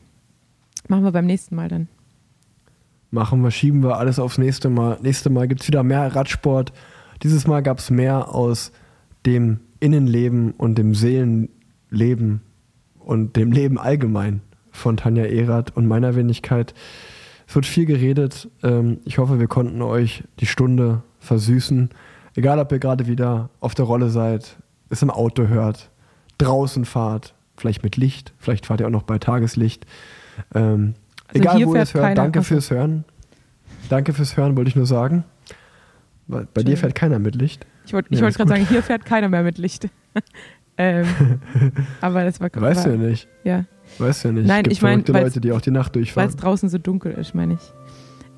machen 0.88 1.04
wir 1.04 1.12
beim 1.12 1.26
nächsten 1.26 1.56
Mal 1.56 1.68
dann. 1.68 1.88
Machen 3.12 3.44
wir, 3.44 3.52
schieben 3.52 3.84
wir 3.84 3.98
alles 3.98 4.20
aufs 4.20 4.38
nächste 4.38 4.70
Mal. 4.70 4.98
Nächste 5.02 5.30
Mal 5.30 5.48
gibt 5.48 5.62
es 5.62 5.68
wieder 5.68 5.84
mehr 5.84 6.16
Radsport. 6.16 6.72
Dieses 7.24 7.46
Mal 7.46 7.62
gab 7.62 7.80
es 7.80 7.90
mehr 7.90 8.34
aus 8.34 8.72
dem 9.26 9.60
Innenleben 9.80 10.52
und 10.52 10.78
dem 10.78 10.96
Seelenleben 10.96 12.42
und 13.00 13.36
dem 13.36 13.52
Leben 13.52 13.78
allgemein 13.78 14.42
von 14.72 14.96
Tanja 14.96 15.26
Erath 15.26 15.76
und 15.76 15.88
meiner 15.88 16.16
Wenigkeit. 16.16 16.74
Es 17.48 17.56
wird 17.56 17.66
viel 17.66 17.86
geredet. 17.86 18.50
Ähm, 18.64 19.00
Ich 19.04 19.18
hoffe, 19.18 19.40
wir 19.40 19.48
konnten 19.48 19.82
euch 19.82 20.24
die 20.40 20.46
Stunde 20.46 21.04
versüßen. 21.20 21.90
Egal, 22.36 22.60
ob 22.60 22.72
ihr 22.72 22.80
gerade 22.80 23.08
wieder 23.08 23.50
auf 23.60 23.76
der 23.76 23.86
Rolle 23.86 24.10
seid, 24.10 24.56
es 24.90 25.02
im 25.02 25.10
Auto 25.10 25.48
hört, 25.48 25.92
draußen 26.38 26.86
fahrt, 26.86 27.34
vielleicht 27.62 27.84
mit 27.84 27.96
Licht, 27.98 28.34
vielleicht 28.38 28.66
fahrt 28.66 28.82
ihr 28.82 28.88
auch 28.88 28.92
noch 28.92 29.04
bei 29.04 29.18
Tageslicht. 29.20 29.86
Ähm, 30.54 30.96
Also 31.28 31.40
Egal, 31.40 31.66
wo 31.66 31.76
ihr 31.76 31.82
es 31.82 31.94
hört, 31.94 32.18
danke 32.18 32.44
fürs 32.44 32.70
Hören. 32.72 33.06
Danke 33.90 34.14
fürs 34.14 34.36
Hören, 34.38 34.58
wollte 34.58 34.70
ich 34.70 34.76
nur 34.76 34.86
sagen. 34.86 35.24
Bei, 36.28 36.64
dir 36.64 36.78
fährt 36.78 36.96
keiner 36.96 37.20
mit 37.20 37.36
Licht. 37.36 37.66
Ich 37.86 37.94
wollte 37.94 38.14
Ja, 38.14 38.22
wollte 38.22 38.30
ist 38.32 38.38
gerade 38.38 38.50
sagen, 38.50 38.66
hier 38.68 38.84
fährt 38.84 39.06
keiner 39.06 39.28
mehr 39.30 39.44
mit 39.44 39.58
Licht. 39.58 39.90
ähm, 40.78 41.06
aber 42.00 42.24
das 42.24 42.40
war 42.40 42.50
Weißt 42.54 42.86
du 42.86 42.92
ja 42.92 42.96
nicht. 42.98 43.28
ja, 43.44 43.66
Weißt 43.98 44.24
du 44.24 44.28
ja 44.30 44.34
nicht. 44.34 44.48
Nein, 44.48 44.64
Gibt 44.64 44.74
ich 44.74 44.82
mein, 44.82 44.92
verrückte 44.92 45.14
weil's- 45.14 45.24
Leute, 45.36 45.42
die 45.42 45.52
auch 45.52 45.62
die 45.62 45.72
Nacht 45.72 45.94
weil 45.96 46.02
durchfahren. 46.04 46.30
es 46.30 46.36
draußen 46.38 46.70
so 46.70 46.78
dunkel 46.78 47.12
ist, 47.14 47.36
meine 47.36 47.56
ich. 47.56 47.74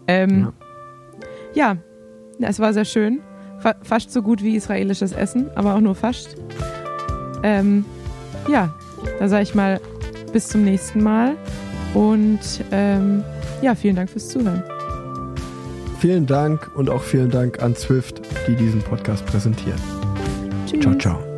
Ähm, 0.08 0.52
ja. 1.54 1.78
ja, 2.40 2.48
es 2.50 2.60
war 2.60 2.74
sehr 2.74 2.86
schön. 2.86 3.20
Fa 3.60 3.76
fast 3.84 4.12
so 4.12 4.22
gut 4.24 4.42
wie 4.44 4.56
israelisches 4.56 5.12
Essen, 5.12 5.50
aber 5.56 5.76
auch 5.76 5.80
nur 5.82 5.94
fast. 5.96 6.36
Ähm, 7.44 7.86
ja, 8.50 8.74
da 9.20 9.28
sage 9.28 9.44
ich 9.44 9.56
mal 9.56 9.80
bis 10.32 10.48
zum 10.48 10.64
nächsten 10.64 11.04
Mal 11.04 11.36
und 11.94 12.40
ähm, 12.72 13.24
ja, 13.62 13.76
vielen 13.76 13.96
Dank 13.96 14.10
fürs 14.10 14.30
Zuhören. 14.30 14.64
Vielen 16.00 16.26
Dank 16.26 16.70
und 16.76 16.90
auch 16.90 17.02
vielen 17.02 17.30
Dank 17.30 17.62
an 17.62 17.76
Zwift, 17.76 18.22
die 18.48 18.56
diesen 18.56 18.82
Podcast 18.82 19.26
präsentiert. 19.26 19.80
Tschüss. 20.68 20.82
Ciao, 20.82 20.96
ciao. 20.96 21.33